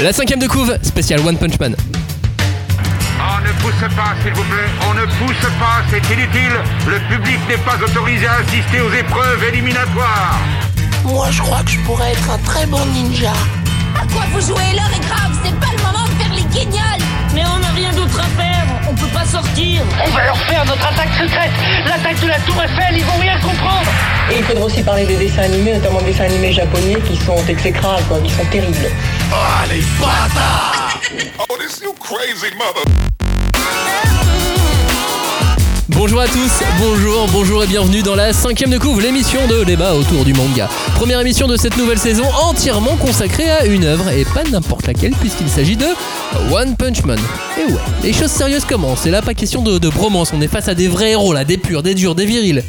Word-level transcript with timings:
La 0.00 0.12
cinquième 0.12 0.38
de 0.38 0.46
couve, 0.46 0.78
spécial 0.82 1.18
One 1.26 1.36
Punch 1.36 1.58
Man. 1.58 1.74
On 3.18 3.40
ne 3.40 3.52
pousse 3.60 3.96
pas, 3.96 4.14
s'il 4.22 4.32
vous 4.32 4.44
plaît. 4.44 4.70
On 4.88 4.94
ne 4.94 5.04
pousse 5.04 5.50
pas, 5.58 5.82
c'est 5.90 6.14
inutile. 6.14 6.54
Le 6.86 7.00
public 7.12 7.38
n'est 7.48 7.56
pas 7.58 7.76
autorisé 7.84 8.24
à 8.28 8.34
assister 8.34 8.80
aux 8.80 8.92
épreuves 8.92 9.42
éliminatoires. 9.52 10.38
Moi, 11.04 11.26
je 11.32 11.42
crois 11.42 11.64
que 11.64 11.70
je 11.70 11.80
pourrais 11.80 12.12
être 12.12 12.30
un 12.30 12.38
très 12.38 12.64
bon 12.66 12.84
ninja. 12.94 13.32
À 13.96 14.06
quoi 14.12 14.22
vous 14.32 14.40
jouez? 14.40 14.70
L'heure 14.76 14.92
est 14.94 15.04
grave, 15.04 15.36
c'est 15.44 15.58
pas 15.58 15.72
le 15.76 15.82
moment 15.82 16.04
de 16.04 16.22
faire 16.22 16.32
les 16.32 16.44
guignols 16.44 17.04
Mais 17.34 17.42
on 17.52 17.58
n'a 17.58 17.70
rien 17.70 17.92
d'autre 17.92 18.20
à 18.20 18.40
faire, 18.40 18.66
on 18.88 18.94
peut 18.94 19.12
pas 19.12 19.24
sortir. 19.24 19.82
On 20.04 20.10
va 20.10 20.24
leur 20.24 20.38
faire 20.38 20.64
notre 20.64 20.86
attaque 20.86 21.12
secrète. 21.18 21.50
L'attaque 21.86 22.20
de 22.20 22.28
la 22.28 22.38
Tour 22.40 22.56
Eiffel, 22.62 22.96
ils 22.96 23.04
vont 23.04 23.18
rien 23.20 23.38
comprendre. 23.40 23.90
Et 24.30 24.38
il 24.38 24.44
faudra 24.44 24.64
aussi 24.64 24.82
parler 24.82 25.04
des 25.06 25.16
dessins 25.16 25.42
animés, 25.42 25.74
notamment 25.74 26.00
des 26.00 26.12
dessins 26.12 26.24
animés 26.24 26.52
japonais 26.52 26.96
qui 27.06 27.16
sont 27.16 27.44
exécrables, 27.48 28.02
quoi, 28.08 28.18
qui 28.20 28.30
sont 28.30 28.44
terribles. 28.46 28.76
Oh, 29.32 29.36
les 29.70 29.82
bâtards. 30.00 31.00
Oh, 31.48 31.56
this 31.56 31.80
you 31.80 31.94
crazy 31.94 32.54
mother 32.56 32.82
Bonjour 35.90 36.20
à 36.20 36.26
tous, 36.26 36.62
bonjour, 36.78 37.26
bonjour 37.32 37.64
et 37.64 37.66
bienvenue 37.66 38.02
dans 38.02 38.14
la 38.14 38.34
cinquième 38.34 38.68
de 38.68 38.76
couve, 38.76 39.00
l'émission 39.00 39.46
de 39.46 39.64
débat 39.64 39.94
autour 39.94 40.22
du 40.22 40.34
manga. 40.34 40.68
Première 40.96 41.18
émission 41.20 41.48
de 41.48 41.56
cette 41.56 41.78
nouvelle 41.78 41.98
saison 41.98 42.24
entièrement 42.42 42.96
consacrée 42.96 43.48
à 43.48 43.64
une 43.64 43.84
œuvre 43.84 44.10
et 44.10 44.26
pas 44.26 44.44
n'importe 44.44 44.86
laquelle 44.86 45.12
puisqu'il 45.12 45.48
s'agit 45.48 45.76
de 45.76 45.86
One 46.52 46.76
Punch 46.76 47.04
Man. 47.04 47.18
Et 47.58 47.72
ouais, 47.72 47.78
les 48.02 48.12
choses 48.12 48.30
sérieuses 48.30 48.66
commencent, 48.66 49.06
et 49.06 49.10
là 49.10 49.22
pas 49.22 49.32
question 49.32 49.62
de, 49.62 49.78
de 49.78 49.88
bromance, 49.88 50.32
on 50.34 50.42
est 50.42 50.48
face 50.48 50.68
à 50.68 50.74
des 50.74 50.88
vrais 50.88 51.12
héros 51.12 51.32
là, 51.32 51.44
des 51.44 51.56
purs, 51.56 51.82
des 51.82 51.94
durs, 51.94 52.14
des 52.14 52.26
virils. 52.26 52.62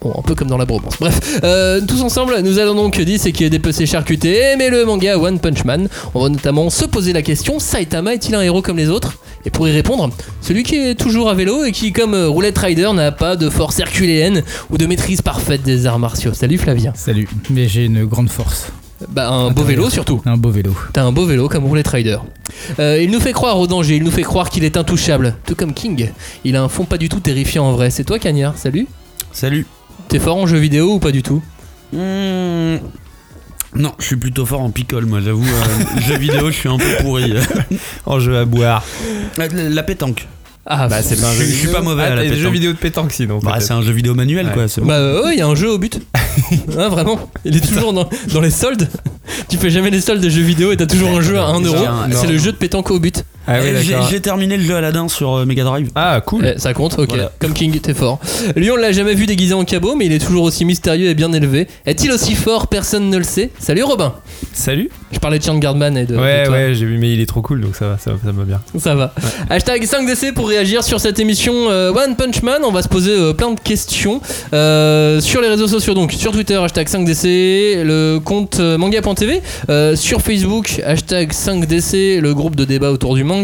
Bon, 0.00 0.14
un 0.16 0.22
peu 0.22 0.36
comme 0.36 0.48
dans 0.48 0.58
la 0.58 0.64
bromance. 0.64 0.94
Bref, 1.00 1.40
euh, 1.42 1.80
tous 1.86 2.02
ensemble, 2.02 2.38
nous 2.42 2.60
allons 2.60 2.74
donc 2.74 3.00
disséquer 3.00 3.50
des 3.50 3.58
PC 3.58 3.84
charcutés, 3.84 4.54
mais 4.56 4.70
le 4.70 4.84
manga 4.84 5.18
One 5.18 5.40
Punch 5.40 5.64
Man. 5.64 5.88
On 6.14 6.22
va 6.22 6.28
notamment 6.28 6.70
se 6.70 6.84
poser 6.84 7.12
la 7.12 7.22
question 7.22 7.58
Saitama 7.58 8.14
est-il 8.14 8.34
un 8.36 8.42
héros 8.42 8.62
comme 8.62 8.76
les 8.76 8.90
autres? 8.90 9.18
Et 9.44 9.50
pour 9.50 9.66
y 9.66 9.72
répondre, 9.72 10.10
celui 10.40 10.62
qui 10.62 10.76
est 10.76 10.94
toujours 10.94 11.28
à 11.28 11.34
vélo 11.34 11.64
et 11.64 11.72
qui, 11.72 11.92
comme 11.92 12.14
euh, 12.14 12.28
Roulette 12.28 12.58
Rider, 12.58 12.90
n'a 12.94 13.10
pas 13.10 13.34
de 13.34 13.50
force 13.50 13.80
herculéenne 13.80 14.42
ou 14.70 14.78
de 14.78 14.86
maîtrise 14.86 15.20
parfaite 15.20 15.62
des 15.62 15.86
arts 15.86 15.98
martiaux. 15.98 16.32
Salut 16.32 16.58
Flavien. 16.58 16.92
Salut, 16.94 17.28
mais 17.50 17.66
j'ai 17.66 17.84
une 17.86 18.04
grande 18.04 18.30
force. 18.30 18.68
Bah, 19.08 19.30
un 19.30 19.50
beau 19.50 19.62
vélo 19.62 19.90
surtout. 19.90 20.22
Un 20.26 20.36
beau 20.36 20.50
vélo. 20.50 20.76
T'as 20.92 21.04
un 21.04 21.12
beau 21.12 21.24
vélo 21.24 21.48
comme 21.48 21.64
Roulette 21.64 21.88
Rider. 21.88 22.18
Euh, 22.78 23.00
il 23.02 23.10
nous 23.10 23.20
fait 23.20 23.32
croire 23.32 23.58
au 23.58 23.66
danger, 23.66 23.96
il 23.96 24.04
nous 24.04 24.10
fait 24.10 24.22
croire 24.22 24.50
qu'il 24.50 24.64
est 24.64 24.76
intouchable, 24.76 25.36
tout 25.46 25.54
comme 25.54 25.72
King. 25.72 26.10
Il 26.44 26.56
a 26.56 26.62
un 26.62 26.68
fond 26.68 26.84
pas 26.84 26.98
du 26.98 27.08
tout 27.08 27.20
terrifiant 27.20 27.64
en 27.64 27.72
vrai. 27.72 27.90
C'est 27.90 28.04
toi, 28.04 28.18
Cagnard 28.18 28.56
Salut. 28.56 28.86
Salut. 29.32 29.66
T'es 30.08 30.18
fort 30.18 30.36
en 30.36 30.46
jeu 30.46 30.58
vidéo 30.58 30.94
ou 30.94 30.98
pas 30.98 31.12
du 31.12 31.22
tout 31.22 31.42
Mmh. 31.92 32.78
Non, 33.76 33.92
je 33.98 34.04
suis 34.04 34.16
plutôt 34.16 34.44
fort 34.46 34.60
en 34.60 34.70
picole, 34.70 35.06
moi, 35.06 35.20
j'avoue. 35.24 35.44
euh, 35.46 36.00
jeux 36.06 36.18
vidéo, 36.18 36.50
je 36.50 36.56
suis 36.56 36.68
un 36.68 36.76
peu 36.78 36.84
pourri. 37.02 37.32
En 38.06 38.18
jeu 38.20 38.36
à 38.38 38.44
boire. 38.44 38.84
La, 39.36 39.46
la 39.48 39.82
pétanque. 39.82 40.26
Ah, 40.66 40.86
Bah, 40.88 41.02
c'est 41.02 41.18
pas 41.18 41.28
un 41.28 41.32
je, 41.32 41.38
jeu 41.38 41.44
je 41.46 41.54
suis 41.54 41.68
pas 41.68 41.80
mauvais 41.80 42.02
Ah, 42.06 42.12
à 42.12 42.14
la 42.16 42.22
des 42.24 42.28
pétanque. 42.30 42.42
jeux 42.44 42.50
vidéo 42.50 42.72
de 42.72 42.76
pétanque 42.78 43.12
sinon. 43.12 43.38
Bah, 43.42 43.56
c'est 43.60 43.72
un 43.72 43.80
jeu 43.82 43.92
vidéo 43.92 44.14
manuel, 44.14 44.46
Ouais. 44.48 44.52
quoi. 44.52 44.68
c'est 44.68 44.80
bon. 44.82 44.86
Bah 44.88 44.94
euh, 44.96 45.24
ouais, 45.24 45.34
il 45.34 45.38
y 45.38 45.42
a 45.42 45.46
un 45.46 45.54
jeu 45.54 45.70
au 45.70 45.78
but. 45.78 45.98
Hein, 46.78 46.88
vraiment 46.88 47.18
Il 47.44 47.56
est 47.56 47.66
toujours 47.66 47.92
dans, 47.92 48.08
dans 48.32 48.40
les 48.40 48.50
soldes. 48.50 48.88
Tu 49.48 49.56
fais 49.56 49.70
jamais 49.70 49.90
les 49.90 50.00
soldes 50.00 50.22
de 50.22 50.28
jeux 50.28 50.42
vidéo 50.42 50.72
et 50.72 50.76
t'as 50.76 50.86
toujours 50.86 51.10
un 51.16 51.20
jeu 51.20 51.38
à 51.38 51.44
1 51.46 51.60
euro. 51.62 51.76
J'ai 51.78 51.86
un- 51.86 52.08
C'est 52.12 52.26
non. 52.26 52.32
le 52.32 52.38
jeu 52.38 52.52
de 52.52 52.56
pétanque 52.56 52.90
au 52.90 52.98
but. 53.00 53.24
Ah 53.48 53.58
oui, 53.62 53.70
Eh, 53.74 53.82
j'ai, 53.82 53.92
d'accord. 53.92 54.08
j'ai 54.10 54.20
terminé 54.20 54.56
le 54.56 54.62
jeu 54.62 54.76
Aladdin 54.76 55.08
sur 55.08 55.34
euh, 55.38 55.44
Mega 55.46 55.64
Drive. 55.64 55.88
Ah, 55.94 56.20
cool. 56.24 56.52
Eh, 56.54 56.58
ça 56.58 56.74
compte, 56.74 56.98
ok. 56.98 57.08
Voilà. 57.08 57.32
Comme 57.38 57.54
King, 57.54 57.78
t'es 57.80 57.94
fort. 57.94 58.18
Lui, 58.56 58.70
on 58.70 58.76
l'a 58.76 58.92
jamais 58.92 59.14
vu 59.14 59.26
déguisé 59.26 59.54
en 59.54 59.64
cabot, 59.64 59.94
mais 59.96 60.06
il 60.06 60.12
est 60.12 60.24
toujours 60.24 60.42
aussi 60.44 60.64
mystérieux 60.64 61.08
et 61.08 61.14
bien 61.14 61.32
élevé. 61.32 61.66
Est-il 61.86 62.12
aussi 62.12 62.34
fort? 62.34 62.66
Personne 62.68 63.08
ne 63.10 63.16
le 63.16 63.24
sait. 63.24 63.50
Salut 63.58 63.82
Robin. 63.82 64.14
Salut. 64.52 64.90
Je 65.12 65.18
parlais 65.18 65.38
de 65.38 65.44
Sean 65.44 65.56
Gardman 65.58 65.96
et 65.96 66.04
de. 66.04 66.14
Ouais, 66.16 66.42
de 66.42 66.46
toi. 66.46 66.54
ouais, 66.56 66.74
j'ai 66.74 66.84
vu, 66.84 66.98
mais 66.98 67.10
il 67.12 67.20
est 67.20 67.26
trop 67.26 67.40
cool, 67.40 67.62
donc 67.62 67.74
ça 67.74 67.88
va, 67.88 67.98
ça, 67.98 68.10
va- 68.12 68.18
ça 68.22 68.30
va 68.32 68.44
bien. 68.44 68.60
Ça 68.78 68.94
va. 68.94 69.14
Hashtag 69.48 69.82
5DC 69.84 70.34
pour 70.34 70.48
réagir 70.48 70.84
sur 70.84 71.00
cette 71.00 71.18
émission 71.18 71.54
euh, 71.70 71.90
One 71.92 72.14
Punch 72.16 72.42
Man. 72.42 72.60
On 72.64 72.70
va 72.70 72.82
se 72.82 72.88
poser 72.88 73.12
euh, 73.12 73.32
plein 73.32 73.50
de 73.52 73.58
questions 73.60 74.20
euh, 74.52 75.20
sur 75.20 75.40
les 75.40 75.48
réseaux 75.48 75.66
sociaux. 75.68 75.94
Donc 75.94 76.12
sur 76.12 76.32
Twitter, 76.32 76.56
hashtag 76.56 76.86
5DC, 76.88 77.82
le 77.82 78.18
compte 78.22 78.60
euh, 78.60 78.76
manga.tv. 78.76 79.40
euh, 79.70 79.96
sur 79.96 80.20
Facebook, 80.20 80.80
hashtag 80.84 81.32
5DC, 81.32 82.20
le 82.20 82.34
groupe 82.34 82.54
de 82.54 82.64
débat 82.66 82.90
autour 82.90 83.14
du 83.14 83.24
manga. 83.24 83.37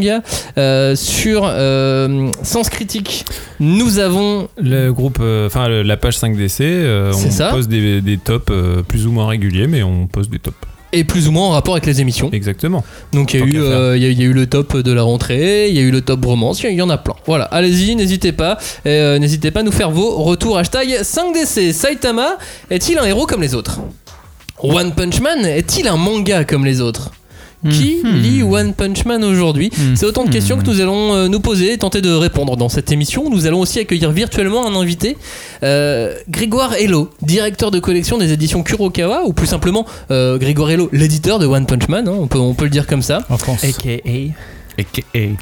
Euh, 0.59 0.97
sur 0.97 1.43
euh, 1.44 2.31
Sens 2.43 2.69
Critique, 2.71 3.25
nous 3.60 3.99
avons. 3.99 4.49
Le 4.56 4.91
groupe, 4.91 5.19
euh, 5.21 5.47
enfin 5.47 5.69
la 5.69 5.97
page 5.97 6.16
5DC, 6.19 6.60
euh, 6.62 7.12
C'est 7.12 7.28
on 7.28 7.31
ça. 7.31 7.50
pose 7.50 7.69
des, 7.69 8.00
des 8.00 8.19
tops 8.19 8.53
plus 8.88 9.06
ou 9.06 9.12
moins 9.12 9.27
réguliers, 9.28 9.66
mais 9.66 9.82
on 9.82 10.06
pose 10.06 10.28
des 10.31 10.38
tops. 10.38 10.56
Et 10.97 11.03
plus 11.03 11.27
ou 11.27 11.32
moins 11.32 11.49
en 11.49 11.50
rapport 11.50 11.75
avec 11.75 11.87
les 11.87 12.00
émissions. 12.00 12.31
Exactement. 12.32 12.84
Donc 13.12 13.34
il 13.34 13.41
y, 13.41 13.43
a 13.43 13.47
eu, 13.47 13.59
euh, 13.59 13.97
y 13.97 14.05
a- 14.05 14.09
il 14.10 14.16
y 14.21 14.22
a 14.22 14.27
eu 14.27 14.32
le 14.32 14.47
top 14.47 14.77
de 14.77 14.93
la 14.93 15.03
rentrée, 15.03 15.69
il 15.69 15.75
y 15.75 15.81
a 15.81 15.82
eu 15.82 15.91
le 15.91 16.03
top 16.03 16.25
romance, 16.25 16.62
il 16.62 16.71
y 16.75 16.82
en 16.82 16.88
a 16.88 16.99
plein. 16.99 17.15
Voilà, 17.26 17.47
allez-y, 17.47 17.97
n'hésitez 17.97 18.31
pas. 18.31 18.59
Euh, 18.87 19.19
n'hésitez 19.19 19.50
pas 19.50 19.61
à 19.61 19.62
nous 19.65 19.72
faire 19.72 19.91
vos 19.91 20.22
retours. 20.22 20.56
Hashtag 20.56 21.00
5DC. 21.03 21.72
Saitama 21.72 22.37
est-il 22.71 22.97
un 22.99 23.05
héros 23.06 23.26
comme 23.26 23.43
les 23.43 23.56
autres? 23.56 23.81
One 24.62 24.93
Punch 24.93 25.21
Man 25.21 25.44
est-il 25.44 25.88
un 25.88 25.97
manga 25.97 26.44
comme 26.44 26.65
les 26.65 26.81
autres? 26.81 27.11
Qui 27.70 28.00
Mhm. 28.04 28.16
lit 28.20 28.42
One 28.42 28.72
Punch 28.75 29.04
Man 29.04 29.25
aujourd'hui 29.25 29.70
C'est 29.94 30.06
autant 30.06 30.25
de 30.25 30.30
questions 30.30 30.56
que 30.58 30.64
nous 30.64 30.80
allons 30.80 31.14
euh, 31.14 31.28
nous 31.28 31.41
poser 31.41 31.72
et 31.72 31.78
tenter 31.78 32.00
de 32.00 32.12
répondre 32.12 32.56
dans 32.56 32.69
cette 32.69 32.92
émission. 32.92 33.30
Nous 33.30 33.47
allons 33.47 33.60
aussi 33.60 33.78
accueillir 33.78 34.10
virtuellement 34.10 34.66
un 34.66 34.75
invité, 34.75 35.16
euh, 35.62 36.14
Grégoire 36.28 36.75
Hello, 36.75 37.10
directeur 37.22 37.70
de 37.70 37.78
collection 37.78 38.19
des 38.19 38.32
éditions 38.32 38.62
Kurokawa, 38.62 39.22
ou 39.25 39.32
plus 39.32 39.47
simplement 39.47 39.86
euh, 40.10 40.38
Grégoire 40.38 40.70
Hello, 40.70 40.88
l'éditeur 40.92 41.38
de 41.38 41.47
One 41.47 41.66
Punch 41.66 41.88
Man, 41.88 42.08
hein, 42.08 42.14
on, 42.19 42.26
peut, 42.26 42.38
on 42.38 42.54
peut 42.54 42.64
le 42.64 42.70
dire 42.70 42.86
comme 42.86 43.02
ça. 43.02 43.22
En 43.30 43.38
France. 43.38 43.64
AKA. 43.64 44.34
AKA. 44.76 45.32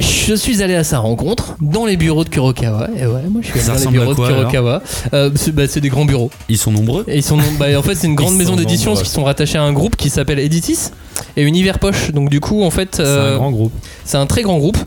Je 0.00 0.34
suis 0.34 0.62
allé 0.62 0.74
à 0.74 0.82
sa 0.84 0.98
rencontre 0.98 1.56
dans 1.60 1.84
les 1.84 1.96
bureaux 1.98 2.24
de 2.24 2.30
Kurokawa. 2.30 2.88
Et 2.96 3.06
ouais, 3.06 3.22
moi 3.30 3.42
je 3.42 3.48
suis 3.58 3.70
allé 3.70 3.84
dans 3.84 3.90
les 3.90 3.98
bureaux 3.98 4.14
quoi, 4.14 4.28
de 4.28 4.32
Kurokawa. 4.34 4.82
Euh, 5.12 5.30
c'est 5.34 5.52
bah, 5.54 5.64
c'est 5.68 5.80
des 5.80 5.90
grands 5.90 6.06
bureaux. 6.06 6.30
Ils 6.48 6.56
sont 6.58 6.70
nombreux. 6.72 7.04
Et 7.06 7.18
ils 7.18 7.22
sont, 7.22 7.36
bah, 7.58 7.66
en 7.78 7.82
fait, 7.82 7.94
c'est 7.94 8.06
une 8.06 8.14
grande 8.14 8.36
maison 8.36 8.56
d'édition 8.56 8.94
qui 8.94 9.08
sont 9.08 9.24
rattachés 9.24 9.58
à 9.58 9.62
un 9.62 9.72
groupe 9.72 9.96
qui 9.96 10.08
s'appelle 10.10 10.38
Editis 10.38 10.90
et 11.36 11.42
Univers 11.42 11.78
Poche. 11.78 12.12
Donc 12.12 12.30
du 12.30 12.40
coup, 12.40 12.62
en 12.62 12.70
fait, 12.70 12.96
C'est 12.96 13.02
euh, 13.02 13.34
un 13.34 13.36
grand 13.36 13.50
groupe. 13.50 13.72
c'est 14.04 14.16
un 14.16 14.26
très 14.26 14.42
grand 14.42 14.58
groupe. 14.58 14.78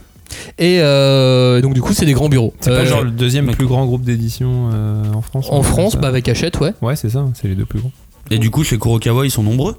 Et 0.58 0.78
euh, 0.80 1.60
donc 1.62 1.74
du 1.74 1.82
coup, 1.82 1.94
c'est 1.94 2.06
des 2.06 2.14
grands 2.14 2.30
bureaux. 2.30 2.54
C'est 2.62 2.72
Euh, 2.72 2.78
pas 2.78 2.86
genre 2.86 3.04
le 3.04 3.12
deuxième 3.12 3.48
plus 3.52 3.68
grand 3.68 3.86
groupe 3.86 4.04
d'édition 4.04 4.70
euh, 4.74 5.04
en 5.14 5.22
France 5.22 5.48
en 5.50 5.62
France, 5.62 5.96
bah, 5.98 6.08
avec 6.08 6.28
Hachette, 6.30 6.60
ouais. 6.60 6.74
Ouais, 6.82 6.96
c'est 6.96 7.10
ça, 7.10 7.26
c'est 7.34 7.48
les 7.50 7.56
deux 7.56 7.66
plus 7.66 7.80
grands. 7.80 7.92
Et 8.32 8.38
du 8.40 8.50
coup, 8.50 8.64
chez 8.64 8.80
Kurokawa, 8.80 9.26
ils 9.26 9.32
sont 9.32 9.44
nombreux. 9.44 9.76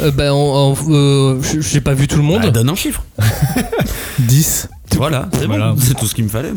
Euh, 0.00 0.10
bah, 0.10 0.32
en- 0.34 0.72
en- 0.72 0.76
euh, 0.88 1.42
j- 1.42 1.58
j'ai 1.60 1.80
pas 1.80 1.92
vu 1.94 2.06
tout 2.08 2.16
le 2.16 2.22
monde. 2.22 2.42
Bah, 2.42 2.50
donne 2.50 2.70
un 2.70 2.74
chiffre. 2.74 3.04
10. 4.20 4.68
Voilà, 4.96 5.28
c'est 5.32 5.46
Voilà. 5.46 5.72
bon. 5.72 5.78
C'est 5.80 5.94
tout 5.94 6.06
ce 6.06 6.14
qu'il 6.14 6.24
me 6.24 6.28
fallait. 6.30 6.50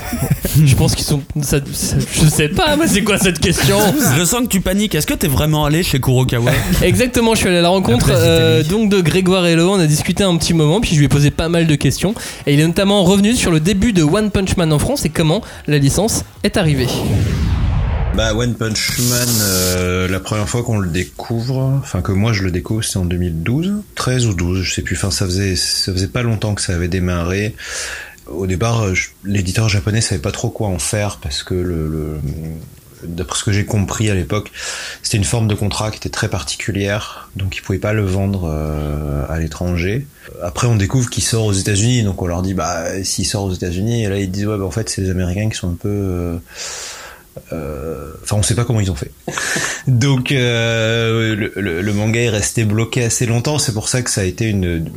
Je 0.64 0.74
pense 0.76 0.94
qu'ils 0.94 1.04
sont. 1.06 1.22
ça- 1.40 1.58
ça- 1.72 1.96
je 1.98 2.28
sais 2.28 2.48
pas, 2.48 2.76
mais 2.76 2.86
c'est 2.86 3.02
quoi 3.02 3.16
cette 3.18 3.38
question 3.38 3.78
Je 4.18 4.24
sens 4.24 4.42
que 4.42 4.46
tu 4.48 4.60
paniques. 4.60 4.94
Est-ce 4.94 5.06
que 5.06 5.14
t'es 5.14 5.26
vraiment 5.28 5.64
allé 5.64 5.82
chez 5.82 5.98
Kurokawa? 6.00 6.50
Exactement, 6.82 7.34
je 7.34 7.40
suis 7.40 7.48
allé 7.48 7.56
à 7.58 7.62
la 7.62 7.68
rencontre 7.70 8.10
Après, 8.10 8.14
euh, 8.18 8.62
donc 8.62 8.90
de 8.90 9.00
Grégoire 9.00 9.46
Hello. 9.46 9.70
On 9.72 9.78
a 9.80 9.86
discuté 9.86 10.24
un 10.24 10.36
petit 10.36 10.52
moment, 10.52 10.80
puis 10.80 10.90
je 10.92 10.98
lui 10.98 11.06
ai 11.06 11.08
posé 11.08 11.30
pas 11.30 11.48
mal 11.48 11.66
de 11.66 11.74
questions. 11.74 12.14
Et 12.46 12.54
il 12.54 12.60
est 12.60 12.66
notamment 12.66 13.02
revenu 13.02 13.34
sur 13.34 13.50
le 13.50 13.60
début 13.60 13.92
de 13.92 14.02
One 14.02 14.30
Punch 14.30 14.56
Man 14.56 14.72
en 14.72 14.78
France 14.78 15.04
et 15.06 15.10
comment 15.10 15.40
la 15.66 15.78
licence 15.78 16.24
est 16.44 16.56
arrivée. 16.58 16.88
Bah 18.16 18.34
One 18.34 18.54
Punch 18.54 18.98
Man, 19.08 19.28
euh, 19.40 20.06
la 20.06 20.20
première 20.20 20.46
fois 20.48 20.62
qu'on 20.62 20.78
le 20.78 20.88
découvre, 20.88 21.56
enfin 21.82 22.02
que 22.02 22.12
moi 22.12 22.32
je 22.34 22.42
le 22.42 22.50
découvre, 22.50 22.84
c'est 22.84 22.98
en 22.98 23.06
2012, 23.06 23.72
13 23.94 24.26
ou 24.26 24.34
12, 24.34 24.62
je 24.62 24.74
sais 24.74 24.82
plus. 24.82 24.96
Enfin 24.96 25.10
ça 25.10 25.24
faisait 25.24 25.56
ça 25.56 25.92
faisait 25.92 26.08
pas 26.08 26.22
longtemps 26.22 26.54
que 26.54 26.60
ça 26.60 26.74
avait 26.74 26.88
démarré. 26.88 27.54
Au 28.26 28.46
départ, 28.46 28.82
euh, 28.84 28.94
l'éditeur 29.24 29.68
japonais 29.70 30.02
savait 30.02 30.20
pas 30.20 30.30
trop 30.30 30.50
quoi 30.50 30.68
en 30.68 30.78
faire 30.78 31.18
parce 31.22 31.42
que 31.42 31.54
le, 31.54 31.88
le- 31.88 32.18
d'après 33.02 33.38
ce 33.38 33.44
que 33.44 33.50
j'ai 33.52 33.64
compris 33.64 34.10
à 34.10 34.14
l'époque, 34.14 34.52
c'était 35.02 35.16
une 35.16 35.24
forme 35.24 35.48
de 35.48 35.54
contrat 35.54 35.90
qui 35.90 35.96
était 35.96 36.08
très 36.10 36.28
particulière, 36.28 37.30
donc 37.34 37.56
ils 37.56 37.60
pouvaient 37.62 37.78
pas 37.80 37.94
le 37.94 38.04
vendre 38.04 38.44
euh, 38.52 39.24
à 39.30 39.38
l'étranger. 39.40 40.06
Après, 40.42 40.66
on 40.68 40.76
découvre 40.76 41.08
qu'il 41.10 41.24
sort 41.24 41.46
aux 41.46 41.52
États-Unis, 41.54 42.02
donc 42.04 42.20
on 42.20 42.26
leur 42.26 42.42
dit 42.42 42.52
bah 42.54 43.02
s'il 43.04 43.26
sort 43.26 43.44
aux 43.44 43.52
États-Unis, 43.54 44.04
et 44.04 44.08
là 44.08 44.18
ils 44.18 44.30
disent 44.30 44.46
ouais 44.46 44.58
bah 44.58 44.64
en 44.66 44.70
fait 44.70 44.90
c'est 44.90 45.00
les 45.00 45.10
Américains 45.10 45.48
qui 45.48 45.56
sont 45.56 45.70
un 45.70 45.76
peu 45.80 45.88
euh, 45.88 46.36
euh, 47.52 48.12
Enfin, 48.22 48.36
on 48.36 48.42
sait 48.42 48.54
pas 48.54 48.64
comment 48.64 48.80
ils 48.80 48.90
ont 48.90 48.94
fait. 48.94 49.10
Donc, 49.88 50.30
euh, 50.32 51.34
le, 51.34 51.52
le- 51.56 51.82
le 51.82 51.92
manga 51.92 52.20
est 52.20 52.28
resté 52.28 52.64
bloqué 52.64 53.02
assez 53.04 53.26
longtemps. 53.26 53.58
C'est 53.58 53.72
pour 53.72 53.88
ça 53.88 54.02
que 54.02 54.10
ça 54.10 54.20
a 54.20 54.24
été 54.24 54.46
une, 54.48 54.90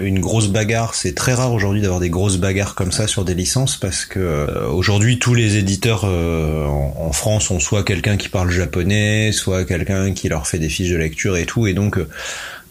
une 0.00 0.18
grosse 0.20 0.48
bagarre. 0.48 0.94
C'est 0.94 1.14
très 1.14 1.32
rare 1.34 1.52
aujourd'hui 1.52 1.80
d'avoir 1.80 2.00
des 2.00 2.10
grosses 2.10 2.38
bagarres 2.38 2.74
comme 2.74 2.92
ça 2.92 3.06
sur 3.06 3.24
des 3.24 3.34
licences 3.34 3.76
parce 3.76 4.04
que 4.04 4.18
euh, 4.18 4.66
aujourd'hui 4.68 5.18
tous 5.18 5.34
les 5.34 5.56
éditeurs 5.56 6.02
euh, 6.04 6.66
en, 6.66 6.94
en 6.98 7.12
France 7.12 7.50
ont 7.50 7.60
soit 7.60 7.84
quelqu'un 7.84 8.16
qui 8.16 8.28
parle 8.28 8.50
japonais, 8.50 9.30
soit 9.32 9.64
quelqu'un 9.64 10.12
qui 10.12 10.28
leur 10.28 10.46
fait 10.46 10.58
des 10.58 10.68
fiches 10.68 10.90
de 10.90 10.96
lecture 10.96 11.36
et 11.36 11.46
tout. 11.46 11.66
Et 11.68 11.74
donc, 11.74 11.98
euh, 11.98 12.08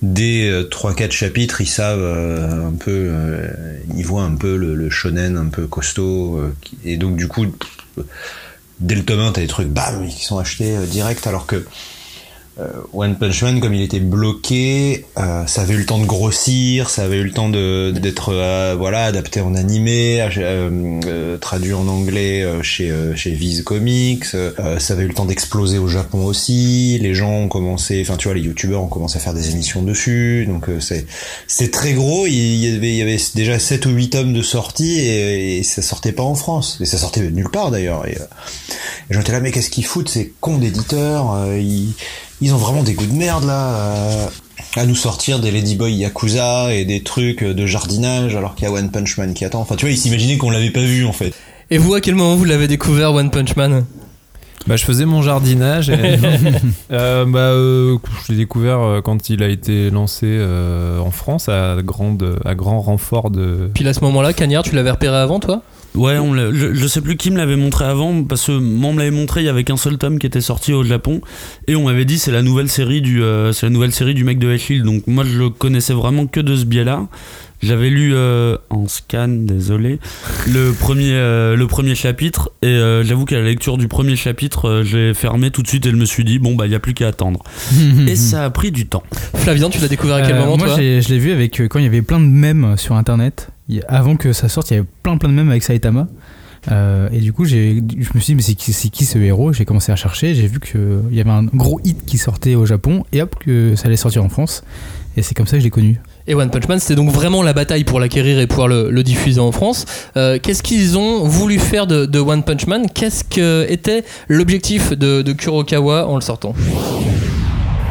dès 0.02 0.48
euh, 0.50 0.64
3-4 0.64 1.12
chapitres, 1.12 1.62
ils 1.62 1.68
savent 1.68 2.02
euh, 2.02 2.68
un 2.68 2.74
peu, 2.74 2.92
euh, 2.92 3.48
ils 3.96 4.06
voient 4.06 4.24
un 4.24 4.36
peu 4.36 4.58
le, 4.58 4.76
le 4.76 4.90
shonen 4.90 5.38
un 5.38 5.48
peu 5.48 5.68
costaud. 5.68 6.38
euh, 6.38 6.54
et 6.84 6.98
donc, 6.98 7.16
du 7.16 7.28
coup, 7.28 7.46
dès 8.82 8.96
le 8.96 9.06
tome 9.06 9.20
1, 9.20 9.32
t'as 9.32 9.42
des 9.42 9.48
trucs 9.48 9.70
bam 9.70 10.08
qui 10.08 10.26
sont 10.26 10.38
achetés 10.38 10.76
euh, 10.76 10.86
direct 10.86 11.26
alors 11.28 11.46
que 11.46 11.66
One 12.94 13.16
Punch 13.18 13.44
Man, 13.44 13.60
comme 13.62 13.74
il 13.74 13.82
était 13.82 14.02
bloqué, 14.02 15.06
euh, 15.18 15.46
ça 15.48 15.62
avait 15.62 15.74
eu 15.74 15.78
le 15.78 15.86
temps 15.86 16.00
de 16.00 16.06
grossir, 16.06 16.90
ça 16.90 17.04
avait 17.04 17.18
eu 17.18 17.24
le 17.24 17.32
temps 17.32 17.50
d'être 17.50 18.34
euh, 18.34 18.76
voilà 18.78 19.06
adapté 19.06 19.40
en 19.40 19.56
animé, 19.56 20.22
euh, 20.22 21.00
euh, 21.06 21.38
traduit 21.38 21.74
en 21.74 21.88
anglais 21.88 22.44
euh, 22.44 22.62
chez 22.62 22.92
chez 23.16 23.32
Viz 23.32 23.64
Comics, 23.64 24.26
ça 24.26 24.94
avait 24.94 25.04
eu 25.04 25.08
le 25.08 25.14
temps 25.14 25.26
d'exploser 25.26 25.78
au 25.78 25.88
Japon 25.88 26.26
aussi. 26.26 27.00
Les 27.02 27.14
gens 27.14 27.32
ont 27.32 27.48
commencé, 27.48 28.02
enfin 28.06 28.18
tu 28.18 28.28
vois, 28.28 28.36
les 28.36 28.42
youtubeurs 28.42 28.84
ont 28.84 28.88
commencé 28.88 29.18
à 29.18 29.22
faire 29.22 29.34
des 29.34 29.50
émissions 29.52 29.82
dessus, 29.82 30.46
donc 30.48 30.66
c'est 30.82 31.06
c'est 31.48 31.72
très 31.72 31.94
gros. 31.94 32.28
Il 32.28 32.34
y 32.34 32.76
avait 32.76 32.92
il 32.92 32.98
y 32.98 33.02
avait 33.02 33.20
déjà 33.34 33.60
7 33.60 33.86
ou 33.86 33.92
8 33.92 34.10
tomes 34.10 34.34
de 34.34 34.42
sortie 34.42 35.00
et, 35.00 35.60
et 35.60 35.64
ça 35.64 35.82
sortait 35.82 36.12
pas 36.12 36.24
en 36.24 36.36
France 36.36 36.78
et 36.82 36.86
ça 36.86 36.98
sortait 36.98 37.22
nulle 37.32 37.50
part 37.50 37.72
d'ailleurs. 37.72 38.06
Et, 38.08 38.12
et 38.12 39.14
j'étais 39.14 39.32
là 39.32 39.40
mais 39.40 39.52
qu'est-ce 39.52 39.70
qu'ils 39.70 39.86
foutent 39.86 40.10
ces 40.10 40.34
cons 40.42 40.58
d'éditeurs 40.58 41.48
ils 41.56 41.94
ils 42.42 42.54
ont 42.54 42.58
vraiment 42.58 42.84
des 42.84 42.94
goûts 42.94 43.06
de 43.06 43.14
merde 43.14 43.46
là 43.46 43.76
euh, 43.76 44.28
à 44.76 44.86
nous 44.86 44.96
sortir 44.96 45.40
des 45.40 45.52
Ladyboy 45.52 45.94
Yakuza 45.94 46.74
et 46.74 46.86
des 46.86 47.04
trucs 47.04 47.44
de 47.44 47.66
jardinage 47.66 48.36
alors 48.36 48.56
qu'il 48.56 48.66
y 48.66 48.68
a 48.68 48.72
One 48.72 48.92
Punch 48.92 49.18
Man 49.18 49.34
qui 49.34 49.46
attend. 49.46 49.62
Enfin 49.62 49.76
tu 49.76 49.86
vois, 49.86 49.92
ils 49.92 49.98
s'imaginaient 49.98 50.38
qu'on 50.38 50.50
l'avait 50.50 50.72
pas 50.72 50.84
vu 50.84 51.06
en 51.06 51.14
fait. 51.14 51.34
Et 51.70 51.78
vous, 51.78 51.94
à 51.94 52.02
quel 52.02 52.16
moment 52.16 52.36
vous 52.36 52.44
l'avez 52.44 52.68
découvert 52.68 53.14
One 53.14 53.30
Punch 53.30 53.56
Man? 53.56 53.86
Bah, 54.68 54.76
je 54.76 54.86
faisais 54.86 55.06
mon 55.06 55.22
jardinage. 55.22 55.90
Et, 55.90 55.94
euh, 56.92 57.26
bah, 57.26 57.40
euh, 57.40 57.98
je 58.26 58.32
l'ai 58.32 58.38
découvert 58.38 59.02
quand 59.04 59.30
il 59.30 59.44
a 59.44 59.48
été 59.48 59.90
lancé 59.90 60.26
euh, 60.28 61.00
en 61.00 61.12
France 61.12 61.50
à, 61.50 61.78
grande, 61.82 62.40
à 62.46 62.56
grand 62.56 62.82
renfort 62.82 63.32
de. 63.32 63.70
Puis 63.74 63.88
à 63.88 63.94
ce 63.94 64.02
moment-là, 64.02 64.34
Cagnard, 64.34 64.64
tu 64.64 64.76
l'avais 64.76 64.92
repéré 64.92 65.18
avant, 65.18 65.40
toi? 65.40 65.62
Ouais, 65.94 66.18
on 66.20 66.34
je, 66.34 66.88
sais 66.88 67.02
plus 67.02 67.18
qui 67.18 67.32
me 67.32 67.38
l'avait 67.38 67.58
montré 67.58 67.84
avant, 67.84 68.24
parce 68.24 68.48
que 68.48 68.54
moi 68.54 68.92
on 68.92 68.94
me 68.94 69.00
l'avait 69.00 69.12
montré, 69.12 69.42
il 69.42 69.46
y 69.46 69.50
avait 69.50 69.66
qu'un 69.66 69.76
seul 69.76 69.98
tome 69.98 70.20
qui 70.20 70.28
était 70.28 70.40
sorti 70.40 70.72
au 70.72 70.84
Japon, 70.84 71.20
et 71.68 71.76
on 71.76 71.84
m'avait 71.84 72.06
dit 72.06 72.18
c'est 72.18 72.32
la 72.32 72.42
nouvelle 72.42 72.70
série 72.70 73.02
du, 73.02 73.22
euh, 73.22 73.52
mec 74.24 74.40
de 74.40 74.58
Hill. 74.70 74.84
Donc 74.84 75.06
moi 75.08 75.26
je 75.26 75.38
le 75.38 75.50
connaissais 75.50 75.94
vraiment 75.94 76.28
que 76.28 76.40
de 76.40 76.56
ce 76.56 76.64
biais-là. 76.64 77.08
J'avais 77.64 77.90
lu 77.90 78.14
euh, 78.14 78.58
en 78.70 78.88
scan, 78.88 79.28
désolé, 79.28 80.00
le 80.48 80.72
premier, 80.72 81.14
euh, 81.14 81.56
le 81.56 81.68
premier 81.68 81.96
chapitre, 81.96 82.52
et 82.62 82.68
euh, 82.68 83.04
j'avoue 83.04 83.26
qu'à 83.26 83.38
la 83.38 83.44
lecture 83.44 83.78
du 83.78 83.88
premier 83.88 84.16
chapitre, 84.16 84.68
euh, 84.68 84.84
j'ai 84.84 85.14
fermé 85.14 85.52
tout 85.52 85.62
de 85.62 85.68
suite 85.68 85.86
et 85.86 85.92
je 85.92 85.96
me 85.96 86.06
suis 86.06 86.24
dit 86.24 86.40
bon 86.40 86.56
bah 86.56 86.66
il 86.66 86.72
y 86.72 86.76
a 86.76 86.80
plus 86.80 86.94
qu'à 86.94 87.08
attendre. 87.08 87.44
et 88.08 88.16
ça 88.16 88.44
a 88.46 88.50
pris 88.50 88.72
du 88.72 88.88
temps. 88.88 89.04
Flavien, 89.36 89.70
tu 89.70 89.80
l'as 89.80 89.88
découvert 89.88 90.16
à 90.16 90.22
quel 90.22 90.36
moment 90.36 90.58
Moi 90.58 90.68
toi 90.68 90.78
je 90.78 91.08
l'ai 91.08 91.20
vu 91.20 91.32
avec 91.32 91.62
quand 91.68 91.80
il 91.80 91.84
y 91.84 91.88
avait 91.88 92.02
plein 92.02 92.20
de 92.20 92.26
mèmes 92.26 92.76
sur 92.78 92.96
internet. 92.96 93.50
Avant 93.88 94.18
que 94.18 94.34
ça 94.34 94.50
sorte, 94.50 94.70
il 94.72 94.74
y 94.74 94.78
avait 94.78 94.88
plein 95.04 95.18
plein 95.18 95.30
de 95.30 95.34
mèmes 95.34 95.50
avec 95.50 95.64
Saitama. 95.64 96.08
Euh, 96.70 97.10
et 97.12 97.20
du 97.20 97.34
coup, 97.34 97.46
je 97.46 97.56
me 97.56 98.20
suis 98.20 98.34
dit, 98.34 98.36
mais 98.36 98.42
c'est 98.42 98.56
qui, 98.56 98.74
qui 98.90 99.06
ce 99.06 99.18
héros? 99.18 99.54
J'ai 99.54 99.66
commencé 99.66 99.92
à 99.92 99.96
chercher, 99.96 100.36
j'ai 100.36 100.48
vu 100.48 100.60
qu'il 100.60 101.02
y 101.12 101.22
avait 101.22 101.32
un 101.32 101.44
gros 101.44 101.80
hit 101.84 102.06
qui 102.06 102.18
sortait 102.18 102.56
au 102.56 102.66
Japon, 102.66 103.04
et 103.12 103.22
hop, 103.22 103.36
que 103.40 103.76
ça 103.76 103.88
allait 103.88 103.96
sortir 103.96 104.24
en 104.24 104.30
France. 104.30 104.64
Et 105.18 105.24
c'est 105.24 105.34
comme 105.34 105.48
ça 105.48 105.54
que 105.54 105.60
je 105.60 105.66
l'ai 105.66 105.72
connu. 105.72 106.00
Et 106.32 106.34
One 106.34 106.50
Punch 106.50 106.70
Man, 106.70 106.80
c'était 106.80 106.96
donc 106.96 107.10
vraiment 107.10 107.44
la 107.44 107.52
bataille 107.52 107.84
pour 107.84 108.00
l'acquérir 108.00 108.40
et 108.40 108.48
pouvoir 108.48 108.70
le, 108.70 109.04
diffuser 109.04 109.42
en 109.42 109.52
France. 109.52 109.86
Euh, 110.16 110.40
qu'est-ce 110.42 110.64
qu'ils 110.64 110.98
ont 110.98 111.28
voulu 111.28 111.60
faire 111.60 111.88
de, 111.88 112.20
One 112.20 112.44
Punch 112.44 112.68
Man? 112.68 112.88
Qu'est-ce 112.90 113.26
que 113.26 113.70
était 113.70 114.06
l'objectif 114.30 114.94
de, 114.94 115.30
Kurokawa 115.34 116.08
en 116.08 116.16
le 116.16 116.22
sortant? 116.22 116.56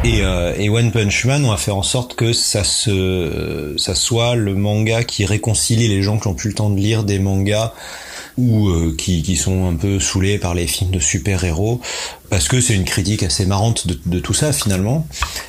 Et, 0.03 0.25
euh, 0.25 0.55
et, 0.57 0.69
One 0.71 0.89
Punch 0.89 1.25
Man, 1.25 1.45
on 1.45 1.51
va 1.51 1.57
faire 1.57 1.77
en 1.77 1.83
sorte 1.83 2.15
que 2.15 2.33
ça 2.33 2.63
se, 2.63 3.75
ça 3.77 3.93
soit 3.93 4.33
le 4.33 4.55
manga 4.55 5.03
qui 5.03 5.23
réconcilie 5.23 5.87
les 5.87 6.01
gens 6.01 6.17
qui 6.17 6.27
ont 6.27 6.33
plus 6.33 6.49
le 6.49 6.55
temps 6.55 6.71
de 6.71 6.79
lire 6.79 7.03
des 7.03 7.19
mangas 7.19 7.73
ou 8.37 8.69
euh, 8.69 8.95
qui, 8.97 9.21
qui, 9.23 9.35
sont 9.35 9.67
un 9.67 9.75
peu 9.75 9.99
saoulés 9.99 10.37
par 10.37 10.53
les 10.53 10.67
films 10.67 10.91
de 10.91 10.99
super-héros, 10.99 11.81
parce 12.29 12.47
que 12.47 12.61
c'est 12.61 12.75
une 12.75 12.85
critique 12.85 13.23
assez 13.23 13.45
marrante 13.45 13.87
de, 13.87 13.99
de, 14.05 14.19
tout 14.19 14.33
ça 14.33 14.53
finalement. 14.53 15.07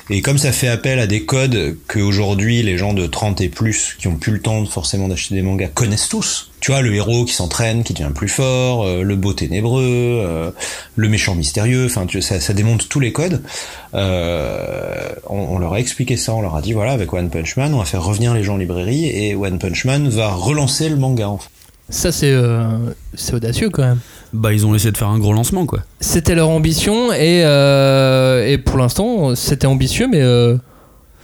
Et 0.09 0.21
comme 0.21 0.37
ça 0.37 0.51
fait 0.51 0.67
appel 0.67 0.99
à 0.99 1.07
des 1.07 1.25
codes 1.25 1.77
que 1.87 1.99
aujourd'hui 1.99 2.61
les 2.61 2.77
gens 2.77 2.93
de 2.93 3.07
30 3.07 3.41
et 3.41 3.49
plus, 3.49 3.95
qui 3.99 4.07
ont 4.07 4.17
plus 4.17 4.33
le 4.33 4.41
temps 4.41 4.65
forcément 4.65 5.07
d'acheter 5.07 5.35
des 5.35 5.41
mangas, 5.41 5.69
connaissent 5.69 6.09
tous. 6.09 6.51
Tu 6.59 6.71
vois, 6.71 6.81
le 6.81 6.93
héros 6.93 7.25
qui 7.25 7.33
s'entraîne, 7.33 7.83
qui 7.83 7.93
devient 7.93 8.13
plus 8.13 8.29
fort, 8.29 8.85
euh, 8.85 9.01
le 9.01 9.15
beau 9.17 9.33
ténébreux, 9.33 10.21
euh, 10.25 10.51
le 10.95 11.09
méchant 11.09 11.35
mystérieux, 11.35 11.87
enfin 11.87 12.07
ça, 12.21 12.39
ça 12.39 12.53
démonte 12.53 12.87
tous 12.87 13.01
les 13.01 13.11
codes. 13.11 13.43
Euh, 13.93 15.09
on, 15.27 15.39
on, 15.39 15.59
leur 15.59 15.73
a 15.73 15.79
expliqué 15.81 16.15
ça, 16.15 16.33
on 16.33 16.41
leur 16.41 16.55
a 16.55 16.61
dit 16.61 16.71
voilà, 16.71 16.93
avec 16.93 17.11
One 17.11 17.29
Punch 17.29 17.57
Man, 17.57 17.73
on 17.73 17.79
va 17.79 17.85
faire 17.85 18.03
revenir 18.03 18.33
les 18.33 18.43
gens 18.43 18.53
en 18.53 18.57
librairie 18.57 19.07
et 19.07 19.35
One 19.35 19.59
Punch 19.59 19.83
Man 19.83 20.07
va 20.07 20.31
relancer 20.31 20.87
le 20.87 20.95
manga 20.95 21.27
en 21.27 21.37
fait. 21.37 21.49
Ça, 21.89 22.11
c'est 22.11 22.31
euh, 22.31 22.77
audacieux 23.33 23.69
quand 23.69 23.83
même. 23.83 23.99
Bah, 24.31 24.53
ils 24.53 24.65
ont 24.65 24.73
essayé 24.73 24.91
de 24.91 24.97
faire 24.97 25.09
un 25.09 25.19
gros 25.19 25.33
lancement, 25.33 25.65
quoi. 25.65 25.79
C'était 25.99 26.33
leur 26.33 26.49
ambition, 26.49 27.13
et, 27.13 27.43
euh, 27.45 28.47
et 28.47 28.57
pour 28.57 28.77
l'instant, 28.77 29.35
c'était 29.35 29.67
ambitieux, 29.67 30.07
mais 30.09 30.21
euh, 30.21 30.57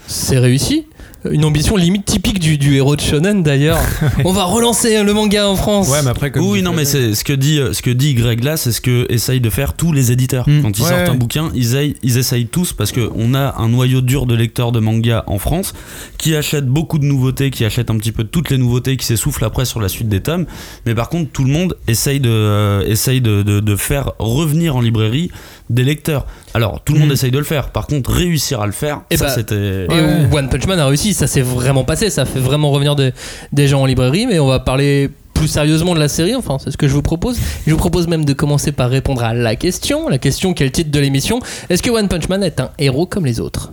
c'est 0.05 0.37
réussi. 0.37 0.85
Une 1.29 1.43
ambition 1.43 1.75
limite 1.75 2.05
typique 2.05 2.39
du, 2.39 2.57
du 2.57 2.75
héros 2.77 2.95
de 2.95 3.01
shonen 3.01 3.43
d'ailleurs. 3.43 3.79
On 4.25 4.31
va 4.31 4.45
relancer 4.45 5.03
le 5.03 5.13
manga 5.13 5.49
en 5.49 5.55
France. 5.57 5.89
Ouais, 5.89 6.01
mais 6.01 6.09
après, 6.11 6.31
comme 6.31 6.45
oui, 6.47 6.61
non, 6.61 6.71
mais 6.71 6.85
c'est 6.85 7.13
ce 7.13 7.23
que 7.25 7.33
dit 7.33 7.59
ce 7.73 7.81
que 7.81 7.89
dit 7.89 8.13
Greg 8.13 8.41
là, 8.43 8.55
c'est 8.55 8.71
ce 8.71 8.79
que 8.79 9.05
essayent 9.09 9.41
de 9.41 9.49
faire 9.49 9.73
tous 9.73 9.91
les 9.91 10.11
éditeurs 10.13 10.47
Mm. 10.47 10.61
quand 10.61 10.77
ils 10.79 10.83
Ouais, 10.83 10.89
sortent 10.89 11.09
un 11.09 11.15
bouquin. 11.15 11.51
Ils, 11.55 11.75
aillent- 11.75 11.95
ils 12.03 12.17
essayent 12.17 12.47
tous 12.47 12.71
parce 12.71 12.91
que 12.93 13.09
on 13.15 13.33
a 13.33 13.55
un 13.57 13.67
noyau 13.67 13.99
dur 14.01 14.25
de 14.27 14.33
lecteurs 14.35 14.71
de 14.71 14.79
manga 14.79 15.23
en 15.27 15.39
France 15.39 15.73
qui 16.17 16.35
achètent 16.35 16.67
beaucoup 16.67 16.99
de 16.99 17.05
nouveautés, 17.05 17.51
qui 17.51 17.65
achètent 17.65 17.89
un 17.91 17.97
petit 17.97 18.13
peu 18.13 18.23
toutes 18.23 18.49
les 18.49 18.57
nouveautés, 18.57 18.95
qui 18.95 19.05
s'essoufflent 19.05 19.43
après 19.43 19.65
sur 19.65 19.81
la 19.81 19.89
suite 19.89 20.07
des 20.07 20.21
tomes. 20.21 20.45
Mais 20.85 20.95
par 20.95 21.09
contre, 21.09 21.29
tout 21.31 21.43
le 21.43 21.51
monde 21.51 21.75
essaye 21.87 22.19
de 22.21 22.29
euh, 22.29 22.85
essaye 22.87 23.19
de, 23.19 23.43
de, 23.43 23.59
de 23.59 23.75
faire 23.75 24.13
revenir 24.19 24.77
en 24.77 24.81
librairie 24.81 25.31
des 25.69 25.83
lecteurs. 25.83 26.25
Alors 26.53 26.81
tout 26.83 26.93
le 26.93 26.99
monde 26.99 27.09
Mm. 27.09 27.13
essaye 27.13 27.31
de 27.31 27.37
le 27.37 27.43
faire. 27.43 27.69
Par 27.69 27.87
contre, 27.87 28.11
réussir 28.11 28.61
à 28.61 28.65
le 28.65 28.71
faire, 28.71 29.01
Et 29.09 29.17
ça 29.17 29.25
bah, 29.25 29.31
c'était. 29.35 29.85
Et 29.89 30.35
One 30.35 30.49
Punch 30.49 30.65
Man 30.67 30.79
a 30.79 30.85
réussi, 30.87 31.13
ça 31.13 31.27
s'est 31.27 31.41
vraiment 31.41 31.83
passé, 31.83 32.09
ça 32.09 32.25
fait 32.25 32.39
vraiment 32.39 32.71
revenir 32.71 32.95
des, 32.95 33.13
des 33.53 33.67
gens 33.67 33.81
en 33.81 33.85
librairie, 33.85 34.25
mais 34.27 34.39
on 34.39 34.47
va 34.47 34.59
parler 34.59 35.09
plus 35.33 35.47
sérieusement 35.47 35.93
de 35.95 35.99
la 35.99 36.09
série, 36.09 36.35
enfin 36.35 36.57
c'est 36.61 36.69
ce 36.71 36.75
que 36.77 36.87
je 36.87 36.93
vous 36.93 37.01
propose. 37.01 37.39
Je 37.65 37.71
vous 37.71 37.77
propose 37.77 38.07
même 38.07 38.25
de 38.25 38.33
commencer 38.33 38.71
par 38.73 38.89
répondre 38.89 39.23
à 39.23 39.33
la 39.33 39.55
question, 39.55 40.09
la 40.09 40.17
question 40.17 40.53
qui 40.53 40.63
est 40.63 40.65
le 40.65 40.71
titre 40.71 40.91
de 40.91 40.99
l'émission. 40.99 41.39
Est-ce 41.69 41.81
que 41.81 41.89
One 41.89 42.09
Punch 42.09 42.27
Man 42.27 42.43
est 42.43 42.59
un 42.59 42.71
héros 42.77 43.05
comme 43.05 43.25
les 43.25 43.39
autres? 43.39 43.71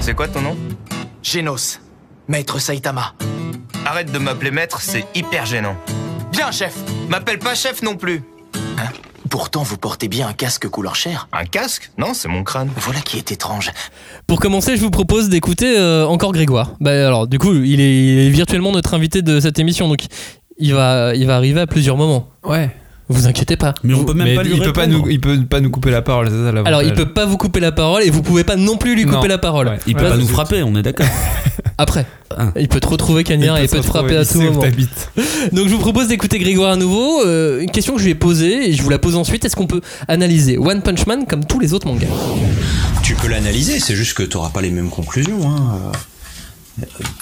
C'est 0.00 0.14
quoi 0.14 0.28
ton 0.28 0.40
nom? 0.40 0.56
Genos, 1.22 1.80
maître 2.28 2.58
Saitama. 2.60 3.12
Arrête 3.84 4.10
de 4.10 4.18
m'appeler 4.18 4.50
maître, 4.50 4.80
c'est 4.80 5.04
hyper 5.14 5.44
gênant. 5.44 5.76
Bien, 6.32 6.50
chef. 6.50 6.74
M'appelle 7.08 7.38
pas 7.38 7.54
chef 7.54 7.82
non 7.82 7.96
plus. 7.96 8.22
Hein? 8.78 8.88
Pourtant, 9.30 9.62
vous 9.62 9.76
portez 9.76 10.08
bien 10.08 10.28
un 10.28 10.32
casque 10.32 10.68
couleur 10.68 10.94
chair. 10.94 11.28
Un 11.32 11.44
casque 11.44 11.90
Non, 11.98 12.14
c'est 12.14 12.28
mon 12.28 12.44
crâne. 12.44 12.70
Voilà 12.76 13.00
qui 13.00 13.18
est 13.18 13.32
étrange. 13.32 13.70
Pour 14.26 14.40
commencer, 14.40 14.76
je 14.76 14.80
vous 14.82 14.90
propose 14.90 15.28
d'écouter 15.28 15.78
euh, 15.78 16.06
encore 16.06 16.32
Grégoire. 16.32 16.72
Bah 16.80 16.90
alors 17.06 17.26
du 17.26 17.38
coup, 17.38 17.54
il 17.54 17.80
est, 17.80 18.06
il 18.06 18.18
est 18.18 18.30
virtuellement 18.30 18.72
notre 18.72 18.94
invité 18.94 19.22
de 19.22 19.40
cette 19.40 19.58
émission, 19.58 19.88
donc 19.88 20.00
il 20.58 20.74
va, 20.74 21.14
il 21.14 21.26
va 21.26 21.36
arriver 21.36 21.60
à 21.60 21.66
plusieurs 21.66 21.96
moments. 21.96 22.28
Ouais. 22.44 22.70
Vous 23.10 23.26
inquiétez 23.26 23.56
pas. 23.56 23.74
Mais 23.84 23.94
on 23.94 23.98
Vous- 23.98 24.04
peut 24.04 24.12
même 24.14 24.26
Mais 24.28 24.34
pas 24.34 24.42
lui 24.42 24.52
il 24.54 24.60
peut 24.62 24.72
pas, 24.72 24.86
nous, 24.86 25.08
il 25.08 25.18
peut 25.20 25.38
pas 25.44 25.60
nous 25.60 25.70
couper 25.70 25.90
la 25.90 26.02
parole, 26.02 26.26
c'est 26.28 26.34
ça 26.36 26.52
l'avantage. 26.52 26.66
Alors 26.66 26.82
il 26.82 26.92
peut 26.92 27.08
pas 27.08 27.24
vous 27.24 27.38
couper 27.38 27.60
la 27.60 27.72
parole 27.72 28.02
et 28.02 28.10
vous 28.10 28.22
pouvez 28.22 28.44
pas 28.44 28.56
non 28.56 28.76
plus 28.76 28.94
lui 28.94 29.04
couper 29.04 29.16
Non. 29.16 29.24
la 29.28 29.38
parole. 29.38 29.68
Ouais. 29.68 29.78
Il 29.86 29.94
peut 29.94 30.04
Ouais, 30.04 30.10
pas 30.10 30.16
nous 30.18 30.28
frapper, 30.28 30.62
on 30.62 30.76
est 30.76 30.82
d'accord. 30.82 31.06
Après, 31.78 32.06
Ah. 32.36 32.48
il 32.58 32.68
peut 32.68 32.80
te 32.80 32.86
retrouver 32.88 33.24
Cagnard 33.24 33.56
et 33.58 33.62
il 33.64 33.68
peut 33.68 33.78
te 33.78 33.82
frapper 33.86 34.16
à 34.16 34.24
tout 34.26 34.40
moment. 34.40 34.60
Donc 35.52 35.68
je 35.68 35.72
vous 35.72 35.78
propose 35.78 36.08
d'écouter 36.08 36.38
Grégoire 36.38 36.72
à 36.72 36.76
nouveau. 36.76 37.24
Euh, 37.24 37.60
une 37.60 37.70
question 37.70 37.94
que 37.94 38.00
je 38.00 38.04
lui 38.04 38.10
ai 38.12 38.14
posée 38.14 38.68
et 38.68 38.72
je 38.74 38.82
vous 38.82 38.90
la 38.90 38.98
pose 38.98 39.16
ensuite. 39.16 39.44
Est-ce 39.44 39.56
qu'on 39.56 39.66
peut 39.66 39.80
analyser 40.08 40.58
One 40.58 40.82
Punch 40.82 41.06
Man 41.06 41.24
comme 41.26 41.44
tous 41.44 41.60
les 41.60 41.72
autres 41.72 41.86
mangas? 41.86 42.08
Tu 43.02 43.14
peux 43.14 43.28
l'analyser, 43.28 43.80
c'est 43.80 43.94
juste 43.94 44.14
que 44.14 44.22
t'auras 44.24 44.50
pas 44.50 44.60
les 44.60 44.70
mêmes 44.70 44.90
conclusions. 44.90 45.48
Hein. 45.48 45.92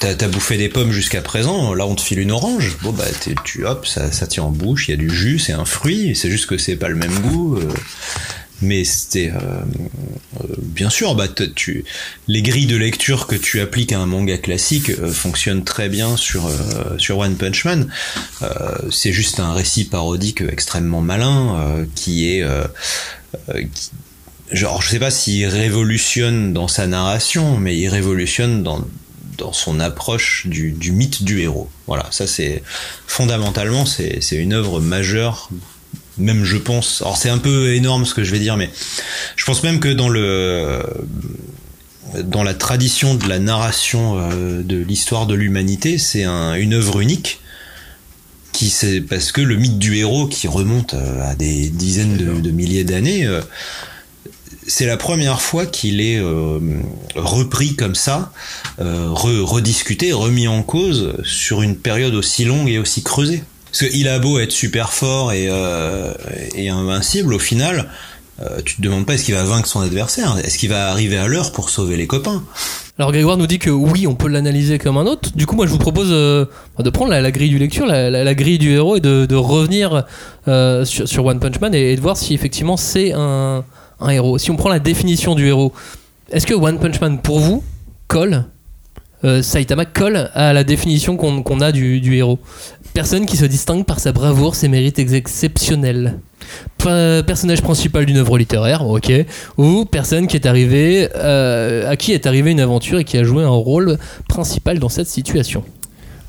T'as 0.00 0.14
t'as 0.14 0.28
bouffé 0.28 0.58
des 0.58 0.68
pommes 0.68 0.92
jusqu'à 0.92 1.22
présent, 1.22 1.72
là 1.74 1.86
on 1.86 1.94
te 1.94 2.02
file 2.02 2.18
une 2.18 2.30
orange. 2.32 2.76
Bon 2.82 2.92
bah 2.92 3.04
tu 3.44 3.64
hop, 3.64 3.86
ça, 3.86 4.12
ça 4.12 4.26
tient 4.26 4.42
en 4.42 4.50
bouche, 4.50 4.88
il 4.88 4.90
y 4.90 4.94
a 4.94 4.98
du 4.98 5.10
jus, 5.10 5.38
c'est 5.38 5.52
un 5.52 5.64
fruit, 5.64 6.14
c'est 6.14 6.30
juste 6.30 6.46
que 6.46 6.58
c'est 6.58 6.76
pas 6.76 6.88
le 6.88 6.96
même 6.96 7.18
goût. 7.20 7.56
euh, 7.56 7.72
mais 8.62 8.84
c'était 8.84 9.30
euh, 9.34 9.38
euh, 10.40 10.54
bien 10.58 10.88
sûr, 10.88 11.14
bah 11.14 11.28
tu 11.28 11.84
les 12.26 12.42
grilles 12.42 12.66
de 12.66 12.76
lecture 12.76 13.26
que 13.26 13.36
tu 13.36 13.60
appliques 13.60 13.92
à 13.92 13.98
un 13.98 14.06
manga 14.06 14.38
classique 14.38 14.94
fonctionnent 15.10 15.64
très 15.64 15.88
bien 15.88 16.16
sur 16.16 16.48
One 17.10 17.36
Punch 17.36 17.64
Man. 17.66 17.90
C'est 18.90 19.12
juste 19.12 19.40
un 19.40 19.52
récit 19.52 19.84
parodique 19.84 20.40
extrêmement 20.40 21.02
malin 21.02 21.86
qui 21.94 22.30
est 22.30 22.44
genre 24.52 24.80
je 24.80 24.88
sais 24.88 24.98
pas 24.98 25.10
s'il 25.10 25.46
révolutionne 25.46 26.54
dans 26.54 26.68
sa 26.68 26.86
narration, 26.86 27.58
mais 27.58 27.76
il 27.76 27.88
révolutionne 27.88 28.62
dans 28.62 28.86
dans 29.36 29.52
son 29.52 29.80
approche 29.80 30.46
du, 30.46 30.72
du 30.72 30.92
mythe 30.92 31.22
du 31.22 31.40
héros. 31.40 31.68
Voilà, 31.86 32.06
ça 32.10 32.26
c'est 32.26 32.62
fondamentalement 33.06 33.86
c'est 33.86 34.20
une 34.32 34.52
œuvre 34.52 34.80
majeure. 34.80 35.50
Même 36.18 36.44
je 36.44 36.56
pense, 36.56 37.02
alors 37.02 37.18
c'est 37.18 37.28
un 37.28 37.38
peu 37.38 37.74
énorme 37.74 38.06
ce 38.06 38.14
que 38.14 38.24
je 38.24 38.30
vais 38.30 38.38
dire, 38.38 38.56
mais 38.56 38.70
je 39.36 39.44
pense 39.44 39.62
même 39.62 39.80
que 39.80 39.88
dans 39.88 40.08
le 40.08 40.82
dans 42.24 42.42
la 42.42 42.54
tradition 42.54 43.14
de 43.14 43.28
la 43.28 43.38
narration 43.38 44.18
euh, 44.18 44.62
de 44.62 44.76
l'histoire 44.76 45.26
de 45.26 45.34
l'humanité, 45.34 45.98
c'est 45.98 46.24
un, 46.24 46.54
une 46.54 46.74
œuvre 46.74 47.00
unique 47.00 47.40
qui 48.52 48.70
c'est 48.70 49.02
parce 49.02 49.32
que 49.32 49.42
le 49.42 49.56
mythe 49.56 49.78
du 49.78 49.96
héros 49.96 50.26
qui 50.26 50.48
remonte 50.48 50.94
euh, 50.94 51.30
à 51.30 51.34
des 51.34 51.68
dizaines 51.68 52.16
de, 52.16 52.40
de 52.40 52.50
milliers 52.50 52.84
d'années, 52.84 53.26
euh, 53.26 53.42
c'est 54.66 54.86
la 54.86 54.96
première 54.96 55.40
fois 55.40 55.66
qu'il 55.66 56.00
est 56.00 56.18
euh, 56.18 56.58
repris 57.14 57.74
comme 57.76 57.94
ça, 57.94 58.32
euh, 58.80 59.08
re- 59.08 59.42
rediscuté, 59.42 60.12
remis 60.12 60.48
en 60.48 60.62
cause 60.62 61.14
sur 61.24 61.62
une 61.62 61.76
période 61.76 62.14
aussi 62.14 62.44
longue 62.44 62.68
et 62.68 62.78
aussi 62.78 63.02
creusée. 63.02 63.42
Parce 63.70 63.90
qu'il 63.90 64.08
a 64.08 64.18
beau 64.18 64.38
être 64.38 64.52
super 64.52 64.92
fort 64.92 65.32
et, 65.32 65.48
euh, 65.48 66.12
invincible, 66.56 67.34
au 67.34 67.38
final, 67.38 67.88
tu 68.64 68.76
te 68.76 68.82
demandes 68.82 69.06
pas 69.06 69.14
est-ce 69.14 69.24
qu'il 69.24 69.34
va 69.34 69.44
vaincre 69.44 69.66
son 69.66 69.80
adversaire, 69.80 70.36
est-ce 70.44 70.58
qu'il 70.58 70.68
va 70.68 70.90
arriver 70.90 71.16
à 71.16 71.26
l'heure 71.26 71.52
pour 71.52 71.70
sauver 71.70 71.96
les 71.96 72.06
copains. 72.06 72.44
Alors 72.98 73.12
Grégoire 73.12 73.36
nous 73.36 73.46
dit 73.46 73.58
que 73.58 73.70
oui, 73.70 74.06
on 74.06 74.14
peut 74.14 74.28
l'analyser 74.28 74.78
comme 74.78 74.96
un 74.98 75.06
autre. 75.06 75.30
Du 75.34 75.46
coup, 75.46 75.56
moi, 75.56 75.66
je 75.66 75.70
vous 75.70 75.78
propose 75.78 76.08
euh, 76.10 76.46
de 76.78 76.90
prendre 76.90 77.10
la, 77.10 77.30
grille 77.30 77.48
du 77.50 77.58
lecture, 77.58 77.86
la, 77.86 78.34
grille 78.34 78.58
du 78.58 78.72
héros, 78.72 78.96
et 78.96 79.00
de, 79.00 79.34
revenir 79.34 80.04
sur, 80.46 81.24
One 81.24 81.40
Punch 81.40 81.60
Man 81.60 81.74
et 81.74 81.96
de 81.96 82.00
voir 82.00 82.16
si 82.16 82.34
effectivement 82.34 82.76
c'est 82.76 83.12
un, 83.12 83.64
un 84.00 84.08
héros. 84.10 84.38
Si 84.38 84.50
on 84.50 84.56
prend 84.56 84.68
la 84.68 84.78
définition 84.78 85.34
du 85.34 85.46
héros, 85.46 85.72
est-ce 86.30 86.46
que 86.46 86.54
One 86.54 86.78
Punch 86.78 87.00
Man, 87.00 87.20
pour 87.20 87.38
vous, 87.40 87.62
colle 88.08 88.44
euh, 89.24 89.42
Saitama 89.42 89.84
colle 89.86 90.30
à 90.34 90.52
la 90.52 90.64
définition 90.64 91.16
qu'on 91.16 91.60
a 91.60 91.72
du, 91.72 92.14
héros? 92.14 92.38
Personne 92.94 93.26
qui 93.26 93.36
se 93.36 93.44
distingue 93.44 93.84
par 93.84 94.00
sa 94.00 94.12
bravoure, 94.12 94.54
ses 94.54 94.68
mérites 94.68 94.98
ex- 94.98 95.12
exceptionnels. 95.12 96.18
Pe- 96.78 97.22
personnage 97.22 97.60
principal 97.60 98.06
d'une 98.06 98.18
œuvre 98.18 98.38
littéraire, 98.38 98.86
ok, 98.86 99.12
ou 99.58 99.84
personne 99.84 100.26
qui 100.28 100.36
est 100.36 100.46
arrivé, 100.46 101.08
euh, 101.16 101.90
à 101.90 101.96
qui 101.96 102.12
est 102.12 102.26
arrivée 102.26 102.52
une 102.52 102.60
aventure 102.60 102.98
et 102.98 103.04
qui 103.04 103.18
a 103.18 103.24
joué 103.24 103.42
un 103.42 103.48
rôle 103.48 103.98
principal 104.28 104.78
dans 104.78 104.88
cette 104.88 105.08
situation. 105.08 105.64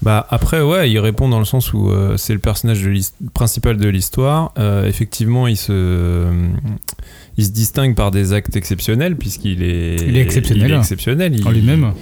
Bah 0.02 0.26
après 0.30 0.62
ouais, 0.62 0.90
il 0.92 1.00
répond 1.00 1.28
dans 1.30 1.40
le 1.40 1.46
sens 1.46 1.74
où 1.74 1.90
euh, 1.90 2.18
c'est 2.18 2.34
le 2.34 2.40
personnage 2.40 2.88
principal 3.34 3.78
de 3.78 3.88
l'histoire. 3.90 4.52
Euh, 4.60 4.88
effectivement, 4.88 5.48
il 5.48 5.58
se 5.58 6.28
il 7.38 7.46
se 7.46 7.52
distingue 7.52 7.96
par 7.96 8.12
des 8.12 8.34
actes 8.34 8.56
exceptionnels 8.56 9.16
puisqu'il 9.16 9.62
est 9.64 9.96
Il 10.08 10.18
est 10.18 10.22
exceptionnel. 10.22 10.70
il 10.70 10.74
est 10.74 10.78
exceptionnel. 10.78 11.36
Il, 11.36 11.48
En 11.48 11.52
lui-même. 11.52 11.94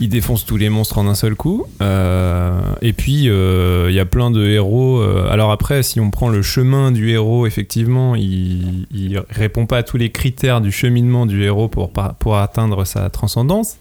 Il 0.00 0.08
défonce 0.08 0.44
tous 0.44 0.56
les 0.56 0.70
monstres 0.70 0.98
en 0.98 1.06
un 1.06 1.14
seul 1.14 1.36
coup. 1.36 1.66
Euh, 1.80 2.60
et 2.82 2.92
puis 2.92 3.28
euh, 3.28 3.86
il 3.90 3.94
y 3.94 4.00
a 4.00 4.04
plein 4.04 4.32
de 4.32 4.44
héros. 4.44 4.98
euh, 5.00 5.30
alors 5.30 5.52
après, 5.52 5.84
si 5.84 6.00
on 6.00 6.10
prend 6.10 6.28
le 6.28 6.42
chemin 6.42 6.90
du 6.90 7.10
héros, 7.10 7.46
effectivement, 7.46 8.16
il, 8.16 8.86
il 8.92 9.22
répond 9.30 9.66
pas 9.66 9.78
à 9.78 9.82
tous 9.84 9.96
les 9.96 10.10
critères 10.10 10.60
du 10.60 10.72
cheminement 10.72 11.26
du 11.26 11.44
héros 11.44 11.68
pour 11.68 11.90
pour 12.18 12.36
atteindre 12.38 12.84
sa 12.84 13.08
transcendance. 13.10 13.76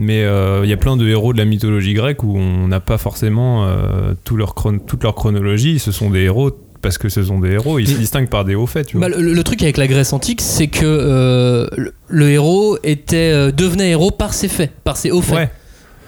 Mais 0.00 0.22
euh, 0.22 0.60
il 0.64 0.70
y 0.70 0.72
a 0.72 0.76
plein 0.76 0.96
de 0.96 1.08
héros 1.08 1.32
de 1.32 1.38
la 1.38 1.44
mythologie 1.44 1.94
grecque 1.94 2.22
où 2.22 2.36
on 2.36 2.68
n'a 2.68 2.78
pas 2.78 2.98
forcément 2.98 3.64
euh, 3.64 4.12
tout 4.24 4.36
leur 4.36 4.54
toute 4.86 5.02
leur 5.02 5.14
chronologie. 5.14 5.78
Ce 5.80 5.90
sont 5.92 6.10
des 6.10 6.20
héros 6.20 6.52
parce 6.80 6.98
que 6.98 7.08
ce 7.08 7.22
sont 7.22 7.38
des 7.40 7.50
héros. 7.52 7.78
Ils 7.78 7.88
se 7.88 7.94
distinguent 7.96 8.28
par 8.30 8.44
des 8.44 8.54
hauts 8.54 8.66
faits. 8.66 8.86
Tu 8.86 8.96
vois. 8.96 9.08
Bah, 9.08 9.16
le, 9.18 9.32
le 9.34 9.44
truc 9.44 9.62
avec 9.62 9.76
la 9.76 9.86
Grèce 9.86 10.12
antique, 10.12 10.40
c'est 10.40 10.68
que 10.68 10.84
euh, 10.84 11.66
le, 11.76 11.92
le 12.08 12.30
héros 12.30 12.78
était, 12.84 13.30
euh, 13.32 13.50
devenait 13.52 13.90
héros 13.90 14.10
par 14.10 14.34
ses 14.34 14.48
faits, 14.48 14.72
par 14.84 14.96
ses 14.96 15.10
hauts 15.10 15.22
faits. 15.22 15.36
Ouais. 15.36 15.50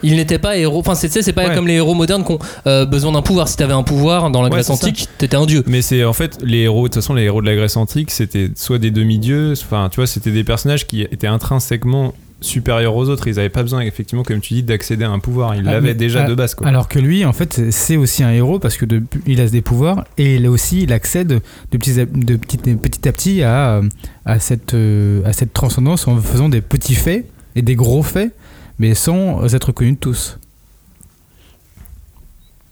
Il 0.02 0.16
n'était 0.16 0.38
pas 0.38 0.56
héros. 0.56 0.78
Enfin, 0.78 0.94
c'est 0.94 1.10
c'est 1.10 1.32
pas 1.34 1.48
Ouais. 1.48 1.54
comme 1.54 1.66
les 1.68 1.74
héros 1.74 1.92
modernes 1.92 2.24
qui 2.24 2.32
ont 2.32 2.38
euh, 2.66 2.86
besoin 2.86 3.12
d'un 3.12 3.20
pouvoir. 3.20 3.48
Si 3.48 3.56
t'avais 3.58 3.74
un 3.74 3.82
pouvoir 3.82 4.30
dans 4.30 4.40
la 4.40 4.48
Grèce 4.48 4.70
antique, 4.70 5.06
t'étais 5.18 5.36
un 5.36 5.44
dieu. 5.44 5.62
Mais 5.66 5.82
c'est 5.82 6.04
en 6.04 6.14
fait 6.14 6.38
les 6.42 6.60
héros, 6.60 6.84
de 6.84 6.94
toute 6.94 7.02
façon, 7.02 7.12
les 7.12 7.24
héros 7.24 7.42
de 7.42 7.46
la 7.46 7.54
Grèce 7.54 7.76
antique, 7.76 8.10
c'était 8.10 8.50
soit 8.56 8.78
des 8.78 8.90
demi-dieux, 8.90 9.52
enfin, 9.52 9.88
tu 9.90 9.96
vois, 9.96 10.06
c'était 10.06 10.30
des 10.30 10.42
personnages 10.42 10.86
qui 10.86 11.02
étaient 11.02 11.26
intrinsèquement 11.26 12.14
supérieurs 12.40 12.96
aux 12.96 13.08
autres. 13.08 13.28
Ils 13.28 13.36
n'avaient 13.36 13.48
pas 13.48 13.62
besoin, 13.62 13.80
effectivement, 13.82 14.22
comme 14.22 14.40
tu 14.40 14.54
dis, 14.54 14.62
d'accéder 14.62 15.04
à 15.04 15.10
un 15.10 15.18
pouvoir. 15.18 15.54
Ils 15.54 15.68
Ah, 15.68 15.72
l'avaient 15.72 15.94
déjà 15.94 16.24
ah, 16.24 16.28
de 16.28 16.34
base, 16.34 16.54
quoi. 16.54 16.66
Alors 16.66 16.88
que 16.88 16.98
lui, 16.98 17.24
en 17.24 17.32
fait, 17.32 17.70
c'est 17.70 17.96
aussi 17.96 18.22
un 18.24 18.30
héros 18.32 18.58
parce 18.58 18.76
que 18.76 18.84
de- 18.86 19.02
il 19.26 19.40
a 19.40 19.48
des 19.48 19.62
pouvoirs 19.62 20.04
et 20.18 20.36
il 20.36 20.46
a 20.46 20.50
aussi, 20.50 20.82
il 20.82 20.92
accède 20.92 21.28
de 21.28 21.78
petit, 21.78 22.00
à- 22.00 22.06
de 22.06 22.36
petit, 22.36 22.56
petit 22.58 23.08
à 23.08 23.12
petit 23.12 23.42
à, 23.42 23.80
à, 24.24 24.38
cette, 24.40 24.74
euh, 24.74 25.22
à 25.24 25.32
cette 25.32 25.52
transcendance 25.52 26.08
en 26.08 26.16
faisant 26.18 26.48
des 26.48 26.60
petits 26.62 26.94
faits 26.94 27.26
et 27.56 27.62
des 27.62 27.76
gros 27.76 28.02
faits, 28.02 28.34
mais 28.78 28.94
sans 28.94 29.52
être 29.54 29.70
connu 29.72 29.92
de 29.92 29.96
tous. 29.98 30.38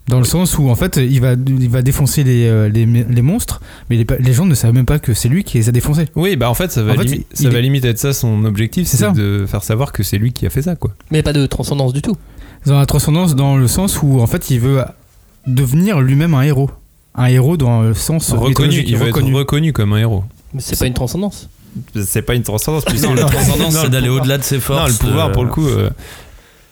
Dans 0.08 0.18
le 0.18 0.24
sens 0.24 0.56
où 0.58 0.68
en 0.70 0.74
fait 0.74 0.96
il 0.96 1.20
va, 1.20 1.34
il 1.34 1.68
va 1.68 1.82
défoncer 1.82 2.24
les, 2.24 2.46
euh, 2.46 2.68
les, 2.68 2.86
les 2.86 3.22
monstres, 3.22 3.60
mais 3.90 3.96
les, 3.96 4.06
les 4.20 4.32
gens 4.32 4.46
ne 4.46 4.54
savent 4.54 4.72
même 4.74 4.86
pas 4.86 4.98
que 4.98 5.12
c'est 5.14 5.28
lui 5.28 5.44
qui 5.44 5.58
les 5.58 5.68
a 5.68 5.72
défoncés. 5.72 6.06
Oui, 6.16 6.36
bah 6.36 6.48
en 6.50 6.54
fait, 6.54 6.72
ça 6.72 6.82
va, 6.82 6.92
En 6.92 6.96
fait, 6.96 7.04
limi- 7.04 7.24
ça 7.34 7.48
va 7.50 7.58
est- 7.58 7.62
limite 7.62 7.84
être 7.84 7.98
ça 7.98 8.12
son 8.14 8.44
objectif, 8.44 8.86
C'est 8.88 8.96
c'est 8.96 9.04
ça. 9.04 9.10
de 9.10 9.44
faire 9.46 9.62
savoir 9.62 9.92
que 9.92 10.02
c'est 10.02 10.16
lui 10.18 10.32
qui 10.32 10.46
a 10.46 10.50
fait 10.50 10.62
ça, 10.62 10.76
quoi. 10.76 10.92
Mais 11.10 11.22
pas 11.22 11.32
de 11.34 11.44
transcendance 11.46 11.92
du 11.92 12.00
tout. 12.02 12.16
Dans 12.66 12.78
la 12.78 12.86
transcendance, 12.86 13.34
dans 13.36 13.56
le 13.56 13.68
sens 13.68 14.00
où 14.02 14.20
en 14.20 14.26
fait 14.26 14.50
il 14.50 14.60
veut 14.60 14.82
devenir 15.46 16.00
lui-même 16.00 16.34
un 16.34 16.42
héros. 16.42 16.70
Un 17.14 17.26
héros 17.26 17.56
dans 17.56 17.82
le 17.82 17.94
sens 17.94 18.32
Reconnu, 18.32 18.82
il 18.86 18.96
veut 18.96 19.06
reconnu. 19.06 19.30
être 19.30 19.36
reconnu 19.38 19.72
comme 19.72 19.92
un 19.92 19.98
héros. 19.98 20.24
Mais 20.54 20.60
c'est 20.60 20.78
pas 20.78 20.86
une 20.86 20.94
transcendance. 20.94 21.48
C'est 22.02 22.22
pas 22.22 22.34
une 22.34 22.42
transcendance, 22.42 22.84
puisque 22.84 23.04
Non, 23.06 23.14
la 23.14 23.24
transcendance, 23.24 23.74
Non, 23.74 23.80
c'est 23.80 23.84
le 23.84 23.90
d'aller 23.90 24.06
pouvoir- 24.06 24.22
au-delà 24.22 24.38
de 24.38 24.42
ses 24.42 24.58
forces. 24.60 24.80
Non, 24.80 24.86
le 24.88 24.94
pouvoir, 25.08 25.28
euh, 25.28 25.32
pour 25.32 25.44
le 25.44 25.50
coup, 25.50 25.66
euh, 25.66 25.90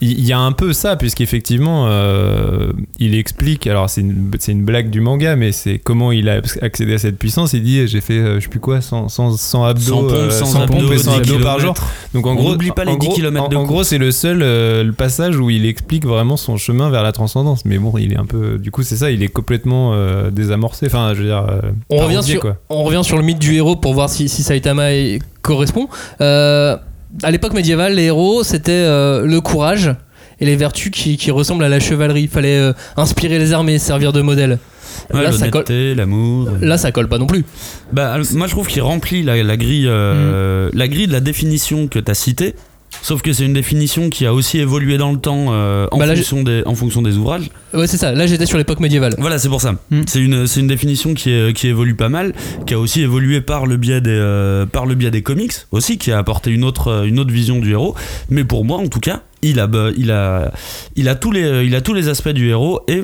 il 0.03 0.27
y, 0.27 0.33
a 0.35 0.39
un 0.39 0.53
peu 0.53 0.75
ça, 0.75 0.95
puisqu'effectivement, 0.97 1.87
euh, 1.89 2.71
il 2.99 3.15
explique. 3.15 3.67
Alors, 3.67 3.89
c'est 3.89 4.03
une, 4.03 4.31
c'est 4.39 4.53
une 4.53 4.63
blague 4.63 4.91
du 4.91 5.01
manga, 5.01 5.37
mais 5.37 5.53
c'est 5.53 5.79
comment 5.79 6.13
il 6.13 6.29
a 6.29 6.43
accédé 6.61 6.95
à 6.95 6.99
cette 6.99 7.19
puissance. 7.19 7.55
Il 7.55 7.63
dit 7.63 7.89
J'ai 7.89 8.03
fait, 8.03 8.19
euh, 8.19 8.35
je 8.37 8.41
sais 8.45 8.49
plus 8.51 8.61
quoi, 8.61 8.83
100, 8.83 9.09
100, 9.09 9.39
100 9.39 9.65
abdos, 9.65 9.83
100 9.83 10.01
pompes, 10.03 10.13
euh, 10.13 10.31
100 10.31 10.47
100 10.47 10.67
pompes 10.67 10.77
abdos, 10.77 10.93
et 10.93 10.99
100 10.99 11.11
10 11.13 11.17
abdos 11.33 11.43
par 11.43 11.61
jour. 11.61 11.75
Donc, 12.13 12.27
en 12.27 12.33
On 12.33 12.35
gros, 12.35 12.51
n'oublie 12.53 12.73
pas 12.73 12.85
les 12.85 12.93
en 12.93 12.97
10 12.97 13.07
gros, 13.07 13.15
kilomètres 13.15 13.57
en, 13.57 13.65
gros, 13.65 13.85
c'est 13.85 13.97
le 13.99 14.11
seul 14.11 14.43
euh, 14.43 14.85
le 14.85 14.93
passage 14.93 15.39
où 15.39 15.49
il 15.49 15.65
explique 15.65 16.05
vraiment 16.05 16.37
son 16.37 16.59
chemin 16.59 16.91
vers 16.91 17.03
la 17.03 17.13
transcendance. 17.13 17.65
Mais 17.65 17.79
bon, 17.79 17.97
il 17.97 18.13
est 18.13 18.19
un 18.19 18.27
peu. 18.27 18.59
Du 18.59 18.71
coup, 18.71 18.83
c'est 18.83 18.97
ça, 18.97 19.11
il 19.11 19.23
est 19.23 19.29
complètement 19.29 19.93
euh, 19.95 20.31
désamorcé. 20.31 20.87
Enfin, 20.87 21.15
je 21.15 21.21
veux 21.21 21.29
dire. 21.29 21.47
euh, 21.49 21.71
On 21.89 21.97
revient, 21.99 22.21
sur, 22.23 22.41
quoi. 22.41 22.59
on 22.69 22.83
revient 22.83 23.03
sur 23.03 23.17
le 23.17 23.23
mythe 23.23 23.39
du 23.39 23.55
héros 23.55 23.77
pour 23.77 23.95
voir 23.95 24.11
si, 24.11 24.29
si 24.29 24.43
Saitama 24.43 24.89
correspond. 25.41 25.89
Euh, 26.21 26.77
à 27.23 27.31
l'époque 27.31 27.55
médiévale, 27.55 27.95
les 27.95 28.05
héros, 28.05 28.43
c'était 28.45 28.73
euh, 28.73 29.25
le 29.25 29.41
courage 29.41 29.95
et 30.41 30.47
les 30.47 30.57
vertus 30.57 30.91
qui, 30.91 31.17
qui 31.17 31.31
ressemblent 31.31 31.65
à 31.65 31.69
la 31.69 31.81
chevalerie. 31.81 32.23
Il 32.23 32.29
fallait 32.29 32.59
euh, 32.59 32.73
inspirer 32.97 33.39
les 33.39 33.53
armées, 33.53 33.79
servir 33.79 34.13
de 34.13 34.21
modèle. 34.21 34.59
Ouais, 35.13 35.23
là, 35.23 35.33
ça 35.33 35.49
colle, 35.49 35.65
l'amour. 35.69 36.49
là, 36.61 36.79
ça 36.79 36.91
colle 36.91 37.09
pas 37.09 37.19
non 37.19 37.27
plus. 37.27 37.45
Bah, 37.93 38.19
moi, 38.35 38.47
je 38.47 38.53
trouve 38.53 38.67
qu'il 38.67 38.83
remplit 38.83 39.23
la, 39.23 39.43
la 39.43 39.57
grille, 39.57 39.87
euh, 39.89 40.71
la 40.73 40.89
grille 40.89 41.07
de 41.07 41.13
la 41.13 41.21
définition 41.21 41.87
que 41.87 41.99
tu 41.99 42.11
as 42.11 42.15
citée. 42.15 42.55
Sauf 43.03 43.23
que 43.23 43.33
c'est 43.33 43.45
une 43.45 43.53
définition 43.53 44.11
qui 44.11 44.27
a 44.27 44.35
aussi 44.35 44.59
évolué 44.59 44.99
dans 44.99 45.13
le 45.13 45.19
temps 45.19 45.47
euh, 45.51 45.87
en, 45.93 45.99
Bah, 45.99 46.07
là, 46.07 46.15
fonction 46.17 46.43
des, 46.43 46.63
en 46.67 46.75
fonction 46.75 47.03
des 47.03 47.17
ouvrages. 47.17 47.51
Ouais, 47.75 47.87
c'est 47.87 47.97
ça. 47.97 48.13
Là, 48.13 48.27
j'étais 48.27 48.47
sur 48.47 48.59
l'époque 48.59 48.81
médiévale. 48.81 49.15
Voilà, 49.19 49.39
c'est 49.39 49.49
pour 49.49 49.61
ça. 49.61 49.73
Mm. 49.91 50.01
C'est 50.07 50.21
une, 50.21 50.47
une 50.57 50.67
définition 50.67 51.15
qui, 51.15 51.31
est- 51.31 51.53
qui 51.57 51.69
évolue 51.69 51.95
pas 51.95 52.09
mal, 52.09 52.33
qui 52.67 52.75
a 52.75 52.79
aussi 52.79 53.03
évolué 53.03 53.41
par 53.41 53.67
le 53.67 53.77
biais 53.77 54.01
des, 54.01 54.11
euh, 54.11 54.67
par 54.67 54.87
le 54.87 54.95
biais 54.95 55.11
des 55.11 55.23
comics 55.23 55.53
aussi, 55.73 55.99
qui 55.99 56.11
a 56.13 56.19
apporté 56.19 56.51
une 56.51 56.65
autre, 56.65 57.05
une 57.07 57.19
autre 57.21 57.31
vision 57.33 57.59
du 57.59 57.71
héros. 57.73 57.95
Mais 58.31 58.45
pour 58.45 58.65
moi, 58.65 58.79
en 58.79 58.89
tout 58.89 59.01
cas, 59.01 59.23
il 59.43 59.61
a, 59.61 59.67
bah, 59.67 59.91
il 59.97 60.11
a, 60.11 60.53
il 60.97 61.09
a 61.09 61.15
tous 61.15 61.31
les, 61.33 61.65
il 61.65 61.75
a 61.75 61.81
tous 61.81 61.95
les 61.95 62.09
aspects 62.09 62.29
du 62.31 62.49
héros 62.49 62.81
et 62.89 63.03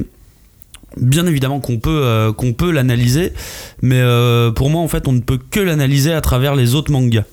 bien 1.00 1.26
évidemment 1.26 1.60
qu'on 1.60 1.78
peut, 1.78 2.02
euh, 2.04 2.32
qu'on 2.32 2.52
peut 2.52 2.70
l'analyser, 2.70 3.32
mais 3.80 4.00
euh, 4.00 4.50
pour 4.50 4.68
moi, 4.68 4.82
en 4.82 4.88
fait, 4.88 5.08
on 5.08 5.12
ne 5.12 5.20
peut 5.20 5.38
que 5.50 5.60
l'analyser 5.60 6.12
à 6.12 6.20
travers 6.20 6.54
les 6.54 6.74
autres 6.74 6.90
mangas. 6.92 7.24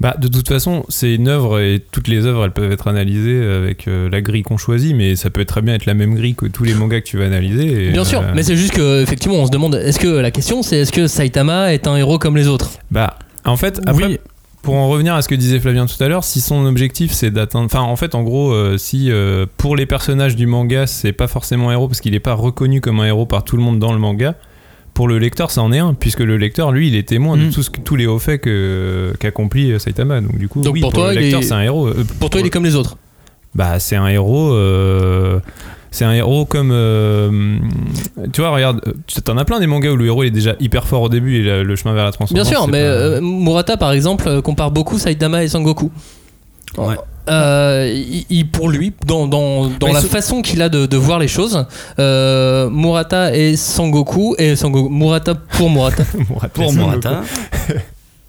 Bah, 0.00 0.14
de 0.16 0.28
toute 0.28 0.46
façon, 0.46 0.84
c'est 0.88 1.12
une 1.14 1.26
œuvre 1.26 1.58
et 1.60 1.82
toutes 1.90 2.06
les 2.06 2.24
œuvres 2.24 2.44
elles 2.44 2.52
peuvent 2.52 2.70
être 2.70 2.86
analysées 2.86 3.42
avec 3.42 3.88
euh, 3.88 4.08
la 4.08 4.20
grille 4.20 4.42
qu'on 4.44 4.56
choisit, 4.56 4.94
mais 4.94 5.16
ça 5.16 5.28
peut 5.28 5.44
très 5.44 5.60
bien 5.60 5.74
être 5.74 5.86
la 5.86 5.94
même 5.94 6.14
grille 6.14 6.36
que 6.36 6.46
tous 6.46 6.62
les 6.62 6.74
mangas 6.74 7.00
que 7.00 7.06
tu 7.06 7.18
vas 7.18 7.24
analyser. 7.26 7.88
et, 7.88 7.90
Bien 7.90 8.04
sûr, 8.04 8.20
euh, 8.20 8.32
mais 8.34 8.44
c'est 8.44 8.56
juste 8.56 8.74
que 8.74 9.02
effectivement, 9.02 9.36
on 9.38 9.46
se 9.46 9.50
demande 9.50 9.74
est-ce 9.74 9.98
que 9.98 10.06
la 10.06 10.30
question, 10.30 10.62
c'est 10.62 10.78
est-ce 10.78 10.92
que 10.92 11.08
Saitama 11.08 11.74
est 11.74 11.88
un 11.88 11.96
héros 11.96 12.18
comme 12.20 12.36
les 12.36 12.46
autres? 12.46 12.70
Bah, 12.92 13.18
en 13.44 13.56
fait, 13.56 13.80
après, 13.86 14.04
Oui. 14.06 14.18
pour 14.62 14.74
en 14.76 14.88
revenir 14.88 15.14
à 15.14 15.22
ce 15.22 15.28
que 15.28 15.34
disait 15.34 15.58
Flavien 15.58 15.86
tout 15.86 16.00
à 16.02 16.06
l'heure, 16.06 16.22
si 16.22 16.40
son 16.40 16.64
objectif 16.66 17.10
c'est 17.10 17.32
d'atteindre. 17.32 17.64
Enfin, 17.66 17.80
en 17.80 17.96
fait, 17.96 18.14
en 18.14 18.22
gros, 18.22 18.52
euh, 18.52 18.78
si 18.78 19.10
euh, 19.10 19.46
pour 19.56 19.74
les 19.74 19.86
personnages 19.86 20.36
du 20.36 20.46
manga, 20.46 20.86
c'est 20.86 21.12
pas 21.12 21.26
forcément 21.26 21.70
un 21.70 21.72
héros 21.72 21.88
parce 21.88 22.00
qu'il 22.00 22.14
est 22.14 22.20
pas 22.20 22.34
reconnu 22.34 22.80
comme 22.80 23.00
un 23.00 23.06
héros 23.06 23.26
par 23.26 23.42
tout 23.42 23.56
le 23.56 23.64
monde 23.64 23.80
dans 23.80 23.92
le 23.92 23.98
manga. 23.98 24.36
Pour 24.98 25.06
le 25.06 25.18
lecteur, 25.20 25.52
ça 25.52 25.62
en 25.62 25.70
est 25.72 25.78
un, 25.78 25.94
puisque 25.94 26.18
le 26.18 26.36
lecteur, 26.36 26.72
lui, 26.72 26.88
il 26.88 26.96
est 26.96 27.06
témoin 27.08 27.36
de 27.36 27.44
Mm. 27.44 27.50
tout 27.52 27.62
ce 27.62 27.70
tous 27.70 27.94
les 27.94 28.06
hauts 28.08 28.18
faits 28.18 28.40
que- 28.40 29.12
qu'accomplit 29.20 29.70
euh, 29.70 29.78
Saitama. 29.78 30.20
Donc, 30.20 30.36
du 30.38 30.48
coup, 30.48 30.60
Donc 30.60 30.74
oui, 30.74 30.80
pour 30.80 30.90
pour, 30.90 31.02
toi, 31.04 31.12
le 31.14 31.20
il 31.20 31.22
lecteur, 31.22 31.40
est- 31.40 31.44
c'est 31.44 31.54
un 31.54 31.62
héros. 31.62 31.86
Euh, 31.86 32.04
Pour 32.18 32.30
toi, 32.30 32.40
il 32.40 32.46
est 32.48 32.50
comme 32.50 32.64
les 32.64 32.74
autres. 32.74 32.96
Bah, 33.54 33.78
c'est 33.78 33.94
un 33.94 34.08
héros. 34.08 34.52
euh, 34.52 35.38
c'est 35.92 36.04
un 36.04 36.12
héros 36.14 36.46
comme. 36.46 36.70
euh, 36.72 37.58
tu 38.32 38.40
vois, 38.40 38.50
regarde, 38.50 38.80
tu- 39.06 39.22
t'en 39.22 39.38
as 39.38 39.44
plein 39.44 39.60
des 39.60 39.68
mangas 39.68 39.92
où 39.92 39.96
le 39.96 40.06
héros 40.06 40.24
il 40.24 40.26
est 40.26 40.30
déjà 40.32 40.56
hyper 40.58 40.88
fort 40.88 41.02
au 41.02 41.08
début 41.08 41.36
et 41.36 41.42
le, 41.42 41.62
le 41.62 41.76
chemin 41.76 41.94
vers 41.94 42.02
la 42.04 42.10
Bien 42.10 42.16
transformation. 42.16 42.50
sûr, 42.56 42.64
c'est 42.64 42.70
mais 42.72 42.82
pas- 42.82 42.86
euh, 42.88 43.20
Murata, 43.20 43.76
par 43.76 43.92
exemple, 43.92 44.42
compare 44.42 44.72
beaucoup 44.72 44.98
Saitama 44.98 45.44
et 45.44 45.48
Sangoku. 45.48 45.92
Ouais. 46.76 46.96
Euh, 47.30 47.92
il, 47.94 48.24
il- 48.30 48.48
pour 48.50 48.68
lui, 48.68 48.92
dans, 49.06 49.26
dans, 49.26 49.66
dans 49.66 49.86
Mais 49.88 49.92
la 49.92 50.00
façon 50.02 50.42
qu'il 50.42 50.62
a 50.62 50.68
de, 50.68 50.86
de 50.86 50.96
voir 50.96 51.18
les 51.18 51.28
choses, 51.28 51.64
euh, 51.98 52.68
Murata 52.70 53.34
et 53.36 53.56
Sangoku, 53.56 54.34
et 54.38 54.56
Sangoku, 54.56 54.88
Murata 54.88 55.34
pour 55.34 55.70
Murata, 55.70 56.02
Murata, 56.28 56.48
Pour 56.48 56.70
c'est 56.70 56.76
Murata, 56.78 57.22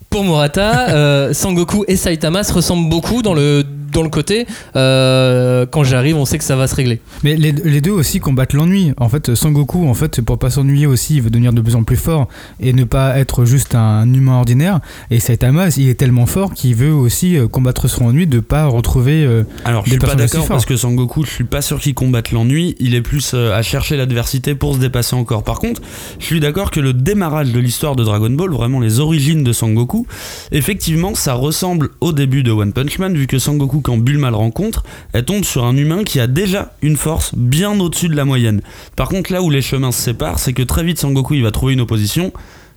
pour 0.09 0.23
Murata, 0.23 0.89
euh, 0.89 1.33
Sangoku 1.33 1.85
et 1.87 1.95
Saitama 1.95 2.43
se 2.43 2.51
ressemblent 2.53 2.89
beaucoup 2.89 3.21
dans 3.21 3.33
le 3.33 3.63
dans 3.91 4.03
le 4.03 4.09
côté, 4.09 4.45
euh, 4.75 5.65
quand 5.65 5.83
j'arrive, 5.83 6.17
on 6.17 6.25
sait 6.25 6.37
que 6.37 6.43
ça 6.43 6.55
va 6.55 6.67
se 6.67 6.75
régler. 6.75 7.01
Mais 7.23 7.35
les, 7.35 7.51
les 7.51 7.81
deux 7.81 7.91
aussi 7.91 8.19
combattent 8.19 8.53
l'ennui. 8.53 8.93
En 8.97 9.09
fait, 9.09 9.35
Sangoku, 9.35 9.87
en 9.87 9.93
fait, 9.93 10.21
pour 10.21 10.37
pas 10.37 10.49
s'ennuyer 10.49 10.85
aussi, 10.85 11.15
il 11.15 11.21
veut 11.21 11.29
devenir 11.29 11.53
de 11.53 11.61
plus 11.61 11.75
en 11.75 11.83
plus 11.83 11.97
fort 11.97 12.27
et 12.59 12.73
ne 12.73 12.83
pas 12.83 13.17
être 13.17 13.45
juste 13.45 13.75
un 13.75 14.11
humain 14.13 14.37
ordinaire. 14.37 14.79
Et 15.11 15.19
Saitama, 15.19 15.69
il 15.77 15.89
est 15.89 15.95
tellement 15.95 16.25
fort 16.25 16.53
qu'il 16.53 16.75
veut 16.75 16.93
aussi 16.93 17.37
euh, 17.37 17.47
combattre 17.47 17.87
son 17.87 18.05
ennui 18.05 18.27
de 18.27 18.39
pas 18.39 18.65
retrouver 18.65 19.23
euh, 19.23 19.43
Alors, 19.65 19.85
je 19.85 19.91
suis 19.91 19.99
pas 19.99 20.15
d'accord 20.15 20.47
parce 20.47 20.65
que 20.65 20.75
Sangoku, 20.75 21.25
je 21.25 21.31
suis 21.31 21.43
pas 21.43 21.61
sûr 21.61 21.79
qu'il 21.79 21.93
combatte 21.93 22.31
l'ennui. 22.31 22.75
Il 22.79 22.95
est 22.95 23.01
plus 23.01 23.31
euh, 23.33 23.53
à 23.53 23.61
chercher 23.61 23.97
l'adversité 23.97 24.55
pour 24.55 24.75
se 24.75 24.79
dépasser 24.79 25.15
encore. 25.15 25.43
Par 25.43 25.59
contre, 25.59 25.81
je 26.19 26.25
suis 26.25 26.39
d'accord 26.39 26.71
que 26.71 26.79
le 26.79 26.93
démarrage 26.93 27.51
de 27.51 27.59
l'histoire 27.59 27.95
de 27.95 28.03
Dragon 28.03 28.29
Ball, 28.29 28.51
vraiment 28.51 28.79
les 28.79 28.99
origines 28.99 29.43
de 29.43 29.53
Sangoku, 29.53 30.05
effectivement, 30.51 31.15
ça 31.15 31.33
ressemble 31.33 31.89
au 32.01 32.13
début 32.13 32.43
de 32.43 32.51
One 32.51 32.73
Punch 32.73 32.99
Man, 32.99 33.15
vu 33.15 33.27
que 33.27 33.39
Sangoku, 33.39 33.78
quand 33.81 33.97
Bulma 33.97 34.29
le 34.29 34.35
rencontre, 34.35 34.83
elle 35.13 35.25
tombe 35.25 35.43
sur 35.43 35.65
un 35.65 35.75
humain 35.77 36.03
qui 36.03 36.19
a 36.19 36.27
déjà 36.27 36.73
une 36.81 36.95
force 36.97 37.33
bien 37.35 37.79
au-dessus 37.79 38.09
de 38.09 38.15
la 38.15 38.25
moyenne. 38.25 38.61
Par 38.95 39.09
contre, 39.09 39.31
là 39.33 39.41
où 39.41 39.49
les 39.49 39.61
chemins 39.61 39.91
se 39.91 40.01
séparent, 40.01 40.39
c'est 40.39 40.53
que 40.53 40.63
très 40.63 40.83
vite 40.83 40.99
Sangoku 40.99 41.33
il 41.35 41.43
va 41.43 41.51
trouver 41.51 41.73
une 41.73 41.81
opposition 41.81 42.31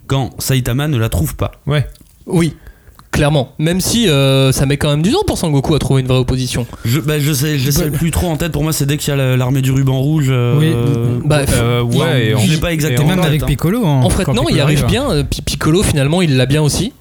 quand 0.06 0.30
Saitama 0.38 0.88
ne 0.88 0.97
la 0.99 1.09
trouve 1.09 1.37
pas. 1.37 1.52
Ouais. 1.66 1.87
Oui. 2.26 2.54
Clairement, 3.11 3.52
même 3.59 3.82
si 3.82 4.09
euh, 4.09 4.52
ça 4.52 4.64
met 4.64 4.78
quand 4.78 4.88
même 4.88 5.02
du 5.02 5.12
temps 5.12 5.23
pour 5.26 5.37
Sangoku 5.37 5.75
à 5.75 5.78
trouver 5.78 6.00
une 6.00 6.06
vraie 6.09 6.16
opposition. 6.18 6.66
Je, 6.87 6.99
bah, 6.99 7.21
je 7.21 7.30
sais, 7.35 7.59
je 7.59 7.71
sais 7.71 7.90
plus 7.90 8.11
trop 8.11 8.28
en 8.28 8.38
tête. 8.38 8.52
Pour 8.52 8.62
moi, 8.62 8.73
c'est 8.73 8.87
dès 8.87 8.97
qu'il 8.97 9.11
y 9.11 9.12
a 9.12 9.16
la- 9.16 9.37
l'armée 9.37 9.61
du 9.61 9.71
ruban 9.71 9.99
rouge. 10.00 10.28
euh, 10.30 10.59
Oui. 10.59 11.23
Bah, 11.26 11.42
Euh, 11.52 11.82
ouais, 11.82 12.28
et 12.28 12.38
je 12.38 12.50
l'ai 12.50 12.56
pas 12.56 12.73
exactement. 12.73 13.09
Et 13.09 13.11
même 13.11 13.18
tête, 13.18 13.26
avec 13.28 13.42
hein. 13.42 13.47
Piccolo. 13.47 13.85
En 13.85 14.09
fait, 14.09 14.26
non, 14.28 14.44
il 14.49 14.59
arrive 14.61 14.85
arrive. 14.85 14.87
bien. 14.87 15.25
Pi- 15.25 15.42
Piccolo, 15.42 15.82
finalement, 15.82 16.23
il 16.23 16.38
l'a 16.38 16.47
bien 16.47 16.62
aussi. 16.62 16.94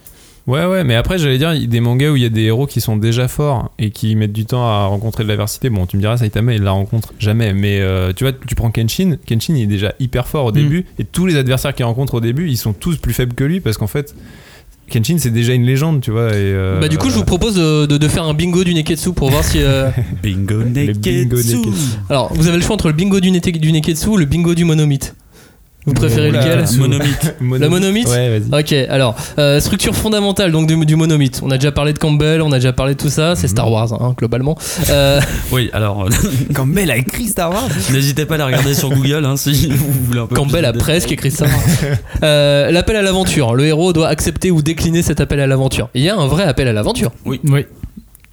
Ouais, 0.48 0.66
ouais, 0.66 0.84
mais 0.84 0.96
après, 0.96 1.18
j'allais 1.20 1.38
dire, 1.38 1.54
des 1.68 1.80
mangas 1.80 2.10
où 2.10 2.16
il 2.16 2.24
y 2.24 2.26
a 2.26 2.30
des 2.30 2.42
héros 2.42 2.66
qui 2.66 2.82
sont 2.82 2.98
déjà 2.98 3.28
forts 3.28 3.72
et 3.78 3.92
qui 3.92 4.16
mettent 4.16 4.34
du 4.34 4.46
temps 4.46 4.64
à 4.66 4.86
rencontrer 4.88 5.24
de 5.24 5.30
l'adversité. 5.30 5.70
Bon, 5.70 5.86
tu 5.86 5.98
me 5.98 6.02
diras, 6.02 6.18
Saitama, 6.18 6.54
il 6.56 6.64
la 6.64 6.72
rencontre 6.72 7.14
jamais. 7.20 7.54
Mais 7.54 7.80
euh, 7.80 8.12
tu 8.14 8.24
vois, 8.24 8.34
tu 8.34 8.56
prends 8.56 8.72
Kenshin, 8.72 9.18
Kenshin, 9.28 9.56
il 9.56 9.64
est 9.64 9.68
déjà 9.68 9.94
hyper 10.00 10.28
fort 10.28 10.46
au 10.46 10.52
début. 10.52 10.86
Et 10.98 11.04
tous 11.04 11.26
les 11.28 11.36
adversaires 11.36 11.76
qu'il 11.76 11.86
rencontre 11.86 12.16
au 12.16 12.22
début, 12.22 12.50
ils 12.50 12.58
sont 12.58 12.74
tous 12.74 12.98
plus 12.98 13.14
faibles 13.14 13.34
que 13.36 13.44
lui 13.44 13.60
parce 13.60 13.78
qu'en 13.78 13.88
fait, 13.88 14.16
Kenshin, 14.90 15.18
c'est 15.20 15.30
déjà 15.30 15.54
une 15.54 15.64
légende, 15.66 16.02
tu 16.02 16.12
vois. 16.12 16.30
Et, 16.32 16.34
euh, 16.38 16.80
Bah, 16.82 16.88
du 16.90 16.98
coup, 16.98 17.10
je 17.10 17.16
vous 17.16 17.24
propose 17.24 17.56
de, 17.56 17.86
de- 17.86 17.98
de 17.98 18.08
faire 18.10 18.24
un 18.24 18.34
bingo 18.34 18.64
du 18.64 18.74
Neketsu 18.74 19.14
pour 19.14 19.30
voir 19.30 19.44
si. 19.44 19.60
euh, 19.62 19.90
Bingo 20.24 20.64
Neketsu. 20.64 21.00
Neketsu. 21.30 21.58
Alors, 22.10 22.34
vous 22.34 22.48
avez 22.48 22.58
le 22.58 22.64
choix 22.64 22.74
entre 22.74 22.88
le 22.88 22.94
bingo 22.94 23.20
du, 23.22 23.32
du 23.32 23.72
Neketsu 23.72 24.08
ou 24.10 24.18
le 24.18 24.26
bingo 24.26 24.54
du 24.56 24.66
monomythe. 24.66 25.16
Vous 25.86 25.94
préférez 25.94 26.30
Oula. 26.30 26.40
lequel 26.42 26.66
Monomythe. 26.80 27.36
La 27.60 27.70
monomythe 27.70 28.08
Ouais, 28.08 28.40
vas-y. 28.40 28.60
Ok, 28.62 28.72
alors, 28.90 29.16
euh, 29.40 29.60
structure 29.60 29.96
fondamentale 29.96 30.52
donc 30.52 30.68
du, 30.68 30.86
du 30.86 30.96
monomythe. 30.96 31.42
On 31.44 31.50
a 31.50 31.58
déjà 31.58 31.72
parlé 31.72 31.92
de 31.94 31.98
Campbell, 31.98 32.42
on 32.44 32.52
a 32.52 32.58
déjà 32.58 32.72
parlé 32.72 32.94
de 32.94 33.00
tout 33.00 33.10
ça, 33.10 33.36
c'est 33.36 33.48
Star 33.48 33.72
Wars, 33.72 33.92
hein, 34.00 34.14
globalement. 34.18 34.56
Euh, 34.90 35.20
Oui, 35.52 35.70
alors. 35.74 36.08
Campbell 36.54 36.92
a 36.92 36.98
écrit 36.98 37.28
Star 37.28 37.50
Wars. 37.52 37.68
N'hésitez 37.92 38.26
pas 38.26 38.36
à 38.36 38.38
la 38.38 38.46
regarder 38.46 38.76
sur 38.76 38.90
Google 38.90 39.26
hein, 39.26 39.38
si 39.38 39.70
vous 39.72 39.92
voulez 40.06 40.20
un 40.20 40.28
peu. 40.28 40.36
Campbell 40.36 40.62
plus 40.62 40.68
a 40.68 40.74
presque 40.74 41.12
écrit 41.12 41.32
ça. 41.32 41.46
Euh, 42.24 42.70
L'appel 42.70 42.96
à 42.96 43.02
l'aventure. 43.02 43.56
Le 43.56 43.66
héros 43.66 43.92
doit 43.92 44.08
accepter 44.10 44.52
ou 44.52 44.62
décliner 44.62 45.02
cet 45.02 45.20
appel 45.20 45.40
à 45.40 45.48
l'aventure. 45.48 45.90
Il 45.96 46.04
y 46.04 46.10
a 46.10 46.16
un 46.16 46.28
vrai 46.28 46.44
appel 46.44 46.68
à 46.68 46.74
l'aventure. 46.74 47.12
Oui. 47.26 47.40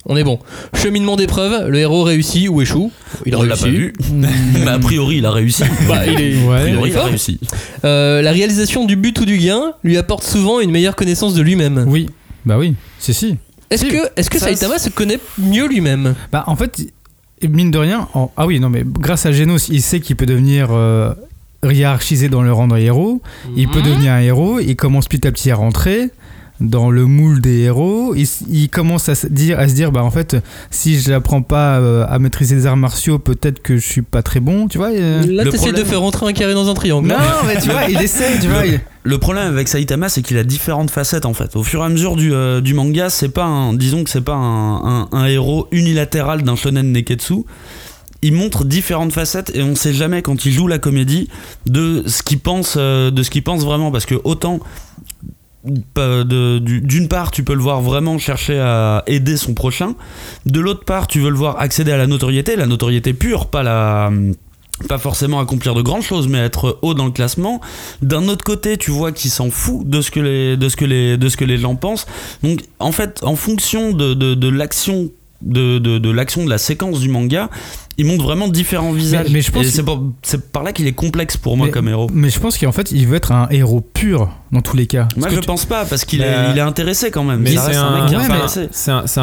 On 0.08 0.16
est 0.16 0.24
bon. 0.24 0.38
Cheminement 0.74 1.16
d'épreuve, 1.16 1.68
le 1.68 1.78
héros 1.78 2.02
réussit 2.02 2.48
ou 2.48 2.62
échoue. 2.62 2.90
Il 3.26 3.34
a 3.34 3.38
On 3.38 3.42
l'a 3.42 3.54
réussi. 3.54 3.64
pas 3.64 3.70
vu. 3.70 3.92
Mais 4.54 4.68
a 4.68 4.78
priori, 4.78 5.18
il 5.18 5.26
a 5.26 5.30
réussi. 5.30 5.62
Bah, 5.86 6.06
il 6.06 6.18
est- 6.20 6.48
A 6.50 6.60
priori, 6.60 6.90
il 6.90 6.96
a 6.96 7.04
réussi. 7.04 7.38
Euh, 7.84 8.22
la 8.22 8.32
réalisation 8.32 8.86
du 8.86 8.96
but 8.96 9.20
ou 9.20 9.24
du 9.26 9.36
gain 9.38 9.72
lui 9.84 9.98
apporte 9.98 10.24
souvent 10.24 10.60
une 10.60 10.70
meilleure 10.70 10.96
connaissance 10.96 11.34
de 11.34 11.42
lui-même. 11.42 11.84
Oui. 11.86 12.08
Bah 12.46 12.56
oui. 12.58 12.74
Si, 12.98 13.12
si. 13.12 13.36
Est-ce 13.70 13.84
Si. 13.84 13.90
que, 13.92 13.98
est 14.16 14.28
que 14.30 14.38
Ça, 14.38 14.46
Saitama 14.48 14.78
se 14.78 14.88
connaît 14.88 15.18
mieux 15.36 15.68
lui-même 15.68 16.14
Bah 16.32 16.44
en 16.46 16.56
fait, 16.56 16.80
mine 17.46 17.70
de 17.70 17.76
rien, 17.78 18.08
en- 18.14 18.32
ah 18.38 18.46
oui, 18.46 18.60
non 18.60 18.70
mais 18.70 18.82
grâce 18.86 19.26
à 19.26 19.32
Genos, 19.32 19.68
il 19.68 19.82
sait 19.82 20.00
qu'il 20.00 20.16
peut 20.16 20.24
devenir 20.24 20.68
euh, 20.70 21.12
hiérarchisé 21.70 22.28
dans 22.30 22.40
le 22.42 22.50
rang 22.52 22.68
d'un 22.68 22.76
héros. 22.76 23.20
Il 23.56 23.68
peut 23.68 23.80
Mhm. 23.80 23.84
devenir 23.84 24.12
un 24.12 24.20
héros. 24.20 24.58
Il 24.60 24.74
commence 24.76 25.06
petit 25.06 25.26
à 25.26 25.32
petit 25.32 25.50
à 25.50 25.56
rentrer 25.56 26.08
dans 26.60 26.90
le 26.90 27.04
moule 27.06 27.40
des 27.40 27.58
héros. 27.60 28.14
Il, 28.16 28.68
commence 28.68 29.08
à 29.08 29.14
se 29.14 29.26
dire, 29.26 29.58
à 29.58 29.68
se 29.68 29.74
dire, 29.74 29.92
bah 29.92 30.02
en 30.02 30.10
fait, 30.10 30.36
si 30.70 30.98
je 30.98 31.10
n'apprends 31.10 31.42
pas 31.42 31.78
euh, 31.78 32.04
à 32.08 32.18
maîtriser 32.18 32.56
les 32.56 32.66
arts 32.66 32.76
martiaux, 32.76 33.18
peut-être 33.18 33.60
que 33.62 33.76
je 33.76 33.86
suis 33.86 34.02
pas 34.02 34.22
très 34.22 34.40
bon, 34.40 34.66
tu 34.68 34.78
vois. 34.78 34.88
euh. 34.90 35.24
Là, 35.26 35.44
Le 35.44 35.50
t'essayes 35.50 35.66
de 35.68 35.72
problème- 35.72 35.86
faire 35.86 36.00
rentrer 36.00 36.26
un 36.26 36.32
carré 36.32 36.54
dans 36.54 36.68
un 36.68 36.74
triangle. 36.74 37.08
Non, 37.08 37.14
mais 37.46 37.60
tu 37.60 37.68
vois, 37.70 37.84
il 37.88 38.00
essaie, 38.02 38.38
tu 38.40 38.48
vois. 38.48 38.66
il- 38.66 38.80
Le 39.04 39.18
problème 39.18 39.46
avec 39.46 39.68
Saitama, 39.68 40.08
c'est 40.08 40.20
qu'il 40.22 40.36
a 40.36 40.44
différentes 40.44 40.90
facettes 40.90 41.24
en 41.24 41.32
fait. 41.32 41.56
Au 41.56 41.62
fur 41.62 41.80
et 41.80 41.84
à 41.84 41.88
mesure 41.88 42.14
du, 42.16 42.32
euh, 42.34 42.60
du 42.60 42.74
manga, 42.74 43.08
c'est 43.08 43.28
pas 43.30 43.44
un, 43.44 43.72
disons 43.72 44.04
que 44.04 44.10
c'est 44.10 44.20
pas 44.20 44.34
un, 44.34 45.02
un- 45.02 45.08
un 45.12 45.24
héros 45.26 45.66
unilatéral 45.72 46.42
d'un 46.42 46.56
shonen 46.56 46.92
neketsu. 46.92 47.44
Il 48.20 48.32
montre 48.34 48.64
différentes 48.64 49.12
facettes 49.12 49.52
et 49.54 49.62
on 49.62 49.76
sait 49.76 49.92
jamais 49.94 50.22
quand 50.22 50.44
il 50.44 50.52
joue 50.52 50.66
la 50.66 50.78
comédie 50.78 51.28
de 51.66 52.02
ce 52.08 52.24
qu'il 52.24 52.40
pense, 52.40 52.74
euh, 52.76 53.12
de 53.12 53.22
ce 53.22 53.30
qu'il 53.30 53.44
pense 53.44 53.64
vraiment 53.64 53.92
parce 53.92 54.06
que 54.06 54.16
autant 54.24 54.58
d'une 55.68 57.08
part 57.08 57.30
tu 57.30 57.44
peux 57.44 57.54
le 57.54 57.60
voir 57.60 57.80
vraiment 57.80 58.18
chercher 58.18 58.58
à 58.58 59.02
aider 59.06 59.36
son 59.36 59.54
prochain, 59.54 59.94
de 60.46 60.60
l'autre 60.60 60.84
part 60.84 61.06
tu 61.06 61.20
veux 61.20 61.30
le 61.30 61.36
voir 61.36 61.60
accéder 61.60 61.92
à 61.92 61.96
la 61.96 62.06
notoriété, 62.06 62.56
la 62.56 62.66
notoriété 62.66 63.12
pure, 63.12 63.46
pas 63.46 63.62
la 63.62 64.10
pas 64.86 64.98
forcément 64.98 65.40
accomplir 65.40 65.74
de 65.74 65.82
grandes 65.82 66.02
choses, 66.02 66.28
mais 66.28 66.38
être 66.38 66.78
haut 66.82 66.94
dans 66.94 67.06
le 67.06 67.10
classement. 67.10 67.60
D'un 68.00 68.28
autre 68.28 68.44
côté, 68.44 68.76
tu 68.76 68.92
vois 68.92 69.10
qu'il 69.10 69.30
s'en 69.30 69.50
fout 69.50 69.88
de 69.88 70.00
ce 70.00 70.10
que 70.10 70.20
les, 70.20 70.56
de 70.56 71.16
de 71.16 71.28
ce 71.28 71.36
que 71.36 71.44
les 71.44 71.58
gens 71.58 71.74
pensent. 71.74 72.06
Donc, 72.44 72.60
en 72.78 72.92
fait, 72.92 73.24
en 73.24 73.34
fonction 73.34 73.92
de 73.92 74.48
l'action 74.48 75.10
de 75.42 76.48
la 76.48 76.58
séquence 76.58 77.00
du 77.00 77.08
manga, 77.08 77.50
il 77.98 78.06
montre 78.06 78.24
vraiment 78.24 78.48
différents 78.48 78.92
visages. 78.92 79.26
mais 79.30 79.40
je 79.40 79.50
pense 79.50 79.66
c'est 80.22 80.52
par, 80.52 80.62
là 80.62 80.72
qu'il 80.72 80.86
est 80.86 80.92
complexe 80.92 81.36
pour 81.36 81.56
moi 81.56 81.66
mais, 81.66 81.72
comme 81.72 81.88
héros. 81.88 82.08
mais 82.12 82.30
je 82.30 82.38
pense 82.38 82.56
qu'en 82.56 82.72
fait, 82.72 82.92
il 82.92 83.06
veut 83.06 83.16
être 83.16 83.32
un 83.32 83.48
héros 83.50 83.80
pur 83.80 84.30
dans 84.52 84.62
tous 84.62 84.76
les 84.76 84.86
cas. 84.86 85.08
Moi, 85.16 85.24
Parce 85.24 85.34
je 85.34 85.40
tu- 85.40 85.46
pense 85.46 85.64
pas, 85.66 85.84
parce 85.84 86.04
qu'il 86.04 86.20
Bah, 86.20 86.26
est, 86.26 86.52
il 86.52 86.58
est 86.58 86.62
intéressé 86.62 87.10
quand 87.10 87.24
même. 87.24 87.40
Mais 87.40 87.50
c'est 87.50 87.74
un, 87.74 88.06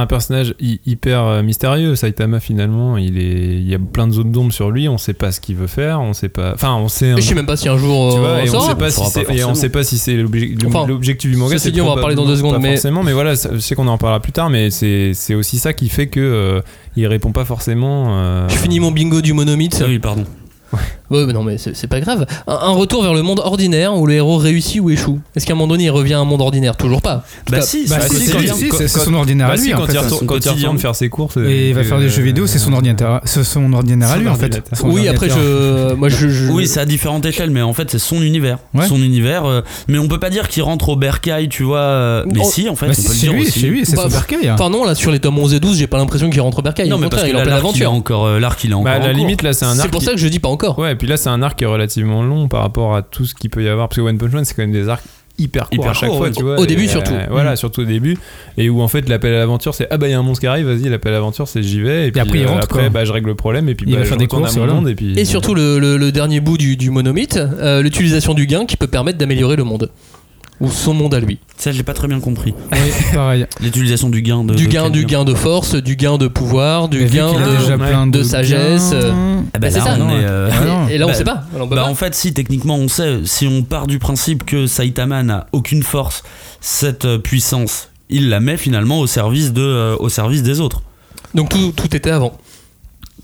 ouais, 0.02 0.06
personnage 0.08 0.54
hy- 0.60 0.80
hyper 0.86 1.24
euh, 1.24 1.42
mystérieux. 1.42 1.96
Saitama, 1.96 2.40
finalement, 2.40 2.98
il, 2.98 3.18
est, 3.18 3.58
il 3.58 3.68
y 3.68 3.74
a 3.74 3.80
plein 3.80 4.08
de 4.08 4.14
zones 4.14 4.32
d'ombre 4.32 4.54
sur 4.54 4.70
lui. 4.70 4.88
On 4.88 4.98
sait 4.98 5.14
pas 5.14 5.32
ce 5.32 5.40
qu'il 5.40 5.56
veut 5.56 5.68
faire. 5.68 6.02
On 6.02 6.14
sait 6.14 6.30
pas. 6.30 6.54
Enfin, 6.54 6.76
on 6.76 6.88
sait. 6.90 7.14
Je 7.16 7.22
sais 7.22 7.34
même 7.34 7.46
pas 7.48 7.58
si 7.58 7.70
un 7.70 7.78
jour. 7.78 8.12
Tu 8.14 8.18
euh, 8.18 8.22
vois, 8.22 8.46
et 8.46 8.50
on 8.50 8.68
sait 8.68 8.76
pas 8.76 8.92
si 8.92 9.02
pas 9.24 9.34
et 9.34 9.44
on 9.46 9.56
sait 9.56 9.70
pas 9.70 9.84
si 9.84 9.98
c'est 9.98 10.16
l'objectif 10.16 11.32
du 11.32 11.38
manga. 11.38 11.58
c'est 11.58 11.72
dit, 11.72 11.82
on 11.82 11.96
va 11.96 12.02
parler 12.02 12.16
dans 12.16 12.26
deux 12.26 12.36
secondes, 12.36 12.64
forcément, 12.64 13.04
mais 13.04 13.14
voilà, 13.14 13.34
je 13.36 13.58
sais 13.60 13.76
qu'on 13.76 13.88
en 13.88 13.98
parlera 13.98 14.20
plus 14.20 14.32
tard, 14.34 14.50
mais 14.50 14.70
c'est 14.70 15.12
c'est 15.14 15.34
aussi 15.34 15.58
ça 15.60 15.74
qui 15.74 15.90
fait 15.90 16.08
que 16.08 16.20
euh, 16.20 16.62
il 16.96 17.08
répond 17.08 17.32
pas 17.32 17.46
forcément. 17.46 18.18
euh, 18.18 18.48
Je 18.50 18.56
finis 18.58 18.80
mon 18.80 18.92
bingo 18.92 19.22
du 19.22 19.34
monomythe. 19.34 19.80
Ah 19.84 19.88
oui, 19.88 20.00
pardon. 20.00 20.26
Ouais, 20.74 20.80
mais 21.12 21.34
non, 21.34 21.44
mais 21.44 21.58
c'est 21.58 21.76
c'est 21.76 21.88
pas 21.88 22.00
grave. 22.00 22.26
Un, 22.48 22.54
un 22.54 22.72
retour 22.72 23.04
vers 23.04 23.13
le 23.13 23.22
monde 23.22 23.39
ordinaire 23.44 23.94
où 23.96 24.06
le 24.08 24.13
héros 24.13 24.38
réussit 24.38 24.82
ou 24.82 24.89
échoue. 24.89 25.20
Est-ce 25.36 25.46
qu'à 25.46 25.54
un 25.54 25.56
moment 25.56 25.68
donné 25.68 25.86
il 25.86 25.89
revient 25.91 26.13
à 26.15 26.20
un 26.20 26.26
monde 26.26 26.41
ordinaire? 26.41 26.76
Toujours 26.78 27.02
pas. 27.02 27.24
Bah 27.50 27.62
si, 27.62 27.86
Bah, 27.88 27.98
c'est- 28.02 28.15
si, 28.15 28.26
c'est 28.26 28.72
c'est 28.72 28.88
c'est 28.88 29.00
son 29.00 29.13
ordinaire 29.13 29.48
bah 29.48 29.54
à 29.54 29.56
lui 29.58 29.72
quand 29.72 29.86
fait. 29.86 29.94
il 30.22 30.26
quotidien. 30.28 30.54
retourne 30.56 30.80
faire 30.80 30.96
ses 30.96 31.10
courses. 31.10 31.38
Et 31.38 31.70
il 31.70 31.74
va 31.74 31.82
euh, 31.82 31.84
faire 31.84 32.00
des 32.00 32.10
jeux 32.10 32.24
vidéo, 32.24 32.48
c'est 32.48 32.60
son 32.60 32.74
ordinateur, 32.74 33.22
c'est 33.24 33.44
son 33.44 33.72
ordinaire 33.74 34.10
à 34.12 34.18
lui 34.18 34.28
en 34.28 34.36
fait. 34.36 34.62
Oui, 34.84 35.08
après 35.08 35.30
je. 35.30 35.94
Moi 35.94 36.10
je. 36.10 36.28
je- 36.30 36.52
Oui, 36.52 36.68
c'est 36.68 36.80
à 36.80 36.86
différentes 36.86 37.26
échelles, 37.26 37.50
mais 37.52 37.62
en 37.62 37.74
fait, 37.74 37.89
c'est 37.91 38.00
son 38.00 38.22
univers. 38.22 38.58
Son 38.88 39.02
univers. 39.02 39.46
euh, 39.46 39.62
mais 39.88 39.98
on 40.00 40.08
peut 40.08 40.20
pas 40.20 40.30
dire 40.30 40.48
qu'il 40.48 40.63
rentre 40.63 40.89
au 40.89 40.96
bercail, 40.96 41.50
tu 41.50 41.63
vois. 41.63 41.80
euh, 41.80 42.24
mais 42.28 42.39
Oh, 42.44 42.50
si, 42.52 42.70
en 42.70 42.76
fait, 42.76 42.88
Bah, 42.88 42.94
on 42.98 43.02
peut 43.04 43.10
le 43.13 43.18
dire 43.20 43.34
lui, 43.34 43.41
aussi. 43.41 43.60
chez 43.60 43.68
lui, 43.68 43.86
c'est 43.86 43.96
son 43.96 44.08
bercail. 44.08 44.50
Enfin 44.52 44.70
non, 44.70 44.86
là 44.86 44.96
sur 44.96 45.12
les 45.12 45.20
tomes 45.20 45.38
11 45.39 45.54
et 45.54 45.60
12, 45.60 45.78
j'ai 45.78 45.88
pas 45.88 45.98
l'impression 45.98 46.30
qu'il 46.30 46.41
rentre 46.41 46.60
au 46.60 46.62
bercail. 46.62 46.89
Non, 46.89 46.98
mais 46.98 47.10
parce 47.10 47.24
contraire, 47.24 47.26
que 47.26 47.30
il 47.30 47.38
est 47.38 47.41
en 47.41 47.44
pleine 47.44 47.54
l'arc, 47.63 47.76
il 47.76 47.82
est 47.82 47.86
aventure. 47.86 47.94
encore, 47.94 48.26
euh, 48.26 48.39
l'arc, 48.39 48.63
il 48.63 48.72
est 48.72 48.74
encore. 48.74 48.86
Bah, 48.86 49.00
la 49.00 49.13
limite, 49.13 49.41
là, 49.41 49.54
c'est 49.54 49.65
un 49.65 49.74
C'est 49.76 49.82
arc. 49.82 49.89
pour 49.91 50.00
qui- 50.00 50.06
ça 50.06 50.12
que 50.13 50.18
je 50.18 50.28
dis 50.28 50.39
pas 50.39 50.50
encore. 50.50 50.78
Ouais, 50.80 50.95
et 50.96 50.98
puis 50.98 51.08
là, 51.08 51.18
c'est 51.18 51.30
un 51.30 51.42
arc 51.44 51.58
qui 51.58 51.64
est 51.64 51.68
relativement 51.68 52.24
long 52.24 52.48
par 52.48 52.62
rapport 52.62 52.96
à 52.96 53.02
tout 53.04 53.26
ce 53.26 53.36
qu'il 53.36 53.50
peut 53.50 53.64
y 53.64 53.70
avoir. 53.70 53.88
Parce 53.90 53.98
que 53.98 54.02
One 54.02 54.18
Punch 54.18 54.32
Man, 54.32 54.46
c'est 54.46 54.54
quand 54.56 54.64
même 54.64 54.72
des 54.72 54.90
arcs 54.90 55.04
hyper 55.38 55.64
courts 55.70 55.74
Hyper 55.80 55.90
à 55.92 55.94
chaque 55.94 56.12
fois, 56.12 56.30
tu 56.32 56.42
vois. 56.44 56.58
Au 56.58 56.64
et, 56.64 56.68
début, 56.68 56.86
euh, 56.86 56.88
surtout. 56.88 57.12
Voilà, 57.30 57.54
Mm. 57.54 57.56
surtout 57.58 57.82
au 57.82 57.86
début. 57.86 58.18
Et 58.58 58.70
où 58.70 58.82
en 58.82 58.88
fait, 58.88 59.08
l'appel 59.10 59.34
à 59.34 59.40
l'aventure, 59.40 59.76
c'est 59.76 59.86
ah 59.92 59.98
bah 59.98 60.08
il 60.08 60.12
y 60.12 60.14
a 60.14 60.20
un 60.20 60.24
monstre 60.24 60.40
qui 60.42 60.48
arrive, 60.48 60.66
vas-y, 60.66 60.88
l'appel 60.90 61.12
à 61.12 61.16
l'aventure, 61.18 61.48
c'est 61.48 61.62
j'y 61.62 61.82
vais. 61.82 62.08
Et, 62.08 62.12
puis 62.12 62.22
après, 62.22 62.40
il 62.40 62.46
euh, 62.46 62.50
rentre, 62.50 62.64
après 62.64 62.90
bah, 62.90 63.04
je 63.06 63.12
règle 63.12 63.28
le 63.28 63.36
problème. 63.36 63.68
Et 63.68 63.76
puis 63.76 63.86
Il 63.90 63.94
bah, 63.94 64.00
va 64.00 64.06
faire 64.06 64.18
des 64.18 64.28
courses, 64.28 64.56
voilà. 64.56 64.74
monde. 64.74 64.88
Et, 64.88 64.96
puis, 64.96 65.14
Et 65.20 65.26
surtout 65.26 65.54
le, 65.54 65.78
le- 65.80 65.98
le 65.98 66.12
dernier 66.14 66.40
bout 66.40 66.58
du, 66.58 66.78
du 66.78 66.90
monomythe, 66.90 67.36
euh, 67.38 67.82
l'utilisation 67.82 68.34
du 68.34 68.46
gain 68.48 68.66
qui 68.66 68.78
peut 68.78 68.88
permettre 68.88 69.18
d'améliorer 69.18 69.58
le 69.58 69.66
monde. 69.66 69.92
Ou 70.62 70.70
son 70.70 70.94
monde 70.94 71.13
à 71.13 71.20
lui. 71.20 71.39
Ça, 71.58 71.74
j'ai 71.74 71.84
pas 71.84 71.94
très 71.94 72.08
bien 72.08 72.22
compris. 72.22 72.54
Oui, 72.72 72.78
pareil. 73.13 73.46
L'utilisation 73.62 74.10
du 74.10 74.22
gain 74.22 74.44
de. 74.46 74.54
Du 74.56 74.68
de 74.68 74.72
gain, 74.72 74.84
quel 74.84 74.91
du 74.94 75.06
gain 75.06 75.24
de 75.26 75.34
force, 75.34 75.76
du 75.76 75.98
gain 75.98 76.18
de 76.18 76.28
pouvoir, 76.28 76.88
du 76.88 77.00
Mais 77.00 77.10
gain 77.10 77.34
de, 77.34 77.39
de 77.39 78.12
de 78.18 78.24
sagesse. 78.24 78.91
euh, 78.94 79.12
Ah 79.54 79.60
bah 79.60 79.60
Bah, 79.60 79.72
c'est 79.72 79.80
ça, 79.82 79.98
on 80.00 80.10
est, 80.12 80.24
euh, 80.24 80.50
Ah. 80.54 80.89
Et 80.89 80.98
là 80.98 81.06
on 81.06 81.10
Bah, 81.10 81.13
sait 81.13 81.26
pas. 81.26 81.44
On 81.60 81.68
Bah 81.68 81.76
pas. 81.76 81.84
en 81.89 81.96
fait 81.96 82.15
si 82.15 82.34
techniquement 82.34 82.76
on 82.78 82.88
sait 82.88 83.20
si 83.26 83.48
on 83.48 83.63
part 83.63 83.86
du 83.88 84.00
principe 84.00 84.46
que 84.46 84.65
Saitama 84.65 85.24
n'a 85.24 85.48
aucune 85.52 85.84
force 85.84 86.24
cette 86.62 87.04
euh, 87.06 87.18
puissance 87.18 87.89
il 88.10 88.30
la 88.30 88.39
met 88.39 88.56
finalement 88.58 89.00
au 89.00 89.08
service 89.08 89.52
de 89.52 89.62
euh, 89.62 89.96
au 90.00 90.08
service 90.10 90.41
des 90.44 90.62
autres 90.62 90.82
Donc 91.34 91.50
tout, 91.50 91.74
tout 91.76 91.94
était 91.96 92.12
avant. 92.12 92.38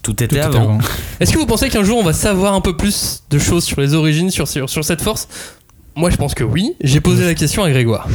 tout 0.03 0.11
était 0.23 0.27
Tout 0.39 0.47
avant 0.47 0.61
avant. 0.63 0.77
Est-ce 1.19 1.31
que 1.31 1.37
vous 1.37 1.45
pensez 1.45 1.69
qu'un 1.69 1.83
jour 1.83 1.97
on 1.99 2.03
va 2.03 2.13
savoir 2.13 2.53
un 2.55 2.61
peu 2.61 2.75
plus 2.75 3.23
de 3.29 3.39
choses 3.39 3.63
sur 3.63 3.79
les 3.79 3.93
origines, 3.93 4.31
sur, 4.31 4.47
sur, 4.47 4.69
sur 4.69 4.83
cette 4.83 5.01
force? 5.01 5.27
Moi 5.95 6.09
je 6.09 6.15
pense 6.15 6.33
que 6.33 6.43
oui. 6.43 6.73
J'ai 6.81 7.01
posé 7.01 7.25
la 7.25 7.33
question 7.35 7.63
à 7.63 7.69
Grégoire. 7.69 8.07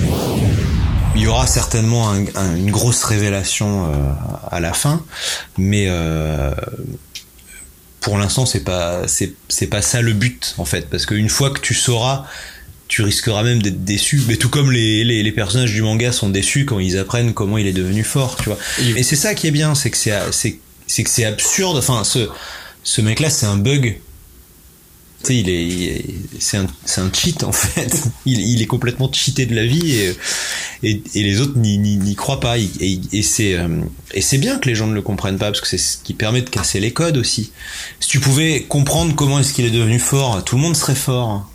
il 1.14 1.22
y 1.22 1.26
aura 1.26 1.46
certainement 1.46 2.10
un- 2.10 2.24
un- 2.34 2.56
une 2.56 2.70
grosse 2.70 3.02
révélation 3.04 3.86
euh, 3.86 3.90
à 4.50 4.60
la 4.60 4.72
fin, 4.72 5.02
mais 5.58 5.86
euh, 5.88 6.52
pour 8.00 8.18
l'instant 8.18 8.46
c'est 8.46 8.60
pas 8.64 9.08
c'est 9.08 9.32
c'est 9.48 9.66
pas 9.66 9.82
ça 9.82 10.00
le 10.02 10.12
but 10.12 10.54
en 10.58 10.64
fait, 10.64 10.88
parce 10.90 11.06
qu'une 11.06 11.28
fois 11.28 11.50
que 11.50 11.60
tu 11.60 11.74
sauras, 11.74 12.24
tu 12.88 13.02
risqueras 13.02 13.42
même 13.42 13.62
d'être 13.62 13.84
déçu. 13.84 14.22
Mais 14.28 14.36
tout 14.36 14.48
comme 14.48 14.70
les, 14.70 15.04
les, 15.04 15.22
les 15.22 15.32
personnages 15.32 15.72
du 15.72 15.82
manga 15.82 16.12
sont 16.12 16.28
déçus 16.30 16.64
quand 16.66 16.78
ils 16.78 16.98
apprennent 16.98 17.34
comment 17.34 17.58
il 17.58 17.66
est 17.66 17.72
devenu 17.72 18.04
fort, 18.04 18.36
tu 18.36 18.44
vois. 18.44 18.58
Et 18.96 19.02
c'est 19.02 19.16
ça 19.16 19.34
qui 19.34 19.46
est 19.48 19.50
bien, 19.50 19.74
c'est 19.74 19.90
que 19.90 19.96
c'est 19.96 20.14
c'est 20.30 20.58
c'est 20.86 21.02
que 21.02 21.10
c'est 21.10 21.24
absurde. 21.24 21.76
Enfin, 21.78 22.04
ce 22.04 22.28
ce 22.84 23.00
mec-là, 23.00 23.28
c'est 23.30 23.46
un 23.46 23.56
bug. 23.56 23.98
Tu 25.24 25.28
sais, 25.32 25.36
il 25.38 25.48
est, 25.48 26.04
c'est 26.38 26.58
un, 26.58 26.66
c'est 26.84 27.00
un 27.00 27.10
cheat 27.12 27.42
en 27.42 27.50
fait. 27.52 28.02
Il, 28.26 28.38
il 28.40 28.62
est 28.62 28.66
complètement 28.66 29.10
cheaté 29.12 29.46
de 29.46 29.54
la 29.54 29.64
vie 29.64 29.92
et, 29.94 30.16
et, 30.82 31.02
et 31.14 31.22
les 31.22 31.40
autres 31.40 31.56
n'y, 31.58 31.78
n'y, 31.78 31.96
n'y 31.96 32.14
croient 32.14 32.38
pas. 32.38 32.58
Et, 32.58 32.68
et, 33.12 33.22
c'est, 33.22 33.54
euh, 33.54 33.68
et 34.14 34.20
c'est 34.20 34.38
bien 34.38 34.58
que 34.58 34.68
les 34.68 34.74
gens 34.74 34.86
ne 34.86 34.94
le 34.94 35.02
comprennent 35.02 35.38
pas 35.38 35.46
parce 35.46 35.60
que 35.60 35.66
c'est 35.66 35.78
ce 35.78 35.96
qui 35.98 36.12
permet 36.14 36.42
de 36.42 36.50
casser 36.50 36.78
les 36.80 36.92
codes 36.92 37.16
aussi. 37.16 37.50
Si 37.98 38.08
tu 38.08 38.20
pouvais 38.20 38.62
comprendre 38.68 39.14
comment 39.14 39.38
est-ce 39.40 39.52
qu'il 39.54 39.64
est 39.64 39.70
devenu 39.70 39.98
fort, 39.98 40.44
tout 40.44 40.56
le 40.56 40.62
monde 40.62 40.76
serait 40.76 40.94
fort. 40.94 41.50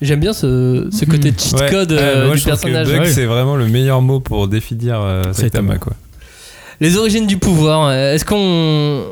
J'aime 0.00 0.20
bien 0.20 0.32
ce, 0.32 0.88
ce 0.90 1.04
côté 1.04 1.32
cheat 1.36 1.54
Ouais. 1.60 1.70
code 1.70 1.92
Ouais, 1.92 1.98
euh, 2.00 2.26
moi, 2.26 2.34
du 2.34 2.40
je 2.40 2.44
personnage. 2.46 2.86
bug, 2.88 3.00
Ouais. 3.02 3.12
c'est 3.12 3.26
vraiment 3.26 3.56
le 3.56 3.68
meilleur 3.68 4.00
mot 4.02 4.20
pour 4.20 4.48
définir 4.48 5.00
euh, 5.00 5.22
Saitama, 5.32 5.78
quoi. 5.78 5.92
Les 6.80 6.96
origines 6.96 7.26
du 7.26 7.36
pouvoir, 7.36 7.88
euh, 7.88 8.14
est-ce 8.14 8.24
qu'on. 8.24 9.04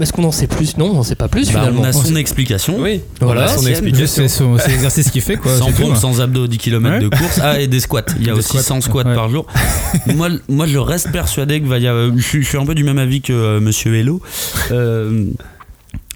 Est-ce 0.00 0.12
qu'on 0.12 0.24
en 0.24 0.32
sait 0.32 0.46
plus? 0.46 0.76
Non, 0.76 0.90
on 0.90 0.94
n'en 0.94 1.02
sait 1.02 1.14
pas 1.16 1.28
plus 1.28 1.46
Bah, 1.52 1.60
finalement. 1.60 1.80
on 1.80 1.84
a 1.84 1.92
son 1.92 2.14
explication. 2.16 2.76
Oui, 2.78 3.00
Voilà. 3.20 3.42
on 3.42 3.44
a 3.44 3.48
son 3.48 3.66
explication. 3.66 4.26
C'est 4.58 4.68
l'exercice 4.68 5.10
qu'il 5.10 5.22
fait, 5.22 5.36
quoi, 5.36 5.56
Sans 5.56 5.72
pompe, 5.72 5.96
sans 5.96 6.20
abdos, 6.20 6.46
10 6.46 6.58
km 6.58 7.00
de 7.00 7.08
course. 7.08 7.40
Ah, 7.42 7.60
et 7.60 7.66
des 7.66 7.80
squats. 7.80 8.02
Il 8.20 8.26
y 8.26 8.30
a 8.30 8.32
Des 8.34 8.38
aussi 8.38 8.48
squats, 8.50 8.62
100 8.62 8.80
squats 8.82 9.04
ouais. 9.04 9.14
par 9.14 9.28
jour. 9.28 9.46
moi, 10.14 10.28
moi, 10.48 10.66
je 10.66 10.78
reste 10.78 11.10
persuadé 11.10 11.60
que 11.60 11.66
va 11.66 11.78
y 11.78 11.86
avoir. 11.88 12.16
Je, 12.16 12.22
suis- 12.22 12.42
je 12.42 12.48
suis 12.48 12.58
un 12.58 12.64
peu 12.66 12.74
du 12.74 12.84
même 12.84 12.98
avis 12.98 13.20
que 13.20 13.32
euh, 13.32 13.60
Monsieur 13.60 13.94
Hello. 13.96 14.20
Euh, 14.70 15.24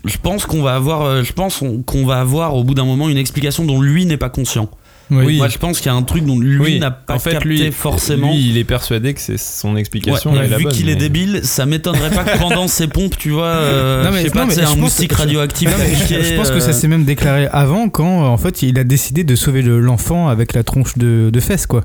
je 0.05 0.17
pense 0.23 0.47
qu'on 0.47 0.63
va 0.63 0.75
avoir, 0.75 1.03
euh, 1.03 1.23
je 1.23 1.33
pense 1.33 1.63
on- 1.63 1.83
qu'on 1.83 2.05
va 2.07 2.21
avoir 2.21 2.55
au 2.57 2.65
bout 2.65 2.75
d'un 2.75 2.85
moment 2.85 3.09
une 3.09 3.19
explication 3.19 3.65
dont 3.65 3.81
lui 3.81 4.05
n'est 4.07 4.17
pas 4.17 4.31
conscient. 4.31 4.69
Oui. 5.13 5.37
Moi, 5.37 5.49
je 5.49 5.59
pense 5.59 5.79
qu'il 5.79 5.87
y 5.87 5.91
a 5.91 5.95
un 5.95 6.03
truc 6.03 6.25
dont 6.25 6.39
lui 6.39 6.59
Oui, 6.59 6.79
n'a 6.81 6.91
pas 6.91 7.15
en 7.15 7.19
fait, 7.19 7.33
capté 7.33 7.49
lui, 7.49 7.73
forcément. 7.73 8.33
lui, 8.33 8.49
il 8.51 8.59
est 8.59 8.65
persuadé 8.65 9.13
que 9.15 9.21
c'est 9.21 9.39
son 9.39 9.77
explication. 9.77 10.33
Ouais, 10.33 10.47
est 10.47 10.49
la 10.49 10.57
vu 10.59 10.67
qu'il 10.69 10.89
est 10.89 10.97
débile, 10.97 11.41
ça 11.45 11.67
m'étonnerait 11.67 12.11
pas 12.11 12.25
que 12.25 12.39
pendant 12.39 12.67
ses 12.69 12.89
pompes, 12.89 13.17
tu 13.19 13.31
vois, 13.31 13.47
euh, 13.47 14.05
Non, 14.05 14.11
mais- 14.11 14.19
je 14.23 14.25
sais 14.25 14.31
pas, 14.31 14.47
c'est 14.49 14.61
je 14.63 14.67
un 14.67 14.71
pense- 14.71 14.77
moustique 14.79 15.13
radioactif. 15.13 15.69
Je- 16.09 16.37
pense 16.37 16.51
que 16.51 16.57
euh, 16.57 16.61
ça 16.61 16.73
s'est 16.73 16.89
même 16.89 17.05
déclaré 17.05 17.47
avant 17.53 17.89
quand 17.89 18.25
en 18.27 18.37
fait 18.39 18.63
il 18.63 18.79
a 18.79 18.85
décidé 18.85 19.25
de 19.25 19.35
sauver 19.37 19.63
le- 19.63 19.81
l'enfant 19.81 20.29
avec 20.29 20.55
la 20.55 20.63
tronche 20.63 20.97
de, 20.97 21.31
de 21.33 21.41
fesses 21.41 21.67
quoi. 21.67 21.85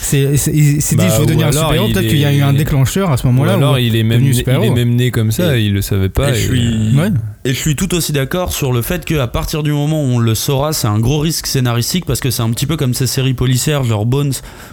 C'est, 0.00 0.36
c'est- 0.36 0.52
il 0.52 0.82
s'est 0.82 0.96
dit 0.96 1.04
Bah, 1.04 1.10
je 1.10 1.16
veux 1.18 1.22
ou 1.22 1.26
devenir 1.26 1.46
un 1.46 1.50
alors, 1.50 1.62
super-héros. 1.64 1.88
Peut-être 1.88 2.04
est- 2.04 2.08
qu'il 2.08 2.18
y 2.18 2.24
a 2.24 2.32
eu 2.32 2.42
un 2.42 2.52
déclencheur 2.52 3.10
à 3.10 3.16
ce 3.16 3.24
Ou 3.24 3.28
moment-là. 3.28 3.54
alors 3.54 3.74
où 3.74 3.78
il 3.78 3.96
est 3.96 4.02
même, 4.02 4.22
né, 4.22 4.30
il 4.30 4.40
est 4.48 4.70
même 4.70 4.94
né 4.94 5.10
comme 5.10 5.30
ça, 5.32 5.56
et 5.56 5.62
il 5.62 5.72
le 5.72 5.82
savait 5.82 6.08
pas. 6.08 6.30
Et 6.30 6.34
je 6.34 6.40
suis, 6.40 6.68
Ouais. 6.96 7.10
et 7.44 7.54
je 7.54 7.58
suis 7.58 7.74
tout 7.76 7.94
aussi 7.94 8.12
d'accord 8.12 8.52
sur 8.52 8.72
le 8.72 8.82
fait 8.82 9.04
qu'à 9.04 9.26
partir 9.26 9.62
du 9.62 9.72
moment 9.72 10.02
où 10.02 10.06
on 10.06 10.18
le 10.18 10.34
saura, 10.34 10.72
c'est 10.72 10.86
un 10.88 10.98
gros 10.98 11.18
risque 11.20 11.46
scénaristique 11.46 12.04
parce 12.06 12.20
que 12.20 12.30
c'est 12.30 12.42
un 12.42 12.50
petit 12.50 12.66
peu 12.66 12.76
comme 12.76 12.92
ces 12.94 13.06
séries 13.06 13.34
policières, 13.34 13.84
genre 13.84 14.04
Bones, 14.06 14.32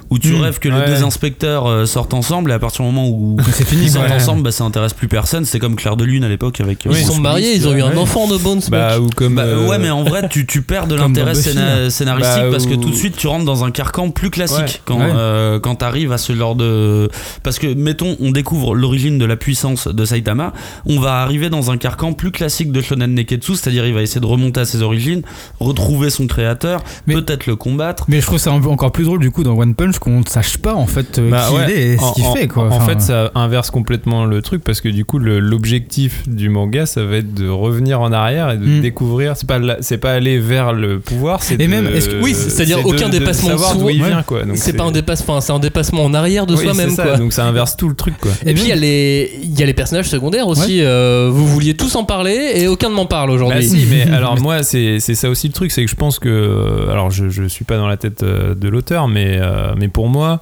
où 0.10 0.20
tu 0.20 0.34
Mm. 0.34 0.42
rêves 0.42 0.60
que 0.60 0.70
Ouais. 0.70 0.86
les 0.86 0.94
deux 0.94 1.04
inspecteurs 1.04 1.68
euh, 1.68 1.86
sortent 1.86 2.14
ensemble 2.14 2.52
et 2.52 2.54
à 2.54 2.60
partir 2.60 2.84
du 2.86 2.92
moment 2.92 3.08
où 3.08 3.38
C'est 3.54 3.66
fini, 3.68 3.84
ils 3.84 3.92
sortent 3.92 4.08
ouais. 4.10 4.16
ensemble, 4.16 4.42
bah, 4.44 4.52
ça 4.52 4.64
intéresse 4.64 4.94
plus 4.94 5.08
personne. 5.08 5.46
C'est 5.46 5.60
comme 5.60 5.76
Claire 5.76 5.96
de 5.98 6.04
Lune 6.04 6.24
à 6.24 6.30
l'époque 6.30 6.60
avec. 6.62 6.84
Ils 6.86 6.92
euh, 6.92 6.94
sont 6.96 7.08
Bruce 7.14 7.20
mariés, 7.20 7.56
ils 7.56 7.68
ont 7.68 7.74
eu 7.74 7.82
un 7.82 7.96
enfant 7.98 8.28
de 8.28 8.38
Bones. 8.38 8.62
Bah, 8.70 9.00
ou 9.00 9.08
comme. 9.16 9.36
Bah, 9.36 9.44
euh, 9.44 9.68
ouais, 9.68 9.78
mais 9.80 9.90
en 9.90 10.04
vrai, 10.04 10.28
tu, 10.30 10.46
tu 10.46 10.62
perds 10.62 10.88
de 10.88 10.96
l'intérêt 10.96 11.36
scénaristique 11.36 12.44
Bah, 12.44 12.48
parce 12.52 12.66
que 12.66 12.74
ou- 12.74 12.78
tout 12.78 12.90
de 12.90 12.96
suite 12.96 13.16
tu 13.18 13.28
rentres 13.28 13.46
dans 13.46 13.64
un 13.64 13.72
carcan 13.72 14.10
plus 14.10 14.30
classique 14.30 14.82
quand. 14.86 15.00
Euh, 15.16 15.60
quand 15.60 15.76
t'arrives 15.76 16.12
à 16.12 16.18
ce 16.18 16.34
genre 16.34 16.56
de. 16.56 17.10
Parce 17.44 17.60
que, 17.60 17.74
mettons, 17.74 18.16
on 18.20 18.32
découvre 18.32 18.76
l'origine 18.76 19.18
de 19.18 19.26
la 19.26 19.36
puissance 19.36 19.88
de 19.88 20.06
Saitama, 20.06 20.54
on 20.86 21.00
va 21.00 21.16
arriver 21.22 21.50
dans 21.50 21.72
un 21.72 21.78
carcan 21.78 22.14
plus 22.14 22.32
classique 22.32 22.72
de 22.72 22.82
Shonen 22.82 23.14
Neketsu, 23.14 23.56
c'est-à-dire 23.56 23.86
il 23.86 23.94
va 23.94 24.02
essayer 24.02 24.22
de 24.22 24.26
remonter 24.26 24.62
à 24.62 24.66
ses 24.66 24.82
origines, 24.82 25.22
retrouver 25.60 26.10
son 26.10 26.28
créateur, 26.28 26.84
peut-être 27.06 27.46
le 27.48 27.56
combattre. 27.56 28.06
Mais 28.08 28.22
je 28.22 28.26
trouve 28.26 28.38
ça 28.40 28.52
encore 28.52 28.92
plus 28.92 29.06
drôle 29.06 29.20
du 29.20 29.32
coup 29.32 29.44
dans 29.44 29.58
One 29.58 29.76
Punch 29.76 30.00
qu'on 30.00 30.20
ne 30.20 30.26
sache 30.26 30.58
pas 30.58 30.74
en 30.76 30.88
fait 30.88 31.20
euh, 31.20 31.30
Bah 31.30 31.46
qui 31.50 31.56
ouais, 31.56 31.66
il 31.68 31.72
est 31.72 31.88
et 31.94 31.98
ce 31.98 32.14
qu'il 32.14 32.26
fait 32.38 32.48
quoi. 32.48 32.64
En 32.64 32.68
Enfin, 32.72 32.86
fait, 32.86 33.02
ça 33.02 33.32
inverse 33.36 33.70
complètement 33.72 34.26
le 34.26 34.42
truc 34.42 34.64
parce 34.64 34.82
que 34.82 34.90
du 34.90 35.06
coup, 35.06 35.20
l'objectif 35.20 36.28
du 36.28 36.50
manga, 36.50 36.86
ça 36.86 37.04
va 37.04 37.18
être 37.18 37.34
de 37.34 37.48
revenir 37.50 38.02
en 38.02 38.12
arrière 38.12 38.50
et 38.52 38.58
de 38.58 38.66
Mm. 38.66 38.82
découvrir. 38.82 39.36
C'est 39.36 39.48
pas, 39.48 39.60
c'est 39.82 39.98
pas 39.98 40.14
aller 40.14 40.40
vers 40.40 40.74
le 40.74 41.00
pouvoir, 41.00 41.44
c'est 41.44 41.56
Et 41.56 41.58
de- 41.58 41.66
même, 41.68 41.88
est-ce 41.88 42.10
que- 42.10 42.22
Oui, 42.24 42.34
c'est-à-dire 42.34 42.86
aucun 42.86 43.08
de 43.10 43.18
dépassement 43.20 43.50
de 43.50 43.54
savoir 43.54 43.72
soi. 43.74 43.82
d'où 43.82 43.90
il 43.90 44.04
vient, 44.04 44.24
quoi. 44.24 44.44
Donc 44.44 44.58
C'est 44.58 44.74
pas 44.74 44.84
un 44.86 44.92
dépassement, 45.02 45.36
enfin, 45.36 45.42
c'est 45.42 45.52
un 45.52 45.60
dépassement 45.60 46.04
en 46.06 46.14
arrière 46.14 46.46
de 46.46 46.56
Oui, 46.56 46.64
soi-même 46.64 46.96
quoi. 46.96 47.18
Donc 47.18 47.34
ça 47.34 47.46
inverse 47.46 47.76
tout 47.78 47.90
le 47.90 47.96
truc, 47.96 48.16
quoi. 48.20 48.32
Et 48.46 48.54
puis 48.54 48.64
il 48.64 48.70
y, 48.70 48.72
a 48.72 48.76
les- 48.76 49.32
il 49.44 49.60
y 49.60 49.64
a 49.64 49.66
les 49.66 49.74
personnages 49.74 50.08
secondaires 50.10 50.48
aussi. 50.48 50.82
euh, 50.82 51.30
vous 51.32 51.46
vouliez 51.48 51.76
tous 51.76 51.96
en 51.96 52.04
parler 52.04 52.52
et 52.56 52.68
aucun 52.68 52.90
ne 52.90 52.96
m'en 52.96 53.06
parle 53.06 53.30
aujourd'hui. 53.32 53.60
Bah 53.60 53.78
si, 53.78 53.86
mais 53.90 54.04
alors 54.14 54.40
moi, 54.40 54.64
c'est 54.64 55.00
c'est 55.00 55.16
ça 55.16 55.30
aussi 55.30 55.48
le 55.48 55.54
truc, 55.54 55.72
c'est 55.72 55.84
que 55.86 55.92
je 55.92 55.96
pense 55.96 56.20
que. 56.20 56.88
Alors 56.90 57.12
je, 57.12 57.30
je 57.30 57.44
suis 57.44 57.66
pas 57.66 57.78
dans 57.78 57.88
la 57.88 57.98
tête 57.98 58.24
euh, 58.24 58.56
de 58.56 58.68
l'auteur, 58.70 59.08
mais, 59.08 59.38
euh, 59.40 59.74
mais 59.78 59.88
pour 59.88 60.08
moi, 60.08 60.40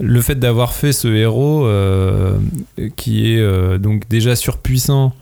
le 0.00 0.20
fait 0.20 0.36
d'avoir 0.38 0.72
fait 0.72 0.92
ce 0.92 1.08
héros 1.08 1.66
euh, 1.66 2.36
qui 2.96 3.32
est 3.34 3.38
euh, 3.40 3.78
donc 3.78 4.08
déjà 4.08 4.36
surpuissant, 4.36 5.12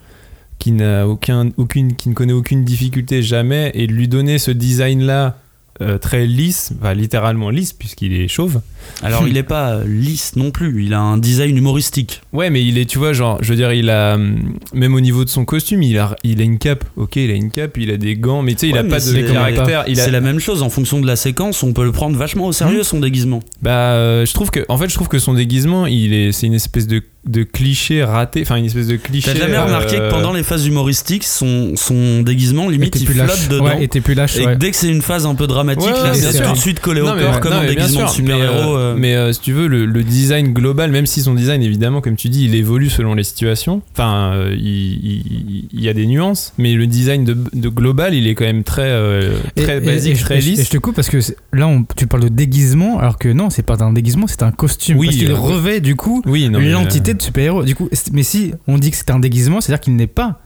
qui, 0.59 0.73
n'a 0.73 1.07
aucun, 1.09 1.49
aucune, 1.57 1.95
qui 1.97 2.09
ne 2.09 2.15
connaît 2.15 2.33
aucune 2.33 2.65
difficulté 2.65 3.23
jamais, 3.23 3.71
et 3.75 3.87
de 3.87 3.93
lui 3.93 4.09
donner 4.09 4.39
ce 4.39 4.51
design-là 4.51 5.37
euh, 5.83 5.99
très 5.99 6.27
lisse, 6.27 6.73
enfin, 6.81 6.95
littéralement 6.95 7.51
lisse, 7.51 7.73
puisqu'il 7.73 8.13
est 8.15 8.29
chauve. 8.29 8.61
Alors 9.03 9.27
il 9.27 9.37
est 9.37 9.43
pas 9.43 9.81
lisse 9.85 10.37
non 10.37 10.51
plus, 10.51 10.85
il 10.85 10.95
a 10.95 11.01
un 11.01 11.19
design 11.19 11.57
humoristique. 11.57 12.23
Ouais, 12.33 12.51
mais 12.51 12.65
il 12.65 12.79
est, 12.79 12.85
tu 12.87 12.99
vois, 12.99 13.13
genre, 13.13 13.39
je 13.43 13.51
veux 13.51 13.57
dire, 13.57 13.73
il 13.73 13.91
a, 13.91 14.15
hum, 14.15 14.55
même 14.73 14.95
au 14.95 15.01
niveau 15.01 15.25
de 15.25 15.29
son 15.29 15.45
costume, 15.45 15.83
il 15.83 15.99
a, 15.99 16.17
il 16.23 16.41
a 16.41 16.45
une 16.45 16.59
cape, 16.59 16.85
ok, 16.97 17.17
il 17.17 17.31
a 17.31 17.35
une 17.35 17.51
cape, 17.51 17.77
il 17.79 17.91
a 17.91 17.97
des 17.97 18.17
gants, 18.17 18.43
mais 18.43 18.55
tu 18.55 18.61
sais, 18.61 18.69
il 18.69 18.73
Ouais, 18.75 18.81
a 18.81 18.85
pas 18.85 19.01
de 19.01 19.33
caractère. 19.33 19.81
A, 19.81 19.95
C'est 19.95 20.11
la 20.11 20.21
même 20.21 20.39
chose 20.39 20.63
en 20.63 20.71
fonction 20.71 21.01
de 21.01 21.07
la 21.07 21.17
séquence, 21.17 21.63
on 21.63 21.73
peut 21.73 21.85
le 21.85 21.93
prendre 21.93 22.17
vachement 22.17 22.47
au 22.47 22.53
sérieux 22.53 22.83
son 22.83 23.01
déguisement. 23.01 23.41
Bah, 23.63 23.71
euh, 23.93 24.25
je 24.25 24.33
trouve 24.33 24.51
que, 24.51 24.61
en 24.69 24.79
fait, 24.79 24.89
je 24.89 24.95
trouve 24.95 25.09
que 25.09 25.19
son 25.19 25.35
déguisement, 25.35 25.87
il 25.87 26.13
est, 26.13 26.33
c'est 26.33 26.47
une 26.47 26.55
espèce 26.55 26.87
de, 26.87 27.03
de 27.27 27.43
cliché 27.43 28.05
raté, 28.05 28.43
enfin 28.43 28.57
une 28.57 28.65
espèce 28.67 28.87
de 28.87 28.97
cliché. 28.97 29.33
T'as 29.33 29.39
jamais 29.39 29.57
euh, 29.57 29.65
remarqué 29.65 29.97
que 29.97 30.11
pendant 30.11 30.33
les 30.33 30.43
phases 30.43 30.67
humoristiques, 30.67 31.25
son, 31.25 31.73
son 31.75 32.23
déguisement 32.23 32.69
limite 32.69 32.89
était 32.95 33.01
il 33.01 33.05
plus 33.07 33.15
flotte 33.15 33.29
lâche. 33.29 33.49
dedans. 33.49 33.65
Ouais, 33.65 33.83
était 33.85 34.01
plus 34.01 34.15
lâche, 34.15 34.37
Et 34.37 34.43
que 34.43 34.47
ouais. 34.47 34.57
dès 34.57 34.71
que 34.71 34.77
c'est 34.77 34.89
une 34.89 35.03
phase 35.03 35.27
un 35.27 35.35
peu 35.35 35.47
dramatique, 35.47 35.87
Ouais, 35.87 35.93
là, 35.93 36.03
ouais, 36.05 36.15
c'est 36.15 36.33
c'est 36.33 36.39
tout 36.39 36.45
sûr. 36.45 36.53
de 36.53 36.59
suite 36.59 36.81
collé 36.81 37.01
au 37.01 37.07
Non, 37.07 37.15
mais- 37.17 37.23
corps 37.23 37.41
comme 37.41 37.53
non, 37.53 37.59
un 37.59 37.63
mais 37.63 37.69
déguisement 37.75 38.05
de 38.05 38.09
sûr, 38.11 38.23
mais, 38.25 38.33
super-héros. 38.33 38.77
euh, 38.77 38.79
euh. 38.79 38.95
Mais 38.97 39.15
euh, 39.17 39.33
si 39.33 39.41
tu 39.41 39.53
veux, 39.53 39.67
le, 39.67 39.87
le 39.87 40.03
design 40.05 40.53
global, 40.53 40.91
même 40.93 41.07
si 41.07 41.21
son 41.21 41.35
design, 41.35 41.63
évidemment, 41.63 42.01
comme 42.01 42.17
tu 42.17 42.29
dis, 42.29 42.45
il 42.45 42.55
évolue 42.55 42.89
selon 42.91 43.15
les 43.15 43.25
situations. 43.25 43.83
Enfin, 43.93 44.33
euh, 44.35 44.55
il, 44.57 44.61
il- 44.67 45.69
il 45.73 45.81
y 45.83 45.89
a 45.89 45.93
des 45.95 46.07
nuances, 46.07 46.53
mais 46.59 46.75
le 46.75 46.87
design 46.87 47.25
de, 47.25 47.37
de 47.53 47.69
global, 47.69 48.15
il 48.15 48.27
est 48.29 48.35
quand 48.35 48.45
même 48.45 48.63
très, 48.65 48.83
euh, 48.89 49.33
Et- 49.57 49.63
très 49.63 49.79
et- 49.79 49.81
basique, 49.81 50.13
et 50.13 50.17
je- 50.17 50.23
très 50.25 50.39
et 50.39 50.41
lisse. 50.43 50.61
Et 50.61 50.65
je 50.65 50.71
te 50.71 50.79
coupe 50.79 50.95
parce 50.95 51.09
que 51.09 51.19
là, 51.53 51.67
on- 51.67 51.85
tu 51.97 52.07
parles 52.07 52.23
de 52.25 52.29
déguisement, 52.29 52.99
alors 52.99 53.19
que 53.19 53.29
non, 53.29 53.51
c'est 53.51 53.63
pas 53.65 53.83
un 53.83 53.93
déguisement, 53.93 54.27
c'est 54.29 54.43
un 54.43 54.53
costume. 54.53 54.97
Oui, 54.99 55.07
parce 55.09 55.19
qu'il 55.19 55.31
euh, 55.31 55.35
revêt 55.35 55.81
du 55.81 55.97
coup 55.97 56.23
Oui, 56.27 56.49
non, 56.49 56.61
mais, 56.61 56.71
l'entité 56.71 57.16
de 57.17 57.23
super-héros. 57.23 57.65
Du 57.65 57.75
coup, 57.75 57.89
mais 58.13 58.23
si 58.23 58.53
on 58.69 58.79
dit 58.79 58.91
que 58.91 58.97
c'est 58.97 59.11
un 59.11 59.19
déguisement, 59.19 59.61
c'est-à-dire 59.61 59.81
qu'il 59.81 59.97
n'est 59.97 60.07
pas. 60.07 60.41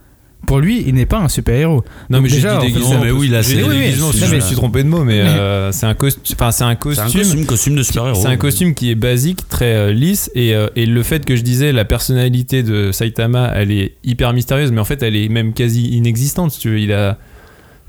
Pour 0.47 0.59
lui, 0.59 0.83
il 0.87 0.95
n'est 0.95 1.05
pas 1.05 1.19
un 1.19 1.29
super-héros. 1.29 1.85
Non, 2.09 2.17
Donc 2.17 2.23
mais 2.23 2.29
j'ai 2.31 2.37
déjà, 2.37 2.53
dit 2.53 2.57
en 2.57 2.61
fait, 2.63 2.67
déguisement. 2.69 2.95
Non, 2.95 3.01
mais 3.05 3.11
oui, 3.11 3.29
là, 3.29 3.43
j'ai 3.43 3.49
c'est- 3.51 3.57
dit 3.57 3.63
oui, 3.63 3.69
oui, 3.77 3.79
déguisement, 3.85 4.09
oui, 4.09 4.21
je 4.27 4.35
me 4.37 4.41
suis 4.41 4.57
trompé 4.57 4.83
de 4.83 4.89
mot, 4.89 5.05
mais 5.05 5.21
euh, 5.21 5.71
c'est 5.71 5.85
un 5.85 5.93
costume. 5.93 6.23
Enfin, 6.33 6.51
c'est 6.51 6.65
un 6.65 6.69
C'est 6.69 6.73
un 6.73 6.77
costume. 6.77 7.13
costume, 7.21 7.45
costume 7.47 7.77
de 7.77 7.83
super-héros. 7.83 8.19
C'est 8.23 8.29
un 8.29 8.37
costume 8.39 8.75
qui 8.75 8.91
est 8.91 8.95
basique, 8.95 9.47
très 9.51 9.75
euh, 9.75 9.93
lisse, 9.93 10.31
et, 10.35 10.55
euh, 10.55 10.69
et 10.77 10.87
le 10.87 11.03
fait 11.03 11.27
que 11.27 11.37
je 11.37 11.43
disais 11.43 11.73
la 11.73 11.85
personnalité 11.85 12.63
de 12.63 12.91
Saitama, 12.91 13.53
elle 13.55 13.71
est 13.71 13.97
hyper 14.03 14.33
mystérieuse, 14.33 14.73
mais 14.73 14.81
en 14.81 14.85
fait, 14.87 15.03
elle 15.03 15.15
est 15.15 15.29
même 15.29 15.53
quasi 15.53 15.89
inexistante. 15.89 16.53
Si 16.53 16.61
tu 16.61 16.71
veux, 16.71 16.81
il 16.81 16.93
a, 16.95 17.19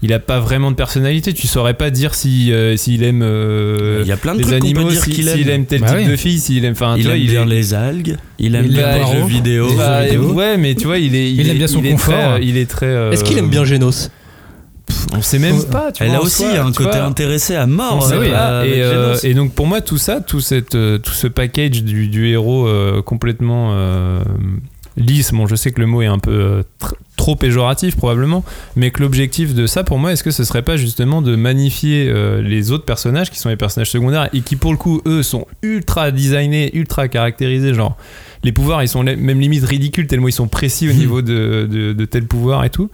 il 0.04 0.14
a 0.14 0.20
pas 0.20 0.40
vraiment 0.40 0.72
de 0.72 0.76
personnalité. 0.76 1.34
Tu 1.34 1.48
saurais 1.48 1.74
pas 1.76 1.90
dire 1.92 2.14
si 2.16 2.52
euh, 2.52 2.76
s'il 2.78 3.04
aime 3.04 3.22
euh, 3.24 4.00
Il 4.04 4.08
y 4.08 4.12
a 4.12 4.18
plein 4.18 4.34
de 4.34 4.40
les 4.40 4.44
trucs 4.46 4.60
qu'on 4.60 4.66
peut 4.72 4.78
animaux, 4.80 4.90
dire 4.92 5.04
si- 5.04 5.14
s'il 5.14 5.28
aime. 5.30 5.50
aime 5.50 5.66
tel 5.66 5.82
Bah 5.82 5.88
type 5.90 5.98
oui. 5.98 6.08
de 6.08 6.16
fille, 6.16 6.40
s'il 6.40 6.66
aime. 6.66 6.74
Enfin, 6.74 6.96
Il 6.98 7.08
aime 7.10 7.18
il 7.18 7.30
bien 7.30 7.44
est- 7.44 7.46
les 7.50 7.74
algues, 7.74 8.18
il 8.40 8.56
aime 8.56 8.66
Il 8.66 8.72
bien 8.74 8.92
les 8.94 9.00
jeux 9.00 9.06
poireaux. 9.06 9.28
vidéo. 9.28 9.70
Les 9.70 9.76
Bah, 9.76 10.02
jeux 10.04 10.10
vidéo. 10.18 10.34
ouais, 10.34 10.58
mais 10.58 10.76
tu 10.76 10.86
vois, 10.88 10.98
il 10.98 11.16
est, 11.16 11.32
Il 11.32 11.42
aime 11.48 11.56
est- 11.56 11.60
bien 11.60 11.68
son 11.68 11.82
confort. 11.82 12.14
très- 12.36 12.44
il 12.46 12.58
est 12.58 12.70
très. 12.70 12.86
euh, 12.88 13.12
Est-ce 13.12 13.24
qu'il 13.24 13.38
aime 13.38 13.50
bien 13.50 13.64
Genos? 13.66 14.10
On 15.14 15.22
sait 15.22 15.40
même 15.40 15.64
pas. 15.66 15.92
Tu 15.92 16.04
Elle 16.04 16.10
vois, 16.10 16.18
a 16.18 16.22
aussi 16.22 16.44
soi, 16.44 16.60
un 16.60 16.72
côté 16.74 16.98
vois. 16.98 17.04
intéressé 17.06 17.56
à 17.56 17.64
On 17.64 17.68
mort. 17.68 18.04
sait 18.06 18.16
euh, 18.16 18.64
et, 18.66 18.82
euh, 18.82 19.14
Genos. 19.14 19.24
et 19.24 19.34
donc 19.34 19.54
pour 19.54 19.66
moi 19.68 19.80
tout 19.82 19.98
ça, 19.98 20.20
tout, 20.20 20.42
cette, 20.42 20.72
tout 20.72 21.12
ce 21.14 21.28
package 21.28 21.84
du, 21.84 22.08
du 22.08 22.28
héros 22.28 22.68
euh, 22.68 23.02
complètement 23.02 23.70
euh, 23.74 24.22
lisse, 24.98 25.32
bon 25.32 25.48
je 25.48 25.56
sais 25.56 25.72
que 25.72 25.80
le 25.80 25.88
mot 25.88 26.02
est 26.02 26.08
un 26.08 26.20
peu 26.20 26.32
euh, 26.32 26.64
tr- 26.82 26.94
trop 27.16 27.36
péjoratif 27.36 27.96
probablement, 27.96 28.44
mais 28.76 28.92
que 28.92 29.02
l'objectif 29.02 29.54
de 29.54 29.68
ça 29.68 29.84
pour 29.84 30.00
moi, 30.00 30.12
est-ce 30.12 30.24
que 30.24 30.32
ce 30.32 30.44
serait 30.44 30.64
pas 30.64 30.76
justement 30.78 31.22
de 31.22 31.36
magnifier 31.36 32.10
euh, 32.10 32.42
les 32.42 32.72
autres 32.72 32.86
personnages 32.86 33.30
qui 33.32 33.40
sont 33.40 33.50
les 33.50 33.56
personnages 33.56 33.90
secondaires 33.92 34.30
et 34.34 34.42
qui 34.42 34.56
pour 34.56 34.72
le 34.72 34.78
coup 34.78 35.02
eux 35.06 35.24
sont 35.24 35.48
ultra 35.62 36.12
designés, 36.12 36.76
ultra 36.76 37.08
caractérisés, 37.08 37.74
genre 37.74 37.96
les 38.44 38.52
pouvoirs 38.52 38.84
ils 38.84 38.88
sont 38.90 39.04
même 39.04 39.40
limite 39.40 39.64
ridicules 39.64 40.08
tellement 40.08 40.28
ils 40.28 40.34
sont 40.34 40.48
précis 40.48 40.90
au 40.90 40.94
niveau 41.02 41.22
de, 41.22 41.68
de, 41.72 41.94
de 41.94 42.06
tel 42.06 42.26
pouvoir 42.26 42.64
et 42.66 42.70
tout. 42.70 42.90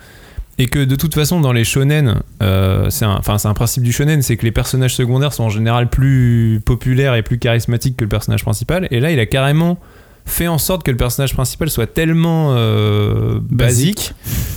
et 0.60 0.66
que 0.68 0.84
de 0.84 0.96
toute 0.96 1.14
façon 1.16 1.40
dans 1.42 1.54
les 1.54 1.64
shonen, 1.64 2.20
euh, 2.44 2.90
c'est 2.90 3.06
un, 3.06 3.22
un 3.26 3.54
principe 3.54 3.84
du 3.84 3.92
shonen, 3.92 4.22
c'est 4.22 4.38
que 4.38 4.44
les 4.46 4.52
personnages 4.52 4.94
secondaires 4.96 5.32
sont 5.34 5.44
en 5.46 5.50
général 5.50 5.90
plus 5.90 6.60
populaires 6.66 7.16
et 7.16 7.22
plus 7.24 7.40
charismatiques 7.40 7.96
que 7.98 8.04
le 8.04 8.10
personnage 8.10 8.44
principal. 8.44 8.88
Et 8.92 9.00
là, 9.00 9.12
il 9.12 9.20
a 9.20 9.26
carrément 9.26 9.78
fait 10.28 10.48
en 10.48 10.58
sorte 10.60 10.84
que 10.84 10.92
le 10.92 10.98
personnage 10.98 11.34
principal 11.34 11.70
soit 11.70 11.88
tellement 11.88 12.54
euh, 12.56 13.40
basique, 13.50 14.14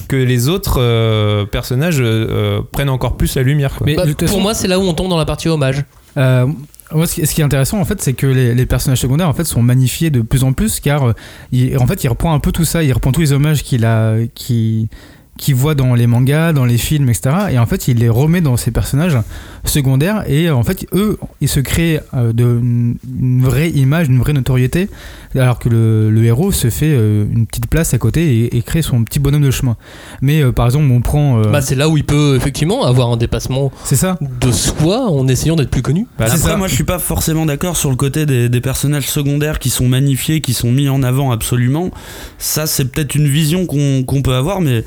que 0.09 0.17
les 0.17 0.49
autres 0.49 0.79
euh, 0.81 1.47
personnages 1.47 1.99
euh, 2.01 2.61
prennent 2.73 2.89
encore 2.91 3.17
plus 3.17 3.35
la 3.37 3.43
lumière. 3.43 3.75
quoi. 3.77 3.87
Mais 3.87 3.95
Bah, 3.95 4.03
pour 4.07 4.29
façon- 4.29 4.41
moi, 4.41 4.53
c'est 4.55 4.69
là 4.69 4.79
où 4.79 4.83
on 4.83 4.93
tombe 4.95 5.09
dans 5.09 5.17
la 5.19 5.25
partie 5.25 5.49
hommage. 5.49 5.85
Euh, 6.17 6.47
moi, 6.93 7.07
ce 7.07 7.15
qui, 7.15 7.27
ce 7.27 7.35
qui 7.35 7.41
est 7.41 7.45
intéressant, 7.45 7.79
en 7.81 7.85
fait, 7.85 8.03
c'est 8.03 8.15
que 8.15 8.27
les, 8.27 8.53
les 8.55 8.67
personnages 8.67 8.99
secondaires, 9.01 9.29
en 9.29 9.33
fait, 9.33 9.45
sont 9.45 9.63
magnifiés 9.63 10.11
de 10.11 10.23
plus 10.23 10.43
en 10.43 10.53
plus, 10.53 10.81
car 10.81 11.09
euh, 11.11 11.13
il, 11.53 11.79
en 11.79 11.87
fait, 11.87 12.03
il 12.03 12.09
reprend 12.09 12.35
un 12.35 12.41
peu 12.41 12.51
tout 12.51 12.65
ça, 12.65 12.83
il 12.83 12.93
reprend 12.93 13.13
tous 13.13 13.21
les 13.21 13.33
hommages 13.33 13.63
qu'il 13.63 13.85
a, 13.85 14.17
qui 14.35 14.89
qu'il 15.41 15.55
voit 15.55 15.75
dans 15.75 15.95
les 15.95 16.07
mangas, 16.07 16.53
dans 16.53 16.67
les 16.67 16.77
films, 16.79 17.09
etc. 17.09 17.31
Et 17.53 17.59
en 17.59 17.67
fait, 17.67 17.89
il 17.89 17.97
les 17.99 18.09
remet 18.11 18.41
dans 18.43 18.57
ces 18.59 18.71
personnages 18.71 19.17
secondaires. 19.65 20.23
Et 20.29 20.49
euh, 20.49 20.55
en 20.55 20.63
fait, 20.63 20.87
eux, 20.93 21.19
ils 21.41 21.49
se 21.49 21.61
créent 21.61 22.01
euh, 22.15 22.33
de, 22.33 22.45
une, 22.63 23.43
vraie 23.43 23.71
image, 23.71 24.09
une 24.09 24.19
vraie 24.19 24.33
notoriété, 24.35 24.89
alors 25.35 25.59
que 25.59 25.69
le, 25.69 26.11
le 26.11 26.25
héros 26.25 26.53
se 26.53 26.69
fait 26.71 26.91
euh, 26.93 27.25
une 27.33 27.47
petite 27.47 27.67
place 27.69 27.95
à 27.95 27.99
côté 27.99 28.45
et, 28.45 28.57
et 28.57 28.63
crée 28.63 28.83
son 28.83 29.03
petit 29.05 29.19
bonhomme 29.19 29.43
de 29.43 29.51
chemin. 29.51 29.77
Mais 30.21 30.43
euh, 30.43 30.53
par 30.53 30.67
exemple, 30.67 30.87
on 30.93 31.01
prend. 31.01 31.39
euh, 31.41 31.51
Bah, 31.51 31.63
c'est 31.63 31.75
là 31.75 31.89
où 31.89 31.97
il 31.97 32.05
peut 32.05 32.37
effectivement 32.37 32.85
avoir 32.85 33.11
un 33.11 33.17
dépassement 33.17 33.73
c'est 33.85 33.97
ça. 33.97 34.19
de 34.41 34.53
soi 34.53 35.11
en 35.11 35.27
essayant 35.27 35.57
d'être 35.57 35.71
plus 35.71 35.83
connu. 35.83 36.07
Bah, 36.19 36.27
c'est 36.29 36.35
Après, 36.37 36.51
ça. 36.51 36.57
moi, 36.57 36.69
je 36.69 36.75
suis 36.75 36.85
pas 36.85 36.99
forcément 36.99 37.47
d'accord 37.47 37.77
sur 37.77 37.91
le 37.91 37.97
côté 37.97 38.27
des, 38.27 38.49
des 38.49 38.61
personnages 38.61 39.09
secondaires 39.09 39.59
qui 39.59 39.71
sont 39.71 39.89
magnifiés, 39.89 40.41
qui 40.43 40.53
sont 40.55 40.71
mis 40.71 40.89
en 40.89 41.03
avant 41.03 41.31
absolument. 41.33 41.91
Ça, 42.39 42.67
c'est 42.67 42.85
peut-être 42.87 43.15
une 43.15 43.27
vision 43.29 43.65
qu'on 43.67 44.03
qu'on 44.05 44.23
peut 44.23 44.35
avoir, 44.35 44.61
mais 44.61 44.85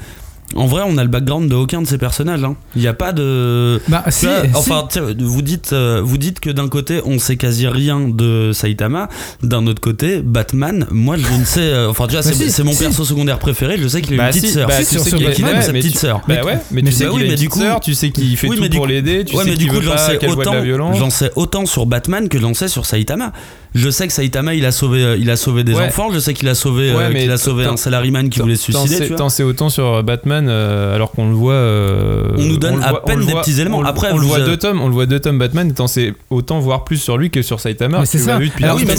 en 0.55 0.65
vrai, 0.67 0.81
on 0.85 0.97
a 0.97 1.03
le 1.03 1.09
background 1.09 1.49
de 1.49 1.55
aucun 1.55 1.81
de 1.81 1.87
ces 1.87 1.97
personnages. 1.97 2.43
hein. 2.43 2.55
Il 2.75 2.81
n'y 2.81 2.87
a 2.87 2.93
pas 2.93 3.11
de. 3.11 3.81
Bah, 3.87 4.03
si, 4.09 4.27
enfin, 4.53 4.87
vous 5.19 5.41
dites, 5.41 5.73
euh, 5.73 6.01
vous 6.03 6.17
dites 6.17 6.39
que 6.39 6.49
d'un 6.49 6.67
côté, 6.69 7.01
on 7.05 7.19
sait 7.19 7.37
quasi 7.37 7.67
rien 7.67 7.99
de 8.07 8.51
Saitama, 8.53 9.09
d'un 9.41 9.65
autre 9.67 9.81
côté, 9.81 10.21
Batman, 10.21 10.85
moi, 10.91 11.15
je 11.17 11.33
ne 11.39 11.45
sais. 11.45 11.61
euh, 11.61 11.89
enfin, 11.89 12.05
tu 12.07 12.13
vois, 12.13 12.21
Bah, 12.21 12.29
c'est 12.33 12.49
si, 12.49 12.63
mon 12.63 12.71
si. 12.71 12.79
perso 12.83 13.03
secondaire 13.05 13.39
préféré. 13.39 13.77
Je 13.79 13.87
sais 13.87 14.01
qu'il 14.01 14.13
a 14.15 14.17
Bah 14.17 14.23
une 14.25 14.29
petite 14.31 14.45
si, 14.47 14.51
sœur. 14.53 14.67
bah, 14.67 14.81
Si, 14.83 14.95
tu 14.95 15.01
sais 15.01 15.09
ce 15.09 15.15
qu'il 15.15 15.45
aime 15.47 15.61
sa 15.61 15.71
mais 15.71 15.79
petite 15.79 15.97
sœur. 15.97 16.21
Bah 16.27 16.35
ouais, 16.43 16.55
mais, 16.71 16.81
mais 16.81 16.89
tu 16.89 16.91
sais 16.91 17.05
bah 17.05 17.11
oui, 17.13 17.17
qu'il 17.21 17.25
a 17.25 17.29
mais 17.29 17.33
une 17.33 17.39
du 17.39 17.47
petite 17.47 17.49
coup- 17.49 17.59
sœur, 17.59 17.79
tu 17.79 17.93
sais 17.93 18.09
qu'il 18.11 18.37
fait 18.37 18.47
Oui, 18.47 18.57
tout 18.57 18.69
pour 18.77 18.87
l'aider, 18.87 19.23
tu 19.25 19.35
sais 19.35 19.43
mais 19.43 19.51
qu'il 19.51 19.59
du 19.59 19.67
coup, 19.67 19.75
veut 19.75 19.89
pas 19.89 19.97
sais 19.97 20.17
qu'elle 20.17 20.29
voit 20.31 20.43
de 20.43 20.49
autant, 20.49 20.53
la 20.57 20.61
violence. 20.61 20.97
j'en 20.97 21.09
sais 21.09 21.31
autant 21.35 21.65
sur 21.65 21.85
Batman 21.85 22.29
que 22.29 22.39
j'en 22.39 22.53
sais 22.53 22.67
sur 22.67 22.85
Saitama. 22.85 23.31
Je 23.75 23.89
sais 23.89 24.05
que 24.07 24.13
Saitama, 24.13 24.53
il 24.53 24.65
a 24.65 24.71
sauvé, 24.71 25.03
euh, 25.03 25.17
il 25.17 25.29
a 25.31 25.36
sauvé 25.36 25.63
des 25.63 25.73
Ouais. 25.73 25.88
enfants. 25.88 26.09
Je 26.13 26.19
sais 26.19 26.33
qu'il 26.36 26.47
a 26.47 26.53
sauvé, 26.55 26.91
euh, 26.91 26.97
Ouais, 26.97 27.09
mais 27.12 27.21
qu'il 27.23 27.31
a 27.31 27.38
sauvé 27.38 27.65
un 27.65 27.75
salariman 27.75 28.29
qui 28.29 28.39
voulait 28.39 28.55
se 28.55 28.63
suicider. 28.71 28.88
sais- 28.95 29.01
tu 29.03 29.07
vois. 29.09 29.17
T'en 29.17 29.29
sais 29.29 29.41
autant 29.43 29.69
sur 29.69 30.03
Batman 30.03 30.45
euh, 30.47 30.93
alors 30.95 31.12
qu'on 31.12 31.27
le 31.27 31.33
voit. 31.36 31.53
euh, 31.53 32.27
On 32.38 32.43
nous 32.43 32.57
donne 32.57 32.83
à 32.83 32.91
voit- 32.91 33.03
peine 33.05 33.19
des 33.25 33.31
voit- 33.31 33.41
petits 33.41 33.59
éléments. 33.59 33.79
on 33.79 33.81
le- 33.81 33.88
Après, 33.88 34.12
on 34.12 34.17
le 34.17 34.25
voit 34.25 34.41
deux 34.41 34.57
tomes, 34.57 34.79
on 34.81 34.88
le 34.88 34.93
voit 34.93 35.05
deux 35.07 35.19
tomes 35.19 35.39
Batman, 35.39 35.69
et 35.69 35.73
t'en 35.73 35.88
sais 35.88 36.13
autant 36.29 36.59
voir 36.59 36.83
plus 36.83 36.97
sur 36.97 37.17
lui 37.17 37.31
que 37.31 37.41
sur 37.41 37.59
Saitama. 37.59 38.05
C'est 38.05 38.19
ça. 38.19 38.33
l'as 38.33 38.38
vu 38.39 38.49
depuis 38.49 38.63
Alors 38.63 38.75
Ah 38.77 38.79
oui, 38.79 38.86
mais 38.88 38.95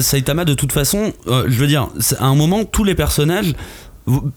Saitama- 0.00 0.44
de 0.44 0.54
toute 0.54 0.72
façon, 0.72 1.12
euh, 1.28 1.44
je 1.48 1.56
veux 1.58 1.66
dire, 1.66 1.88
c'est- 1.98 2.16
à 2.18 2.26
un 2.26 2.34
moment, 2.36 2.64
tous 2.64 2.84
les 2.84 2.94
personnages. 2.94 3.52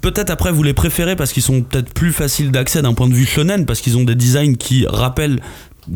Peut-être 0.02 0.30
après 0.30 0.52
vous 0.52 0.62
les 0.62 0.74
préférez 0.74 1.16
parce 1.16 1.32
qu'ils 1.34 1.42
sont 1.42 1.62
peut-être 1.64 1.92
plus 1.92 2.12
faciles 2.12 2.52
d'accès 2.52 2.84
d'un 2.84 2.94
point 2.94 3.08
de 3.08 3.16
vue 3.16 3.26
shonen 3.26 3.66
parce 3.66 3.82
qu'ils 3.82 3.98
ont 3.98 4.04
des 4.04 4.14
designs 4.14 4.56
qui 4.58 4.86
rappellent 4.88 5.40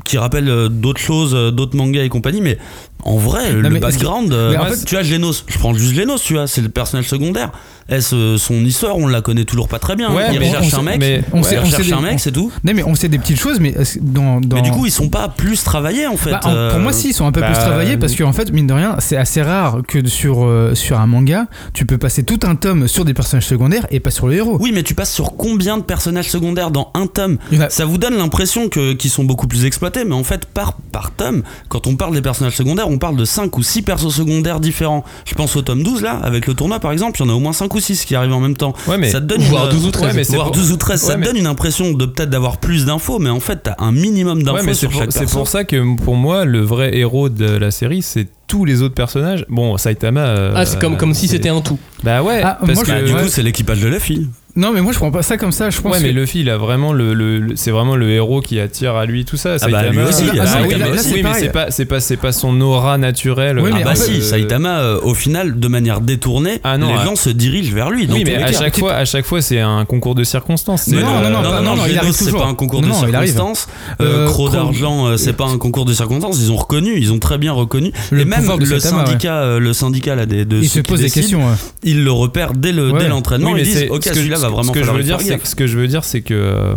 qui 0.06 0.18
rappellent 0.18 0.50
euh, 0.50 0.70
d'autres 0.70 1.00
choses, 1.02 1.34
euh, 1.34 1.52
d'autres 1.52 1.76
mangas 1.76 2.04
et 2.04 2.10
compagnie, 2.10 2.42
mais 2.42 2.58
en 3.04 3.18
vrai, 3.18 3.54
Non, 3.54 3.60
le 3.62 3.70
mais 3.70 3.80
background, 3.80 4.32
euh, 4.34 4.52
mais 4.52 4.58
en 4.58 4.64
ouais, 4.66 4.72
fait- 4.76 4.86
tu 4.86 4.96
vois, 4.96 5.04
Genos, 5.04 5.44
je 5.48 5.58
prends 5.58 5.74
juste 5.74 5.94
Genos, 5.96 6.22
tu 6.22 6.34
vois, 6.34 6.48
c'est 6.48 6.62
le 6.62 6.70
personnage 6.70 7.08
secondaire. 7.08 7.52
Est-ce 7.90 8.16
euh, 8.16 8.38
son 8.38 8.64
histoire, 8.66 8.98
on 8.98 9.08
la 9.08 9.22
connaît 9.22 9.46
toujours 9.46 9.68
pas 9.68 9.80
très 9.80 9.96
bien. 9.96 10.14
Ouais, 10.14 10.26
il 10.34 10.40
mais 10.40 10.48
recherche 10.50 10.74
on 10.74 10.80
un 10.80 10.84
mec, 10.84 11.00
mais- 11.00 11.24
on 11.34 11.44
sait- 11.44 11.58
on 11.58 11.62
recherche 11.64 11.88
sait 11.88 11.94
un 11.94 12.02
mec, 12.02 12.20
c'est 12.20 12.32
tout. 12.32 12.52
Non, 12.64 12.74
mais 12.76 12.84
on 12.84 12.96
sait 12.96 13.10
des 13.10 13.18
petites 13.20 13.40
choses, 13.40 13.60
mais 13.60 13.76
dans, 14.02 14.40
dans... 14.42 14.56
Mais 14.58 14.62
du 14.62 14.72
coup, 14.72 14.86
ils 14.86 14.92
sont 14.92 15.10
pas 15.10 15.28
plus 15.28 15.64
travaillés 15.64 16.08
en 16.08 16.18
fait. 16.18 16.32
Bah, 16.32 16.40
en- 16.44 16.52
euh, 16.54 16.72
pour 16.72 16.80
moi, 16.80 16.94
si, 16.94 17.10
ils 17.10 17.14
sont 17.14 17.26
un 17.26 17.32
peu 17.32 17.42
bah, 17.42 17.48
plus 17.48 17.60
travaillés 17.60 17.98
parce 17.98 18.16
qu'en 18.16 18.34
fait, 18.34 18.52
mine 18.52 18.68
de 18.68 18.74
rien, 18.74 18.96
c'est 19.00 19.18
assez 19.18 19.42
rare 19.42 19.80
que 19.88 20.06
sur, 20.08 20.46
euh, 20.46 20.76
sur 20.76 21.00
un 21.00 21.08
manga, 21.08 21.46
tu 21.74 21.86
peux 21.86 21.98
passer 21.98 22.24
tout 22.24 22.40
un 22.44 22.56
tome 22.56 22.88
sur 22.88 23.06
des 23.06 23.14
personnages 23.14 23.48
secondaires 23.48 23.86
et 23.92 24.00
pas 24.00 24.12
sur 24.12 24.28
le 24.28 24.36
héros. 24.36 24.58
Oui, 24.60 24.72
mais 24.74 24.84
tu 24.84 24.94
passes 24.96 25.14
sur 25.14 25.36
combien 25.36 25.78
de 25.78 25.84
personnages 25.84 26.30
secondaires 26.30 26.72
dans 26.72 26.92
un 26.94 27.08
tome? 27.08 27.38
En 27.56 27.62
a- 27.62 27.70
Ça 27.70 27.86
vous 27.86 27.98
donne 27.98 28.16
l'impression 28.18 28.70
que 28.70 28.94
qu'ils 28.94 29.12
sont 29.12 29.24
beaucoup 29.24 29.48
plus 29.48 29.66
exploités, 29.66 30.06
mais 30.06 30.16
en 30.16 30.24
fait, 30.24 30.46
par, 30.46 30.74
par 30.92 31.12
tome, 31.12 31.44
quand 31.70 31.88
on 31.88 31.96
parle 31.96 32.14
des 32.14 32.22
personnages 32.22 32.56
secondaires, 32.56 32.90
on 32.90 32.98
parle 32.98 33.16
de 33.16 33.26
5 33.26 33.58
ou 33.58 33.64
6 33.64 33.82
persos 33.82 34.14
secondaires 34.14 34.60
différents. 34.60 35.04
Je 35.26 35.34
pense 35.36 35.56
au 35.56 35.62
tome 35.62 35.84
12 35.84 36.02
là, 36.02 36.20
avec 36.24 36.46
le 36.48 36.54
tournoi 36.54 36.80
par 36.80 36.92
exemple, 36.92 37.20
il 37.20 37.26
y 37.26 37.30
en 37.30 37.32
a 37.32 37.36
au 37.36 37.40
moins 37.40 37.54
5 37.54 37.74
ou 37.74 37.79
6 37.80 38.06
qui 38.06 38.16
arrivent 38.16 38.34
en 38.34 38.40
même 38.40 38.56
temps. 38.58 38.74
Ouais, 38.88 38.98
mais 38.98 39.10
ça 39.10 39.20
te 39.22 39.26
donne 39.26 39.42
voire 39.42 39.66
une- 39.66 39.72
12 39.78 39.86
ou 39.88 39.92
13. 39.92 40.06
Ouais, 40.08 40.14
mais 40.16 40.24
c'est 40.24 40.34
voire 40.36 40.48
pour- 40.48 40.56
12 40.56 40.72
ou 40.72 40.78
13, 40.78 41.02
ça 41.02 41.14
te 41.14 41.20
mais- 41.20 41.26
donne 41.26 41.38
une 41.38 41.48
impression 41.48 41.92
de 41.94 42.06
peut-être 42.06 42.30
d'avoir 42.30 42.58
plus 42.58 42.86
d'infos, 42.86 43.20
mais 43.20 43.30
en 43.30 43.40
fait, 43.40 43.60
t'as 43.64 43.76
un 43.80 43.92
minimum 43.92 44.44
d'infos 44.44 44.74
sur 44.74 44.90
pour, 44.90 45.02
chaque 45.02 45.12
c'est 45.12 45.30
pour 45.30 45.48
ça 45.48 45.64
que 45.64 45.96
pour 45.98 46.16
moi, 46.16 46.46
le 46.46 46.62
vrai 46.62 46.96
héros 46.98 47.30
de 47.30 47.46
la 47.46 47.72
série, 47.72 48.02
c'est 48.02 48.28
tous 48.48 48.66
les 48.66 48.82
autres 48.82 48.96
personnages. 48.96 49.46
Bon, 49.50 49.78
Saitama. 49.78 50.22
euh, 50.22 50.54
Ah, 50.56 50.66
c'est 50.66 50.80
comme, 50.80 50.98
comme 50.98 51.14
si 51.14 51.28
c'était 51.28 51.50
un 51.50 51.62
tout. 51.62 51.78
Bah 52.04 52.24
ouais, 52.24 52.42
Ah, 52.44 52.58
parce 52.60 52.74
moi, 52.76 52.84
que 52.84 52.90
Bah, 52.92 53.02
du 53.04 53.14
ouais. 53.14 53.22
coup, 53.24 53.28
c'est 53.30 53.44
l'équipage 53.44 53.80
de 53.82 53.88
Luffy. 53.88 54.28
Non, 54.60 54.74
mais 54.74 54.82
moi, 54.82 54.92
je 54.92 54.98
prends 54.98 55.10
pas 55.12 55.24
ça 55.24 55.38
comme 55.38 55.54
ça. 55.54 55.70
Je 55.70 55.80
pense 55.80 55.94
Ouais, 55.94 56.00
mais 56.02 56.10
que- 56.10 56.16
Luffy, 56.20 56.42
il 56.42 56.50
a 56.50 56.58
vraiment 56.58 56.92
le, 56.92 57.14
le- 57.14 57.40
le- 57.40 57.56
c'est 57.56 57.72
vraiment 57.72 57.96
le 57.96 58.10
héros 58.12 58.42
qui 58.42 58.60
attire 58.60 58.96
à 58.96 59.06
lui 59.06 59.24
tout 59.24 59.38
ça. 59.38 59.56
Ah 59.62 59.68
bah, 59.70 59.84
lui 59.90 60.00
aussi, 60.02 60.24
ah, 60.28 60.32
il 60.34 60.40
a 60.40 60.44
oui, 60.44 60.50
Saitama 60.50 60.86
mais- 60.92 61.00
aussi. 61.00 61.14
oui, 61.14 61.24
mais 61.24 61.30
c'est 61.34 61.50
pas, 61.50 61.72
c'est 61.72 61.86
pas, 61.86 62.00
c'est 62.02 62.18
pas 62.18 62.32
son 62.34 62.60
aura 62.60 62.98
naturelle. 62.98 63.58
Oui, 63.60 63.70
Ah 63.74 63.78
mais 63.78 63.84
bah 63.86 63.92
en 63.92 63.96
fait, 63.96 64.04
si, 64.12 64.20
euh, 64.20 64.22
Saitama, 64.22 64.80
euh, 64.80 65.00
au 65.02 65.14
final, 65.14 65.60
de 65.60 65.68
manière 65.70 66.02
détournée, 66.02 66.60
Ah 66.66 66.78
non, 66.78 66.88
les 66.90 66.96
ah. 67.00 67.06
gens 67.06 67.16
se 67.16 67.30
dirigent 67.30 67.74
vers 67.74 67.90
lui. 67.90 68.06
dans 68.06 68.16
Oui, 68.16 68.24
mais 68.26 68.36
à 68.36 68.52
chaque 68.52 68.78
fois, 68.78 68.94
à 68.96 69.06
chaque 69.06 69.26
fois, 69.26 69.42
c'est 69.42 69.62
un 69.62 69.86
concours 69.86 70.14
de 70.16 70.26
circonstances. 70.26 70.88
Non, 70.90 71.00
non, 71.00 71.06
non, 71.08 71.30
non, 71.30 71.42
pas- 71.42 71.42
non, 71.62 71.62
non, 71.62 71.76
non, 71.78 71.84
il 71.88 72.14
c'est 72.14 72.32
pas 72.34 72.46
un 72.46 72.54
concours 72.54 72.82
Non, 72.82 72.90
de 72.90 72.94
circonstances. 73.12 73.68
Euh, 74.02 74.26
Euh, 74.26 74.28
Croc 74.28 74.52
d'argent, 74.52 75.08
euh, 75.08 75.16
c'est 75.18 75.34
pas 75.34 75.46
un 75.46 75.58
concours 75.58 75.86
de 75.86 75.94
circonstances. 75.94 76.38
Ils 76.42 76.52
ont 76.52 76.58
reconnu, 76.58 76.98
ils 76.98 77.14
ont 77.14 77.20
très 77.20 77.38
bien 77.38 77.54
reconnu. 77.54 77.94
Le 78.12 78.22
Et 78.22 78.26
même 78.26 78.46
le 78.60 78.80
syndicat, 78.80 79.38
euh, 79.38 79.60
le 79.60 79.72
syndicat 79.72 80.16
là, 80.16 80.26
des, 80.26 80.44
de 80.44 80.58
Il 80.58 80.68
se 80.68 80.82
pose 80.82 81.00
des 81.00 81.10
questions. 81.10 81.42
Ils 81.84 82.04
le 82.04 82.12
repèrent 82.12 82.54
dès 82.54 82.74
le 82.74 82.92
Ouais. 82.92 83.00
dès 83.00 83.08
l'entraînement. 83.08 83.56
Ils 83.56 83.64
disent, 83.64 83.78
c'est- 83.78 83.90
ok, 83.90 84.04
celui-là 84.04 84.36
ce 84.38 84.49
va 84.50 84.56
que- 84.56 84.56
vraiment 84.56 84.74
ce 84.74 84.74
que 84.74 84.80
je 84.80 84.86
falloir 84.86 84.94
veux 84.96 85.00
lui 85.02 85.06
dire, 85.06 85.18
faire 85.18 85.26
c'est 85.28 85.38
gaffe. 85.38 85.46
ce 85.46 85.56
que 85.56 85.68
je 85.68 85.78
veux 85.78 85.88
dire, 85.88 86.04
c'est 86.04 86.22
que 86.22 86.34
euh, 86.34 86.74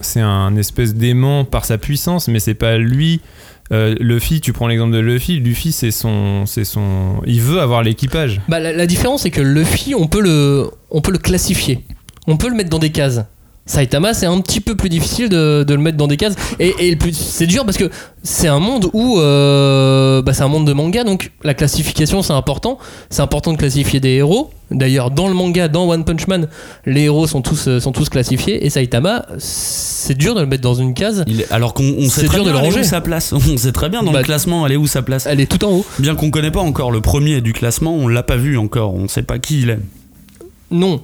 c'est 0.00 0.20
un 0.20 0.56
espèce 0.56 0.94
d'aimant 0.94 1.44
par 1.44 1.64
sa 1.64 1.78
puissance, 1.78 2.28
mais 2.28 2.38
c'est 2.40 2.54
pas 2.54 2.78
lui. 2.78 3.20
Euh, 3.72 3.96
Luffy, 3.98 4.40
tu 4.40 4.52
prends 4.52 4.68
l'exemple 4.68 4.92
de 4.94 5.00
Luffy. 5.00 5.40
Luffy, 5.40 5.72
c'est 5.72 5.90
son, 5.90 6.46
c'est 6.46 6.64
son, 6.64 7.20
il 7.26 7.40
veut 7.40 7.60
avoir 7.60 7.82
l'équipage. 7.82 8.40
Bah, 8.48 8.60
la, 8.60 8.72
la 8.72 8.86
différence, 8.86 9.22
c'est 9.22 9.30
que 9.30 9.40
Luffy, 9.40 9.94
on 9.96 10.06
peut, 10.06 10.20
le, 10.20 10.70
on 10.90 11.00
peut 11.00 11.10
le 11.10 11.18
classifier. 11.18 11.80
On 12.28 12.36
peut 12.36 12.48
le 12.48 12.54
mettre 12.54 12.70
dans 12.70 12.78
des 12.78 12.90
cases. 12.90 13.22
Saitama, 13.68 14.14
c'est 14.14 14.26
un 14.26 14.40
petit 14.40 14.60
peu 14.60 14.76
plus 14.76 14.88
difficile 14.88 15.28
de, 15.28 15.64
de 15.66 15.74
le 15.74 15.80
mettre 15.80 15.96
dans 15.96 16.06
des 16.06 16.16
cases. 16.16 16.34
Et, 16.60 16.96
c'est 17.12 17.46
dur 17.48 17.64
parce 17.64 17.76
que 17.76 17.90
c'est 18.22 18.46
un 18.46 18.60
monde 18.60 18.88
où. 18.92 19.18
euh, 19.18 20.22
bah, 20.22 20.32
c'est 20.32 20.42
un 20.44 20.48
monde 20.48 20.66
de 20.66 20.72
manga, 20.72 21.02
donc 21.02 21.32
la 21.42 21.52
classification, 21.52 22.22
c'est 22.22 22.32
important. 22.32 22.78
C'est 23.10 23.22
important 23.22 23.52
de 23.52 23.58
classifier 23.58 23.98
des 23.98 24.10
héros. 24.10 24.50
D'ailleurs, 24.70 25.10
dans 25.10 25.26
le 25.28 25.34
manga, 25.34 25.66
dans 25.68 25.88
One 25.88 26.04
Punch 26.04 26.26
Man, 26.28 26.48
les 26.86 27.02
héros 27.02 27.26
sont 27.26 27.42
tous, 27.42 27.66
euh, 27.68 27.80
sont 27.80 27.92
tous 27.92 28.08
classifiés. 28.08 28.64
Et 28.64 28.70
Saitama, 28.70 29.26
c'est 29.38 30.16
dur 30.16 30.34
de 30.36 30.40
le 30.40 30.46
mettre 30.46 30.62
dans 30.62 30.74
une 30.74 30.94
case. 30.94 31.24
Il 31.26 31.40
est- 31.40 31.52
alors 31.52 31.74
qu'on 31.74 31.84
on 31.98 32.08
sait 32.08 32.24
très 32.26 32.36
dur 32.38 32.46
de 32.46 32.50
bien 32.52 32.60
le 32.60 32.66
ranger. 32.66 32.80
où 32.80 32.84
sa 32.84 33.00
place. 33.00 33.32
On 33.52 33.56
sait 33.56 33.72
très 33.72 33.88
bien 33.88 34.02
dans 34.04 34.12
Bah, 34.12 34.20
le 34.20 34.24
classement, 34.24 34.64
elle 34.66 34.72
est 34.72 34.76
où 34.76 34.86
sa 34.86 35.02
place. 35.02 35.26
Elle 35.26 35.40
est 35.40 35.46
tout 35.50 35.64
en 35.64 35.70
haut. 35.72 35.86
Bien 35.98 36.14
qu'on 36.14 36.30
connaît 36.30 36.50
pas 36.52 36.60
encore 36.60 36.90
le 36.92 37.00
premier 37.00 37.40
du 37.40 37.52
classement, 37.52 37.94
on 37.94 38.06
l'a 38.06 38.22
pas 38.22 38.36
vu 38.36 38.58
encore. 38.58 38.94
On 38.94 39.08
sait 39.08 39.22
pas 39.22 39.38
qui 39.40 39.62
il 39.62 39.70
est. 39.70 39.78
Non. 40.70 41.00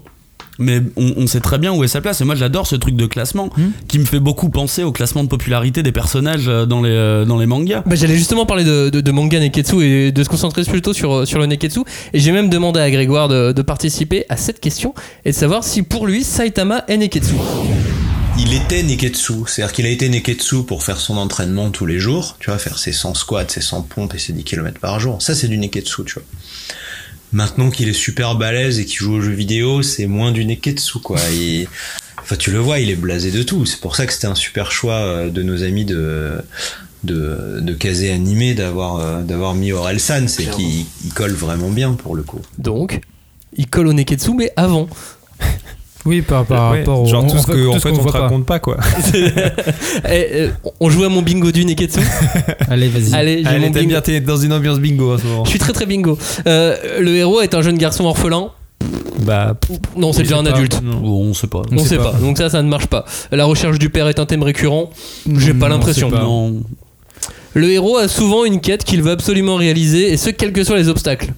Mais 0.59 0.81
on, 0.97 1.15
on 1.17 1.27
sait 1.27 1.41
très 1.41 1.59
bien 1.59 1.73
où 1.73 1.83
est 1.85 1.89
sa 1.89 2.01
place. 2.01 2.21
Et 2.21 2.25
moi, 2.25 2.35
j'adore 2.35 2.67
ce 2.67 2.77
truc 2.77 2.97
de 2.97 3.07
classement 3.07 3.51
Hmm. 3.57 3.71
qui 3.89 3.99
me 3.99 4.05
fait 4.05 4.21
beaucoup 4.21 4.49
penser 4.51 4.83
au 4.85 4.93
classement 4.93 5.25
de 5.25 5.29
popularité 5.29 5.83
des 5.83 5.93
personnages 5.93 6.49
euh, 6.49 6.67
dans 6.67 6.83
les, 6.83 6.91
euh, 6.91 7.25
dans 7.25 7.39
les 7.39 7.47
mangas. 7.47 7.83
Bah, 7.87 7.95
J'allais 7.97 8.17
justement 8.17 8.47
parler 8.47 8.65
de, 8.65 8.89
de- 8.91 9.01
de 9.01 9.11
manga 9.13 9.39
Neketsu 9.41 9.83
et 9.83 10.13
de 10.13 10.23
se 10.25 10.29
concentrer 10.29 10.63
plutôt 10.65 10.93
sur, 10.93 11.27
sur 11.27 11.39
le 11.39 11.47
Neketsu. 11.47 11.81
Et 12.13 12.19
j'ai 12.21 12.33
même 12.33 12.49
demandé 12.51 12.81
à 12.81 12.91
Grégoire 12.91 13.29
de, 13.29 13.53
de 13.53 13.63
participer 13.63 14.25
à 14.29 14.37
cette 14.37 14.61
question 14.61 14.95
et 15.25 15.31
de 15.31 15.35
savoir 15.37 15.65
si 15.65 15.83
pour 15.83 16.07
lui 16.07 16.23
Saitama 16.25 16.85
est 16.89 16.97
Neketsu. 16.97 17.35
Il 18.39 18.55
était 18.55 18.83
Neketsu, 18.83 19.35
c'est-à-dire 19.47 19.73
qu'il 19.75 19.85
a 19.87 19.91
été 19.91 20.09
Neketsu 20.09 20.63
pour 20.67 20.83
faire 20.83 20.99
son 20.99 21.19
entraînement 21.19 21.71
tous 21.71 21.85
les 21.87 21.99
jours, 21.99 22.37
tu 22.41 22.49
vois, 22.51 22.59
faire 22.59 22.79
ses 22.79 22.93
100 22.93 23.15
squats, 23.15 23.45
ses 23.49 23.61
100 23.61 23.83
pompes 23.83 24.15
et 24.15 24.19
ses 24.19 24.33
10 24.33 24.43
km 24.45 24.81
par 24.81 24.99
jour. 25.01 25.21
Ça, 25.21 25.35
c'est 25.35 25.49
du 25.49 25.59
Neketsu, 25.59 26.03
tu 26.07 26.15
vois. 26.15 26.23
Maintenant 27.33 27.71
qu'il 27.71 27.89
est 27.89 27.93
super 27.95 28.35
balèze 28.37 28.79
et 28.79 28.85
qu'il 28.85 28.99
joue 28.99 29.15
aux 29.15 29.21
jeux 29.21 29.33
vidéo, 29.33 29.83
c'est 29.83 30.07
moins 30.07 30.33
du 30.33 30.45
Neketsu, 30.45 30.99
quoi. 31.01 31.19
Il- 31.33 31.67
Enfin, 32.25 32.37
tu 32.37 32.53
le 32.53 32.59
vois, 32.61 32.79
il 32.79 32.89
est 32.89 32.95
blasé 32.95 33.33
de 33.33 33.43
tout. 33.43 33.67
C'est 33.67 33.81
pour 33.81 33.97
ça 33.97 34.07
que 34.07 34.13
c'était 34.13 34.29
un 34.29 34.37
super 34.37 34.71
choix 34.71 34.95
euh, 34.95 35.29
de 35.29 35.43
nos 35.43 35.65
amis 35.65 35.85
de 35.85 36.37
de, 37.03 37.59
de 37.61 37.75
Kazé 37.75 38.13
animé 38.13 38.55
d'avoir 38.55 39.01
euh, 39.01 39.23
d'avoir 39.23 39.55
mis 39.55 39.73
Orelsan, 39.73 40.29
c'est 40.29 40.45
qu'il 40.45 40.87
il 41.05 41.13
colle 41.15 41.33
vraiment 41.33 41.71
bien 41.71 41.95
pour 41.95 42.15
le 42.15 42.23
coup. 42.23 42.41
Donc, 42.59 43.01
il 43.57 43.67
colle 43.67 43.89
au 43.89 43.93
Neketsu, 43.93 44.35
mais 44.35 44.53
avant. 44.57 44.89
Oui, 46.05 46.21
par, 46.23 46.45
par 46.45 46.73
Ouais, 46.73 46.81
rapport 46.81 47.03
au. 47.03 47.07
genre 47.07 47.27
tout 47.27 47.39
ce 47.39 47.47
que 47.47 47.69
en 47.69 47.79
fait 47.79 47.91
qu'on 47.93 48.01
on 48.01 48.05
te 48.05 48.13
pas. 48.13 48.21
raconte 48.23 48.45
pas 48.47 48.59
quoi. 48.59 48.77
Eh, 49.15 50.27
euh, 50.33 50.49
on 50.81 50.91
joue 50.91 51.05
à 51.05 51.09
mon 51.09 51.23
bingo 51.23 51.53
du 51.53 51.65
Neketsu 51.65 52.01
Allez, 52.69 52.89
vas-y. 52.89 53.15
Allez, 53.15 53.43
j'ai 53.43 53.49
Allez, 53.49 53.61
t'aimes 53.67 53.73
bingo. 53.75 53.89
bien, 53.89 54.01
t'es 54.01 54.21
dans 54.21 54.37
une 54.37 54.53
ambiance 54.53 54.81
bingo 54.81 55.15
en 55.15 55.19
ce 55.19 55.27
moment. 55.27 55.45
Je 55.45 55.51
suis 55.51 55.59
très 55.59 55.73
très 55.73 55.87
bingo. 55.87 56.19
Euh, 56.47 56.77
le 57.01 57.15
héros 57.17 57.41
est 57.41 57.55
un 57.55 57.63
jeune 57.63 57.79
garçon 57.79 58.05
orphelin. 58.05 58.51
Bah, 59.21 59.55
Non, 59.97 60.13
c'est 60.13 60.23
déjà 60.25 60.39
un 60.39 60.47
adulte. 60.47 60.81
Bon, 60.83 61.27
on 61.27 61.35
sait 61.35 61.47
pas. 61.47 61.63
On, 61.71 61.79
sait 61.85 61.99
pas. 61.99 62.13
Donc 62.21 62.37
ça, 62.39 62.51
ça 62.51 62.63
ne 62.63 62.69
marche 62.69 62.87
pas. 62.89 63.05
La 63.31 63.45
recherche 63.45 63.79
du 63.79 63.89
père 63.91 64.09
est 64.09 64.19
un 64.19 64.27
thème 64.27 64.43
récurrent. 64.43 64.91
J'ai 65.37 65.55
pas 65.55 65.69
l'impression. 65.69 66.11
Le 67.55 67.71
héros 67.71 67.99
a 67.99 68.09
souvent 68.09 68.45
une 68.45 68.61
quête 68.61 68.83
qu'il 68.83 69.03
veut 69.03 69.11
absolument 69.13 69.57
réaliser, 69.57 70.11
et 70.11 70.17
ce, 70.17 70.31
quels 70.31 70.53
que 70.53 70.65
soient 70.65 70.79
les 70.79 70.89
obstacles. 70.89 71.33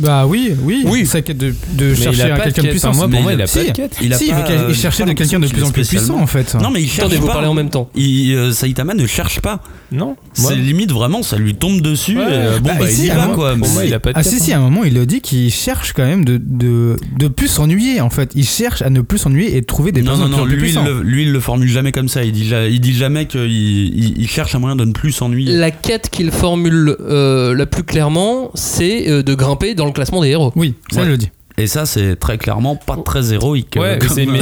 Bah 0.00 0.26
oui, 0.26 0.52
oui. 0.62 0.82
Oui. 0.86 1.06
Sa 1.06 1.22
quête 1.22 1.38
de, 1.38 1.54
de 1.74 1.94
chercher 1.94 2.32
quelqu'un 2.42 2.62
de 2.62 2.68
puissant. 2.68 2.92
Moi, 2.94 3.04
pour 3.04 3.10
Mais 3.10 3.22
moi, 3.22 3.32
il 3.34 3.42
a 3.42 3.46
pas 3.46 3.64
de 3.64 3.70
quête. 3.70 3.96
Il 4.02 4.12
a 4.12 4.16
si, 4.18 4.30
euh, 4.32 4.66
il 4.68 4.74
cherchait 4.74 5.04
de 5.04 5.12
quelqu'un 5.12 5.40
de 5.40 5.46
plus 5.48 5.62
en 5.64 5.70
plus 5.70 5.86
puissant 5.88 6.18
en 6.20 6.26
fait. 6.26 6.54
Non, 6.60 6.70
mais 6.70 6.82
il 6.82 6.86
cherche 6.88 7.00
Attendez, 7.00 7.16
vous 7.16 7.26
parlez 7.26 7.46
en 7.48 7.54
même 7.54 7.70
temps. 7.70 7.90
Il, 7.94 8.34
euh, 8.34 8.52
Saitama 8.52 8.94
ne 8.94 9.06
cherche 9.06 9.40
pas. 9.40 9.60
Non. 9.92 10.16
C'est 10.34 10.54
limite 10.54 10.92
vraiment, 10.92 11.22
ça 11.22 11.36
lui 11.36 11.54
tombe 11.54 11.80
dessus. 11.80 12.16
Ouais. 12.16 12.22
et, 12.24 12.26
euh, 12.32 12.58
bon, 12.60 12.68
Bah, 12.70 12.74
bah, 12.80 12.86
si, 12.88 13.00
il 13.02 13.06
y 13.06 13.08
va 13.08 13.26
quoi. 13.34 13.50
Pour 13.56 13.66
mais- 13.66 13.72
moi, 13.74 13.84
il 13.84 13.94
a 13.94 13.98
pas 14.00 14.12
de 14.12 14.18
Ah 14.18 14.22
si 14.22 14.38
si, 14.38 14.52
hein. 14.52 14.56
à 14.56 14.60
un 14.60 14.70
moment 14.70 14.84
il 14.84 14.96
a 14.98 15.04
dit 15.06 15.20
qu'il 15.20 15.50
cherche 15.52 15.92
quand 15.92 16.04
même 16.04 16.24
de, 16.24 16.38
de, 16.42 16.96
de 17.18 17.28
plus 17.28 17.48
s'ennuyer 17.48 18.00
en 18.00 18.10
fait. 18.10 18.30
Il 18.34 18.44
cherche 18.46 18.82
à 18.82 18.90
ne 18.90 19.00
plus 19.00 19.18
s'ennuyer 19.18 19.56
et 19.56 19.60
de 19.60 19.66
trouver 19.66 19.90
des 19.92 20.02
non, 20.02 20.12
personnes 20.12 20.30
non, 20.30 20.38
non, 20.38 20.44
plus 20.44 20.52
lui, 20.56 20.60
il 20.60 20.64
puissantes. 20.74 20.86
le, 20.86 21.02
lui, 21.02 21.22
il 21.24 21.32
le 21.32 21.40
formule 21.40 21.68
jamais 21.68 21.92
comme 21.92 22.08
ça. 22.08 22.22
Il 22.24 22.32
dit, 22.32 22.46
ja- 22.46 22.66
il 22.66 22.80
dit 22.80 22.94
jamais 22.94 23.26
qu'il 23.26 23.40
il, 23.50 24.14
il 24.18 24.28
cherche 24.28 24.54
un 24.54 24.58
moyen 24.60 24.76
de 24.76 24.84
ne 24.84 24.92
plus 24.92 25.12
s'ennuyer. 25.12 25.56
La 25.56 25.70
quête 25.72 26.08
qu'il 26.10 26.30
formule 26.30 26.96
euh, 27.00 27.54
la 27.54 27.66
plus 27.66 27.82
clairement, 27.82 28.50
c'est 28.54 29.08
euh, 29.10 29.22
de 29.22 29.34
grimper 29.34 29.74
dans 29.74 29.86
le 29.86 29.89
classement 29.92 30.20
des 30.22 30.28
héros. 30.28 30.52
Oui, 30.56 30.74
ça 30.90 30.98
Ouais. 31.00 31.06
il 31.06 31.08
le 31.10 31.16
dit. 31.16 31.30
Et 31.60 31.66
ça, 31.66 31.86
c'est 31.86 32.16
très 32.16 32.38
clairement 32.38 32.76
pas 32.76 32.96
très 32.96 33.32
héroïque. 33.32 33.76
Ouais, 33.78 33.82
euh, 33.82 33.98
mais 34.00 34.08
c'est- 34.08 34.26
oui, 34.26 34.38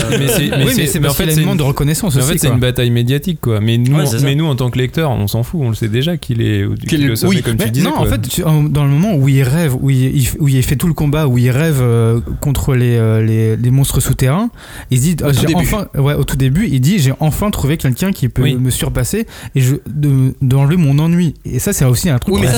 mais 0.77 0.87
c'est 0.87 1.01
mais 1.01 1.09
en 1.09 1.13
fait, 1.13 1.31
c'est 1.31 1.43
une 1.43 1.57
de 1.57 1.63
reconnaissance 1.63 2.15
Mais 2.15 2.23
en 2.23 2.25
aussi. 2.25 2.33
fait, 2.35 2.39
c'est 2.39 2.49
une 2.49 2.61
bataille 2.61 2.91
médiatique, 2.91 3.41
quoi. 3.41 3.61
Mais 3.61 3.77
nous, 3.79 3.97
Ouais, 3.97 4.05
mais 4.23 4.35
nous, 4.35 4.47
en 4.47 4.55
tant 4.55 4.71
que 4.71 4.79
lecteurs, 4.79 5.11
on 5.11 5.27
s'en 5.27 5.43
fout. 5.43 5.61
On 5.63 5.69
le 5.71 5.75
sait 5.75 5.89
déjà 5.89 6.17
qu'il 6.17 6.41
est, 6.43 6.65
qu'il 6.87 7.05
est 7.05 7.11
au 7.11 7.17
sommet, 7.17 7.37
oui, 7.37 7.43
comme 7.43 7.57
Mais 7.59 7.65
tu 7.67 7.71
disais. 7.73 7.87
non, 7.89 7.97
en 7.99 8.05
fait, 8.07 8.21
tu- 8.29 8.43
dans 8.43 8.85
le 8.85 8.91
moment 8.91 9.15
où 9.17 9.29
il 9.29 9.43
rêve, 9.43 9.75
où 9.81 9.91
il, 9.91 10.29
où 10.39 10.49
il 10.49 10.63
fait 10.63 10.77
tout 10.77 10.87
le 10.87 10.95
combat, 10.95 11.27
où 11.27 11.39
il 11.39 11.51
rêve 11.51 11.79
euh, 11.81 12.21
contre 12.41 12.75
les, 12.75 12.97
euh, 12.97 13.23
les, 13.25 13.57
les 13.57 13.71
monstres 13.71 14.01
souterrains, 14.01 14.51
il 14.91 14.99
se 14.99 15.03
dit, 15.03 15.15
début. 15.17 15.55
enfin, 15.57 15.89
ouais, 15.97 16.15
au 16.15 16.25
tout 16.25 16.37
début, 16.37 16.69
il 16.71 16.81
dit, 16.81 16.99
j'ai 16.99 17.13
enfin 17.21 17.51
trouvé 17.51 17.77
quelqu'un 17.77 18.13
qui 18.13 18.29
peut 18.29 18.43
Oui. 18.43 18.57
me 18.57 18.71
surpasser 18.71 19.27
et 19.55 19.61
je 19.61 19.77
de- 19.89 20.35
d'enlever 20.43 20.77
mon 20.77 20.99
ennui. 20.99 21.35
Et 21.45 21.59
ça, 21.59 21.73
c'est 21.73 21.85
aussi 21.85 22.09
un 22.11 22.19
truc. 22.19 22.35
Oui, 22.35 22.41
mais 22.43 22.49
ça, 22.49 22.57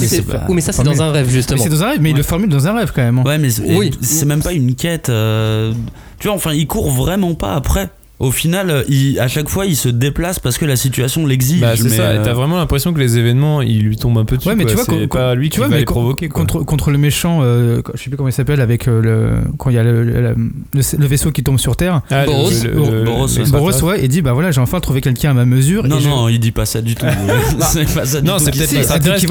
a- 0.71 0.73
c'est 0.73 0.83
dans 0.83 1.03
un 1.03 1.11
rêve, 1.13 1.31
justement. 1.31 1.63
c'est 1.63 1.69
dans 1.69 1.83
un 1.85 1.91
rêve, 1.91 1.99
mais 2.01 2.11
il 2.11 2.17
le 2.17 2.23
formule 2.23 2.49
dans 2.49 2.67
un 2.67 2.75
rêve 2.75 2.93
quand 2.95 3.03
même. 3.03 3.19
hein. 3.19 3.25
Ouais, 3.25 3.39
mais 3.39 3.49
c'est 3.51 4.27
même 4.27 4.43
pas 4.43 4.50
une 4.53 4.75
quête. 4.75 5.09
euh, 5.09 5.73
tu 6.19 6.29
vois, 6.29 6.37
enfin, 6.37 6.53
il 6.53 6.67
court 6.67 6.91
vraiment 6.91 7.35
pas 7.35 7.55
après. 7.55 7.89
Au 8.19 8.31
final, 8.31 8.85
il, 8.91 9.19
à 9.19 9.29
chaque 9.29 9.49
fois, 9.49 9.65
il 9.65 9.75
se 9.75 9.89
déplace 9.89 10.39
parce 10.39 10.59
que 10.59 10.67
la 10.67 10.77
situation 10.77 11.25
l'exige. 11.25 11.63
Bah, 11.63 11.73
c'est 11.75 11.89
ça. 11.89 12.03
euh, 12.03 12.23
T'as 12.23 12.35
vraiment 12.35 12.59
l'impression 12.59 12.93
que 12.93 12.99
les 12.99 13.17
événements, 13.17 13.63
ils 13.63 13.81
lui 13.81 13.97
tombent 13.97 14.19
un 14.19 14.27
peu 14.27 14.37
dessus. 14.37 14.47
Ouais, 14.47 14.55
mais 14.57 14.67
tu 14.67 14.75
vois, 14.75 14.85
c'est 14.85 15.07
pas 15.07 15.35
lui 15.35 15.47
tu 15.49 15.53
qui 15.53 15.57
vois, 15.57 15.69
va 15.69 15.73
mais 15.73 15.79
les 15.79 15.85
con- 15.87 15.95
provoquer. 15.95 16.29
quoi. 16.29 16.43
Contre, 16.43 16.63
contre 16.65 16.91
le 16.91 16.99
méchant, 16.99 17.39
euh, 17.43 17.81
je 17.95 18.03
sais 18.03 18.11
plus 18.11 18.19
comment 18.19 18.29
il 18.29 18.33
s'appelle, 18.35 18.61
avec 18.61 18.89
euh, 18.89 19.01
le 19.01 19.31
quand 19.57 19.71
il 19.71 19.77
y 19.77 19.79
a 19.79 19.83
le, 19.83 20.05
le- 20.05 20.21
le- 20.21 20.99
le 20.99 21.07
vaisseau 21.07 21.31
qui 21.31 21.43
tombe 21.43 21.59
sur 21.59 21.77
Terre. 21.77 22.03
Ah, 22.11 22.27
Boros. 22.27 22.51
le- 22.63 22.69
le- 22.69 23.05
Boros, 23.05 23.27
le- 23.27 23.43
ouais. 23.43 23.51
Boros, 23.51 23.83
ouais, 23.85 24.05
et 24.05 24.09
dit 24.09 24.21
bah 24.21 24.35
voilà, 24.35 24.51
j'ai 24.51 24.61
enfin 24.61 24.81
trouvé 24.81 25.01
quelqu'un 25.01 25.31
à 25.31 25.35
ma 25.35 25.47
mesure. 25.47 25.85
Non, 25.85 25.97
et 25.97 26.03
je- 26.03 26.09
non, 26.11 26.29
il 26.29 26.41
dit 26.41 26.53
pas 26.53 26.67
ça 26.67 26.83
du 26.83 26.95
tout. 26.97 27.07
c'est 27.73 27.91
pas 27.95 28.05
ça 28.05 28.21
du 28.21 28.27
Non, 28.27 28.37
tout 28.37 28.45
c'est 28.45 28.51
peut-être 28.51 28.73
l'extraterrestre 28.73 29.27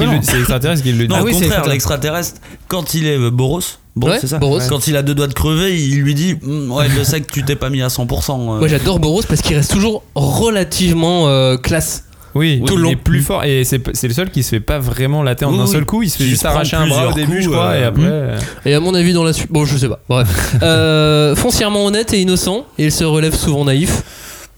qui 0.82 0.90
le- 0.92 1.04
dit. 1.04 1.08
Non, 1.08 1.14
Ah 1.20 1.22
au 1.22 1.26
oui, 1.26 1.32
c'est 1.38 1.44
contraire, 1.44 1.68
l'extraterrestre. 1.68 2.40
quand 2.66 2.92
il 2.94 3.06
est 3.06 3.16
euh, 3.16 3.30
Boros, 3.30 3.60
Boros, 3.96 4.12
Ouais, 4.12 4.18
c'est 4.20 4.26
ça 4.28 4.38
Boros. 4.38 4.60
Quand 4.68 4.86
il 4.86 4.96
a 4.96 5.02
deux 5.02 5.14
doigts 5.14 5.26
de 5.26 5.34
crever, 5.34 5.78
il 5.80 6.00
lui 6.00 6.14
dit 6.14 6.36
Hum, 6.46 6.70
Ouais, 6.70 6.86
je 6.96 7.02
sais 7.02 7.20
que 7.20 7.30
tu 7.32 7.42
t'es 7.44 7.56
pas 7.56 7.70
mis 7.70 7.82
à 7.82 7.88
100%. 7.88 8.30
euh. 8.32 8.58
Moi, 8.60 8.68
j'adore 8.68 8.98
Boros 9.00 9.22
parce 9.28 9.42
qu'il 9.42 9.56
reste 9.56 9.70
toujours 9.72 10.02
relativement 10.14 11.28
euh, 11.28 11.56
classe. 11.56 12.04
Oui, 12.36 12.62
Tout 12.64 12.74
il 12.74 12.76
le 12.76 12.82
long. 12.84 12.90
est 12.92 12.96
plus 12.96 13.22
fort 13.22 13.42
et 13.42 13.64
c'est 13.64 13.82
c'est 13.92 14.06
le 14.06 14.14
seul 14.14 14.30
qui 14.30 14.44
se 14.44 14.50
fait 14.50 14.60
pas 14.60 14.78
vraiment 14.78 15.24
latter 15.24 15.46
en 15.46 15.52
Oui, 15.52 15.58
un 15.58 15.64
oui. 15.64 15.72
seul 15.72 15.84
coup. 15.84 16.04
Il 16.04 16.10
se 16.10 16.18
fait 16.18 16.24
juste 16.26 16.42
se 16.42 16.46
arracher 16.46 16.76
un 16.76 16.86
bras 16.86 17.08
au 17.08 17.12
début, 17.12 17.38
je 17.42 17.46
coups, 17.48 17.56
crois, 17.56 17.70
euh, 17.70 17.80
et 17.80 17.84
après. 17.84 18.02
euh, 18.06 18.38
Et 18.64 18.74
à 18.74 18.78
mon 18.78 18.94
avis, 18.94 19.12
dans 19.12 19.24
la 19.24 19.32
suite. 19.32 19.50
Bon, 19.50 19.64
je 19.64 19.76
sais 19.76 19.88
pas. 19.88 19.98
Bref. 20.08 20.54
Euh, 20.62 21.34
foncièrement 21.34 21.84
honnête 21.86 22.12
et 22.14 22.20
innocent, 22.20 22.66
et 22.78 22.84
il 22.84 22.92
se 22.92 23.02
relève 23.02 23.34
souvent 23.34 23.64
naïf. 23.64 24.02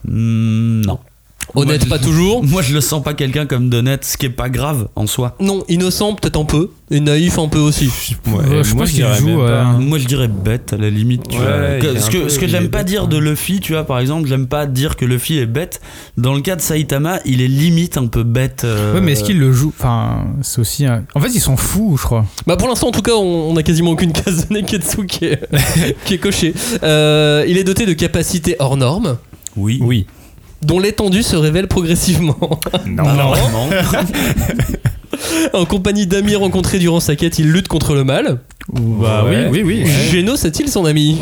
Hum, 0.06 0.82
non. 0.84 0.98
Honnête, 1.54 1.86
Moi, 1.86 1.96
pas 1.98 2.02
je- 2.02 2.08
toujours. 2.08 2.44
Moi, 2.46 2.62
je 2.62 2.72
le 2.72 2.80
sens 2.80 3.02
pas 3.02 3.14
quelqu'un 3.14 3.46
comme 3.46 3.68
d'honnête, 3.68 4.04
ce 4.04 4.16
qui 4.16 4.26
est 4.26 4.30
pas 4.30 4.48
grave 4.48 4.88
en 4.96 5.06
soi. 5.06 5.36
Non, 5.40 5.64
innocent, 5.68 6.14
peut-être 6.14 6.38
un 6.40 6.44
peu. 6.44 6.70
Et 6.90 7.00
naïf, 7.00 7.38
un 7.38 7.48
peu 7.48 7.58
aussi. 7.58 7.86
ouais, 8.26 8.32
Ouais, 8.32 8.64
je 8.64 8.74
moi, 8.74 8.82
pense 8.84 8.90
qu'il 8.90 8.98
dirais 8.98 9.18
joue, 9.18 9.26
même 9.28 9.38
pas. 9.46 9.64
Moi, 9.64 9.98
je 9.98 10.06
dirais 10.06 10.28
bête 10.28 10.72
à 10.72 10.76
la 10.76 10.90
limite. 10.90 11.28
Tu 11.28 11.38
Ouais, 11.38 11.78
vois. 11.80 12.00
ce 12.00 12.10
que, 12.10 12.18
peu- 12.18 12.28
ce 12.28 12.38
que 12.38 12.46
j'aime 12.46 12.68
pas 12.68 12.78
bête, 12.78 12.86
dire 12.88 13.04
hein. 13.04 13.08
de 13.08 13.16
Luffy, 13.18 13.60
tu 13.60 13.72
vois, 13.72 13.84
par 13.84 13.98
exemple, 13.98 14.28
j'aime 14.28 14.46
pas 14.46 14.66
dire 14.66 14.96
que 14.96 15.04
Luffy 15.04 15.38
est 15.38 15.46
bête. 15.46 15.80
Dans 16.18 16.34
le 16.34 16.40
cas 16.40 16.56
de 16.56 16.60
Saitama, 16.60 17.18
il 17.24 17.40
est 17.40 17.48
limite 17.48 17.96
un 17.96 18.06
peu 18.06 18.22
bête. 18.24 18.62
euh, 18.64 18.94
Ouais, 18.94 19.00
mais 19.00 19.12
est-ce 19.12 19.24
qu'il 19.24 19.38
le 19.38 19.52
joue? 19.52 19.72
Enfin, 19.78 20.24
c'est 20.42 20.60
aussi. 20.60 20.84
un- 20.86 21.04
En 21.14 21.20
fait, 21.20 21.30
ils 21.34 21.40
s'en 21.40 21.56
fout, 21.56 21.96
je 21.98 22.02
crois. 22.02 22.24
Bah 22.46 22.56
pour 22.56 22.68
l'instant 22.68 22.88
en 22.88 22.92
tout 22.92 23.02
cas 23.02 23.12
on, 23.14 23.50
on 23.52 23.56
a 23.56 23.62
quasiment 23.62 23.90
aucune 23.92 24.12
case 24.12 24.48
de 24.48 24.54
Neketsu 24.54 25.06
qui 25.06 25.24
est, 25.26 25.40
qui 26.04 26.14
est 26.14 26.18
cochée. 26.18 26.52
Euh, 26.82 27.44
il 27.48 27.56
est 27.58 27.64
doté 27.64 27.86
de 27.86 27.92
capacités 27.94 28.56
hors 28.58 28.76
normes 28.76 29.16
Oui. 29.56 29.78
Oui. 29.82 30.06
Dont 30.62 30.78
l'étendue 30.78 31.22
se 31.22 31.36
révèle 31.36 31.68
progressivement. 31.68 32.60
Normalement. 32.86 33.68
en 35.52 35.64
compagnie 35.64 36.06
d'amis 36.06 36.34
rencontrés 36.36 36.78
durant 36.78 37.00
sa 37.00 37.16
quête, 37.16 37.38
il 37.38 37.50
lutte 37.50 37.68
contre 37.68 37.94
le 37.94 38.04
mal. 38.04 38.38
Bah 38.72 39.24
Ouais. 39.24 39.48
oui, 39.50 39.62
oui, 39.64 39.82
oui. 39.84 39.90
Genos 40.10 40.44
est-il 40.44 40.68
son 40.68 40.84
ami? 40.84 41.18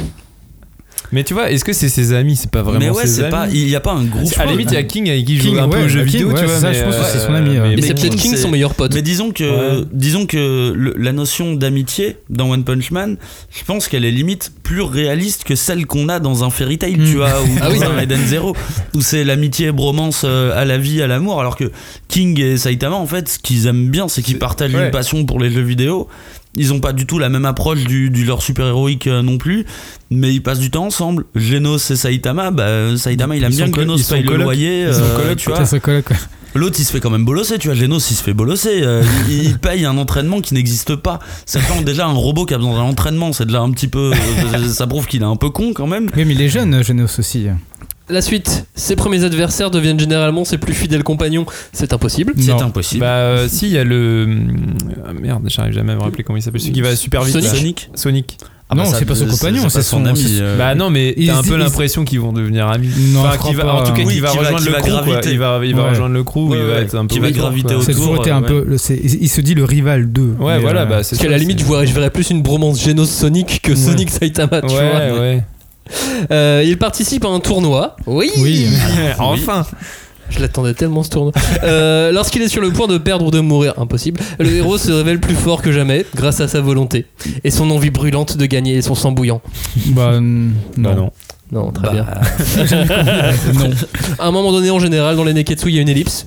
Mais 1.12 1.24
tu 1.24 1.34
vois, 1.34 1.50
est-ce 1.50 1.64
que 1.64 1.72
c'est 1.72 1.88
ses 1.88 2.12
amis? 2.12 2.36
C'est 2.36 2.50
pas 2.50 2.62
vraiment 2.62 2.78
mais 2.78 2.90
ouais, 2.90 3.02
ses 3.06 3.08
c'est 3.16 3.22
amis. 3.22 3.30
pas. 3.30 3.46
Il 3.52 3.68
y 3.68 3.74
a 3.74 3.80
pas 3.80 3.92
un 3.92 4.04
groupe. 4.04 4.32
À 4.38 4.44
la 4.44 4.52
limite, 4.52 4.70
il 4.70 4.74
y 4.74 4.76
a 4.76 4.82
King 4.84 5.10
avec 5.10 5.24
qui 5.24 5.38
King, 5.38 5.54
joue 5.56 5.60
un 5.60 5.68
peu 5.68 5.82
aux 5.84 5.88
jeux 5.88 6.02
vidéo, 6.02 6.28
ouais, 6.28 6.34
tu 6.40 6.44
vois. 6.46 6.54
c'est 6.54 6.60
ça, 6.60 6.68
mais, 6.70 6.74
je 6.78 6.84
pense 6.84 6.96
que 6.96 7.04
c'est 7.04 7.18
euh, 7.18 7.26
son 7.26 7.34
ami. 7.34 7.58
Mais, 7.58 7.76
Mais 7.76 7.82
c'est 7.82 7.94
peut-être 7.94 8.16
King, 8.16 8.30
c'est- 8.32 8.36
son 8.42 8.50
meilleur 8.50 8.74
pote. 8.74 8.94
Mais 8.94 9.02
disons 9.02 9.32
que, 9.32 9.78
Ouais. 9.80 9.84
disons 9.92 10.26
que 10.26 10.72
le- 10.76 10.94
la 10.96 11.12
notion 11.12 11.54
d'amitié 11.54 12.16
dans 12.28 12.48
One 12.50 12.62
Punch 12.64 12.90
Man, 12.92 13.16
je 13.50 13.64
pense 13.64 13.88
qu'elle 13.88 14.04
est 14.04 14.10
limite 14.12 14.52
plus 14.62 14.82
réaliste 14.82 15.42
que 15.44 15.56
celle 15.56 15.86
qu'on 15.86 16.08
a 16.08 16.20
dans 16.20 16.44
un 16.44 16.50
Fairy 16.50 16.78
Tail, 16.78 16.94
tu 16.94 17.00
Mm. 17.00 17.16
vois, 17.16 17.42
ou 17.42 17.46
Ah 17.60 17.66
dans 17.68 17.72
oui. 17.72 17.80
un 17.82 17.98
Eden 18.00 18.20
Zero, 18.26 18.54
où 18.94 19.00
c'est 19.00 19.24
l'amitié 19.24 19.72
bromance 19.72 20.22
euh, 20.24 20.52
à 20.56 20.64
la 20.64 20.78
vie, 20.78 21.02
à 21.02 21.06
l'amour, 21.08 21.40
alors 21.40 21.56
que 21.56 21.70
King 22.08 22.38
et 22.40 22.56
Saitama, 22.56 22.96
en 22.96 23.06
fait, 23.06 23.28
ce 23.28 23.38
qu'ils 23.38 23.66
aiment 23.66 23.88
bien, 23.90 24.06
c'est 24.08 24.22
qu'ils 24.22 24.38
partagent 24.38 24.74
ouais. 24.74 24.84
une 24.86 24.90
passion 24.90 25.24
pour 25.24 25.40
les 25.40 25.50
jeux 25.50 25.62
vidéo. 25.62 26.08
Ils 26.56 26.72
ont 26.72 26.80
pas 26.80 26.92
du 26.92 27.06
tout 27.06 27.18
la 27.18 27.28
même 27.28 27.44
approche 27.44 27.84
du, 27.84 28.10
du 28.10 28.24
leur 28.24 28.42
super 28.42 28.66
héroïque 28.66 29.06
euh, 29.06 29.22
non 29.22 29.38
plus, 29.38 29.66
mais 30.10 30.34
ils 30.34 30.42
passent 30.42 30.58
du 30.58 30.70
temps 30.70 30.84
ensemble. 30.86 31.24
Genos 31.36 31.90
et 31.90 31.96
Saitama, 31.96 32.50
bah, 32.50 32.96
Saitama 32.96 33.36
il 33.36 33.44
aime 33.44 33.50
bien 33.58 33.66
que 33.70 33.80
Genos 33.82 33.96
paye 34.14 34.22
le 34.24 34.36
loyer, 34.44 34.84
euh. 34.86 34.92
L'autre 36.56 36.74
il 36.80 36.84
se 36.84 36.90
fait 36.90 36.98
quand 36.98 37.10
même 37.10 37.24
bolosser, 37.24 37.58
tu 37.58 37.68
vois. 37.68 37.76
Genos 37.76 38.10
il 38.10 38.14
se 38.16 38.22
fait 38.24 38.32
bolosser. 38.34 38.80
euh, 38.82 39.04
il, 39.28 39.44
il 39.44 39.58
paye 39.58 39.84
un 39.84 39.96
entraînement 39.96 40.40
qui 40.40 40.54
n'existe 40.54 40.96
pas. 40.96 41.20
Sachant 41.46 41.82
déjà 41.82 42.06
un 42.08 42.12
robot 42.12 42.44
qui 42.46 42.54
a 42.54 42.58
besoin 42.58 42.74
d'un 42.74 42.82
entraînement, 42.90 43.32
c'est 43.32 43.46
déjà 43.46 43.60
un 43.60 43.70
petit 43.70 43.86
peu. 43.86 44.10
euh, 44.54 44.68
ça 44.68 44.88
prouve 44.88 45.06
qu'il 45.06 45.22
est 45.22 45.26
un 45.26 45.36
peu 45.36 45.50
con 45.50 45.72
quand 45.72 45.86
même. 45.86 46.10
Oui, 46.16 46.24
mais 46.24 46.34
il 46.34 46.42
est 46.42 46.48
jeune, 46.48 46.82
Genos 46.82 47.20
aussi. 47.20 47.46
La 48.10 48.22
suite, 48.22 48.66
ses 48.74 48.96
premiers 48.96 49.24
adversaires 49.24 49.70
deviennent 49.70 49.98
généralement 50.00 50.44
ses 50.44 50.58
plus 50.58 50.74
fidèles 50.74 51.02
compagnons. 51.04 51.46
C'est 51.72 51.92
impossible. 51.92 52.34
C'est 52.38 52.50
impossible. 52.52 53.00
Bah, 53.00 53.06
euh, 53.06 53.48
si, 53.48 53.66
il 53.66 53.72
y 53.72 53.78
a 53.78 53.84
le. 53.84 54.28
Ah, 55.06 55.12
merde, 55.12 55.44
j'arrive 55.48 55.72
jamais 55.72 55.92
à 55.92 55.96
me 55.96 56.00
rappeler 56.02 56.24
comment 56.24 56.36
il 56.36 56.42
s'appelle. 56.42 56.60
Celui 56.60 56.72
qui 56.72 56.80
va 56.82 56.94
super 56.96 57.22
vite. 57.22 57.32
Sonic. 57.34 57.46
là. 57.52 57.54
Sonic 57.58 57.90
Sonic. 57.94 58.38
Ah 58.72 58.76
bah 58.76 58.84
non, 58.84 58.90
ça, 58.90 58.98
c'est 59.00 59.04
pas 59.04 59.16
son 59.16 59.26
compagnon, 59.26 59.68
c'est 59.68 59.82
son 59.82 60.04
ami. 60.06 60.38
euh, 60.40 60.56
Bah 60.56 60.76
non, 60.76 60.90
mais 60.90 61.12
il 61.16 61.26
t'as 61.26 61.38
un 61.38 61.42
se 61.42 61.48
peu 61.48 61.56
l'impression 61.56 62.04
qu'ils 62.04 62.20
vont 62.20 62.32
devenir 62.32 62.68
amis. 62.68 62.88
Non, 63.12 63.18
Enfin, 63.22 63.30
je 63.32 63.38
crois 63.38 63.50
qu'il 63.50 63.56
va, 63.58 63.64
pas. 63.64 63.72
en 63.72 63.82
tout 63.82 63.92
cas, 63.92 64.02
Oui, 64.04 64.12
qu'il 64.12 64.22
va 64.22 64.28
qui 64.30 64.36
va- 64.36 64.42
rejoindre 64.44 64.58
qui 64.60 64.66
le 64.66 64.72
va 64.72 64.78
crew. 64.80 64.86
quoi. 64.90 65.00
graviter. 65.02 65.32
Il 65.32 65.38
va, 65.40 65.60
il 65.64 65.74
va 65.74 65.82
Ouais. 65.82 65.88
rejoindre 65.90 66.14
le 66.14 66.22
crew. 66.22 66.36
Ouais, 66.50 66.56
il 66.58 66.62
va 66.66 66.72
ouais. 66.74 66.82
être 66.82 66.94
un 66.94 67.06
peu. 67.06 67.14
Qui 67.14 67.18
va 67.18 67.28
autour, 67.30 67.40
graviter 67.40 67.62
quoi. 67.66 67.72
autour. 67.78 67.84
C'est 67.84 67.94
toujours 67.94 68.16
été 68.20 68.30
un 68.30 68.42
ouais. 68.42 68.46
peu. 68.48 68.64
le- 68.68 68.78
c'est- 68.78 68.94
Il 69.02 69.28
se 69.28 69.40
dit 69.40 69.54
le 69.56 69.64
rival 69.64 70.12
d'eux. 70.12 70.36
Ouais, 70.38 70.54
Mais, 70.54 70.60
voilà, 70.60 70.82
euh, 70.82 70.84
bah 70.86 71.02
c'est 71.02 71.16
Parce 71.16 71.22
qu'à 71.22 71.24
ça, 71.24 71.30
la 71.32 71.38
limite, 71.38 71.58
c'est- 71.58 71.66
je 71.66 71.70
verrais, 71.72 71.86
je 71.88 71.92
verrais 71.92 72.10
plus 72.10 72.30
une 72.30 72.42
bromance 72.42 72.80
Genos 72.80 73.10
Sonic 73.10 73.60
que 73.60 73.70
Ouais. 73.72 73.76
Sonic 73.76 74.08
Saitama, 74.08 74.60
tu 74.60 74.68
vois. 74.68 74.78
Ouais, 74.82 75.18
ouais. 75.18 75.42
Euh, 76.30 76.62
il 76.64 76.78
participe 76.78 77.24
à 77.24 77.28
un 77.28 77.40
tournoi. 77.40 77.96
Oui. 78.06 78.30
Oui. 78.38 78.68
Enfin. 79.18 79.66
Je 80.32 80.38
l'attendais 80.38 80.74
tellement 80.74 81.02
ce 81.02 81.10
tournoi. 81.10 81.32
Euh, 81.64 82.12
Lorsqu'il 82.12 82.40
est 82.42 82.48
sur 82.48 82.62
le 82.62 82.70
point 82.70 82.86
de 82.86 82.98
perdre 82.98 83.26
ou 83.26 83.30
de 83.32 83.40
mourir, 83.40 83.74
impossible, 83.78 84.20
le 84.38 84.48
héros 84.52 84.78
se 84.78 84.92
révèle 84.92 85.18
plus 85.18 85.34
fort 85.34 85.60
que 85.60 85.72
jamais 85.72 86.06
grâce 86.14 86.40
à 86.40 86.46
sa 86.46 86.60
volonté 86.60 87.06
et 87.42 87.50
son 87.50 87.68
envie 87.72 87.90
brûlante 87.90 88.36
de 88.36 88.46
gagner 88.46 88.74
et 88.76 88.82
son 88.82 88.94
sang 88.94 89.10
bouillant. 89.10 89.40
Bah, 89.86 90.12
Bah 90.12 90.20
non. 90.20 90.94
non. 90.94 91.10
Non, 91.50 91.72
très 91.72 91.88
Bah, 91.88 91.92
bien. 91.92 92.06
non. 93.54 93.70
À 94.20 94.28
un 94.28 94.30
moment 94.30 94.52
donné, 94.52 94.70
en 94.70 94.78
général, 94.78 95.16
dans 95.16 95.24
les 95.24 95.34
Neketsu, 95.34 95.68
il 95.68 95.74
y 95.74 95.78
a 95.78 95.82
une 95.82 95.88
ellipse. 95.88 96.26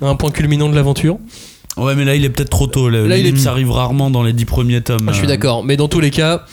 Un 0.00 0.14
point 0.14 0.30
culminant 0.30 0.70
de 0.70 0.74
l'aventure. 0.74 1.18
Ouais, 1.76 1.94
mais 1.94 2.04
là 2.06 2.14
il 2.14 2.24
est 2.24 2.30
peut-être 2.30 2.48
trop 2.50 2.66
tôt. 2.66 2.88
Là, 2.88 3.06
Là, 3.06 3.18
il 3.18 3.26
est- 3.26 3.36
ça 3.36 3.50
arrive 3.50 3.70
rarement 3.70 4.08
dans 4.10 4.22
les 4.22 4.32
dix 4.32 4.46
premiers 4.46 4.80
tomes. 4.80 5.06
Ah, 5.06 5.12
je 5.12 5.18
suis 5.18 5.26
euh. 5.26 5.28
d'accord, 5.28 5.64
mais 5.64 5.76
dans 5.76 5.88
tous 5.88 6.00
les 6.00 6.10
cas, 6.10 6.44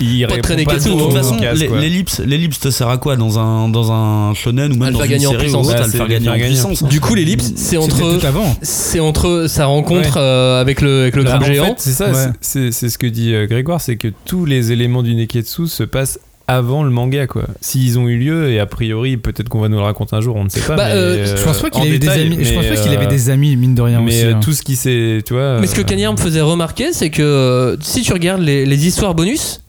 Il 0.00 0.26
Pas 0.26 0.36
pas 0.38 0.74
Ketsu, 0.74 0.90
De 0.90 0.98
toute 0.98 1.12
façon, 1.12 1.36
l'ellipse, 1.80 2.20
l'ellipse 2.24 2.60
te 2.60 2.70
sert 2.70 2.88
à 2.88 2.98
quoi 2.98 3.16
dans 3.16 3.38
un 3.38 3.68
dans 3.68 3.90
un 3.92 4.34
shonen 4.34 4.72
ou 4.72 4.76
même 4.76 4.92
dans 4.92 5.02
une 5.02 5.10
gagner 5.10 5.26
en 5.26 5.30
série 5.30 5.42
ou 5.42 5.44
puissance. 5.44 5.68
autre, 5.68 5.78
Bah, 5.78 5.88
faire 5.88 6.08
gagner 6.08 6.28
en 6.28 6.34
puissance. 6.34 6.82
du 6.84 7.00
coup, 7.00 7.14
l'ellipse, 7.14 7.52
c'est 7.56 7.76
entre, 7.76 8.18
c'est 8.62 9.00
entre 9.00 9.46
sa 9.48 9.66
rencontre 9.66 10.16
Ouais. 10.16 10.22
euh, 10.22 10.60
avec 10.60 10.80
le, 10.80 11.02
avec 11.02 11.16
le 11.16 11.24
Bah, 11.24 11.30
crabe 11.30 11.42
en 11.42 11.46
géant. 11.46 11.64
fait, 11.66 11.74
c'est 11.78 11.90
ça, 11.92 12.32
c'est- 12.40 12.70
ce 12.88 12.98
que 12.98 13.06
dit 13.06 13.34
euh, 13.34 13.46
Grégoire, 13.46 13.80
c'est 13.80 13.96
que 13.96 14.08
tous 14.24 14.44
les 14.44 14.72
éléments 14.72 15.02
du 15.02 15.14
Neketsu 15.14 15.66
se 15.66 15.82
passent 15.82 16.18
avant 16.50 16.82
le 16.82 16.88
manga, 16.90 17.26
quoi. 17.26 17.42
S'ils 17.60 17.98
ont 17.98 18.08
eu 18.08 18.16
lieu, 18.16 18.50
et 18.50 18.58
a 18.58 18.64
priori, 18.64 19.18
peut-être 19.18 19.50
qu'on 19.50 19.60
va 19.60 19.68
nous 19.68 19.76
le 19.76 19.82
raconter 19.82 20.16
un 20.16 20.22
jour, 20.22 20.34
on 20.36 20.44
ne 20.44 20.48
sait 20.48 20.60
pas. 20.60 20.76
Bah, 20.76 20.84
mais, 20.88 20.94
euh, 20.94 21.36
Je 21.36 21.42
pense 21.44 21.60
pas 21.60 21.68
qu'il 21.68 21.82
en 21.82 21.84
ait 21.84 21.88
eu 21.88 21.92
des 21.92 21.98
détail, 21.98 22.22
amis. 22.22 22.38
Je 22.42 22.54
pense 22.54 22.62
mais, 22.64 22.74
pas 22.74 22.80
qu'il 22.80 22.92
avait 22.92 23.06
des 23.06 23.28
amis, 23.30 23.54
mine 23.56 23.74
de 23.74 23.82
rien 23.82 24.00
Mais 24.00 24.12
aussi. 24.14 24.24
euh, 24.24 24.34
hein. 24.34 24.40
tout 24.42 24.52
ce 24.52 24.62
qui 24.62 24.74
s'est, 24.76 25.20
tu 25.26 25.34
vois. 25.34 25.58
Mais 25.60 25.66
ce 25.66 25.74
que 25.74 25.82
Cagnard 25.82 26.12
me 26.12 26.18
faisait 26.18 26.40
remarquer, 26.40 26.92
c'est 26.94 27.10
que 27.10 27.76
si 27.82 28.00
tu 28.00 28.12
regardes 28.14 28.40
les, 28.40 28.64
les 28.64 28.86
histoires 28.86 29.14
bonus, 29.14 29.60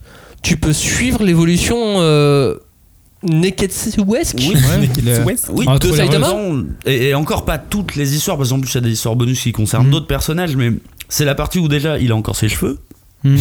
tu 0.41 0.57
peux 0.57 0.73
suivre 0.73 1.23
l'évolution 1.23 1.77
euh, 1.77 2.55
Neketsuesque 3.23 4.37
Oui, 4.39 4.55
oui 5.51 5.65
de 5.79 5.91
Saitama 5.91 6.27
raison. 6.27 6.65
Et, 6.85 7.09
et 7.09 7.15
encore 7.15 7.45
pas 7.45 7.57
toutes 7.57 7.95
les 7.95 8.15
histoires, 8.15 8.37
parce 8.37 8.49
qu'en 8.49 8.59
plus 8.59 8.71
il 8.71 8.75
y 8.75 8.77
a 8.77 8.81
des 8.81 8.91
histoires 8.93 9.15
bonus 9.15 9.41
qui 9.41 9.51
concernent 9.51 9.87
Mm. 9.87 9.91
d'autres 9.91 10.07
personnages, 10.07 10.55
mais 10.55 10.71
c'est 11.09 11.25
la 11.25 11.35
partie 11.35 11.59
où 11.59 11.67
déjà 11.67 11.97
il 11.99 12.11
a 12.11 12.15
encore 12.15 12.35
ses 12.35 12.49
cheveux, 12.49 12.77
Mm. 13.25 13.35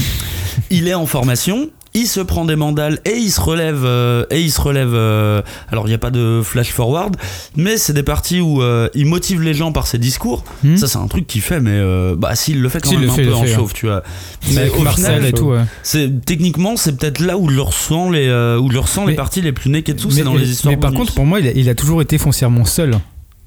il 0.71 0.89
est 0.89 0.95
en 0.95 1.07
formation, 1.07 1.71
il 1.95 2.07
se 2.07 2.21
prend 2.21 2.45
des 2.45 2.57
mandales 2.57 2.99
et 3.05 3.17
il 3.17 3.31
se 3.31 3.41
relève, 3.41 3.83
euh, 3.85 4.25
et 4.31 4.41
il 4.41 4.51
se 4.51 4.61
relève. 4.61 4.93
euh, 4.95 5.43
alors 5.71 5.87
il 5.87 5.91
n'y 5.91 5.95
a 5.95 5.99
pas 5.99 6.11
de 6.11 6.41
flash 6.45 6.71
forward, 6.73 7.17
mais 7.57 7.77
c'est 7.77 7.93
des 7.93 8.03
parties 8.03 8.41
où 8.41 8.63
euh, 8.63 8.89
il 8.95 9.07
motive 9.07 9.43
les 9.43 9.55
gens 9.55 9.73
par 9.73 9.87
ses 9.87 9.99
discours. 9.99 10.45
Mm. 10.65 10.77
Ça 10.77 10.87
c'est 10.87 10.99
un 10.99 11.07
truc 11.09 11.27
qu'il 11.27 11.41
fait, 11.41 11.61
mais 11.61 11.71
euh, 11.73 12.15
bah 12.17 12.35
s'il 12.35 12.61
le 12.61 12.69
fait 12.69 12.81
quand 12.81 12.91
S'il 12.91 13.01
même 13.01 13.11
un 13.11 13.15
fait, 13.15 13.25
peu 13.25 13.35
en 13.35 13.43
fait, 13.43 13.55
chauve, 13.55 13.71
hein. 13.71 13.75
tu 13.75 13.87
vois. 13.87 14.03
Mais 14.49 14.55
Mais 14.65 14.71
au 14.71 14.83
Marcel 14.83 15.15
final, 15.17 15.25
et 15.27 15.33
tout, 15.33 15.47
ouais. 15.47 15.63
c'est 15.83 16.25
techniquement 16.25 16.77
c'est 16.77 16.97
peut-être 16.97 17.21
là 17.21 17.37
où 17.39 17.49
le 17.49 17.61
ressens 17.63 18.11
les, 18.11 18.29
euh, 18.29 18.59
où 18.59 18.69
le 18.69 18.79
ressens 18.79 19.05
les 19.07 19.13
Mais- 19.13 19.17
parties 19.17 19.41
les 19.41 19.53
plus 19.53 19.71
neketsu, 19.71 20.07
Mais, 20.09 20.13
c'est 20.15 20.23
dans 20.23 20.35
les 20.35 20.51
histoires. 20.51 20.73
mais 20.73 20.81
par 20.81 20.91
bonus. 20.91 21.01
contre, 21.07 21.15
pour 21.15 21.27
moi, 21.27 21.41
il 21.41 21.49
a, 21.49 21.53
il 21.53 21.69
a 21.69 21.75
toujours 21.75 22.03
été 22.03 22.19
foncièrement 22.19 22.65
seul 22.65 22.99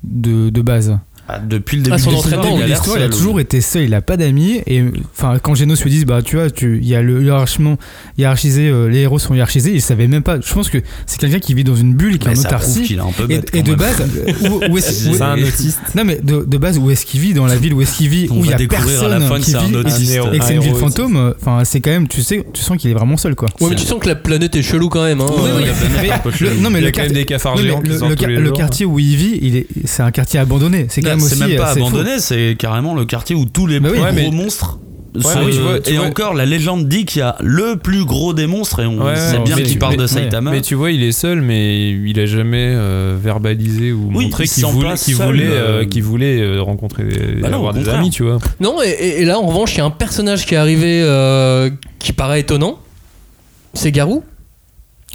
de, 0.03 0.49
de 0.49 0.61
base. 0.61 0.97
Ah, 1.33 1.39
depuis 1.39 1.77
le 1.77 1.83
début 1.83 1.95
Ah, 1.95 1.99
son 1.99 2.11
de 2.11 2.15
entraînement, 2.15 2.41
l'histoire, 2.43 2.57
Depuis 2.57 2.69
il 2.69 2.73
l'histoire, 2.73 2.97
il 2.99 3.03
a 3.03 3.09
toujours 3.09 3.39
été 3.39 3.61
seul, 3.61 3.83
il 3.83 3.93
a 3.93 4.01
pas 4.01 4.17
d'amis. 4.17 4.61
Et 4.67 4.83
enfin, 5.17 5.37
quand 5.41 5.55
Genos 5.55 5.81
lui 5.83 5.91
dit, 5.91 6.05
bah 6.05 6.21
tu 6.21 6.35
vois, 6.35 6.49
tu- 6.49 6.79
il 6.81 6.87
y 6.87 6.95
a 6.95 7.01
le 7.01 7.23
hiérarchement 7.23 7.77
hiérarchisé, 8.17 8.67
euh, 8.69 8.87
les 8.87 8.99
héros 8.99 9.19
sont 9.19 9.33
hiérarchisés, 9.33 9.71
il 9.73 9.81
savait 9.81 10.07
même 10.07 10.23
pas. 10.23 10.39
Je 10.41 10.53
pense 10.53 10.69
que 10.69 10.79
c'est 11.05 11.19
quelqu'un 11.19 11.39
qui 11.39 11.53
vit 11.53 11.63
dans 11.63 11.75
une 11.75 11.93
bulle, 11.93 12.17
qui 12.19 12.27
est 12.27 12.37
en 12.37 12.39
autarcie. 12.39 12.83
qu'il 12.83 12.97
est 12.97 13.01
un 13.01 13.11
peu 13.15 13.23
Et, 13.23 13.27
bête, 13.27 13.49
et 13.55 13.63
quand 13.63 13.69
de 13.71 13.75
base, 13.75 14.03
où, 14.49 14.61
où 14.73 14.77
est-ce 14.77 14.91
C'est 14.91 15.19
où- 15.19 15.23
un 15.23 15.37
autiste. 15.41 15.79
Non 15.95 16.03
mais 16.03 16.19
de, 16.21 16.43
de 16.45 16.57
base, 16.57 16.77
où 16.77 16.89
est-ce 16.91 17.05
qu'il 17.05 17.19
vit 17.21 17.33
dans 17.33 17.45
la 17.45 17.55
ville 17.55 17.73
Où 17.73 17.81
est-ce 17.81 17.97
qu'il 17.97 18.09
vit 18.09 18.27
On 18.29 18.35
Où 18.35 18.39
il 18.39 18.47
y 18.47 18.49
va 18.49 18.55
a 18.55 18.57
découvrir 18.57 18.85
à 18.85 18.87
personne 19.09 19.19
la 19.21 19.27
fin 19.27 19.39
qui 19.39 19.55
un 19.55 19.73
autiste. 19.73 20.11
et 20.33 20.39
que 20.39 20.45
c'est 20.45 20.53
une 20.53 20.59
Un 20.59 20.61
ville 20.61 20.75
fantôme. 20.75 21.33
Enfin, 21.39 21.63
c'est 21.63 21.79
quand 21.81 21.91
même, 21.91 22.07
tu 22.07 22.21
sais, 22.21 22.43
tu 22.53 22.61
sens 22.61 22.77
qu'il 22.77 22.89
est 22.91 22.93
vraiment 22.93 23.17
seul 23.17 23.35
quoi. 23.35 23.49
Ouais, 23.61 23.69
mais 23.69 23.75
tu 23.75 23.85
sens 23.85 23.99
que 23.99 24.07
la 24.07 24.15
planète 24.15 24.55
est 24.55 24.61
chelou 24.61 24.89
quand 24.89 25.03
même. 25.03 25.21
Hein. 25.21 25.27
Est 25.29 26.61
non 26.61 26.69
mais 26.69 26.79
Il 26.79 26.81
y 26.81 26.85
a 26.85 26.87
le 26.87 26.91
quand 26.91 27.01
même 27.01 27.07
quartier- 27.07 27.13
des 27.13 27.25
cafards 27.25 27.57
géants 27.57 27.81
le, 27.81 28.51
quartier 28.51 28.85
où 28.85 28.99
il 28.99 29.15
vit, 29.15 29.39
il 29.41 29.55
est, 29.57 29.67
c'est 29.85 30.03
un 30.03 30.11
quartier 30.11 30.39
abandonné. 30.39 30.85
C'est 30.89 31.01
quand 31.01 31.09
C'est 31.29 31.39
même 31.47 31.57
pas 31.57 31.67
fou. 31.73 31.79
abandonné, 31.79 32.19
c'est 32.19 32.55
carrément 32.57 32.95
le 32.95 33.05
quartier 33.05 33.35
où 33.35 33.45
tous 33.45 33.67
les 33.67 33.79
Bah 33.79 33.89
oui. 33.91 33.99
plus 33.99 34.11
mais- 34.13 34.21
gros 34.23 34.31
monstres. 34.31 34.79
Ouais, 35.13 35.21
vois- 35.59 35.79
tu 35.81 35.91
et 35.91 35.97
vois- 35.97 36.05
encore, 36.05 36.33
la 36.33 36.45
légende 36.45 36.87
dit 36.87 37.03
qu'il 37.03 37.19
y 37.19 37.21
a 37.21 37.35
le 37.41 37.75
plus 37.75 38.05
gros 38.05 38.33
des 38.33 38.47
monstres, 38.47 38.79
et 38.79 38.85
on 38.85 38.97
Ouais, 39.05 39.17
sait 39.17 39.39
bien 39.39 39.57
qu'il 39.57 39.77
parle 39.77 39.97
de 39.97 40.07
Saitama. 40.07 40.51
Mais 40.51 40.61
tu 40.61 40.73
vois, 40.73 40.89
il 40.91 41.03
est 41.03 41.11
seul, 41.11 41.41
mais 41.41 41.89
il 41.91 42.17
a 42.17 42.25
jamais 42.25 42.71
euh, 42.73 43.17
verbalisé 43.21 43.91
ou 43.91 44.09
Oui, 44.13 44.23
montré 44.25 44.45
il 44.45 44.49
qu'il 44.49 44.63
voulait, 44.63 44.95
seul, 45.17 45.25
voulait, 45.27 45.47
euh, 45.49 45.81
euh, 45.81 45.85
euh, 46.39 46.61
rencontrer 46.61 47.03
des, 47.03 47.41
Bah 47.41 47.49
non, 47.49 47.57
avoir 47.57 47.71
au 47.71 47.73
des 47.73 47.79
contraire. 47.79 47.99
amis, 47.99 48.09
tu 48.09 48.23
vois. 48.23 48.37
Non, 48.61 48.81
et, 48.81 48.87
et- 48.87 49.21
et 49.23 49.25
là 49.25 49.37
en 49.37 49.45
revanche, 49.47 49.73
il 49.75 49.79
y 49.79 49.81
a 49.81 49.85
un 49.85 49.89
personnage 49.91 50.45
qui 50.45 50.53
est 50.53 50.57
arrivé 50.57 51.01
euh, 51.03 51.69
qui 51.99 52.13
paraît 52.13 52.39
étonnant. 52.39 52.79
C'est 53.73 53.91
Garou, 53.91 54.23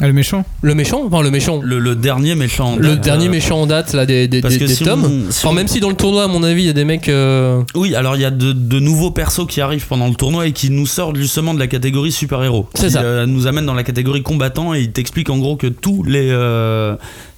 Ah, 0.01 0.07
le 0.07 0.13
méchant. 0.13 0.45
le 0.61 0.75
méchant, 0.75 1.03
enfin 1.07 1.23
le 1.23 1.31
méchant. 1.31 1.61
le, 1.63 1.79
le 1.79 1.95
dernier 1.95 2.35
méchant. 2.35 2.75
en 2.75 2.77
Le 2.77 2.89
date, 2.97 3.01
dernier 3.01 3.29
euh, 3.29 3.31
méchant 3.31 3.63
en 3.63 3.67
date 3.67 3.95
là 3.95 4.05
des, 4.05 4.29
des, 4.29 4.43
parce 4.43 4.55
des- 4.55 4.61
que 4.61 4.65
des 4.67 4.75
si 4.75 4.85
tomes. 4.85 5.05
on- 5.05 5.31
si 5.31 5.39
Enfin, 5.39 5.49
on- 5.49 5.53
même 5.55 5.69
si 5.69 5.81
dans 5.81 5.89
le 5.89 5.95
tournoi, 5.97 6.25
à 6.25 6.29
mon 6.29 6.43
avis, 6.43 6.65
il 6.65 6.67
y 6.67 6.71
a 6.71 6.75
des 6.75 6.85
mecs. 6.85 7.09
euh, 7.09 7.63
Oui, 7.75 7.95
alors 7.95 8.15
il 8.15 8.21
y 8.21 8.27
a 8.27 8.31
de, 8.31 8.53
de 8.53 8.79
nouveaux 8.79 9.11
persos 9.11 9.47
qui 9.49 9.61
arrivent 9.63 9.87
pendant 9.87 10.09
le 10.09 10.15
tournoi 10.15 10.47
et 10.49 10.53
qui 10.53 10.69
nous 10.71 10.87
sortent 10.87 11.17
justement 11.17 11.55
de 11.55 11.59
la 11.59 11.67
catégorie 11.67 12.13
super-héros. 12.13 12.69
C'est 12.75 12.91
ça. 12.91 13.01
euh, 13.03 13.25
nous 13.27 13.47
amènent 13.47 13.65
dans 13.67 13.73
la 13.75 13.85
catégorie 13.85 14.23
combattant 14.23 14.75
et 14.75 14.81
ils 14.83 14.93
t'expliquent 14.93 15.31
en 15.31 15.39
gros 15.39 15.57
que 15.57 15.67
tous 15.67 16.03
les. 16.03 16.29
euh, 16.31 16.97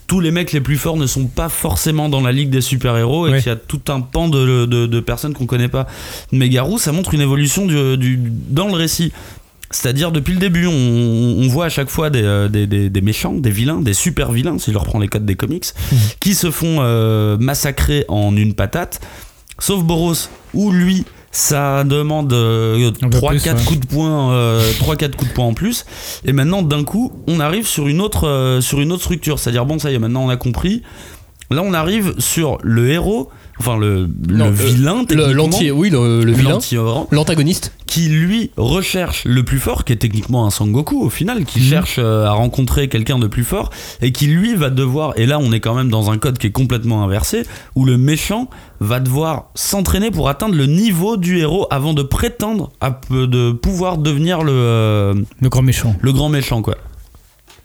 tous 0.09 0.21
les 0.21 0.31
mecs 0.31 0.53
les 0.53 0.63
plus 0.63 0.79
forts 0.79 0.97
ne 0.97 1.07
sont 1.07 1.27
pas 1.27 1.51
forcément 1.51 2.09
dans 2.09 2.23
la 2.23 2.33
ligue 2.33 2.49
des 2.49 2.63
super-héros 2.63 3.27
et 3.27 3.31
Ouais. 3.33 3.39
qu'il 3.41 3.49
y 3.49 3.55
a 3.55 3.57
tout 3.57 3.83
un 3.89 4.01
pan 4.01 4.29
de, 4.29 4.65
de- 4.65 4.87
de 4.87 5.01
personnes 5.01 5.35
qu'on 5.35 5.45
connaît 5.45 5.69
pas. 5.69 5.87
Mais 6.33 6.49
Garou, 6.49 6.79
ça 6.79 6.93
montre 6.93 7.13
une 7.13 7.21
évolution 7.21 7.67
du, 7.67 7.99
du- 7.99 8.19
dans 8.49 8.69
le 8.69 8.73
récit. 8.73 9.13
C'est-à-dire, 9.71 10.13
depuis 10.13 10.33
le 10.35 10.41
début, 10.41 10.67
on, 10.67 10.73
on 10.73 11.49
voit 11.49 11.67
à 11.67 11.69
chaque 11.69 11.91
fois 11.91 12.09
des, 12.11 12.23
euh, 12.23 12.49
des, 12.49 12.67
des- 12.67 12.89
des 12.91 13.01
méchants, 13.01 13.35
des 13.35 13.51
vilains, 13.51 13.81
des 13.81 13.93
super 13.95 14.33
vilains, 14.33 14.59
si 14.59 14.73
je 14.73 14.79
reprends 14.79 14.99
les 14.99 15.09
codes 15.09 15.27
des 15.27 15.35
comics, 15.37 15.67
qui 16.21 16.35
se 16.35 16.51
font 16.51 16.79
euh, 16.81 17.37
massacrer 17.39 18.05
en 18.09 18.35
une 18.37 18.55
patate. 18.55 19.01
Sauf 19.59 19.83
Boros, 19.85 20.15
où 20.55 20.71
lui, 20.73 21.05
ça 21.33 21.85
demande 21.85 22.33
Un 22.33 23.09
peu 23.11 23.19
3-4 23.19 23.29
plus, 23.29 23.51
ouais. 23.51 23.65
coups 23.67 23.81
de 23.81 23.87
poing, 23.87 24.33
euh, 24.33 24.71
3-4 24.81 25.17
coups 25.17 25.31
de 25.31 25.35
poing 25.35 25.45
en 25.47 25.55
plus. 25.55 25.85
Et 26.25 26.33
maintenant, 26.33 26.63
d'un 26.63 26.85
coup, 26.85 27.13
on 27.27 27.39
arrive 27.41 27.67
sur 27.67 27.89
une 27.89 28.01
autre, 28.01 28.27
euh, 28.27 28.61
sur 28.63 28.81
une 28.81 28.93
autre 28.93 29.03
structure. 29.03 29.39
C'est-à-dire, 29.39 29.67
bon, 29.67 29.79
ça 29.79 29.91
y 29.91 29.95
est, 29.95 29.99
maintenant 29.99 30.25
on 30.25 30.29
a 30.31 30.37
compris. 30.37 30.83
Là, 31.51 31.63
on 31.65 31.73
arrive 31.73 32.15
sur 32.19 32.59
le 32.63 32.91
héros, 32.91 33.31
enfin 33.59 33.79
le, 33.79 34.07
non, 34.29 34.49
euh, 34.49 34.51
vilain, 34.51 35.01
le- 35.01 35.07
techniquement, 35.07 35.33
l'anti, 35.33 35.71
oui, 35.71 35.89
le, 35.89 36.23
le 36.23 36.33
vilain, 36.33 36.59
l'antagoniste. 37.11 37.73
qui 37.87 38.09
lui 38.11 38.51
recherche 38.59 39.25
le 39.25 39.43
plus 39.45 39.59
fort, 39.59 39.85
qui 39.87 39.95
est 39.95 39.97
techniquement 39.97 40.45
un 40.47 40.51
Sangoku 40.51 41.01
au 41.03 41.09
final, 41.09 41.47
qui 41.47 41.61
Mhm. 41.61 41.65
cherche 41.65 41.97
euh, 41.99 42.27
à 42.27 42.33
rencontrer 42.33 42.89
quelqu'un 42.89 43.19
de 43.19 43.27
plus 43.29 43.45
fort, 43.45 43.71
et 44.03 44.13
qui 44.13 44.27
lui 44.27 44.57
va 44.57 44.69
devoir, 44.69 45.15
et 45.17 45.25
là 45.25 45.39
on 45.39 45.51
est 45.53 45.61
quand 45.61 45.75
même 45.75 45.89
dans 45.89 46.11
un 46.11 46.19
code 46.19 46.37
qui 46.37 46.49
est 46.49 46.53
complètement 46.53 47.03
inversé, 47.03 47.45
où 47.75 47.87
le 47.87 47.97
méchant 47.97 48.51
va 48.81 49.01
devoir 49.01 49.47
s'entraîner 49.55 50.11
pour 50.11 50.29
atteindre 50.29 50.55
le 50.55 50.67
niveau 50.67 51.17
du 51.17 51.39
héros 51.39 51.67
avant 51.71 51.95
de 51.95 52.03
prétendre 52.03 52.71
à 52.83 53.01
de 53.11 53.53
pouvoir 53.53 53.97
devenir 53.97 54.43
le, 54.43 54.53
euh, 54.53 55.15
Le 55.41 55.49
grand 55.49 55.63
méchant. 55.63 55.97
le 55.99 56.13
grand 56.13 56.29
méchant 56.29 56.61
quoi. 56.61 56.77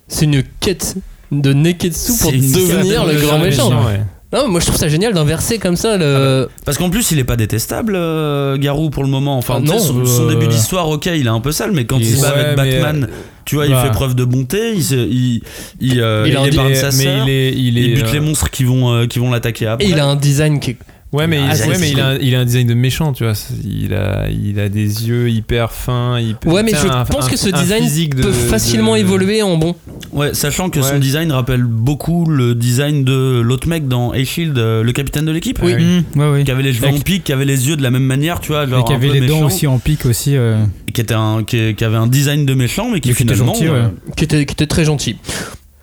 C'est 0.07 0.23
une 0.23 0.43
quête 0.61 0.95
de 1.41 1.53
Neketsu 1.53 2.13
pour 2.21 2.31
devenir 2.31 3.05
le 3.05 3.15
grand 3.19 3.39
méchant, 3.39 3.69
méchant. 3.69 3.85
ouais. 3.87 3.99
Non, 4.33 4.47
moi 4.47 4.59
je 4.59 4.65
trouve 4.65 4.77
ça 4.79 4.87
génial 4.87 5.13
d'inverser 5.13 5.59
comme 5.59 5.75
ça 5.75 5.95
le. 5.95 6.49
Parce 6.65 6.79
qu'en 6.79 6.89
plus, 6.89 7.11
il 7.11 7.19
est 7.19 7.23
pas 7.23 7.35
détestable, 7.35 7.93
euh, 7.95 8.57
Garou, 8.57 8.89
pour 8.89 9.03
le 9.03 9.09
moment. 9.09 9.37
Enfin, 9.37 9.55
Ah, 9.57 9.61
non, 9.61 9.77
son, 9.77 10.03
son 10.05 10.23
euh, 10.23 10.29
début 10.33 10.47
d'histoire, 10.47 10.89
ok, 10.89 11.05
il 11.05 11.27
est 11.27 11.29
un 11.29 11.39
peu 11.39 11.51
sale, 11.51 11.71
mais 11.71 11.85
quand 11.85 11.99
Il 11.99 12.07
il, 12.07 12.13
est- 12.13 12.15
se 12.17 12.21
bat 12.21 12.33
ouais, 12.33 12.39
avec 12.45 12.55
Batman, 12.57 13.07
tu 13.45 13.55
vois, 13.55 13.67
il 13.67 13.73
bah. 13.73 13.83
fait 13.83 13.91
preuve 13.91 14.15
de 14.15 14.23
bonté, 14.25 14.73
il, 14.75 14.83
se- 14.83 14.95
il, 14.95 15.41
il, 15.79 16.01
euh, 16.01 16.23
Il 16.27 16.33
épargne 16.51 16.73
sa 16.73 16.87
mais 16.87 16.91
sœur, 17.03 17.27
il 17.27 17.29
est, 17.29 17.53
il 17.53 17.77
est, 17.77 17.93
bute 17.93 18.07
euh, 18.07 18.13
les 18.13 18.19
monstres 18.21 18.49
qui 18.49 18.63
vont, 18.63 18.91
euh, 18.91 19.05
qui 19.05 19.19
vont 19.19 19.29
l'attaquer 19.29 19.67
après. 19.67 19.85
Et 19.85 19.91
il 19.91 19.99
a 19.99 20.05
un 20.07 20.15
design 20.15 20.59
qui 20.59 20.71
est. 20.71 20.77
Ouais, 21.13 21.27
mais, 21.27 21.37
Ah, 21.39 21.49
il, 21.51 21.55
c'est- 21.57 21.67
ouais, 21.69 21.77
mais 21.79 21.89
il, 21.91 21.95
c'est- 21.95 22.01
a, 22.01 22.07
un- 22.07 22.17
il 22.17 22.35
a 22.35 22.39
un 22.39 22.45
design 22.45 22.67
de 22.67 22.73
méchant, 22.73 23.13
tu 23.13 23.23
vois. 23.23 23.33
Il 23.63 23.93
a, 23.93 24.27
il 24.29 24.59
a 24.59 24.67
des 24.67 25.07
yeux 25.07 25.29
hyper 25.29 25.71
fins. 25.71 26.19
Hyper, 26.19 26.51
Ouais, 26.51 26.63
mais 26.63 26.71
je 26.71 26.87
un- 26.87 27.05
pense 27.05 27.27
un- 27.27 27.29
que 27.29 27.37
ce 27.37 27.49
design 27.49 27.85
de- 28.09 28.21
peut 28.23 28.31
facilement 28.31 28.95
de- 28.95 28.99
évoluer 29.01 29.43
en 29.43 29.55
bon. 29.57 29.75
Ouais, 30.11 30.33
sachant 30.33 30.69
que 30.69 30.81
son 30.81 30.97
design 30.99 31.31
rappelle 31.31 31.63
beaucoup 31.63 32.25
le 32.25 32.55
design 32.55 33.03
de 33.03 33.39
l'autre 33.41 33.67
mec 33.67 33.87
dans 33.87 34.11
A-Shield, 34.11 34.57
euh, 34.57 34.83
le 34.83 34.91
capitaine 34.91 35.25
de 35.25 35.31
l'équipe. 35.31 35.59
Oui. 35.61 35.75
Mmh, 35.75 36.19
ouais, 36.19 36.29
ouais. 36.31 36.43
Qui 36.43 36.51
avait 36.51 36.63
les 36.63 36.73
cheveux 36.73 36.87
Avec- 36.87 36.99
en 36.99 37.03
pique, 37.03 37.23
qui 37.25 37.31
avait 37.33 37.45
les 37.45 37.67
yeux 37.69 37.75
de 37.77 37.83
la 37.83 37.91
même 37.91 38.03
manière, 38.03 38.39
tu 38.39 38.47
vois, 38.51 38.65
genre 38.67 38.79
Et 38.79 38.83
qui 38.83 38.93
avait 38.93 39.09
les 39.09 39.27
dents 39.27 39.43
aussi 39.45 39.67
en 39.67 39.77
pique 39.79 40.05
aussi. 40.05 40.35
euh. 40.35 40.63
qui 40.93 41.01
était 41.01 41.13
un, 41.15 41.43
qui, 41.43 41.73
qui 41.73 41.83
avait 41.83 41.97
un 41.97 42.05
design 42.07 42.45
de 42.45 42.53
méchant, 42.53 42.89
mais 42.91 42.99
qui 42.99 43.09
Mais 43.09 43.15
qui 43.15 43.23
était 43.23 43.33
finalement, 43.33 43.53
gentil, 43.55 43.67
ouais. 43.69 43.75
euh, 43.75 43.87
qui 44.15 44.23
était, 44.25 44.45
qui 44.45 44.53
était 44.53 44.67
très 44.67 44.85
gentil. 44.85 45.15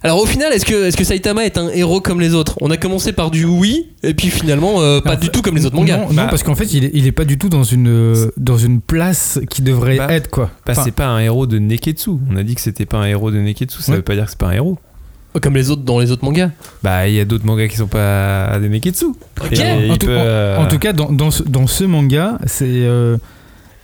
Alors 0.03 0.19
au 0.23 0.25
final, 0.27 0.51
est-ce 0.53 0.65
que, 0.65 0.87
est 0.89 0.97
que 0.97 1.05
Saitama 1.05 1.45
est 1.45 1.59
un 1.59 1.69
héros 1.69 2.01
comme 2.01 2.21
les 2.23 2.33
autres? 2.35 2.57
On 2.63 2.71
a 2.71 2.79
commencé 2.79 3.13
par 3.13 3.31
du 3.31 3.45
oui, 3.45 3.89
et 4.03 4.15
puis 4.15 4.29
finalement 4.29 4.81
euh, 4.81 5.01
pas 5.03 5.17
du 5.17 5.29
tout 5.29 5.43
comme 5.43 5.57
les 5.57 5.67
autres 5.67 5.77
mangas. 5.77 5.99
Non, 5.99 6.09
non, 6.09 6.15
Bah- 6.15 6.27
parce 6.31 6.43
qu'en 6.43 6.55
fait, 6.55 6.73
il 6.73 6.87
est, 6.87 6.91
il 6.95 7.07
est 7.07 7.13
pas 7.13 7.27
du 7.27 7.37
tout 7.37 7.51
dans 7.51 7.65
une, 7.65 8.31
dans 8.39 8.57
une 8.57 8.81
place 8.81 9.39
qui 9.51 9.61
devrait 9.61 9.99
Bah, 9.99 10.11
être 10.11 10.31
quoi. 10.31 10.51
Bah, 10.65 10.73
Enfin, 10.73 10.83
c'est 10.85 10.95
pas 10.95 11.07
un 11.07 11.19
héros 11.21 11.47
de 11.47 11.59
Neketsu. 11.59 12.11
On 12.33 12.37
a 12.37 12.43
dit 12.43 12.55
que 12.55 12.63
c'était 12.63 12.87
pas 12.87 12.97
un 12.99 13.05
héros 13.07 13.31
de 13.31 13.39
Neketsu. 13.41 13.83
Ça 13.83 13.93
Ouais. 13.93 13.97
veut 13.99 14.03
pas 14.03 14.15
dire 14.15 14.25
que 14.25 14.31
c'est 14.31 14.39
pas 14.39 14.47
un 14.49 14.53
héros. 14.53 14.79
Comme 15.43 15.55
les 15.55 15.71
autres 15.71 15.83
dans 15.83 16.01
les 16.01 16.11
autres 16.11 16.25
mangas. 16.25 16.51
Bah, 16.83 17.07
il 17.07 17.15
y 17.15 17.21
a 17.21 17.25
d'autres 17.27 17.45
mangas 17.47 17.69
qui 17.69 17.77
sont 17.77 17.87
pas 17.87 18.59
des 18.59 18.71
Neketsu. 18.71 19.05
Ok. 19.45 19.53
Et 19.53 19.63
en, 19.71 19.81
il 19.81 19.99
tout, 19.99 20.07
peut, 20.07 20.17
en- 20.17 20.21
euh, 20.25 20.57
en 20.59 20.67
tout 20.67 20.79
cas, 20.79 20.95
dans, 20.95 21.13
dans 21.13 21.31
ce, 21.31 21.43
dans 21.43 21.67
ce 21.67 21.85
manga, 21.85 22.39
c'est 22.47 22.65
euh, 22.67 23.19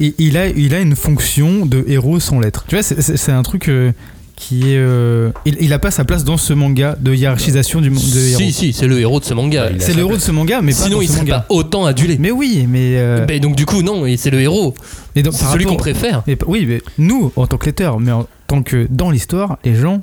il, 0.00 0.14
il 0.18 0.36
a, 0.38 0.48
il 0.48 0.74
a 0.74 0.80
une 0.80 0.96
fonction 0.96 1.66
de 1.66 1.84
héros 1.86 2.20
sans 2.20 2.40
lettres. 2.40 2.64
Tu 2.68 2.74
vois, 2.74 2.82
c'est 2.82 3.32
un 3.32 3.42
truc 3.42 3.68
euh, 3.68 3.92
qui 4.36 4.72
est. 4.72 4.76
euh, 4.76 5.30
il, 5.46 5.56
il 5.60 5.72
a 5.72 5.78
pas 5.78 5.90
sa 5.90 6.04
place 6.04 6.22
dans 6.22 6.36
ce 6.36 6.52
manga 6.52 6.94
de 7.00 7.14
hiérarchisation 7.14 7.80
du, 7.80 7.88
de 7.88 7.94
héros. 7.94 8.38
Si, 8.38 8.52
si, 8.52 8.72
c'est 8.72 8.86
le 8.86 9.00
héros 9.00 9.18
de 9.18 9.24
ce 9.24 9.34
manga. 9.34 9.64
a 9.64 9.68
C'est 9.80 9.94
le 9.94 10.00
héros 10.00 10.14
de 10.14 10.20
ce 10.20 10.30
manga, 10.30 10.60
mais 10.62 10.72
pas 10.72 10.78
Sinon, 10.78 10.96
dans 10.96 11.02
il 11.02 11.08
serait 11.08 11.20
manga. 11.20 11.40
pas 11.40 11.54
autant 11.54 11.86
adulé. 11.86 12.16
Mais 12.20 12.30
oui, 12.30 12.66
mais. 12.68 12.96
euh, 12.98 13.24
Ben, 13.24 13.40
donc 13.40 13.56
du 13.56 13.64
coup, 13.66 13.82
non, 13.82 14.06
et 14.06 14.16
c'est 14.16 14.30
le 14.30 14.40
héros. 14.40 14.74
et 15.14 15.22
donc, 15.22 15.32
C'est 15.34 15.44
par 15.44 15.52
celui 15.52 15.64
qu'on 15.64 15.76
préfère. 15.76 16.22
et- 16.28 16.36
oui, 16.46 16.66
mais 16.68 16.82
nous, 16.98 17.32
en 17.36 17.46
tant 17.46 17.56
que 17.56 17.66
lecteurs, 17.66 17.98
mais 17.98 18.12
en 18.12 18.26
tant 18.46 18.62
que 18.62 18.86
dans 18.90 19.10
l'histoire, 19.10 19.58
les 19.64 19.74
gens 19.74 20.02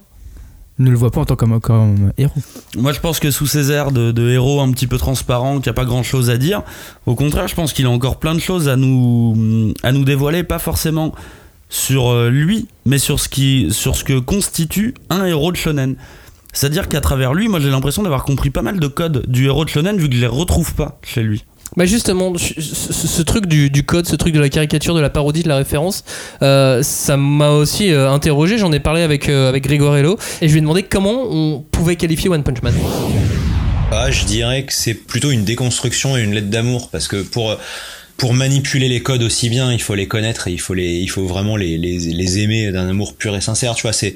ne 0.79 0.89
le 0.89 0.97
voient 0.97 1.11
pas 1.11 1.21
en 1.21 1.25
tant 1.25 1.35
que 1.35 1.39
comme, 1.45 1.59
comme 1.61 2.11
héros. 2.17 2.33
Moi, 2.75 2.91
je 2.93 2.99
pense 2.99 3.19
que 3.19 3.29
sous 3.29 3.45
ces 3.45 3.71
airs 3.71 3.91
de, 3.91 4.11
de 4.11 4.31
héros 4.31 4.59
un 4.59 4.71
petit 4.71 4.87
peu 4.87 4.97
transparent, 4.97 5.59
qui 5.59 5.69
a 5.69 5.73
pas 5.73 5.85
grand 5.85 6.01
chose 6.01 6.31
à 6.31 6.37
dire, 6.37 6.63
au 7.05 7.13
contraire, 7.13 7.47
je 7.47 7.53
pense 7.53 7.73
qu'il 7.73 7.85
a 7.85 7.91
encore 7.91 8.17
plein 8.17 8.33
de 8.33 8.39
choses 8.39 8.67
à 8.67 8.75
nous, 8.75 9.73
à 9.83 9.91
nous 9.91 10.03
dévoiler, 10.03 10.41
pas 10.43 10.57
forcément 10.57 11.13
sur 11.73 12.09
euh, 12.09 12.29
lui, 12.29 12.67
mais 12.85 12.99
sur 12.99 13.19
ce, 13.19 13.27
qui, 13.27 13.67
sur 13.71 13.95
ce 13.95 14.03
que 14.03 14.19
constitue 14.19 14.93
un 15.09 15.25
héros 15.25 15.51
de 15.51 15.57
shonen. 15.57 15.95
C'est-à-dire 16.53 16.87
qu'à 16.87 17.01
travers 17.01 17.33
lui, 17.33 17.47
moi 17.47 17.59
j'ai 17.59 17.71
l'impression 17.71 18.03
d'avoir 18.03 18.23
compris 18.25 18.51
pas 18.51 18.61
mal 18.61 18.79
de 18.79 18.87
codes 18.87 19.25
du 19.27 19.47
héros 19.47 19.65
de 19.65 19.69
shonen 19.69 19.97
vu 19.97 20.07
que 20.07 20.15
je 20.15 20.21
les 20.21 20.27
retrouve 20.27 20.75
pas 20.75 20.99
chez 21.03 21.23
lui. 21.23 21.43
Bah 21.75 21.87
justement, 21.87 22.31
ce, 22.37 23.21
truc 23.23 23.47
du, 23.47 23.71
du 23.71 23.83
code, 23.83 24.05
ce 24.05 24.15
truc 24.15 24.35
de 24.35 24.39
la 24.39 24.49
caricature, 24.49 24.93
de 24.93 24.99
la 24.99 25.09
parodie, 25.09 25.41
de 25.41 25.47
la 25.47 25.55
référence, 25.55 26.03
euh, 26.43 26.83
ça 26.83 27.17
m'a 27.17 27.49
aussi 27.49 27.91
euh, 27.91 28.11
interrogé. 28.11 28.59
J'en 28.59 28.71
ai 28.71 28.79
parlé 28.79 29.01
avec, 29.01 29.27
euh, 29.27 29.49
avec 29.49 29.65
et 29.65 29.79
je 29.79 30.51
lui 30.51 30.59
ai 30.59 30.61
demandé 30.61 30.83
comment 30.83 31.23
on 31.31 31.65
pouvait 31.71 31.95
qualifier 31.95 32.29
One 32.29 32.43
Punch 32.43 32.61
Man. 32.61 32.75
Ah, 33.91 34.11
je 34.11 34.25
dirais 34.25 34.65
que 34.65 34.73
c'est 34.73 34.93
plutôt 34.93 35.31
une 35.31 35.43
déconstruction 35.43 36.15
et 36.15 36.21
une 36.21 36.35
lettre 36.35 36.49
d'amour 36.51 36.89
parce 36.91 37.07
que 37.07 37.23
pour 37.23 37.57
pour 38.23 38.33
manipuler 38.33 38.87
les 38.87 39.03
codes 39.03 39.21
aussi 39.21 39.49
bien, 39.49 39.73
il 39.73 39.81
faut 39.81 39.95
les 39.95 40.07
connaître 40.07 40.47
et 40.47 40.53
il 40.53 40.57
faut 40.61 40.73
les, 40.73 40.93
il 40.93 41.09
faut 41.09 41.25
vraiment 41.27 41.57
les, 41.57 41.77
les, 41.77 41.97
les 41.97 42.39
aimer 42.39 42.71
d'un 42.71 42.87
amour 42.87 43.15
pur 43.15 43.35
et 43.35 43.41
sincère. 43.41 43.75
Tu 43.75 43.81
vois, 43.81 43.91
c'est 43.91 44.15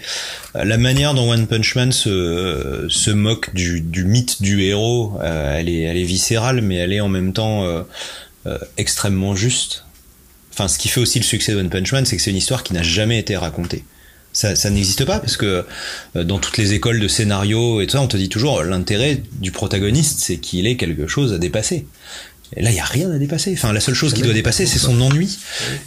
euh, 0.56 0.64
la 0.64 0.78
manière 0.78 1.14
dont 1.14 1.30
One 1.30 1.46
Punch 1.46 1.76
Man 1.76 1.92
se, 1.92 2.86
se 2.88 3.12
moque 3.12 3.54
du, 3.54 3.82
du 3.82 4.06
mythe 4.06 4.42
du 4.42 4.62
héros. 4.62 5.20
euh, 5.22 5.58
elle 5.58 5.68
est, 5.68 5.82
elle 5.82 5.98
est 5.98 6.06
viscérale, 6.06 6.62
mais 6.62 6.76
elle 6.76 6.94
est 6.94 7.02
en 7.02 7.10
même 7.10 7.34
temps 7.34 7.66
euh, 7.66 7.82
euh, 8.46 8.58
extrêmement 8.78 9.36
juste. 9.36 9.84
Enfin, 10.54 10.70
ce 10.70 10.80
qui 10.80 10.88
fait 10.88 11.02
aussi 11.02 11.20
le 11.20 11.26
succès 11.26 11.52
de 11.52 11.58
One 11.58 11.70
Punch 11.70 11.92
Man, 11.92 12.06
c'est 12.06 12.16
que 12.16 12.22
c'est 12.22 12.32
une 12.32 12.38
histoire 12.38 12.64
qui 12.64 12.72
n'a 12.72 12.84
jamais 12.84 13.20
été 13.20 13.36
racontée. 13.36 13.84
Ça, 14.32 14.56
ça 14.56 14.70
n'existe 14.70 15.04
pas 15.04 15.20
parce 15.20 15.36
que 15.36 15.66
euh, 16.16 16.24
dans 16.24 16.40
toutes 16.40 16.58
les 16.58 16.72
écoles 16.72 17.02
de 17.02 17.10
scénario 17.10 17.82
et 17.82 17.88
tout 17.88 17.98
ça, 17.98 18.02
on 18.02 18.08
te 18.08 18.16
dit 18.16 18.30
toujours 18.30 18.64
l'intérêt 18.64 19.22
du 19.42 19.52
protagoniste, 19.52 20.22
c'est 20.22 20.38
qu'il 20.38 20.66
ait 20.66 20.78
quelque 20.78 21.08
chose 21.08 21.34
à 21.34 21.40
dépasser. 21.40 21.88
Et 22.56 22.62
là, 22.62 22.72
il 22.72 22.76
y 22.76 22.80
a 22.80 22.86
rien 22.86 23.12
à 23.12 23.18
dépasser. 23.18 23.54
Enfin, 23.54 23.74
la 23.74 23.80
seule 23.80 23.94
chose 23.94 24.14
qui 24.14 24.22
doit 24.22 24.34
dépasser, 24.34 24.66
c'est 24.66 24.80
son 24.80 25.00
ennui. 25.02 25.38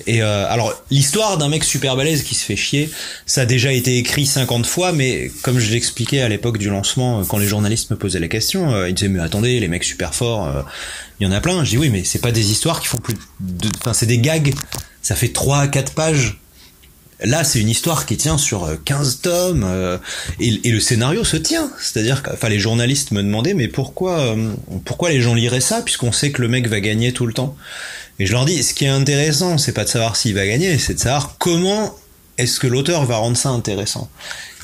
Et 0.07 0.23
euh, 0.23 0.47
alors, 0.49 0.75
l'histoire 0.91 1.39
d'un 1.39 1.49
mec 1.49 1.65
super 1.65 1.97
balèze 1.97 2.23
qui 2.23 2.35
se 2.35 2.45
fait 2.45 2.57
chier, 2.57 2.91
ça 3.25 3.43
a 3.43 3.47
déjà 3.47 3.73
été 3.73 3.97
écrit 3.97 4.27
50 4.27 4.67
fois, 4.67 4.93
mais 4.93 5.31
comme 5.43 5.59
je 5.59 5.71
l'expliquais 5.71 6.21
à 6.21 6.29
l'époque 6.29 6.59
du 6.59 6.69
lancement, 6.69 7.21
euh, 7.21 7.25
quand 7.25 7.39
les 7.39 7.47
journalistes 7.47 7.91
me 7.91 7.97
posaient 7.97 8.21
la 8.21 8.29
question, 8.29 8.73
euh, 8.75 8.89
ils 8.89 8.95
disaient 8.95 9.09
mais 9.09 9.21
attendez, 9.21 9.59
les 9.59 9.69
mecs 9.69 9.85
super 9.85 10.15
forts, 10.15 10.47
euh, 10.47 10.63
il 11.19 11.27
y 11.27 11.27
en 11.27 11.33
a 11.33 11.41
plein. 11.41 11.65
Je 11.65 11.71
dis 11.71 11.79
oui, 11.79 11.89
mais 11.89 12.05
c'est 12.05 12.21
pas 12.21 12.33
des 12.33 12.51
histoires 12.51 12.81
qui 12.81 12.89
font 12.89 12.99
plus 12.99 13.15
de, 13.41 13.69
enfin, 13.79 13.95
c'est 13.95 14.07
des 14.07 14.19
gags. 14.19 14.55
Ça 15.03 15.15
fait 15.15 15.29
3 15.29 15.61
à 15.61 15.69
4 15.69 15.95
pages. 15.95 16.40
Là, 17.23 17.45
c'est 17.45 17.61
une 17.61 17.69
histoire 17.69 18.07
qui 18.07 18.17
tient 18.17 18.39
sur 18.39 18.65
euh, 18.65 18.77
15 18.85 19.21
tomes 19.21 19.65
euh, 19.65 19.99
et, 20.39 20.71
le 20.71 20.81
scénario 20.81 21.25
se 21.25 21.37
tient. 21.37 21.71
C'est-à-dire 21.79 22.23
que 22.23 22.31
enfin, 22.33 22.49
les 22.49 22.59
journalistes 22.59 23.11
me 23.11 23.23
demandaient 23.23 23.55
mais 23.55 23.69
pourquoi 23.69 24.19
euh, 24.21 24.53
pourquoi 24.85 25.11
les 25.11 25.21
gens 25.21 25.35
liraient 25.35 25.61
ça 25.61 25.83
puisqu'on 25.83 26.13
sait 26.13 26.31
que 26.31 26.41
le 26.41 26.49
mec 26.49 26.67
va 26.67 26.81
gagner 26.81 27.13
tout 27.13 27.27
le 27.27 27.33
temps? 27.33 27.57
Et 28.19 28.27
je 28.27 28.33
leur 28.33 28.45
dis 28.45 28.63
ce 28.63 28.75
qui 28.75 28.85
est 28.85 28.89
intéressant, 28.89 29.59
c'est 29.59 29.73
pas 29.73 29.85
de 29.85 29.89
savoir 29.89 30.17
s'il 30.17 30.35
va 30.35 30.47
gagner, 30.47 30.79
c'est 30.79 30.95
de 30.95 30.99
savoir 31.01 31.37
comment 31.39 31.95
est-ce 32.39 32.59
que 32.59 32.67
l'auteur 32.67 33.05
va 33.05 33.17
rendre 33.17 33.37
ça 33.37 33.51
intéressant. 33.51 34.09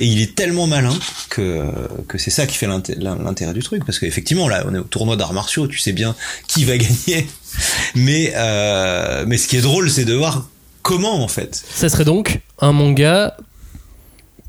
Et 0.01 0.07
il 0.07 0.21
est 0.23 0.35
tellement 0.35 0.67
malin 0.67 0.95
que 1.29 1.63
que 2.09 2.17
c'est 2.17 2.31
ça 2.31 2.47
qui 2.47 2.57
fait 2.57 2.67
l'inté- 2.67 2.97
l'intérêt 2.99 3.53
du 3.53 3.63
truc 3.63 3.85
parce 3.85 3.99
qu'effectivement 3.99 4.49
là 4.49 4.65
on 4.67 4.75
est 4.75 4.79
au 4.79 4.85
tournoi 4.85 5.17
d'arts 5.17 5.35
martiaux, 5.35 5.67
tu 5.67 5.79
sais 5.79 5.93
bien 5.93 6.15
qui 6.49 6.65
va 6.65 6.79
gagner. 6.79 7.27
Mais 7.95 8.33
euh, 8.35 9.25
mais 9.27 9.37
ce 9.37 9.47
qui 9.47 9.57
est 9.57 9.63
drôle 9.63 9.91
c'est 9.91 10.07
de 10.07 10.15
voir 10.15 10.49
comment 10.87 11.23
en 11.23 11.29
fait? 11.29 11.55
Ça 11.69 11.89
serait 11.89 12.05
donc 12.05 12.41
un 12.61 12.73
manga 12.73 13.37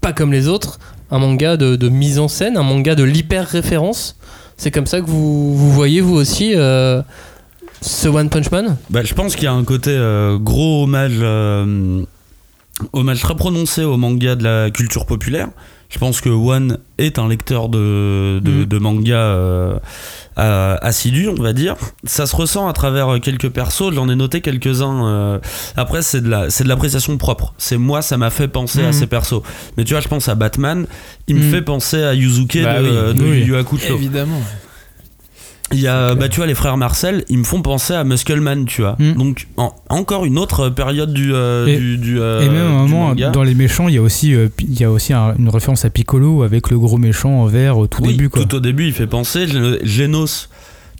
pas 0.01 0.13
comme 0.13 0.31
les 0.31 0.47
autres, 0.47 0.79
un 1.09 1.17
manga 1.17 1.57
de, 1.57 1.75
de 1.75 1.89
mise 1.89 2.19
en 2.19 2.27
scène, 2.27 2.57
un 2.57 2.63
manga 2.63 2.93
de 2.93 3.03
l'hyper-référence. 3.03 4.15
C'est 4.55 4.69
comme 4.69 4.85
ça 4.85 5.01
que 5.01 5.07
vous, 5.07 5.57
vous 5.57 5.71
voyez, 5.71 5.99
vous 5.99 6.13
aussi, 6.13 6.53
euh, 6.55 7.01
ce 7.81 8.07
One 8.07 8.29
Punch 8.29 8.51
Man? 8.51 8.77
Bah, 8.91 9.01
je 9.03 9.15
pense 9.15 9.35
qu'il 9.35 9.45
y 9.45 9.47
a 9.47 9.53
un 9.53 9.63
côté 9.63 9.89
euh, 9.91 10.37
gros 10.37 10.83
hommage, 10.83 11.17
euh, 11.21 12.03
hommage 12.93 13.21
très 13.21 13.35
prononcé 13.35 13.83
au 13.83 13.97
manga 13.97 14.35
de 14.35 14.43
la 14.43 14.69
culture 14.69 15.07
populaire. 15.07 15.49
Je 15.89 15.99
pense 15.99 16.19
que 16.21 16.29
One 16.29 16.79
est 16.97 17.17
un 17.17 17.27
lecteur 17.29 17.69
de, 17.69 18.39
de, 18.43 18.51
Mm. 18.51 18.65
de 18.65 18.77
manga 18.77 19.15
euh, 19.17 19.77
assidu, 20.37 21.29
on 21.29 21.41
va 21.41 21.53
dire. 21.53 21.75
Ça 22.03 22.25
se 22.27 22.35
ressent 22.35 22.67
à 22.67 22.73
travers 22.73 23.19
quelques 23.21 23.49
persos. 23.49 23.93
J'en 23.93 24.09
ai 24.09 24.15
noté 24.15 24.41
quelques-uns. 24.41 25.05
euh. 25.07 25.39
Après, 25.75 26.01
c'est 26.01 26.21
de 26.21 26.29
la, 26.29 26.49
c'est 26.49 26.63
de 26.63 26.69
l'appréciation 26.69 27.17
propre. 27.17 27.53
C'est 27.57 27.77
moi, 27.77 28.01
ça 28.01 28.17
m'a 28.17 28.29
fait 28.29 28.47
penser 28.47 28.81
à 28.83 28.87
Mhm. 28.87 28.93
ces 28.93 29.07
persos. 29.07 29.41
Mais 29.77 29.83
tu 29.85 29.93
vois, 29.93 30.01
je 30.01 30.07
pense 30.07 30.27
à 30.29 30.35
Batman. 30.35 30.85
Il 31.27 31.35
me 31.37 31.43
Mhm. 31.43 31.51
fait 31.51 31.61
penser 31.61 32.03
à 32.03 32.13
Yuzuke 32.13 32.61
Bah 32.63 32.81
de, 32.81 32.87
oui. 33.13 33.13
de 33.17 33.23
Oui. 33.23 33.37
Yu 33.39 33.45
Yu 33.47 33.55
Hakusho. 33.57 33.95
Évidemment. 33.95 34.41
Il 35.73 35.81
y 35.81 35.87
a, 35.87 36.15
bah, 36.15 36.29
tu 36.29 36.37
vois, 36.37 36.47
les 36.47 36.55
frères 36.55 36.77
Marcel, 36.77 37.25
ils 37.27 37.37
me 37.37 37.43
font 37.43 37.61
penser 37.61 37.93
à 37.93 38.03
Muscleman, 38.05 38.65
tu 38.65 38.81
vois. 38.83 38.95
Mm. 38.99 39.13
Donc, 39.15 39.47
en- 39.57 39.73
encore 39.89 40.23
une 40.23 40.37
autre 40.37 40.69
période 40.69 41.11
du. 41.11 41.33
euh, 41.33 41.67
Et- 41.67 41.75
du, 41.77 41.97
du, 41.97 42.21
euh, 42.21 42.41
Et 42.41 42.47
même 42.49 42.57
à 42.57 42.69
un 42.79 42.85
du 42.85 42.91
moment, 42.91 43.07
manga. 43.09 43.29
dans 43.31 43.43
les 43.43 43.53
méchants, 43.53 43.89
il 43.89 43.95
y 43.95 43.97
a 43.97 44.01
aussi, 44.01 44.33
euh, 44.33 44.47
pi- 44.47 44.65
il 44.69 44.79
y 44.79 44.85
a 44.85 44.91
aussi 44.91 45.11
un- 45.11 45.35
une 45.37 45.49
référence 45.49 45.83
à 45.83 45.89
Piccolo 45.89 46.43
avec 46.43 46.69
le 46.69 46.79
gros 46.79 46.97
méchant 46.97 47.41
en 47.41 47.45
vert 47.47 47.77
au 47.77 47.87
tout 47.87 48.01
Oui, 48.03 48.13
début. 48.13 48.29
Quoi. 48.29 48.43
Tout 48.45 48.55
au 48.55 48.59
début, 48.61 48.85
il 48.87 48.93
fait 48.93 49.07
penser. 49.07 49.45
Genos. 49.83 50.49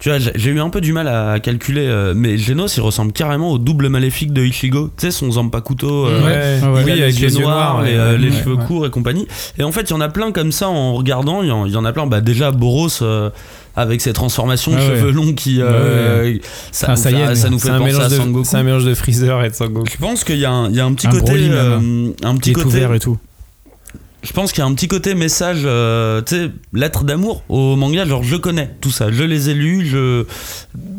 Tu 0.00 0.10
vois, 0.10 0.18
j'ai 0.18 0.50
eu 0.50 0.60
un 0.60 0.70
peu 0.70 0.80
du 0.80 0.92
mal 0.92 1.08
à 1.08 1.40
calculer, 1.40 1.84
euh, 1.86 2.12
mais 2.16 2.38
Genos, 2.38 2.76
il 2.76 2.80
ressemble 2.82 3.10
carrément 3.12 3.50
au 3.50 3.58
double 3.58 3.88
maléfique 3.88 4.32
de 4.32 4.44
Ichigo. 4.44 4.90
Tu 4.96 5.06
sais, 5.06 5.10
son 5.10 5.32
Zampakuto. 5.32 6.06
euh, 6.06 6.24
Ouais, 6.24 6.60
Ah 6.62 6.72
ouais. 6.72 6.82
oui, 6.84 6.92
les 6.94 7.02
avec 7.02 7.18
les 7.18 7.34
yeux 7.34 7.42
noirs, 7.42 7.74
noirs, 7.74 7.82
les, 7.82 7.92
ouais. 7.94 7.98
euh, 7.98 8.16
les 8.16 8.30
cheveux 8.30 8.56
courts 8.56 8.86
et 8.86 8.90
compagnie. 8.90 9.26
Et 9.58 9.64
en 9.64 9.72
fait, 9.72 9.82
il 9.82 9.90
y 9.90 9.94
en 9.94 10.00
a 10.00 10.08
plein 10.08 10.30
comme 10.30 10.52
ça 10.52 10.68
en 10.68 10.94
regardant. 10.94 11.42
Il 11.42 11.46
y 11.48 11.72
y 11.72 11.76
en 11.76 11.84
a 11.84 11.92
plein. 11.92 12.06
Bah, 12.06 12.20
déjà, 12.20 12.52
Boros. 12.52 12.88
euh, 13.02 13.30
avec 13.76 14.00
ses 14.00 14.12
transformations 14.12 14.72
de 14.72 14.76
Ah 14.76 14.80
ouais. 14.80 14.86
cheveux 14.96 15.10
longs 15.12 15.34
qui 15.34 15.60
euh, 15.62 16.36
ça, 16.72 16.88
Un 16.88 16.94
nous 16.94 16.96
fait, 17.00 17.34
ça 17.36 17.48
nous 17.48 17.58
fait 17.60 17.68
penser 17.68 17.70
à 17.70 17.78
mélange 17.86 18.08
de, 18.10 18.16
Sangoku 18.16 18.44
c'est 18.44 18.56
un 18.56 18.62
mélange 18.64 18.84
de 18.84 18.94
Freezer 18.94 19.44
et 19.44 19.50
de 19.50 19.54
Sangoku. 19.54 19.84
je 19.88 19.96
pense 19.98 20.24
qu'il 20.24 20.38
y, 20.38 20.44
a 20.44 20.50
un- 20.50 20.68
il 20.68 20.74
y 20.74 20.80
a 20.80 20.84
un 20.84 20.92
petit 20.94 21.06
Un 21.06 21.10
côté 21.10 21.22
Broly 21.26 21.48
euh, 21.52 22.10
un 22.24 22.36
petit 22.36 22.52
côté 22.54 22.70
vert 22.80 22.92
et 22.94 22.98
tout. 22.98 23.18
Je 24.22 24.32
pense 24.32 24.52
qu'il 24.52 24.60
y 24.60 24.66
a 24.66 24.66
un 24.68 24.74
petit 24.74 24.88
côté 24.88 25.14
message, 25.14 25.60
euh, 25.64 26.20
tu 26.22 26.34
sais, 26.34 26.50
lettre 26.72 27.04
d'amour 27.04 27.42
au 27.48 27.76
manga. 27.76 28.04
Genre, 28.04 28.22
je 28.22 28.36
connais 28.36 28.70
tout 28.80 28.90
ça, 28.90 29.10
je 29.12 29.22
les 29.22 29.50
ai 29.50 29.54
lus, 29.54 29.86
je, 29.86 30.24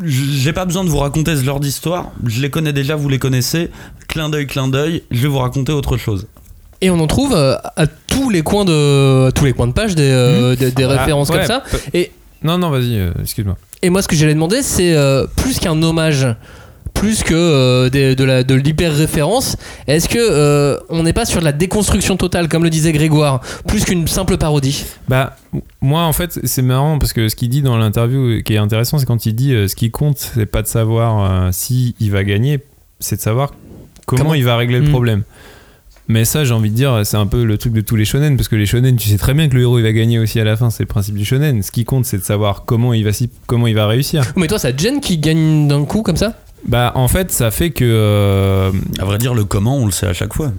j'ai 0.04 0.52
pas 0.52 0.64
besoin 0.64 0.84
de 0.84 0.88
vous 0.88 0.98
raconter 0.98 1.36
ce 1.36 1.42
genre 1.44 1.60
d'histoire. 1.60 2.10
Je 2.26 2.40
les 2.40 2.50
connais 2.50 2.72
déjà, 2.72 2.96
vous 2.96 3.08
les 3.08 3.18
connaissez. 3.18 3.70
Clin 4.08 4.28
d'œil, 4.28 4.46
clin 4.46 4.68
d'œil. 4.68 5.02
Je 5.10 5.20
vais 5.22 5.28
vous 5.28 5.38
raconter 5.38 5.72
autre 5.72 5.96
chose. 5.96 6.26
Et 6.80 6.88
on 6.90 6.98
en 6.98 7.06
trouve 7.06 7.34
euh, 7.34 7.56
à 7.76 7.86
tous 7.86 8.30
les 8.30 8.42
coins 8.42 8.64
de, 8.64 9.28
à 9.28 9.32
tous 9.32 9.44
les 9.44 9.52
coins 9.52 9.66
de 9.66 9.72
page 9.72 9.94
des, 9.94 10.10
euh, 10.10 10.56
des, 10.56 10.70
des 10.70 10.84
Ah, 10.84 10.88
références 10.88 11.28
ouais, 11.28 11.36
comme 11.38 11.46
ça. 11.46 11.62
Et, 11.92 12.10
Non, 12.42 12.56
non, 12.56 12.70
vas-y, 12.70 12.98
euh, 12.98 13.12
excuse-moi. 13.20 13.56
et 13.82 13.90
moi, 13.90 14.00
ce 14.00 14.08
que 14.08 14.16
j'allais 14.16 14.32
demander, 14.32 14.62
c'est 14.62 14.94
euh, 14.94 15.26
plus 15.36 15.58
qu'un 15.58 15.80
hommage, 15.82 16.26
plus 17.00 17.22
que 17.22 17.32
euh, 17.34 17.88
des- 17.88 18.14
de, 18.14 18.24
la, 18.24 18.44
de 18.44 18.54
l'hyper-référence, 18.54 19.56
est-ce 19.86 20.06
que 20.06 20.18
euh, 20.18 20.76
on 20.90 21.02
n'est 21.02 21.14
pas 21.14 21.24
sur 21.24 21.40
de 21.40 21.44
la 21.46 21.52
déconstruction 21.52 22.18
totale, 22.18 22.46
comme 22.46 22.62
le 22.62 22.68
disait 22.68 22.92
Grégoire, 22.92 23.40
plus 23.66 23.84
qu'une 23.86 24.06
simple 24.06 24.36
parodie? 24.36 24.84
Bah, 25.08 25.34
moi, 25.80 26.02
en 26.02 26.12
fait, 26.12 26.38
c'est 26.44 26.60
marrant 26.62 26.98
parce 26.98 27.14
que 27.14 27.28
ce 27.30 27.36
qu'il 27.36 27.48
dit 27.48 27.62
dans 27.62 27.78
l'interview 27.78 28.20
euh, 28.20 28.40
qui 28.42 28.52
est 28.54 28.58
intéressant, 28.58 28.98
c'est 28.98 29.06
quand 29.06 29.24
il 29.24 29.34
dit 29.34 29.50
ce 29.66 29.74
qui 29.74 29.90
compte, 29.90 30.18
c'est 30.18 30.44
pas 30.44 30.60
de 30.60 30.66
savoir 30.66 31.52
si 31.54 31.94
il 32.00 32.10
va 32.10 32.22
gagner, 32.22 32.60
c'est 33.00 33.16
de 33.16 33.22
savoir 33.22 33.52
comment, 34.06 34.22
Comment 34.22 34.34
il 34.34 34.44
va 34.44 34.56
régler 34.58 34.78
le 34.80 34.86
Mm. 34.86 34.90
problème. 34.90 35.22
Mais 36.08 36.24
ça, 36.24 36.44
j'ai 36.44 36.52
envie 36.52 36.70
de 36.70 36.74
dire, 36.74 37.00
c'est 37.04 37.16
un 37.16 37.26
peu 37.26 37.44
le 37.44 37.56
truc 37.56 37.72
de 37.72 37.80
tous 37.80 37.94
les 37.96 38.04
shonen, 38.04 38.36
parce 38.36 38.48
que 38.48 38.56
les 38.56 38.66
shonen, 38.66 38.96
tu 38.96 39.08
sais 39.08 39.16
très 39.16 39.32
bien 39.32 39.48
que 39.48 39.54
le 39.54 39.62
héros 39.62 39.78
il 39.78 39.82
va 39.84 39.92
gagner 39.92 40.18
aussi 40.18 40.38
à 40.40 40.44
la 40.44 40.56
fin, 40.56 40.68
c'est 40.68 40.82
le 40.82 40.88
principe 40.88 41.14
du 41.14 41.24
shonen. 41.24 41.62
Ce 41.62 41.70
qui 41.70 41.84
compte, 41.84 42.04
c'est 42.04 42.18
de 42.18 42.24
savoir 42.24 42.64
comment 42.66 42.92
il 42.92 43.04
va, 43.04 43.10
comment 43.46 43.68
il 43.68 43.74
va 43.76 43.86
réussir. 43.86 44.24
Mais 44.36 44.48
toi, 44.48 44.58
ça 44.58 44.72
te 44.72 44.82
gêne 44.82 45.00
qui 45.00 45.18
gagne 45.18 45.66
d'un 45.68 45.84
coup 45.84 46.02
comme 46.02 46.16
ça? 46.16 46.34
Bah, 46.66 46.92
en 46.94 47.08
fait, 47.08 47.30
ça 47.32 47.50
fait 47.50 47.70
que. 47.70 47.84
euh, 47.84 48.70
À 48.98 49.04
vrai 49.04 49.18
dire, 49.18 49.34
le 49.34 49.44
comment, 49.44 49.76
on 49.78 49.86
le 49.86 49.92
sait 49.92 50.06
à 50.06 50.12
chaque 50.12 50.34
fois. 50.34 50.52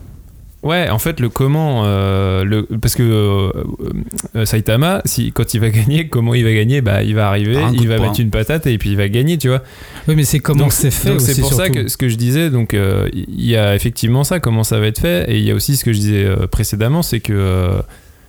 Ouais, 0.63 0.89
en 0.91 0.99
fait, 0.99 1.19
le 1.19 1.29
comment, 1.29 1.85
euh, 1.85 2.43
le, 2.43 2.63
parce 2.79 2.93
que 2.93 3.01
euh, 3.01 3.49
euh, 4.35 4.45
Saitama, 4.45 5.01
si, 5.05 5.31
quand 5.31 5.55
il 5.55 5.59
va 5.59 5.69
gagner, 5.71 6.07
comment 6.07 6.35
il 6.35 6.43
va 6.43 6.53
gagner 6.53 6.81
Bah, 6.81 7.01
il 7.01 7.15
va 7.15 7.29
arriver, 7.29 7.55
Par 7.55 7.65
un 7.65 7.69
coup 7.69 7.75
il 7.77 7.83
de 7.85 7.87
va 7.89 7.95
poing. 7.97 8.07
mettre 8.09 8.19
une 8.19 8.29
patate 8.29 8.67
et 8.67 8.77
puis 8.77 8.91
il 8.91 8.95
va 8.97 9.09
gagner, 9.09 9.39
tu 9.39 9.47
vois. 9.47 9.63
Oui, 10.07 10.15
mais 10.15 10.23
c'est 10.23 10.37
comment 10.37 10.65
Donc, 10.65 10.71
c'est 10.73 10.91
fait 10.91 11.09
donc 11.09 11.17
aussi. 11.17 11.33
c'est 11.33 11.41
pour 11.41 11.51
ça 11.53 11.65
surtout. 11.65 11.79
que 11.81 11.87
ce 11.87 11.97
que 11.97 12.09
je 12.09 12.15
disais, 12.15 12.51
donc 12.51 12.75
euh, 12.75 13.09
il 13.13 13.43
y 13.43 13.55
a 13.55 13.73
effectivement 13.73 14.23
ça, 14.23 14.39
comment 14.39 14.63
ça 14.63 14.79
va 14.79 14.85
être 14.85 14.99
fait, 14.99 15.27
et 15.31 15.39
il 15.39 15.43
y 15.43 15.49
a 15.49 15.55
aussi 15.55 15.75
ce 15.77 15.83
que 15.83 15.93
je 15.93 15.97
disais 15.99 16.25
euh, 16.25 16.45
précédemment, 16.45 17.01
c'est 17.01 17.21
que 17.21 17.33
euh, 17.33 17.81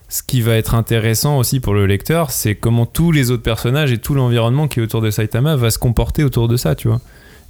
ce 0.08 0.22
qui 0.22 0.40
va 0.40 0.56
être 0.56 0.74
intéressant 0.74 1.36
aussi 1.36 1.60
pour 1.60 1.74
le 1.74 1.84
lecteur, 1.84 2.30
c'est 2.30 2.54
comment 2.54 2.86
tous 2.86 3.12
les 3.12 3.30
autres 3.30 3.42
personnages 3.42 3.92
et 3.92 3.98
tout 3.98 4.14
l'environnement 4.14 4.68
qui 4.68 4.80
est 4.80 4.82
autour 4.82 5.02
de 5.02 5.10
Saitama 5.10 5.56
va 5.56 5.70
se 5.70 5.78
comporter 5.78 6.24
autour 6.24 6.48
de 6.48 6.56
ça, 6.56 6.74
tu 6.74 6.88
vois. 6.88 7.02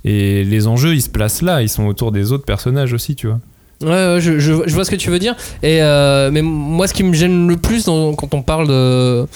Et 0.04 0.44
les 0.44 0.66
enjeux, 0.66 0.94
ils 0.94 1.02
se 1.02 1.08
placent 1.10 1.42
là, 1.42 1.62
ils 1.62 1.68
sont 1.68 1.86
autour 1.86 2.10
des 2.12 2.32
autres 2.32 2.44
personnages 2.44 2.92
aussi, 2.92 3.14
tu 3.14 3.28
vois. 3.28 3.40
Ouais, 3.82 4.20
je, 4.20 4.38
je- 4.38 4.52
vois 4.74 4.84
ce 4.84 4.90
que 4.90 4.96
tu 4.96 5.10
veux 5.10 5.18
dire. 5.18 5.34
Et 5.62 5.82
euh, 5.82 6.30
mais 6.32 6.42
moi, 6.42 6.86
ce 6.86 6.94
qui 6.94 7.02
me 7.02 7.12
gêne 7.12 7.48
le 7.48 7.56
plus 7.56 7.84
quand 7.86 8.32
on 8.34 8.42
parle 8.42 8.68
de 8.68 9.26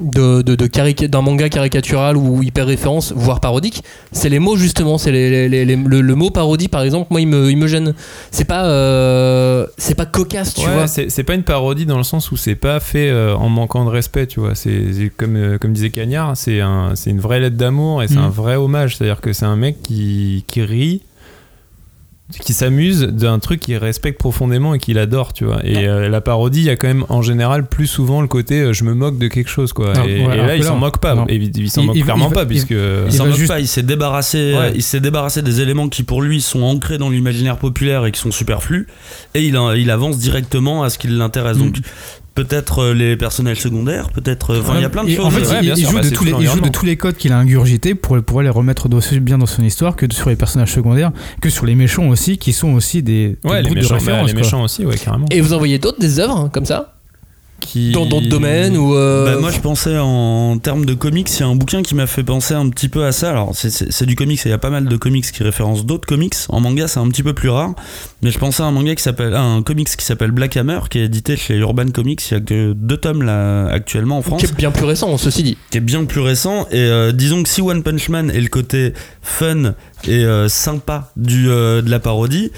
de, 0.00 0.42
de, 0.42 1.06
d'un 1.06 1.20
manga 1.20 1.48
caricatural 1.48 2.16
ou 2.16 2.42
hyper 2.42 2.66
référence, 2.66 3.12
voire 3.14 3.40
parodique, 3.40 3.82
c'est 4.12 4.28
les 4.28 4.38
mots 4.40 4.56
justement. 4.56 4.98
C'est 4.98 5.12
les, 5.12 5.30
les- 5.30 5.48
les- 5.48 5.64
les- 5.64 5.76
le, 5.76 6.00
le 6.00 6.14
mot 6.14 6.30
parodie, 6.30 6.68
par 6.68 6.82
exemple, 6.82 7.06
moi, 7.10 7.20
il 7.20 7.28
me, 7.28 7.50
il 7.50 7.56
me 7.56 7.66
gêne. 7.66 7.94
C'est 8.30 8.44
pas 8.44 8.64
euh, 8.66 9.66
c'est 9.78 9.94
pas 9.94 10.06
cocasse, 10.06 10.54
tu 10.54 10.66
Ouais, 10.66 10.72
vois. 10.74 10.86
c'est 10.86 11.10
c'est 11.10 11.22
pas 11.24 11.34
une 11.34 11.42
parodie 11.44 11.86
dans 11.86 11.98
le 11.98 12.04
sens 12.04 12.30
où 12.32 12.36
c'est 12.36 12.54
pas 12.56 12.80
fait 12.80 13.08
euh, 13.08 13.34
en 13.36 13.48
manquant 13.48 13.84
de 13.84 13.90
respect, 13.90 14.26
tu 14.26 14.40
vois. 14.40 14.54
C'est 14.54 14.92
c'est 14.92 15.10
comme, 15.16 15.36
euh, 15.36 15.58
comme 15.58 15.72
disait 15.72 15.90
Cagnard, 15.90 16.36
c'est 16.36 16.60
un, 16.60 16.92
c'est 16.96 17.10
une 17.10 17.20
vraie 17.20 17.40
lettre 17.40 17.56
d'amour 17.56 18.02
et 18.02 18.08
c'est 18.08 18.14
Mm. 18.16 18.18
un 18.18 18.28
vrai 18.30 18.56
hommage. 18.56 18.96
C'est-à-dire 18.96 19.20
que 19.20 19.32
c'est 19.32 19.46
un 19.46 19.56
mec 19.56 19.82
qui, 19.82 20.44
qui 20.46 20.62
rit, 20.62 21.02
qui 22.40 22.54
s'amuse 22.54 23.02
d'un 23.02 23.38
truc 23.38 23.60
qu'il 23.60 23.76
respecte 23.76 24.18
profondément 24.18 24.72
et 24.74 24.78
qu'il 24.78 24.98
adore, 24.98 25.34
tu 25.34 25.44
vois. 25.44 25.60
Et 25.64 25.86
euh, 25.86 26.08
la 26.08 26.20
parodie, 26.22 26.60
il 26.60 26.64
y 26.64 26.70
a 26.70 26.76
quand 26.76 26.88
même 26.88 27.04
en 27.10 27.20
général 27.20 27.66
plus 27.66 27.86
souvent 27.86 28.22
le 28.22 28.28
côté 28.28 28.60
euh, 28.62 28.72
je 28.72 28.84
me 28.84 28.94
moque 28.94 29.18
de 29.18 29.28
quelque 29.28 29.50
chose, 29.50 29.74
quoi. 29.74 29.92
Non, 29.92 30.04
et, 30.04 30.26
là, 30.26 30.56
il 30.56 30.64
s'en 30.64 30.76
moque 30.76 30.98
pas. 30.98 31.14
non. 31.14 31.26
Et 31.28 31.36
il, 31.36 31.54
il 31.56 31.70
s'en 31.70 31.82
moque 31.84 31.96
il- 31.96 32.02
clairement 32.02 32.28
il- 32.30 32.34
pas, 32.34 32.42
il- 32.42 32.48
puisque. 32.48 32.70
Il 32.70 33.12
s'en 33.12 33.26
moque 33.26 33.36
juste- 33.36 33.48
pas, 33.48 33.60
il 33.60 33.68
s'est 33.68 33.82
débarrassé, 33.82 34.54
Ouais. 34.54 34.72
il 34.74 34.82
s'est 34.82 35.00
débarrassé 35.00 35.42
des 35.42 35.60
éléments 35.60 35.88
qui 35.90 36.02
pour 36.02 36.22
lui 36.22 36.40
sont 36.40 36.62
ancrés 36.62 36.96
dans 36.96 37.10
l'imaginaire 37.10 37.58
populaire 37.58 38.06
et 38.06 38.10
qui 38.12 38.20
sont 38.20 38.30
superflus, 38.32 38.86
et 39.34 39.42
il 39.44 39.90
avance 39.90 40.18
directement 40.18 40.82
à 40.82 40.88
ce 40.90 40.96
qui 40.98 41.08
l'intéresse. 41.08 41.58
Mm. 41.58 41.60
Donc 41.62 41.76
peut-être 42.34 42.80
euh, 42.80 42.94
les 42.94 43.16
personnages 43.16 43.60
secondaires, 43.60 44.10
peut-être. 44.10 44.50
euh, 44.54 44.60
Enfin, 44.60 44.74
il 44.76 44.82
y 44.82 44.84
a 44.84 44.88
plein 44.88 45.04
de 45.04 45.10
Et 45.10 45.16
choses. 45.16 45.26
En 45.26 45.30
fait, 45.30 45.42
Ouais, 45.48 45.56
il, 45.60 45.66
bien 45.66 45.74
il 45.74 45.80
sûr, 45.82 45.90
joue 45.90 45.96
bah, 45.96 46.02
de 46.02 46.08
tous 46.10 46.24
les, 46.24 46.30
tout 46.32 46.36
il 46.40 46.40
joue 46.40 46.40
de 46.40 46.46
l'environnement. 46.46 46.72
tous 46.72 46.86
les 46.86 46.96
codes 46.96 47.16
qu'il 47.16 47.32
a 47.32 47.38
ingurgités 47.38 47.94
pour 47.94 48.20
pouvoir 48.22 48.42
les 48.44 48.50
remettre 48.50 48.88
d'aussi 48.88 49.20
bien 49.20 49.38
dans 49.38 49.46
son 49.46 49.62
histoire 49.62 49.96
que 49.96 50.06
sur 50.12 50.28
les 50.30 50.36
personnages 50.36 50.72
secondaires, 50.72 51.12
que 51.40 51.50
sur 51.50 51.66
les 51.66 51.74
méchants 51.74 52.08
aussi, 52.08 52.38
qui 52.38 52.52
sont 52.52 52.72
aussi 52.74 53.02
des, 53.02 53.36
des 53.42 53.48
Ouais, 53.48 53.62
les 53.62 53.70
de 53.70 53.74
méchants, 53.76 53.90
bah, 53.90 53.94
référence. 53.98 54.26
les 54.28 54.32
quoi. 54.34 54.42
méchants 54.42 54.62
aussi, 54.62 54.84
ouais, 54.84 54.96
carrément. 54.98 55.26
Et 55.30 55.40
vous 55.40 55.52
en 55.52 55.58
voyez 55.58 55.78
d'autres 55.78 56.00
des 56.00 56.18
œuvres 56.20 56.36
hein, 56.36 56.50
comme 56.52 56.66
ça 56.66 56.94
Qui... 57.60 57.92
Dans 57.92 58.04
d'autres 58.04 58.28
domaines 58.28 58.76
ou. 58.76 58.94
euh, 58.94 59.24
Bah, 59.34 59.40
moi, 59.40 59.50
je 59.50 59.60
pensais 59.60 59.96
en 59.98 60.58
termes 60.58 60.84
de 60.84 60.92
comics, 60.94 61.30
il 61.32 61.40
y 61.40 61.42
a 61.42 61.46
un 61.46 61.54
bouquin 61.54 61.82
qui 61.82 61.94
m'a 61.94 62.06
fait 62.06 62.24
penser 62.24 62.52
un 62.52 62.68
petit 62.68 62.88
peu 62.88 63.04
à 63.06 63.12
ça. 63.12 63.30
Alors, 63.30 63.52
c'est 63.54 64.04
du 64.06 64.16
comics, 64.16 64.40
et 64.44 64.48
il 64.48 64.50
y 64.50 64.54
a 64.54 64.58
pas 64.58 64.70
mal 64.70 64.86
de 64.86 64.96
comics 64.96 65.24
qui 65.30 65.42
référencent 65.42 65.86
d'autres 65.86 66.06
comics. 66.06 66.34
En 66.48 66.60
manga, 66.60 66.88
c'est 66.88 66.98
un 67.00 67.08
petit 67.08 67.22
peu 67.22 67.32
plus 67.32 67.48
rare. 67.48 67.74
Mais 68.24 68.30
je 68.30 68.38
pensais 68.38 68.62
à 68.62 68.66
un 68.66 68.70
manga 68.70 68.94
qui 68.94 69.02
s'appelle, 69.02 69.34
un 69.34 69.62
comics 69.62 69.86
qui 69.86 70.02
s'appelle 70.02 70.30
Black 70.30 70.56
Hammer, 70.56 70.80
qui 70.88 70.98
est 70.98 71.04
édité 71.04 71.36
chez 71.36 71.56
Urban 71.56 71.90
Comics. 71.90 72.26
Il 72.30 72.32
y 72.32 72.36
a 72.38 72.40
que 72.40 72.72
deux 72.72 72.96
tomes 72.96 73.22
là 73.22 73.66
actuellement 73.66 74.16
en 74.16 74.22
France. 74.22 74.40
Qui 74.40 74.46
est 74.46 74.56
bien 74.56 74.70
plus 74.70 74.86
récent, 74.86 75.18
ceci 75.18 75.42
dit. 75.42 75.58
Qui 75.70 75.76
est 75.76 75.82
bien 75.82 76.06
plus 76.06 76.22
récent. 76.22 76.66
Et 76.70 76.78
euh, 76.78 77.12
disons 77.12 77.42
que 77.42 77.50
si 77.50 77.60
One 77.60 77.82
Punch 77.82 78.08
Man 78.08 78.30
est 78.30 78.40
le 78.40 78.48
côté 78.48 78.94
fun 79.20 79.74
et 80.08 80.24
euh, 80.24 80.48
sympa 80.48 81.12
du, 81.16 81.50
euh, 81.50 81.82
de 81.82 81.90
la 81.90 82.00
parodie, 82.00 82.50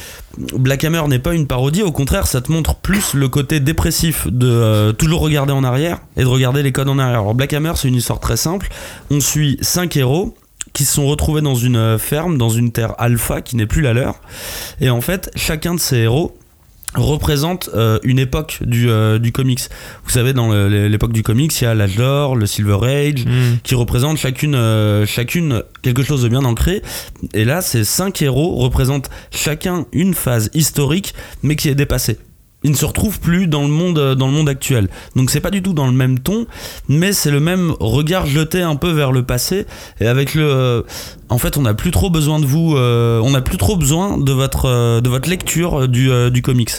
Black 0.57 0.85
Hammer 0.85 1.03
n'est 1.09 1.19
pas 1.19 1.35
une 1.35 1.49
parodie, 1.49 1.83
au 1.83 1.91
contraire, 1.91 2.29
ça 2.29 2.41
te 2.41 2.53
montre 2.53 2.77
plus 2.77 3.15
le 3.15 3.29
côté 3.29 3.59
dépressif 3.59 4.29
de 4.29 4.93
toujours 4.93 5.21
regarder 5.21 5.53
en 5.53 5.65
arrière 5.65 5.99
et 6.17 6.21
de 6.21 6.27
regarder 6.27 6.63
les 6.63 6.71
codes 6.71 6.89
en 6.89 7.01
arrière. 7.01 7.19
Alors 7.19 7.35
Black 7.35 7.53
Hammer, 7.53 7.73
c'est 7.75 7.89
une 7.89 7.97
histoire 7.97 8.21
très 8.21 8.37
simple. 8.37 8.69
On 9.11 9.19
suit 9.19 9.59
cinq 9.63 9.97
héros 9.97 10.37
qui 10.77 10.85
se 10.85 10.93
sont 10.93 11.07
retrouvés 11.07 11.41
dans 11.41 11.55
une 11.55 11.77
euh, 11.77 11.99
ferme, 11.99 12.37
dans 12.37 12.51
une 12.51 12.71
terre 12.71 12.95
alpha 12.99 13.41
qui 13.41 13.57
n'est 13.57 13.67
plus 13.67 13.81
la 13.81 13.95
leur. 13.95 14.21
Et 14.81 14.91
en 14.91 15.01
fait, 15.01 15.31
chacun 15.35 15.75
de 15.75 15.81
ces 15.81 15.97
héros 15.97 16.37
représente 16.95 17.71
euh, 17.75 17.99
une 18.05 18.19
époque 18.19 18.59
du, 18.63 18.89
euh, 18.91 19.19
du 19.19 19.33
comics. 19.33 19.61
Vous 20.05 20.11
savez, 20.11 20.33
dans 20.35 20.53
l'époque 20.53 21.13
du 21.13 21.23
comics, 21.23 21.59
il 21.61 21.65
y 21.65 21.67
a 21.67 21.75
l'âge 21.75 21.97
d'or, 21.97 22.37
le 22.37 22.47
Silver 22.47 22.79
Age, 22.83 23.25
Mm. 23.25 23.59
qui 23.63 23.75
représentent 23.75 24.19
chacune, 24.19 24.55
euh, 24.55 25.07
chacune 25.07 25.63
quelque 25.83 26.03
chose 26.03 26.23
de 26.23 26.29
bien 26.29 26.45
ancré. 26.45 26.83
Et 27.33 27.45
là, 27.45 27.63
ces 27.63 27.85
cinq 27.85 28.21
héros 28.21 28.55
représentent 28.57 29.11
chacun 29.31 29.87
une 29.93 30.13
phase 30.15 30.51
historique, 30.55 31.15
mais 31.43 31.57
qui 31.57 31.69
est 31.69 31.75
dépassée. 31.75 32.19
Ils 32.65 32.71
ne 32.71 32.77
se 32.77 32.85
retrouvent 32.85 33.21
plus 33.21 33.47
dans 33.47 33.63
le 33.63 33.69
monde, 33.69 33.99
euh, 33.99 34.15
dans 34.15 34.27
le 34.27 34.33
monde 34.33 34.49
actuel. 34.49 34.89
Donc 35.15 35.31
c'est 35.31 35.41
pas 35.41 35.51
du 35.51 35.63
tout 35.63 35.73
dans 35.73 35.87
le 35.87 35.93
même 35.93 36.19
ton, 36.19 36.47
mais 36.89 37.13
c'est 37.13 37.31
le 37.31 37.39
même 37.39 37.75
regard 37.81 38.27
jeté 38.27 38.63
un 38.63 38.77
peu 38.77 38.91
vers 38.91 39.13
le 39.13 39.23
passé. 39.23 39.67
Et 40.01 40.07
avec 40.07 40.35
le, 40.35 40.45
euh, 40.45 40.83
en 41.29 41.39
fait, 41.39 41.57
on 41.57 41.63
n'a 41.63 41.75
plus 41.75 41.91
trop 41.91 42.11
besoin 42.11 42.41
de 42.41 42.47
vous, 42.47 42.77
euh, 42.77 43.21
on 43.23 43.31
n'a 43.31 43.43
plus 43.43 43.59
trop 43.59 43.77
besoin 43.77 44.19
de 44.19 44.33
votre, 44.33 44.67
euh, 44.67 45.01
de 45.01 45.09
votre 45.09 45.29
lecture 45.29 45.87
du, 45.87 46.11
euh, 46.11 46.31
du 46.31 46.43
comics. 46.43 46.73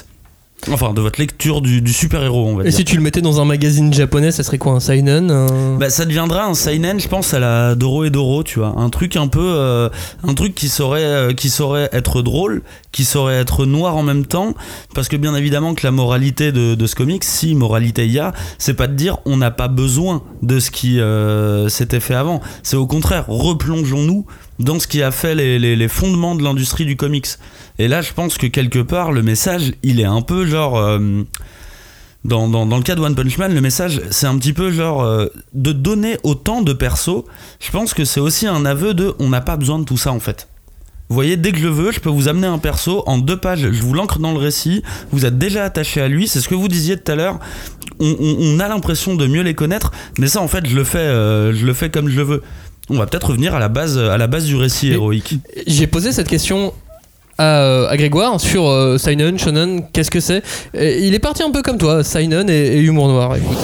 Enfin, 0.72 0.91
de 0.93 0.99
votre 1.01 1.20
lecture 1.20 1.62
du, 1.62 1.82
du 1.82 1.93
super-héros, 1.93 2.45
on 2.47 2.55
va 2.55 2.64
Et 2.64 2.70
dire. 2.70 2.78
si 2.78 2.84
tu 2.84 2.95
le 2.97 3.01
mettais 3.01 3.22
dans 3.22 3.39
un 3.39 3.45
magazine 3.45 3.93
japonais, 3.93 4.32
ça 4.32 4.43
serait 4.43 4.58
quoi 4.58 4.74
Un 4.74 4.80
seinen 4.80 5.30
un- 5.32 5.78
Bah, 5.78 5.89
ça 5.91 6.03
deviendra 6.03 6.45
un 6.45 6.55
seinen, 6.55 6.99
je 6.99 7.08
pense 7.08 7.34
à 7.34 7.39
la 7.39 7.76
Doro 7.76 8.03
et 8.05 8.10
Doro, 8.10 8.43
tu 8.43 8.60
vois, 8.60 8.74
un 8.76 8.89
truc 8.89 9.16
un 9.16 9.28
peu, 9.28 9.39
euh, 9.39 9.88
un 10.28 10.34
truc 10.34 10.55
qui 10.55 10.68
saurait, 10.68 11.03
euh, 11.05 11.34
qui 11.34 11.49
saurait 11.49 11.89
être 11.93 12.22
drôle, 12.24 12.64
qui 12.91 13.05
saurait 13.05 13.36
être 13.36 13.66
noir 13.66 13.95
en 13.95 14.03
même 14.03 14.26
temps, 14.26 14.55
parce 14.95 15.08
que 15.08 15.16
bien 15.16 15.36
évidemment 15.36 15.76
que 15.76 15.86
la 15.86 15.91
moralité 15.91 16.51
de, 16.51 16.74
de 16.76 16.88
ce 16.88 16.95
comic, 16.95 17.24
si 17.24 17.53
moralité 17.55 18.05
il 18.05 18.12
y 18.12 18.20
a, 18.20 18.34
c'est 18.58 18.74
pas 18.74 18.88
de 18.88 18.93
dire 18.95 19.20
on 19.26 19.38
n'a 19.38 19.51
pas 19.51 19.68
besoin 19.68 20.24
de 20.41 20.60
ce 20.60 20.72
qui 20.72 20.99
euh, 20.99 21.70
s'était 21.70 21.99
fait 21.99 22.16
avant, 22.16 22.41
c'est 22.64 22.76
au 22.78 22.88
contraire 22.88 23.26
replongeons-nous 23.28 24.26
dans 24.60 24.80
ce 24.80 24.88
qui 24.88 25.01
a 25.03 25.12
fait 25.12 25.36
les, 25.36 25.60
les- 25.60 25.88
fondements 25.88 26.36
de 26.36 26.43
l'industrie 26.43 26.86
du 26.86 26.95
comics. 26.95 27.28
Et 27.80 27.88
là, 27.88 28.01
je 28.01 28.12
pense 28.14 28.38
que 28.38 28.47
quelque 28.47 28.80
part 28.80 29.12
le 29.12 29.22
message, 29.24 29.74
il 29.84 29.99
est 29.99 30.05
un 30.05 30.22
peu 30.22 30.45
genre 30.45 30.78
euh, 30.78 30.99
dans, 32.26 32.47
dans, 32.49 32.66
dans 32.66 32.78
le 32.78 32.84
cas 32.84 32.95
de 32.95 33.01
One 33.01 33.16
Punch 33.16 33.38
Man, 33.38 33.53
le 33.53 33.62
message, 33.62 34.01
c'est 34.10 34.26
un 34.28 34.38
petit 34.38 34.53
peu 34.53 34.72
genre 34.72 35.03
euh, 35.03 35.28
de 35.53 35.72
donner 35.72 36.18
autant 36.24 36.62
de 36.62 36.74
persos. 36.74 37.24
Je 37.60 37.72
pense 37.72 37.93
que 37.93 38.03
c'est 38.03 38.20
aussi 38.20 38.47
un 38.47 38.66
aveu 38.66 38.93
de 38.93 39.14
on 39.20 39.30
n'a 39.30 39.41
pas 39.41 39.55
besoin 39.58 39.80
de 39.80 39.86
tout 39.86 39.97
ça 39.97 40.12
en 40.12 40.20
fait. 40.20 40.47
Vous 41.10 41.14
voyez, 41.14 41.38
dès 41.38 41.53
que 41.53 41.58
je 41.60 41.70
veux, 41.70 41.93
je 41.93 42.01
peux 42.01 42.10
vous 42.10 42.28
amener 42.28 42.47
un 42.47 42.58
perso 42.58 43.01
en 43.05 43.18
deux 43.18 43.38
pages, 43.38 43.62
je 43.72 43.82
vous 43.82 43.93
l'ancre 43.93 44.20
dans 44.20 44.34
le 44.34 44.39
récit, 44.39 44.84
vous 45.14 45.26
êtes 45.26 45.38
déjà 45.38 45.64
attaché 45.64 46.01
à 46.01 46.10
lui, 46.10 46.28
c'est 46.28 46.41
ce 46.41 46.49
que 46.49 46.55
vous 46.55 46.68
disiez 46.68 46.97
tout 46.97 47.10
à 47.10 47.16
l'heure. 47.16 47.39
On, 47.99 48.14
on- 48.20 48.38
on 48.55 48.60
a 48.60 48.68
l'impression 48.68 49.16
de 49.16 49.26
mieux 49.26 49.41
les 49.41 49.53
connaître, 49.53 49.91
mais 50.20 50.28
ça 50.28 50.41
en 50.41 50.49
fait, 50.49 50.68
je 50.68 50.76
le 50.76 50.84
fais, 50.84 50.97
euh, 50.97 51.53
je 51.53 51.66
le 51.66 51.74
fais 51.74 51.89
comme 51.89 52.10
je 52.10 52.18
le 52.18 52.24
veux. 52.24 52.43
On 52.90 52.98
va 52.98 53.06
peut-être 53.06 53.28
revenir 53.30 53.54
à 53.56 53.60
la 53.60 53.68
base, 53.70 53.98
à 53.98 54.18
la 54.18 54.28
base 54.28 54.46
du 54.46 54.56
récit 54.56 54.92
héroïque. 54.92 55.36
J'ai 55.68 55.88
posé 55.88 56.12
cette 56.12 56.28
question 56.30 56.74
à, 57.38 57.60
euh, 57.62 57.90
à 57.90 57.98
Grégoire 57.98 58.40
sur 58.40 58.68
euh, 58.68 58.98
Seinen, 58.98 59.38
Shonen, 59.38 59.84
qu'est-ce 59.92 60.10
que 60.12 60.20
c'est? 60.22 60.42
Il 60.74 61.14
est 61.14 61.20
parti 61.20 61.44
un 61.44 61.52
peu 61.52 61.62
comme 61.62 61.78
toi, 61.78 62.04
Seinen 62.04 62.50
et, 62.50 62.78
et 62.78 62.80
humour 62.82 63.10
noir. 63.10 63.36
Écoute. 63.36 63.58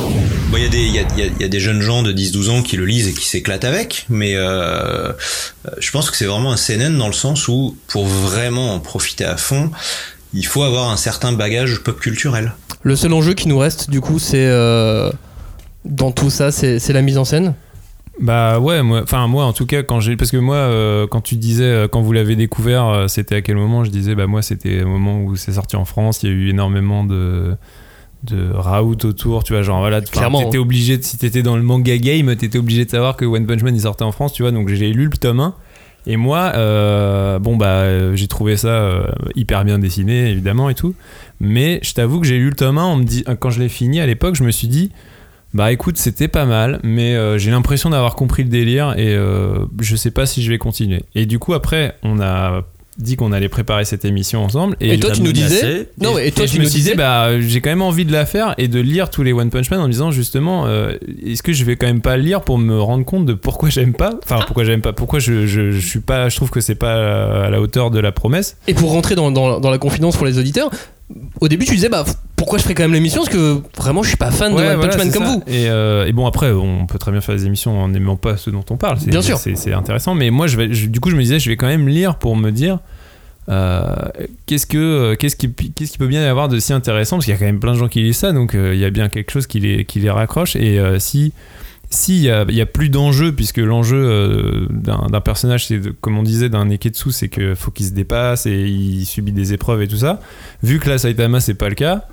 Bon, 0.51 0.57
il 0.57 0.63
y, 0.63 0.65
a 0.65 0.69
des- 0.69 0.77
il 0.85 0.93
y, 0.95 0.99
a, 0.99 1.03
il 1.17 1.19
y 1.19 1.21
a- 1.23 1.31
il 1.37 1.41
y 1.41 1.45
a 1.45 1.47
des 1.47 1.59
jeunes 1.59 1.81
gens 1.81 2.03
de 2.03 2.11
10-12 2.11 2.49
ans 2.51 2.61
qui 2.61 2.75
le 2.77 2.85
lisent 2.85 3.07
et 3.07 3.13
qui 3.13 3.27
s'éclatent 3.27 3.63
avec, 3.65 4.05
mais 4.09 4.33
euh, 4.35 5.11
je 5.79 5.89
pense 5.91 6.11
que 6.11 6.17
c'est 6.17 6.25
vraiment 6.25 6.51
un 6.51 6.57
CNN 6.57 6.95
dans 6.97 7.07
le 7.07 7.13
sens 7.13 7.47
où, 7.47 7.75
pour 7.87 8.05
vraiment 8.05 8.73
en 8.75 8.79
profiter 8.79 9.25
à 9.25 9.37
fond, 9.37 9.71
il 10.35 10.45
faut 10.45 10.61
avoir 10.63 10.91
un 10.91 10.97
certain 10.97 11.31
bagage 11.31 11.79
pop 11.79 11.99
culturel. 11.99 12.53
Le 12.83 12.95
seul 12.95 13.13
enjeu 13.13 13.33
qui 13.33 13.47
nous 13.47 13.57
reste, 13.57 13.89
du 13.89 14.01
coup, 14.01 14.19
c'est 14.19 14.45
euh, 14.45 15.09
dans 15.85 16.11
tout 16.11 16.29
ça, 16.29 16.51
c'est 16.51 16.77
c'est 16.79 16.93
la 16.93 17.01
mise 17.01 17.17
en 17.17 17.25
scène? 17.25 17.53
Bah 18.21 18.59
ouais, 18.59 18.79
enfin 19.01 19.27
moi 19.27 19.45
en 19.45 19.53
tout 19.53 19.65
cas 19.65 19.81
quand 19.81 19.99
j'ai 19.99 20.15
parce 20.15 20.29
que 20.29 20.37
moi 20.37 20.55
euh, 20.55 21.07
quand 21.07 21.21
tu 21.21 21.35
disais 21.35 21.63
euh, 21.63 21.87
quand 21.87 22.01
vous 22.01 22.11
l'avez 22.11 22.35
découvert, 22.35 22.87
euh, 22.87 23.07
c'était 23.07 23.35
à 23.35 23.41
quel 23.41 23.55
moment 23.55 23.83
Je 23.83 23.89
disais 23.89 24.13
bah 24.13 24.27
moi 24.27 24.43
c'était 24.43 24.83
au 24.83 24.87
moment 24.87 25.23
où 25.23 25.35
c'est 25.35 25.53
sorti 25.53 25.75
en 25.75 25.85
France, 25.85 26.21
il 26.21 26.29
y 26.29 26.31
a 26.31 26.35
eu 26.35 26.49
énormément 26.49 27.03
de 27.03 27.55
de 28.23 28.51
raout 28.53 29.03
autour, 29.03 29.43
tu 29.43 29.51
vois, 29.53 29.63
genre 29.63 29.79
voilà, 29.79 29.99
Clairement. 29.99 30.43
t'étais 30.43 30.57
obligé 30.57 30.97
de, 30.97 31.03
si 31.03 31.17
t'étais 31.17 31.41
dans 31.41 31.57
le 31.57 31.63
manga 31.63 31.97
game, 31.97 32.33
t'étais 32.37 32.57
obligé 32.57 32.85
de 32.85 32.89
savoir 32.89 33.17
que 33.17 33.25
One 33.25 33.45
Punch 33.45 33.63
Man 33.63 33.75
il 33.75 33.81
sortait 33.81 34.05
en 34.05 34.13
France, 34.13 34.31
tu 34.31 34.43
vois, 34.43 34.51
donc 34.51 34.69
j'ai 34.69 34.93
lu 34.93 35.05
le 35.05 35.17
tome 35.17 35.41
1 35.41 35.55
et 36.05 36.15
moi, 36.15 36.51
euh, 36.55 37.39
bon 37.39 37.57
bah 37.57 38.15
j'ai 38.15 38.27
trouvé 38.27 38.57
ça 38.57 38.69
euh, 38.69 39.07
hyper 39.35 39.65
bien 39.65 39.79
dessiné 39.79 40.29
évidemment 40.29 40.69
et 40.69 40.75
tout, 40.75 40.93
mais 41.41 41.79
je 41.81 41.93
t'avoue 41.93 42.21
que 42.21 42.27
j'ai 42.27 42.37
lu 42.37 42.49
le 42.49 42.55
tome 42.55 42.77
1, 42.77 42.85
on 42.85 42.95
me 42.97 43.03
dit, 43.03 43.25
quand 43.39 43.49
je 43.49 43.59
l'ai 43.59 43.69
fini 43.69 43.99
à 43.99 44.05
l'époque, 44.05 44.35
je 44.35 44.43
me 44.43 44.51
suis 44.51 44.67
dit 44.67 44.91
bah 45.53 45.71
écoute, 45.71 45.97
c'était 45.97 46.27
pas 46.27 46.45
mal, 46.45 46.79
mais 46.83 47.15
euh, 47.15 47.37
j'ai 47.37 47.51
l'impression 47.51 47.89
d'avoir 47.89 48.15
compris 48.15 48.43
le 48.43 48.49
délire 48.49 48.93
et 48.97 49.13
euh, 49.15 49.65
je 49.81 49.95
sais 49.95 50.11
pas 50.11 50.25
si 50.25 50.41
je 50.43 50.49
vais 50.49 50.57
continuer. 50.57 51.03
Et 51.15 51.25
du 51.25 51.37
coup, 51.39 51.53
après, 51.53 51.95
on 52.03 52.19
a 52.19 52.63
dit 52.99 53.15
qu'on 53.15 53.31
allait 53.31 53.49
préparer 53.49 53.85
cette 53.85 54.05
émission 54.05 54.43
ensemble. 54.45 54.75
Et 54.79 54.99
toi, 54.99 55.09
tu 55.11 55.21
nous 55.23 55.31
disais-. 55.49 55.89
Non, 55.99 56.19
et 56.19 56.31
toi, 56.31 56.45
tu 56.45 56.59
me 56.59 56.63
nous 56.65 56.69
disais- 56.69 56.93
bah 56.95 57.39
j'ai 57.39 57.59
quand 57.59 57.71
même 57.71 57.81
envie 57.81 58.05
de 58.05 58.11
la 58.11 58.27
faire 58.27 58.53
et 58.59 58.67
de 58.67 58.79
lire 58.79 59.09
tous 59.09 59.23
les 59.23 59.33
One 59.33 59.49
Punch 59.49 59.71
Man 59.71 59.79
en 59.79 59.87
me 59.87 59.91
disant 59.91 60.11
justement, 60.11 60.67
euh, 60.67 60.93
est-ce 61.25 61.41
que 61.41 61.53
je 61.53 61.65
vais 61.65 61.75
quand 61.75 61.87
même 61.87 62.01
pas 62.01 62.17
le 62.17 62.23
lire 62.23 62.41
pour 62.41 62.59
me 62.59 62.79
rendre 62.79 63.03
compte 63.03 63.25
de 63.25 63.33
pourquoi 63.33 63.69
j'aime 63.69 63.93
pas, 63.93 64.13
enfin 64.23 64.41
pourquoi 64.45 64.63
j'aime 64.63 64.81
pas, 64.81 64.93
pourquoi 64.93 65.17
je, 65.17 65.47
je, 65.47 65.71
je 65.71 65.87
suis 65.87 66.01
pas, 66.01 66.29
je 66.29 66.35
trouve 66.35 66.51
que 66.51 66.61
c'est 66.61 66.75
pas 66.75 67.45
à 67.45 67.49
la 67.49 67.59
hauteur 67.61 67.89
de 67.89 67.99
la 67.99 68.11
promesse? 68.11 68.57
Et 68.67 68.75
pour 68.75 68.91
rentrer 68.91 69.15
dans, 69.15 69.31
dans- 69.31 69.59
dans 69.59 69.71
la 69.71 69.79
confidence 69.79 70.15
pour 70.15 70.27
les 70.27 70.37
auditeurs, 70.37 70.69
au 71.41 71.47
début, 71.47 71.65
tu 71.65 71.75
disais, 71.75 71.89
bah 71.89 72.03
pourquoi 72.35 72.57
je 72.57 72.63
ferais 72.63 72.73
quand 72.73 72.83
même 72.83 72.93
l'émission? 72.93 73.21
Parce 73.23 73.33
que 73.35 73.61
vraiment, 73.77 74.03
je 74.03 74.09
suis 74.09 74.17
pas 74.17 74.31
fan 74.31 74.51
de 74.51 74.57
One 74.57 74.63
voilà, 74.63 74.77
Punch 74.87 74.97
Man 74.97 75.11
comme 75.11 75.23
ça. 75.25 75.31
vous. 75.31 75.43
Et, 75.47 75.69
euh, 75.69 76.05
et 76.07 76.11
bon, 76.11 76.25
après, 76.27 76.51
on 76.51 76.85
peut 76.87 76.97
très 76.97 77.11
bien 77.11 77.21
faire 77.21 77.35
des 77.35 77.45
émissions 77.45 77.79
en 77.79 77.87
n'aimant 77.89 78.15
pas 78.15 78.37
ce 78.37 78.49
dont 78.49 78.63
on 78.69 78.77
parle. 78.77 78.99
C'est- 78.99 79.09
Bien 79.09 79.21
sûr. 79.21 79.37
C'est 79.37 79.73
intéressant. 79.73 80.15
Mais 80.15 80.29
moi, 80.29 80.47
je 80.47 80.57
vais, 80.57 80.73
je- 80.73 80.87
du 80.87 80.99
coup, 80.99 81.09
je 81.09 81.15
me 81.15 81.21
disais, 81.21 81.39
je 81.39 81.49
vais 81.49 81.57
quand 81.57 81.67
même 81.67 81.87
lire 81.87 82.15
pour 82.15 82.35
me 82.35 82.51
dire. 82.51 82.79
euh, 83.49 83.83
qu'est-ce 84.45 84.65
que 84.65 85.15
qu'est-ce 85.15 85.35
qui 85.35 85.51
qu'est-ce 85.51 85.91
qui 85.91 85.97
peut 85.97 86.07
bien 86.07 86.21
y 86.21 86.25
avoir 86.25 86.47
de 86.47 86.59
si 86.59 86.71
intéressant? 86.71 87.17
Parce 87.17 87.25
qu'il 87.25 87.33
y 87.33 87.35
a 87.35 87.39
quand 87.39 87.45
même 87.45 87.59
plein 87.59 87.73
de 87.73 87.77
gens 87.77 87.89
qui 87.89 88.01
lisent 88.01 88.15
ça 88.15 88.31
donc 88.31 88.55
euh, 88.55 88.73
il 88.73 88.79
y 88.79 88.85
a 88.85 88.89
bien 88.89 89.09
quelque 89.09 89.31
chose 89.31 89.47
qui 89.47 89.59
les 89.59 89.83
qui 89.83 89.99
les 89.99 90.09
raccroche 90.09 90.55
et 90.55 90.79
euh, 90.79 90.97
si 91.93 92.13
s'il 92.13 92.23
y 92.23 92.29
a, 92.29 92.45
il 92.49 92.55
y 92.55 92.61
a 92.61 92.65
plus 92.65 92.89
d'enjeu 92.89 93.31
puisque 93.31 93.59
l'enjeu 93.59 93.97
euh, 93.97 94.67
d'un 94.69 95.21
personnage 95.21 95.67
c'est 95.67 95.79
comme 96.01 96.17
on 96.17 96.23
disait 96.23 96.49
d'un 96.49 96.65
Neketsu 96.65 97.11
c'est 97.11 97.29
que 97.29 97.55
faut 97.55 97.71
qu'il 97.71 97.85
se 97.85 97.91
dépasse 97.91 98.45
et 98.45 98.61
il 98.67 99.05
subit 99.05 99.31
des 99.31 99.53
épreuves 99.53 99.81
et 99.81 99.87
tout 99.87 99.97
ça. 99.97 100.19
Vu 100.63 100.79
que 100.79 100.89
là 100.89 100.97
Saitama 100.97 101.39
c'est 101.39 101.53
pas 101.53 101.69
le 101.69 101.75
cas 101.75 102.05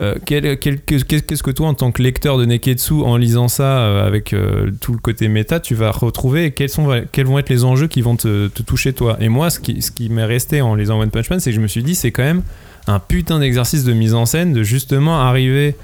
euh, 0.00 0.14
Qu'est-ce 0.24 1.42
que 1.42 1.50
toi, 1.50 1.68
en 1.68 1.74
tant 1.74 1.92
que 1.92 2.02
lecteur 2.02 2.38
de 2.38 2.46
Neketsu, 2.46 2.94
en 2.94 3.18
lisant 3.18 3.48
ça 3.48 3.80
euh, 3.80 4.06
avec 4.06 4.34
tout 4.80 4.92
le 4.92 4.98
côté 4.98 5.28
méta, 5.28 5.60
tu 5.60 5.74
vas 5.74 5.90
retrouver 5.90 6.46
et 6.46 6.50
quels, 6.52 6.70
sont, 6.70 7.02
quels 7.12 7.26
vont 7.26 7.38
être 7.38 7.50
les 7.50 7.64
enjeux 7.64 7.88
qui 7.88 8.00
vont 8.00 8.16
te, 8.16 8.48
te 8.48 8.62
toucher 8.62 8.94
toi? 8.94 9.18
Et 9.20 9.28
moi, 9.28 9.50
ce 9.50 9.60
qui, 9.60 9.82
ce 9.82 9.90
qui 9.90 10.08
m'est 10.08 10.24
resté 10.24 10.62
en 10.62 10.74
lisant 10.74 10.98
One 10.98 11.10
Punch 11.10 11.28
Man, 11.28 11.40
c'est 11.40 11.50
que 11.50 11.56
je 11.56 11.60
me 11.60 11.66
suis 11.66 11.82
dit, 11.82 11.94
c'est 11.94 12.10
quand 12.10 12.22
même 12.22 12.42
un 12.86 12.98
putain 12.98 13.38
d'exercice 13.38 13.84
de 13.84 13.92
mise 13.92 14.14
en 14.14 14.24
scène, 14.24 14.54
de 14.54 14.62
justement 14.62 15.20
arriver 15.20 15.76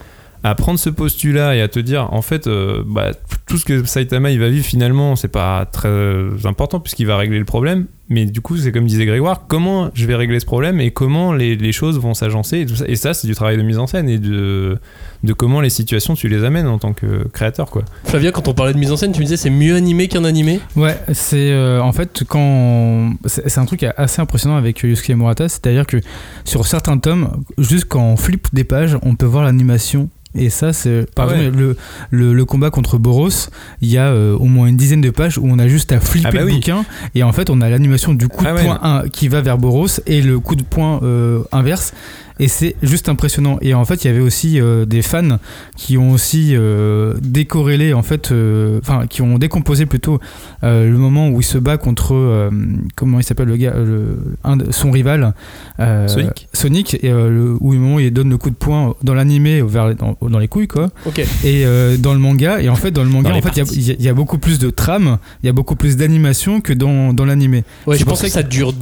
à 0.44 0.54
prendre 0.54 0.78
ce 0.78 0.90
postulat 0.90 1.56
et 1.56 1.60
à 1.60 1.68
te 1.68 1.78
dire, 1.78 2.12
en 2.12 2.22
fait, 2.22 2.46
euh, 2.46 2.82
bah, 2.86 3.10
tout 3.46 3.58
ce 3.58 3.64
que 3.64 3.84
Saitama 3.84 4.30
il 4.30 4.38
va 4.38 4.48
vivre 4.48 4.64
finalement, 4.64 5.16
c'est 5.16 5.28
pas 5.28 5.66
très 5.66 6.46
important 6.46 6.80
puisqu'il 6.80 7.06
va 7.06 7.16
régler 7.16 7.38
le 7.38 7.44
problème. 7.44 7.86
Mais 8.10 8.24
du 8.24 8.40
coup, 8.40 8.56
c'est 8.56 8.72
comme 8.72 8.86
disait 8.86 9.04
Grégoire, 9.04 9.42
comment 9.48 9.90
je 9.92 10.06
vais 10.06 10.14
régler 10.14 10.40
ce 10.40 10.46
problème 10.46 10.80
et 10.80 10.90
comment 10.90 11.32
les, 11.34 11.56
les 11.56 11.72
choses 11.72 11.98
vont 12.00 12.14
s'agencer 12.14 12.60
et 12.60 12.66
tout 12.66 12.74
ça. 12.76 12.84
Et 12.88 12.96
ça, 12.96 13.12
c'est 13.12 13.26
du 13.26 13.34
travail 13.34 13.58
de 13.58 13.62
mise 13.62 13.76
en 13.78 13.86
scène 13.86 14.08
et 14.08 14.16
de, 14.18 14.78
de 15.24 15.32
comment 15.34 15.60
les 15.60 15.68
situations 15.68 16.14
tu 16.14 16.28
les 16.28 16.42
amènes 16.42 16.66
en 16.66 16.78
tant 16.78 16.94
que 16.94 17.28
créateur, 17.28 17.68
quoi. 17.70 17.84
Flavia, 18.04 18.32
quand 18.32 18.48
on 18.48 18.54
parlait 18.54 18.72
de 18.72 18.78
mise 18.78 18.92
en 18.92 18.96
scène, 18.96 19.12
tu 19.12 19.18
me 19.20 19.24
disais 19.24 19.36
c'est 19.36 19.50
mieux 19.50 19.74
animé 19.76 20.08
qu'un 20.08 20.24
animé? 20.24 20.60
Ouais, 20.74 20.96
c'est 21.12 21.50
euh, 21.50 21.80
en 21.82 21.92
fait 21.92 22.24
quand 22.26 23.12
c'est 23.26 23.46
c'est 23.48 23.60
un 23.60 23.66
truc 23.66 23.84
assez 23.96 24.22
impressionnant 24.22 24.56
avec 24.56 24.82
Yusuke 24.82 25.10
Murata, 25.10 25.48
c'est-à-dire 25.48 25.86
que 25.86 25.98
sur 26.44 26.66
certains 26.66 26.96
tomes, 26.98 27.42
juste 27.58 27.84
quand 27.88 28.02
on 28.02 28.16
flippe 28.16 28.48
des 28.54 28.64
pages, 28.64 28.96
on 29.02 29.16
peut 29.16 29.26
voir 29.26 29.44
l'animation 29.44 30.08
Et 30.34 30.50
ça, 30.50 30.72
c'est. 30.74 31.06
Par 31.14 31.26
Ah 31.28 31.32
ouais. 31.32 31.38
exemple, 31.46 31.58
le, 31.58 31.76
le, 32.10 32.34
le 32.34 32.44
combat 32.44 32.70
contre 32.70 32.98
Boros, 32.98 33.30
il 33.80 33.88
y 33.88 33.96
a 33.96 34.08
euh, 34.08 34.36
au 34.36 34.44
moins 34.44 34.66
une 34.68 34.76
dizaine 34.76 35.00
de 35.00 35.10
pages 35.10 35.38
où 35.38 35.44
on 35.46 35.58
a 35.58 35.66
juste 35.68 35.90
à 35.90 36.00
flipper 36.00 36.28
Ah 36.28 36.32
bah 36.32 36.40
le 36.40 36.46
oui. 36.46 36.54
bouquin. 36.56 36.84
Et 37.14 37.22
en 37.22 37.32
fait, 37.32 37.48
on 37.50 37.60
a 37.62 37.68
l'animation 37.70 37.97
du 38.14 38.28
coup 38.28 38.44
Ah 38.46 38.52
de 38.52 38.56
ouais. 38.58 38.64
poing 38.64 38.78
un- 38.82 39.08
qui 39.08 39.28
va 39.28 39.40
vers 39.40 39.58
Boros 39.58 39.86
et 40.06 40.22
le 40.22 40.38
coup 40.40 40.54
de 40.56 40.62
poing 40.62 41.00
euh, 41.02 41.42
inverse. 41.52 41.92
Et 42.40 42.48
c'est 42.48 42.76
juste 42.82 43.08
impressionnant. 43.08 43.58
Et 43.62 43.74
en 43.74 43.84
fait, 43.84 44.04
il 44.04 44.08
y 44.08 44.10
avait 44.10 44.20
aussi 44.20 44.60
euh, 44.60 44.84
des 44.84 45.02
fans 45.02 45.38
qui 45.76 45.98
ont 45.98 46.12
aussi 46.12 46.54
euh, 46.54 47.14
décorrélé, 47.20 47.92
en 47.92 48.02
fait, 48.02 48.30
euh, 48.30 48.78
enfin, 48.82 49.06
qui 49.08 49.22
ont 49.22 49.38
décomposé 49.38 49.86
plutôt 49.86 50.20
euh, 50.62 50.88
le 50.90 50.96
moment 50.98 51.28
où 51.30 51.40
il 51.40 51.44
se 51.44 51.58
bat 51.58 51.76
contre, 51.78 52.50
comment 52.94 53.18
il 53.18 53.24
s'appelle 53.24 53.48
le 53.48 53.56
gars, 53.56 53.74
le, 53.76 54.18
un 54.44 54.56
son 54.70 54.90
rival, 54.90 55.34
Sonic. 56.06 56.48
Sonic, 56.52 56.94
et, 57.02 57.10
le, 57.10 57.56
où 57.60 57.72
le 57.72 57.78
moment 57.78 57.96
où 57.96 58.00
il 58.00 58.12
donne 58.12 58.30
le 58.30 58.36
coup 58.38 58.50
de 58.50 58.54
poing 58.56 58.94
dans 59.02 59.14
l'animé 59.14 59.62
vers 59.62 59.94
dans, 59.94 60.16
dans 60.20 60.38
les 60.38 60.48
couilles, 60.48 60.68
quoi. 60.68 60.90
Et 61.44 61.64
dans 61.98 62.12
le 62.14 62.20
manga, 62.20 62.60
et 62.60 62.68
en 62.68 62.76
fait, 62.76 62.90
dans 62.90 63.04
le 63.04 63.10
manga, 63.10 63.30
Dans 63.30 63.36
en 63.38 63.42
fait, 63.42 63.56
il 63.74 63.82
y 63.82 63.90
a- 63.90 63.94
y, 63.94 64.08
y 64.08 64.12
beaucoup 64.12 64.38
plus 64.38 64.58
de 64.58 64.70
trame, 64.70 65.18
il 65.42 65.46
y 65.46 65.48
a 65.48 65.52
beaucoup 65.52 65.76
plus 65.76 65.96
d'animation 65.96 66.60
que 66.60 66.72
dans, 66.72 67.12
dans 67.12 67.24
l'animé. 67.24 67.64
Ouais, 67.86 67.96
je 67.96 68.04
pensais 68.04 68.26
que 68.26 68.32
ça 68.32 68.42
dure 68.42 68.72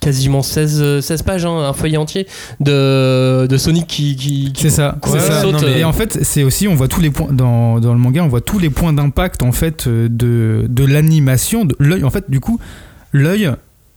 quasiment 0.00 0.42
16, 0.42 0.80
euh, 0.82 1.00
16 1.00 1.22
pages, 1.22 1.44
hein, 1.46 1.56
un 1.58 1.72
feuillet 1.72 1.96
entier 1.96 2.26
de, 2.60 3.46
de 3.46 3.56
Sonic 3.56 3.86
qui, 3.86 4.16
qui, 4.16 4.52
qui 4.52 4.62
C'est 4.62 4.70
ça, 4.70 4.96
ça. 5.04 5.42
saute, 5.42 5.54
Non, 5.54 5.58
mais- 5.62 5.66
euh, 5.68 5.78
Et 5.78 5.84
en 5.84 5.92
fait, 5.92 6.18
c'est 6.22 6.42
aussi, 6.42 6.68
on 6.68 6.74
voit 6.74 6.88
tous 6.88 7.00
les 7.00 7.10
points 7.10 7.32
dans, 7.32 7.80
dans 7.80 7.92
le 7.92 7.98
manga, 7.98 8.22
on 8.22 8.28
voit 8.28 8.40
tous 8.40 8.58
les 8.58 8.70
points 8.70 8.92
d'impact 8.92 9.42
en 9.42 9.52
fait 9.52 9.86
euh, 9.86 10.08
de, 10.10 10.66
de 10.68 10.84
l'animation, 10.84 11.64
de 11.64 11.74
l'œil. 11.78 12.04
En 12.04 12.10
fait, 12.10 12.30
du 12.30 12.40
coup, 12.40 12.58
l'œil 13.12 13.50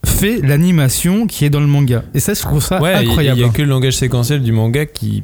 fait 0.06 0.40
l'animation 0.42 1.28
qui 1.28 1.46
est 1.46 1.50
dans 1.50 1.60
le 1.60 1.68
manga. 1.68 2.04
Et 2.14 2.20
ça, 2.20 2.34
je 2.34 2.42
trouve 2.42 2.64
ça 2.64 2.82
Ouais, 2.82 2.94
incroyable. 2.94 3.40
il 3.40 3.42
y 3.44 3.46
a 3.46 3.50
que 3.50 3.62
le 3.62 3.68
langage 3.68 3.98
séquentiel 3.98 4.42
du 4.42 4.52
manga 4.52 4.86
qui 4.86 5.24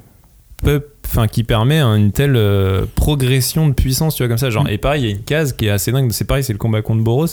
peut 0.63 0.83
enfin 1.07 1.27
qui 1.27 1.43
permet 1.43 1.79
une 1.81 2.11
telle 2.11 2.35
euh, 2.35 2.85
progression 2.95 3.67
de 3.67 3.73
puissance 3.73 4.15
tu 4.15 4.23
vois 4.23 4.27
comme 4.27 4.37
ça. 4.37 4.49
Genre 4.49 4.65
Mm. 4.65 4.69
et 4.69 4.77
pareil 4.77 5.01
il 5.03 5.05
y 5.09 5.11
a 5.11 5.15
une 5.15 5.23
case 5.23 5.53
qui 5.53 5.65
est 5.67 5.69
assez 5.69 5.91
dingue. 5.91 6.11
C'est 6.11 6.25
pareil 6.25 6.43
c'est 6.43 6.53
le 6.53 6.59
combat 6.59 6.81
contre 6.81 7.03
Boros. 7.03 7.27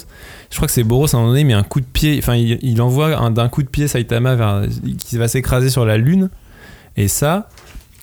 Je 0.49 0.55
crois 0.55 0.67
que 0.67 0.73
c'est 0.73 0.83
Boros 0.83 1.07
à 1.13 1.17
un 1.17 1.19
moment 1.21 1.31
donné 1.31 1.43
met 1.43 1.53
un 1.53 1.63
coup 1.63 1.79
de 1.81 1.85
pied 1.85 2.17
enfin 2.17 2.35
il, 2.35 2.57
il 2.61 2.81
envoie 2.81 3.17
un- 3.17 3.31
d'un 3.31 3.49
coup 3.49 3.63
de 3.63 3.67
pied 3.69 3.87
Saitama 3.87 4.35
vers 4.35 4.63
qui 4.99 5.17
va 5.17 5.27
s'écraser 5.27 5.69
sur 5.69 5.85
la 5.85 5.97
lune. 5.97 6.29
Et 6.97 7.07
ça 7.09 7.49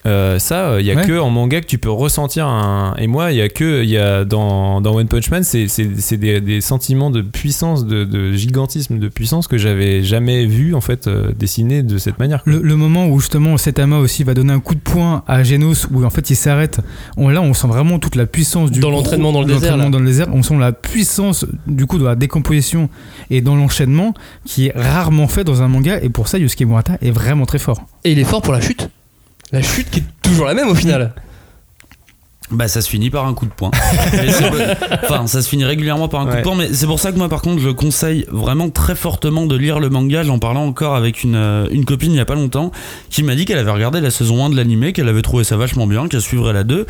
euh, 0.05 0.37
ça 0.39 0.67
euh, 0.71 0.81
il 0.81 0.85
y 0.85 0.91
a 0.91 0.95
Ouais. 0.95 1.05
que 1.07 1.17
en 1.19 1.29
manga 1.29 1.61
que 1.61 1.65
tu 1.65 1.77
peux 1.77 1.89
ressentir 1.89 2.45
un 2.47 2.93
et 2.97 3.07
moi 3.07 3.31
il 3.31 3.37
y 3.37 3.41
a 3.41 3.47
que 3.49 3.83
il 3.83 3.89
y 3.89 3.97
a 3.97 4.25
dans, 4.25 4.81
dans 4.81 4.93
One 4.95 5.07
Punch 5.07 5.29
Man 5.31 5.43
c'est 5.43 5.67
c'est- 5.67 5.89
c'est 5.99 6.17
des, 6.17 6.41
des 6.41 6.59
sentiments 6.61 7.09
de 7.09 7.21
puissance 7.21 7.85
de, 7.85 8.03
de 8.03 8.33
gigantisme 8.33 8.99
de 8.99 9.07
puissance 9.07 9.47
que 9.47 9.57
j'avais 9.57 10.03
jamais 10.03 10.45
vu 10.45 10.75
en 10.75 10.81
fait 10.81 11.07
euh, 11.07 11.31
dessinés 11.37 11.83
de 11.83 11.97
cette 11.97 12.19
manière. 12.19 12.41
Le, 12.45 12.59
le 12.61 12.75
moment 12.75 13.07
où 13.07 13.19
justement 13.19 13.57
Setama 13.57 13.97
aussi 13.99 14.23
va 14.23 14.33
donner 14.33 14.53
un 14.53 14.59
coup 14.59 14.75
de 14.75 14.79
poing 14.81 15.23
à 15.27 15.41
Genos 15.43 15.87
où 15.91 16.03
en 16.03 16.09
fait 16.09 16.29
il 16.29 16.35
s'arrête, 16.35 16.79
on, 17.17 17.29
là 17.29 17.41
on 17.41 17.53
sent 17.53 17.67
vraiment 17.67 17.97
toute 17.99 18.15
la 18.15 18.25
puissance 18.25 18.71
du 18.71 18.79
Dans 18.81 18.91
l'entraînement 18.91 19.31
dans 19.31 19.41
le 19.41 19.47
désert, 19.47 19.77
là. 19.77 19.89
dans 19.89 19.99
le 19.99 20.05
désert, 20.05 20.27
on 20.33 20.43
sent 20.43 20.57
la 20.59 20.71
puissance 20.73 21.45
du 21.67 21.85
coup 21.85 21.97
de 21.97 22.05
la 22.05 22.15
décomposition 22.15 22.89
et 23.29 23.41
dans 23.41 23.55
l'enchaînement 23.55 24.13
qui 24.45 24.67
est 24.67 24.73
rarement 24.75 25.27
fait 25.27 25.43
dans 25.43 25.61
un 25.61 25.67
manga 25.67 25.99
et 26.01 26.09
pour 26.09 26.27
ça 26.27 26.37
Yusuke 26.37 26.61
Murata 26.67 26.97
est 27.01 27.11
vraiment 27.11 27.45
très 27.45 27.59
fort. 27.59 27.85
Et 28.03 28.11
il 28.11 28.19
est 28.19 28.23
fort 28.25 28.41
pour 28.41 28.53
la 28.53 28.61
chute? 28.61 28.89
La 29.53 29.61
chute 29.61 29.87
qui 29.91 29.99
est 29.99 30.03
toujours 30.23 30.47
la 30.47 30.55
même 30.55 30.67
au 30.67 30.73
final. 30.75 31.13
Bah 32.53 32.67
ça 32.67 32.81
se 32.81 32.89
finit 32.89 33.09
par 33.09 33.25
un 33.27 33.33
coup 33.33 33.45
de 33.45 33.51
poing. 33.51 33.71
Enfin 35.03 35.27
ça 35.27 35.41
se 35.41 35.49
finit 35.49 35.65
régulièrement 35.65 36.07
par 36.07 36.21
un 36.21 36.25
coup 36.27 36.37
de 36.37 36.41
poing, 36.41 36.55
mais 36.55 36.69
c'est 36.73 36.85
pour 36.85 36.99
ça 36.99 37.11
que 37.11 37.17
moi 37.17 37.29
par 37.29 37.41
contre 37.41 37.61
je 37.61 37.69
conseille 37.69 38.25
vraiment 38.31 38.69
très 38.69 38.95
fortement 38.95 39.45
de 39.45 39.55
lire 39.55 39.79
le 39.79 39.89
manga. 39.89 40.23
J'en 40.23 40.39
parlais 40.39 40.59
encore 40.59 40.95
avec 40.95 41.23
une, 41.23 41.35
euh, 41.35 41.67
une 41.71 41.85
copine 41.85 42.11
il 42.13 42.17
y 42.17 42.21
a 42.21 42.25
pas 42.25 42.35
longtemps 42.35 42.71
qui 43.09 43.23
m'a 43.23 43.35
dit 43.35 43.45
qu'elle 43.45 43.57
avait 43.57 43.71
regardé 43.71 44.01
la 44.01 44.11
saison 44.11 44.45
1 44.45 44.49
de 44.49 44.55
l'animé, 44.55 44.93
qu'elle 44.93 45.09
avait 45.09 45.21
trouvé 45.21 45.43
ça 45.43 45.57
vachement 45.57 45.87
bien, 45.87 46.07
qu'elle 46.07 46.21
suivrait 46.21 46.53
la 46.53 46.63
2. 46.63 46.85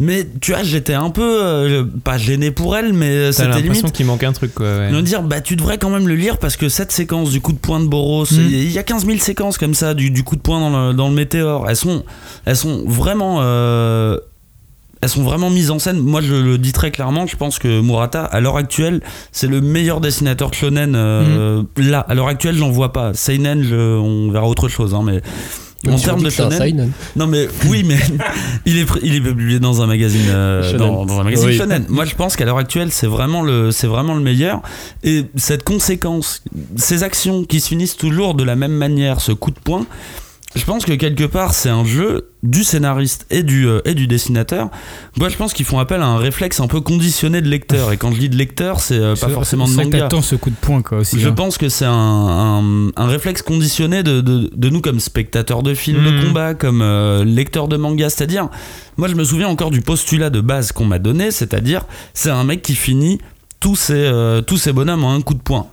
Mais 0.00 0.26
tu 0.40 0.52
vois 0.52 0.62
j'étais 0.62 0.94
un 0.94 1.10
peu, 1.10 1.40
euh, 1.42 1.84
pas 2.04 2.18
gêné 2.18 2.50
pour 2.50 2.76
elle, 2.76 2.92
mais 2.92 3.26
T'as 3.26 3.32
c'était 3.32 3.48
l'impression 3.48 3.72
limite 3.72 3.92
qu'il 3.92 4.06
manque 4.06 4.22
un 4.24 4.32
truc 4.32 4.54
quoi. 4.54 4.66
ouais. 4.66 4.90
de 4.90 5.00
dire 5.00 5.22
bah 5.22 5.40
tu 5.40 5.56
devrais 5.56 5.78
quand 5.78 5.90
même 5.90 6.08
le 6.08 6.14
lire 6.14 6.38
parce 6.38 6.56
que 6.56 6.68
cette 6.68 6.92
séquence 6.92 7.30
du 7.30 7.40
coup 7.40 7.52
de 7.52 7.58
poing 7.58 7.80
de 7.80 7.86
Boros 7.86 8.24
Mm. 8.28 8.36
il 8.50 8.72
y 8.72 8.78
a 8.78 8.82
15 8.82 9.06
000 9.06 9.18
séquences 9.18 9.58
comme 9.58 9.74
ça 9.74 9.94
du, 9.94 10.10
du 10.10 10.22
coup 10.22 10.36
de 10.36 10.40
poing 10.40 10.60
dans 10.60 10.88
le, 10.88 10.94
dans 10.94 11.08
le 11.08 11.14
météore 11.14 11.66
elles 11.68 11.76
sont 11.76 12.04
elles 12.44 12.56
sont 12.56 12.84
vraiment 12.86 13.38
euh, 13.40 14.18
elles 15.00 15.08
sont 15.08 15.22
vraiment 15.22 15.50
mises 15.50 15.70
en 15.70 15.78
scène 15.78 15.98
moi 15.98 16.20
je 16.20 16.34
le 16.34 16.58
dis 16.58 16.72
très 16.72 16.90
clairement 16.90 17.26
je 17.26 17.36
pense 17.36 17.58
que 17.58 17.80
Murata 17.80 18.24
à 18.24 18.40
l'heure 18.40 18.56
actuelle 18.56 19.00
c'est 19.32 19.46
le 19.46 19.60
meilleur 19.60 20.00
dessinateur 20.00 20.52
shonen 20.54 20.94
euh, 20.96 21.62
là 21.76 22.00
à 22.00 22.14
l'heure 22.14 22.28
actuelle 22.28 22.56
j'en 22.56 22.70
vois 22.70 22.92
pas 22.92 23.14
seinen 23.14 23.62
je- 23.62 23.74
on 23.98 24.30
verra 24.30 24.46
autre 24.48 24.68
chose 24.68 24.94
hein, 24.94 25.02
mais 25.04 25.20
en 25.88 25.96
termes 25.96 26.22
de 26.24 26.30
shonen 26.30 26.58
seinen. 26.58 26.90
non 27.14 27.28
mais 27.28 27.46
oui 27.68 27.84
mais 27.86 27.96
il 28.66 28.78
est 28.78 28.86
il 29.02 29.14
est 29.14 29.20
publié 29.20 29.60
dans 29.60 29.80
un 29.80 29.86
magazine 29.86 30.26
euh, 30.28 30.76
dans, 30.76 31.04
dans 31.06 31.20
un 31.20 31.24
magazine 31.24 31.48
Oui. 31.48 31.56
shonen. 31.56 31.84
Moi 31.88 32.04
je 32.04 32.14
pense 32.16 32.34
qu'à 32.34 32.44
l'heure 32.44 32.58
actuelle 32.58 32.90
c'est 32.90 33.06
vraiment 33.06 33.42
le 33.42 33.70
c'est 33.70 33.86
vraiment 33.86 34.14
le 34.14 34.20
meilleur 34.22 34.60
et 35.04 35.24
cette 35.36 35.62
conséquence 35.62 36.42
ces 36.76 37.04
actions 37.04 37.44
qui 37.44 37.60
se 37.60 37.68
finissent 37.68 37.96
toujours 37.96 38.34
de 38.34 38.42
la 38.42 38.56
même 38.56 38.72
manière 38.72 39.20
ce 39.20 39.30
coup 39.30 39.52
de 39.52 39.60
poing 39.62 39.86
je 40.58 40.64
pense 40.64 40.84
que 40.84 40.92
quelque 40.92 41.24
part 41.24 41.54
c'est 41.54 41.68
un 41.70 41.84
jeu 41.84 42.30
du 42.42 42.62
scénariste 42.64 43.26
et 43.30 43.42
du, 43.42 43.66
euh, 43.66 43.80
et 43.84 43.94
du 43.94 44.06
dessinateur. 44.06 44.68
Moi 45.16 45.28
je 45.28 45.36
pense 45.36 45.52
qu'ils 45.52 45.64
font 45.66 45.78
appel 45.78 46.02
à 46.02 46.06
un 46.06 46.18
réflexe 46.18 46.60
un 46.60 46.66
peu 46.68 46.80
conditionné 46.80 47.40
de 47.40 47.48
lecteur. 47.48 47.92
Et 47.92 47.96
quand 47.96 48.12
je 48.12 48.18
dis 48.20 48.28
de 48.28 48.36
lecteur, 48.36 48.80
c'est 48.80 48.98
euh, 48.98 49.14
pas 49.16 49.28
forcément 49.28 49.66
de 49.66 49.72
manga. 49.74 50.00
t'attends 50.00 50.22
ce 50.22 50.36
coup 50.36 50.50
de 50.50 50.56
poing 50.56 50.82
quoi 50.82 50.98
aussi. 50.98 51.18
Je 51.18 51.28
hein. 51.28 51.32
pense 51.32 51.58
que 51.58 51.68
c'est 51.68 51.84
un, 51.84 51.92
un- 51.92 52.90
un 52.96 53.06
réflexe 53.06 53.42
conditionné 53.42 54.02
de, 54.02 54.20
de- 54.20 54.50
de 54.54 54.68
nous 54.68 54.80
comme 54.80 55.00
spectateurs 55.00 55.62
de 55.62 55.74
films 55.74 56.04
de 56.04 56.10
Mhm. 56.10 56.24
combat, 56.26 56.54
comme 56.54 56.82
euh, 56.82 57.24
lecteurs 57.24 57.68
de 57.68 57.76
manga. 57.76 58.08
C'est-à-dire, 58.10 58.48
moi 58.96 59.08
je 59.08 59.14
me 59.14 59.24
souviens 59.24 59.48
encore 59.48 59.70
du 59.70 59.80
postulat 59.80 60.30
de 60.30 60.40
base 60.40 60.72
qu'on 60.72 60.84
m'a 60.84 60.98
donné, 60.98 61.30
c'est-à-dire 61.30 61.82
c'est 62.14 62.30
un 62.30 62.44
mec 62.44 62.62
qui 62.62 62.74
finit 62.74 63.18
tous 63.60 63.74
ses, 63.74 63.94
euh, 63.94 64.40
tous 64.40 64.56
ses 64.56 64.72
bonhommes 64.72 65.02
en 65.04 65.14
un 65.14 65.20
coup 65.20 65.34
de 65.34 65.40
poing. 65.40 65.66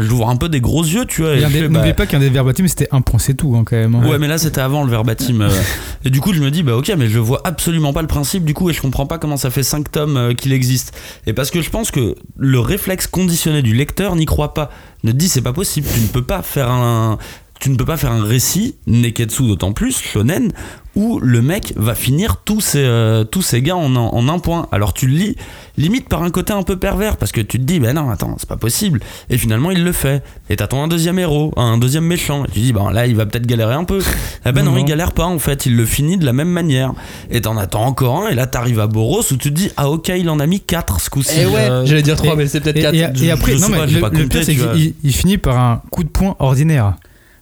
J'ouvre 0.00 0.28
un 0.28 0.36
peu 0.36 0.48
des 0.48 0.60
gros 0.60 0.84
yeux, 0.84 1.06
tu 1.06 1.22
vois. 1.22 1.34
N'oubliez 1.36 1.68
bah, 1.68 1.92
pas 1.94 2.06
qu'un 2.06 2.18
des 2.18 2.28
verbatim 2.28 2.68
c'était 2.68 2.88
un 2.92 3.00
point 3.00 3.18
c'est 3.18 3.34
tout 3.34 3.54
hein, 3.56 3.62
quand 3.64 3.76
même. 3.76 3.94
hein. 3.94 4.06
Ouais, 4.06 4.18
mais 4.18 4.28
là 4.28 4.36
c'était 4.38 4.60
avant 4.60 4.84
le 4.84 4.90
verbatim. 4.90 5.40
euh. 5.40 5.50
et 6.04 6.10
du 6.10 6.20
coup, 6.20 6.32
je 6.34 6.42
me 6.42 6.50
dis, 6.50 6.62
bah 6.62 6.76
ok, 6.76 6.92
mais 6.98 7.08
je 7.08 7.18
vois 7.18 7.40
absolument 7.44 7.92
pas 7.92 8.02
le 8.02 8.08
principe 8.08 8.44
du 8.44 8.52
coup, 8.54 8.68
et 8.70 8.72
je 8.72 8.82
comprends 8.82 9.06
pas 9.06 9.18
comment 9.18 9.36
ça 9.38 9.50
fait 9.50 9.62
5 9.62 9.90
tomes 9.90 10.16
euh, 10.16 10.34
qu'il 10.34 10.52
existe. 10.52 10.94
Et 11.26 11.32
parce 11.32 11.50
que 11.50 11.62
je 11.62 11.70
pense 11.70 11.90
que 11.90 12.14
le 12.36 12.60
réflexe 12.60 13.06
conditionné 13.06 13.62
du 13.62 13.74
lecteur 13.74 14.14
n'y 14.16 14.26
croit 14.26 14.52
pas. 14.52 14.70
Ne 15.04 15.12
te 15.12 15.16
dit, 15.16 15.28
c'est 15.28 15.42
pas 15.42 15.52
possible, 15.52 15.86
tu 15.92 16.00
ne 16.00 16.06
peux 16.08 16.22
pas 16.24 16.42
faire 16.42 16.70
un. 16.70 17.18
Tu 17.58 17.70
ne 17.70 17.76
peux 17.76 17.84
pas 17.86 17.96
faire 17.96 18.12
un 18.12 18.22
récit, 18.22 18.76
Neketsu 18.86 19.42
d'autant 19.46 19.72
plus, 19.72 19.98
shonen, 19.98 20.52
où 20.94 21.18
le 21.20 21.40
mec 21.42 21.72
va 21.76 21.94
finir 21.94 22.36
tous 22.44 22.60
ses, 22.60 22.84
euh, 22.84 23.24
tous 23.24 23.42
ses 23.42 23.60
gars 23.62 23.76
en, 23.76 23.96
un- 23.96 23.98
en 24.00 24.28
un 24.28 24.38
point. 24.38 24.66
Alors 24.72 24.92
tu 24.94 25.06
le 25.06 25.14
lis, 25.14 25.36
limite 25.78 26.06
par 26.08 26.22
un 26.22 26.30
côté 26.30 26.52
un 26.52 26.62
peu 26.62 26.78
pervers, 26.78 27.16
parce 27.16 27.32
que 27.32 27.40
tu 27.40 27.58
te 27.58 27.64
dis, 27.64 27.80
ben 27.80 27.94
non, 27.94 28.10
attends, 28.10 28.36
c'est 28.38 28.48
pas 28.48 28.56
possible. 28.58 29.00
Et 29.30 29.38
finalement, 29.38 29.70
il 29.70 29.84
le 29.84 29.92
fait. 29.92 30.22
Et 30.50 30.56
t'attends 30.56 30.82
un 30.82 30.88
deuxième 30.88 31.18
héros, 31.18 31.52
un 31.56 31.78
deuxième 31.78 32.04
méchant. 32.04 32.44
Et 32.44 32.50
tu 32.50 32.60
dis, 32.60 32.72
ben 32.74 32.90
là, 32.92 33.06
il 33.06 33.16
va 33.16 33.24
peut-être 33.26 33.46
galérer 33.46 33.74
un 33.74 33.84
peu. 33.84 34.00
Eh 34.44 34.52
ben 34.52 34.62
non, 34.62 34.72
Non, 34.72 34.78
il 34.78 34.84
galère 34.84 35.12
pas, 35.12 35.24
en 35.24 35.38
fait. 35.38 35.64
Il 35.66 35.76
le 35.76 35.86
finit 35.86 36.18
de 36.18 36.24
la 36.26 36.32
même 36.34 36.48
manière. 36.50 36.92
Et 37.30 37.40
t'en 37.40 37.56
attends 37.56 37.84
encore 37.86 38.24
un, 38.26 38.28
et 38.28 38.34
là, 38.34 38.46
t'arrives 38.46 38.80
à 38.80 38.86
Boros, 38.86 39.20
où 39.32 39.36
tu 39.36 39.38
te 39.38 39.48
dis, 39.48 39.70
ah 39.78 39.90
ok, 39.90 40.08
il 40.16 40.28
en 40.30 40.40
a 40.40 40.46
mis 40.46 40.60
4 40.60 41.00
ce 41.00 41.08
coup-ci. 41.10 41.40
Et 41.40 41.46
ouais, 41.46 41.68
Euh, 41.70 41.86
j'allais 41.86 42.02
dire 42.02 42.16
3, 42.16 42.34
et- 42.34 42.36
mais 42.36 42.46
c'est 42.46 42.60
peut-être 42.60 42.76
Et, 42.76 42.82
4. 42.82 43.22
et- 43.22 43.26
et 43.26 43.30
après, 43.30 43.52
je 43.52 43.58
non 43.62 43.66
sais 43.68 43.72
mais 43.72 43.78
pas, 43.78 43.86
le, 43.86 44.00
pas 44.00 44.08
le 44.10 44.16
compté, 44.24 44.28
pire 44.28 44.44
c'est 44.44 44.54
qu'il 44.54 44.94
il 45.02 45.12
finit 45.14 45.38
par 45.38 45.58
un 45.58 45.82
coup 45.90 46.04
de 46.04 46.08
poing 46.10 46.36
ordinaire. 46.38 46.94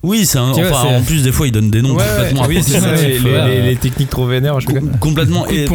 Oui, 0.04 0.26
c'est 0.26 0.38
un. 0.38 0.52
Vois, 0.52 0.68
Enfin, 0.70 0.96
en 0.96 1.02
plus, 1.02 1.22
des 1.22 1.32
fois, 1.32 1.46
il 1.46 1.52
donne 1.52 1.70
des 1.70 1.80
noms 1.82 1.94
Ouais, 1.94 2.04
complètement 2.04 2.44
oui, 2.46 2.62
ça, 2.62 2.70
les, 2.70 2.76
approximatifs, 2.84 3.24
les- 3.24 3.46
les- 3.48 3.62
les 3.70 3.76
techniques 3.76 4.10
trop 4.10 4.26
vénères. 4.26 4.60
Je 4.60 4.66
com- 4.66 4.90
complètement. 5.00 5.46
Et-. 5.46 5.66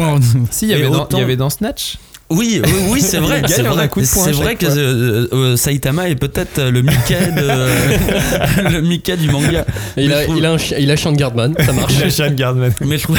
Si, 0.50 0.66
il 0.66 0.70
y 0.70 0.74
avait 1.22 1.36
dans 1.36 1.50
Snatch. 1.50 1.98
Oui, 2.30 2.62
oui, 2.64 2.72
oui, 2.90 3.00
c'est 3.02 3.18
vrai. 3.18 3.40
Le 3.42 3.48
C'est 3.48 3.62
vrai, 3.62 3.88
c'est 4.04 4.32
vrai 4.32 4.54
que 4.56 4.66
euh, 4.66 5.26
euh, 5.32 5.56
Saitama 5.56 6.08
est 6.08 6.14
peut-être 6.14 6.62
le 6.62 6.80
Mickey, 6.82 7.32
de, 7.32 8.68
le 8.70 8.80
Mickey 8.82 9.16
du 9.16 9.28
manga. 9.30 9.64
Il, 9.96 10.12
a, 10.12 10.20
je 10.20 10.24
trouve- 10.26 10.38
il, 10.38 10.46
a 10.46 10.52
un 10.52 10.58
chi- 10.58 10.74
il 10.78 10.90
a 10.90 10.96
Sean 10.96 11.12
Gardman, 11.12 11.54
ça 11.58 11.72
marche. 11.72 11.92
Il 11.98 12.04
a 12.04 12.10
Sean 12.10 12.30
Gardman. 12.34 12.72
Mais 12.82 12.98
je 12.98 13.02
trouve. 13.02 13.18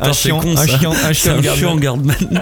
Un 0.00 0.12
chiant, 0.12 0.40
con, 0.40 0.52
un 0.52 0.66
ça. 0.66 0.78
chiant, 0.78 0.92
un 0.92 0.94
C'est 1.08 1.14
chiant 1.14 1.32
un 1.36 1.40
Gardman. 1.40 1.56
chiant 1.58 1.76
Gardman. 1.76 2.16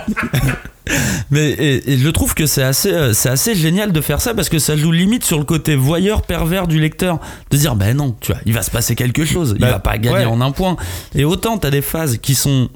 Mais 1.30 1.50
et, 1.50 1.92
et 1.92 1.98
je 1.98 2.08
trouve 2.10 2.34
que 2.34 2.44
c'est 2.46 2.62
assez, 2.62 2.92
euh, 2.92 3.14
c'est 3.14 3.30
assez 3.30 3.54
génial 3.54 3.90
de 3.92 4.00
faire 4.02 4.20
ça 4.20 4.34
parce 4.34 4.50
que 4.50 4.58
ça 4.58 4.76
joue 4.76 4.92
limite 4.92 5.24
sur 5.24 5.38
le 5.38 5.44
côté 5.44 5.76
voyeur 5.76 6.22
pervers 6.22 6.66
du 6.66 6.78
lecteur. 6.78 7.20
De 7.50 7.56
dire, 7.56 7.74
ben 7.74 7.96
non, 7.96 8.14
tu 8.20 8.32
vois, 8.32 8.40
il 8.44 8.52
va 8.52 8.62
se 8.62 8.70
passer 8.70 8.94
quelque 8.94 9.24
chose, 9.24 9.54
il 9.56 9.60
Bah, 9.62 9.70
va 9.70 9.78
pas 9.78 9.96
gagner 9.96 10.18
ouais. 10.18 10.24
en 10.26 10.40
un 10.42 10.50
point. 10.50 10.76
Et 11.14 11.24
autant 11.24 11.56
t'as 11.56 11.70
des 11.70 11.80
phases 11.82 12.18
qui 12.20 12.34
sont 12.34 12.68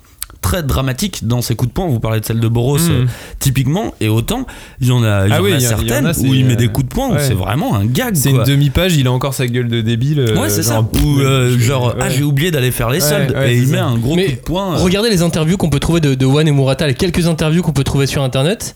très 0.49 0.62
dramatiques 0.62 1.26
dans 1.26 1.42
ces 1.42 1.55
coups 1.55 1.68
de 1.68 1.74
poing, 1.74 1.86
vous 1.88 2.01
parlez 2.01 2.20
de 2.20 2.24
celle 2.24 2.40
de 2.40 2.49
Boros 2.49 2.78
Mm. 2.78 2.90
euh, 2.90 3.05
typiquement, 3.38 3.92
et 4.01 4.09
autant 4.09 4.46
il 4.80 4.88
y 4.88 4.90
en 4.92 5.03
a, 5.05 5.26
il 5.26 5.30
y 5.30 5.32
Ah 5.34 5.40
en 5.40 5.44
oui, 5.44 5.53
a 5.53 5.57
il 5.57 5.62
y 5.62 5.66
a- 5.66 5.68
il 5.68 5.72
y 5.72 5.74
en 5.74 5.78
certaines 5.88 6.07
a, 6.07 6.18
où 6.18 6.32
il 6.34 6.46
met 6.46 6.55
euh, 6.55 6.57
des 6.57 6.68
coups 6.68 6.88
de 6.88 6.94
poing 6.94 7.11
ouais. 7.11 7.18
c'est 7.20 7.34
vraiment 7.34 7.74
un 7.76 7.84
gag. 7.84 8.14
C'est 8.16 8.30
une 8.30 8.44
demi-page, 8.44 8.96
il 8.96 9.07
a 9.07 9.12
encore 9.12 9.34
sa 9.34 9.46
gueule 9.46 9.68
de 9.68 9.82
débile. 9.82 10.20
euh, 10.20 10.40
Ouais, 10.40 10.49
c'est 10.49 10.62
ça. 10.62 10.74
genre, 10.74 10.88
Ou 11.05 11.20
euh, 11.20 11.59
genre, 11.59 11.94
ah, 12.01 12.09
j'ai 12.09 12.22
oublié 12.22 12.51
d'aller 12.51 12.70
faire 12.70 12.88
les 12.88 13.01
soldes, 13.01 13.32
ouais, 13.36 13.53
et 13.53 13.59
il 13.59 13.68
met 13.68 13.76
ça. 13.78 13.84
un 13.84 13.99
gros 13.99 14.16
Mais 14.16 14.24
coup 14.26 14.30
de 14.32 14.36
poing. 14.38 14.74
euh, 14.74 14.78
Regardez 14.78 15.11
les 15.11 15.20
interviews 15.22 15.59
qu'on 15.59 15.68
peut 15.70 15.80
trouver 15.80 16.01
de, 16.01 16.14
de 16.14 16.24
One 16.26 16.49
et 16.49 16.53
Murata, 16.53 16.86
les 16.86 16.94
quelques 16.94 17.26
interviews 17.26 17.61
qu'on 17.62 17.72
peut 17.72 17.84
trouver 17.84 18.07
sur 18.07 18.22
internet. 18.22 18.74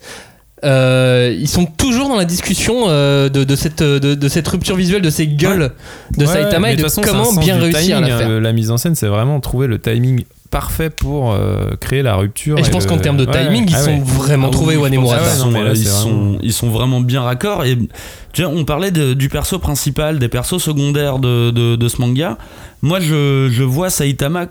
Euh, 0.64 1.35
ils 1.41 1.49
sont 1.49 1.64
toujours 1.66 2.09
dans 2.09 2.16
la 2.16 2.25
discussion 2.25 2.85
euh, 2.87 3.29
de, 3.29 3.43
de 3.45 3.57
cette, 3.57 3.83
de, 3.83 4.14
de 4.14 4.29
cette 4.29 4.47
rupture 4.47 4.77
visuelle, 4.77 5.03
de 5.03 5.11
ces 5.11 5.27
gueules 5.27 5.73
de 6.16 6.25
Ouais, 6.25 6.33
Saitama 6.33 6.70
et 6.70 6.77
de 6.77 6.83
toute 6.83 6.91
façon, 6.91 7.01
comment 7.03 7.33
bien 7.33 7.57
réussir 7.59 7.97
à 7.97 8.01
la 8.01 8.14
hein. 8.14 8.18
faire. 8.18 8.41
La 8.41 8.53
mise 8.53 8.70
en 8.70 8.77
scène, 8.77 8.95
c'est 8.95 9.09
vraiment 9.09 9.41
trouver 9.41 9.66
le 9.66 9.81
timing 9.81 10.23
parfait 10.53 10.91
pour 10.91 11.33
euh, 11.33 11.71
créer 11.81 12.03
la 12.03 12.15
rupture. 12.15 12.57
Et 12.59 12.63
je 12.63 12.71
pense 12.71 12.85
le- 12.85 12.91
qu'en 12.91 12.99
termes 12.99 13.17
de 13.17 13.27
Ouais, 13.27 13.45
timing, 13.47 13.67
ils 13.69 13.75
ah 13.75 13.79
sont 13.83 13.91
ouais. 13.91 14.03
vraiment 14.05 14.49
Ah 14.49 14.53
trouvés 14.53 14.77
One 14.77 14.95
et 14.95 14.99
Murata. 14.99 15.23
ils, 15.25 15.37
sont, 15.39 15.51
vraiment- 15.51 16.39
ils 16.43 16.53
sont 16.53 16.69
vraiment 16.71 17.01
bien 17.01 17.23
raccords. 17.23 17.65
Et 17.65 17.77
tu 18.33 18.43
vois, 18.45 18.53
on 18.55 18.65
parlait 18.65 18.91
de- 18.93 19.15
du 19.15 19.29
perso 19.29 19.59
principal, 19.59 20.19
des 20.21 20.29
persos 20.29 20.59
secondaires 20.63 21.19
de, 21.19 21.51
de, 21.51 21.75
de 21.75 21.89
ce 21.89 22.01
manga. 22.01 22.39
Moi, 22.83 23.01
je, 23.01 23.49
je 23.51 23.63
vois 23.65 23.91
Saitama 23.91 24.47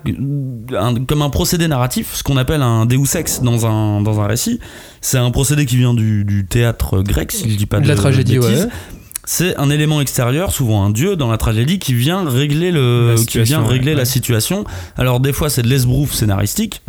un- 0.78 0.94
comme 1.06 1.22
un 1.22 1.30
procédé 1.30 1.68
narratif, 1.68 2.10
ce 2.14 2.22
qu'on 2.22 2.36
appelle 2.36 2.62
un 2.62 2.84
Deus 2.84 3.14
Ex 3.16 3.40
dans 3.42 3.64
un, 3.66 4.00
dans 4.02 4.20
un 4.20 4.26
récit. 4.26 4.58
C'est 5.00 5.18
un 5.18 5.30
procédé 5.30 5.66
qui 5.66 5.76
vient 5.76 5.94
du, 5.94 6.24
du 6.24 6.44
théâtre 6.46 7.00
grec, 7.02 7.30
si 7.32 7.48
je 7.50 7.56
dis 7.56 7.66
pas 7.66 7.78
de, 7.78 7.84
De 7.84 7.88
la 7.88 7.94
tragédie, 7.94 8.38
bêtises. 8.38 8.64
ouais. 8.64 8.70
C'est 9.24 9.56
un 9.56 9.70
élément 9.70 10.00
extérieur, 10.00 10.50
souvent 10.52 10.84
un 10.84 10.90
dieu 10.90 11.14
dans 11.14 11.30
la 11.30 11.36
tragédie, 11.38 11.78
qui 11.78 11.94
vient 11.94 12.28
régler 12.28 12.72
le, 12.72 13.10
La 13.10 13.14
qui 13.14 13.20
situation, 13.20 13.60
vient 13.60 13.68
régler 13.70 13.92
ouais. 13.92 13.98
la 13.98 14.04
situation. 14.04 14.64
Alors 14.96 15.20
des 15.20 15.32
fois, 15.32 15.48
c'est 15.48 15.62
de 15.62 15.68
l'esbrouf 15.68 16.12
scénaristique. 16.12 16.82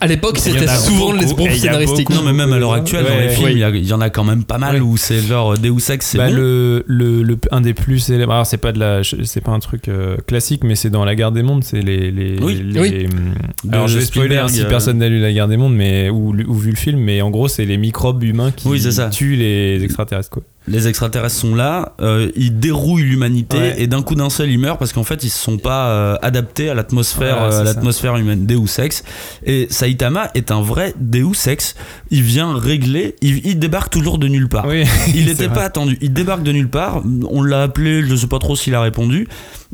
À 0.00 0.06
l'époque, 0.06 0.38
c'était 0.38 0.66
souvent 0.68 1.06
beaucoup, 1.06 1.16
les 1.16 1.22
et 1.22 1.24
esbroufs 1.26 1.46
il 1.48 1.52
y 1.54 1.56
a 1.56 1.60
scénaristiques. 1.72 2.08
beaucoup. 2.10 2.20
Non, 2.22 2.26
mais 2.26 2.34
même 2.34 2.52
à 2.52 2.58
l'heure 2.58 2.74
actuelle, 2.74 3.04
dans 3.06 3.16
les 3.16 3.28
films, 3.30 3.46
oui. 3.46 3.80
il 3.80 3.86
y 3.86 3.92
en 3.94 4.00
a 4.00 4.10
quand 4.10 4.24
même 4.24 4.44
pas 4.44 4.58
mal 4.58 4.82
où 4.82 4.96
c'est 4.96 5.20
genre 5.20 5.56
Deus 5.56 5.90
Ex, 5.90 6.04
c'est 6.06 6.18
Bah, 6.18 6.28
bon. 6.28 6.34
le, 6.36 6.84
le, 6.86 7.22
le- 7.22 7.38
un 7.50 7.60
des 7.60 7.72
plus 7.74 7.98
célèbres. 7.98 8.32
Alors 8.32 8.46
c'est 8.46 8.56
pas 8.58 8.72
de 8.72 8.78
la, 8.78 9.00
c'est 9.24 9.40
pas 9.40 9.52
un 9.52 9.58
truc 9.60 9.88
euh, 9.88 10.16
classique, 10.26 10.64
mais 10.64 10.74
c'est 10.74 10.90
dans 10.90 11.04
la 11.04 11.14
Guerre 11.14 11.32
des 11.32 11.42
Mondes. 11.42 11.64
C'est 11.64 11.80
les, 11.80 12.10
les, 12.10 12.38
Oui. 12.42 12.62
les- 12.64 12.80
Oui. 12.80 13.06
hum, 13.06 13.34
De 13.64 13.74
alors 13.74 13.88
je 13.88 13.98
vais 13.98 14.04
spoiler 14.04 14.28
Spielberg, 14.28 14.50
hein, 14.50 14.52
si 14.52 14.62
euh, 14.62 14.68
personne 14.68 14.98
n'a 14.98 15.08
lu 15.08 15.20
la 15.20 15.32
Guerre 15.32 15.48
des 15.48 15.56
Mondes, 15.56 15.74
mais 15.74 16.10
ou, 16.10 16.34
ou 16.46 16.54
vu 16.54 16.70
le 16.70 16.76
film, 16.76 17.00
mais 17.00 17.22
en 17.22 17.30
gros 17.30 17.48
c'est 17.48 17.64
les 17.64 17.78
microbes 17.78 18.22
humains 18.22 18.50
qui 18.50 18.68
Oui, 18.68 18.82
tuent 19.10 19.36
les 19.36 19.82
extraterrestres. 19.82 20.30
Quoi. 20.30 20.42
Les 20.68 20.86
extraterrestres 20.86 21.34
sont 21.34 21.56
là, 21.56 21.94
euh, 22.00 22.30
ils 22.36 22.56
dérouillent 22.60 23.02
l'humanité 23.02 23.56
Ouais. 23.58 23.74
et 23.82 23.86
d'un 23.88 24.00
coup 24.02 24.14
d'un 24.14 24.30
seul 24.30 24.48
ils 24.48 24.58
meurent 24.60 24.78
parce 24.78 24.92
qu'en 24.92 25.02
fait 25.02 25.24
ils 25.24 25.28
se 25.30 25.38
sont 25.42 25.58
pas 25.58 25.88
euh, 25.88 26.16
adaptés 26.22 26.70
à 26.70 26.74
l'atmosphère 26.74 27.42
euh, 27.42 27.48
à 27.48 27.50
ça. 27.50 27.64
l'atmosphère 27.64 28.16
humaine. 28.16 28.46
Deus 28.46 28.78
Ex. 28.78 29.02
Et 29.44 29.66
Saitama 29.70 30.30
est 30.34 30.52
un 30.52 30.62
vrai 30.62 30.94
Deus 31.00 31.48
Ex. 31.48 31.74
Il 32.12 32.22
vient 32.22 32.56
régler 32.56 33.16
il, 33.22 33.44
il 33.44 33.58
débarque 33.58 33.92
toujours 33.92 34.18
de 34.18 34.28
nulle 34.28 34.48
part. 34.48 34.66
Oui, 34.68 34.84
il 35.16 35.24
n'était 35.26 35.48
pas 35.48 35.64
attendu. 35.64 35.98
Il 36.00 36.12
débarque 36.12 36.44
de 36.44 36.52
nulle 36.52 36.70
part. 36.70 37.02
On 37.28 37.42
l'a 37.42 37.62
appelé 37.62 38.02
je 38.06 38.14
sais 38.14 38.28
pas 38.28 38.38
trop 38.38 38.54
s'il 38.54 38.76
a 38.76 38.80
répondu. 38.80 39.26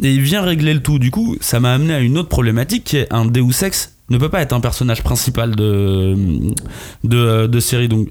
Et 0.03 0.11
il 0.13 0.23
vient 0.23 0.41
régler 0.41 0.73
le 0.73 0.81
tout. 0.81 0.99
Du 0.99 1.11
coup 1.11 1.37
ça 1.43 1.61
m'a 1.61 1.75
amené 1.75 1.93
à 1.93 2.01
une 2.01 2.17
autre 2.17 2.31
problématique 2.31 2.85
qui 2.85 2.97
est 2.97 3.13
un 3.13 3.27
Deus 3.27 3.63
Ex 3.63 3.93
ne 4.11 4.17
peut 4.17 4.31
pas 4.31 4.41
être 4.41 4.55
un 4.55 4.61
personnage 4.61 5.03
principal 5.03 5.55
de 5.55 6.17
de, 7.05 7.47
de 7.47 7.61
série. 7.61 7.89
Donc 7.89 8.09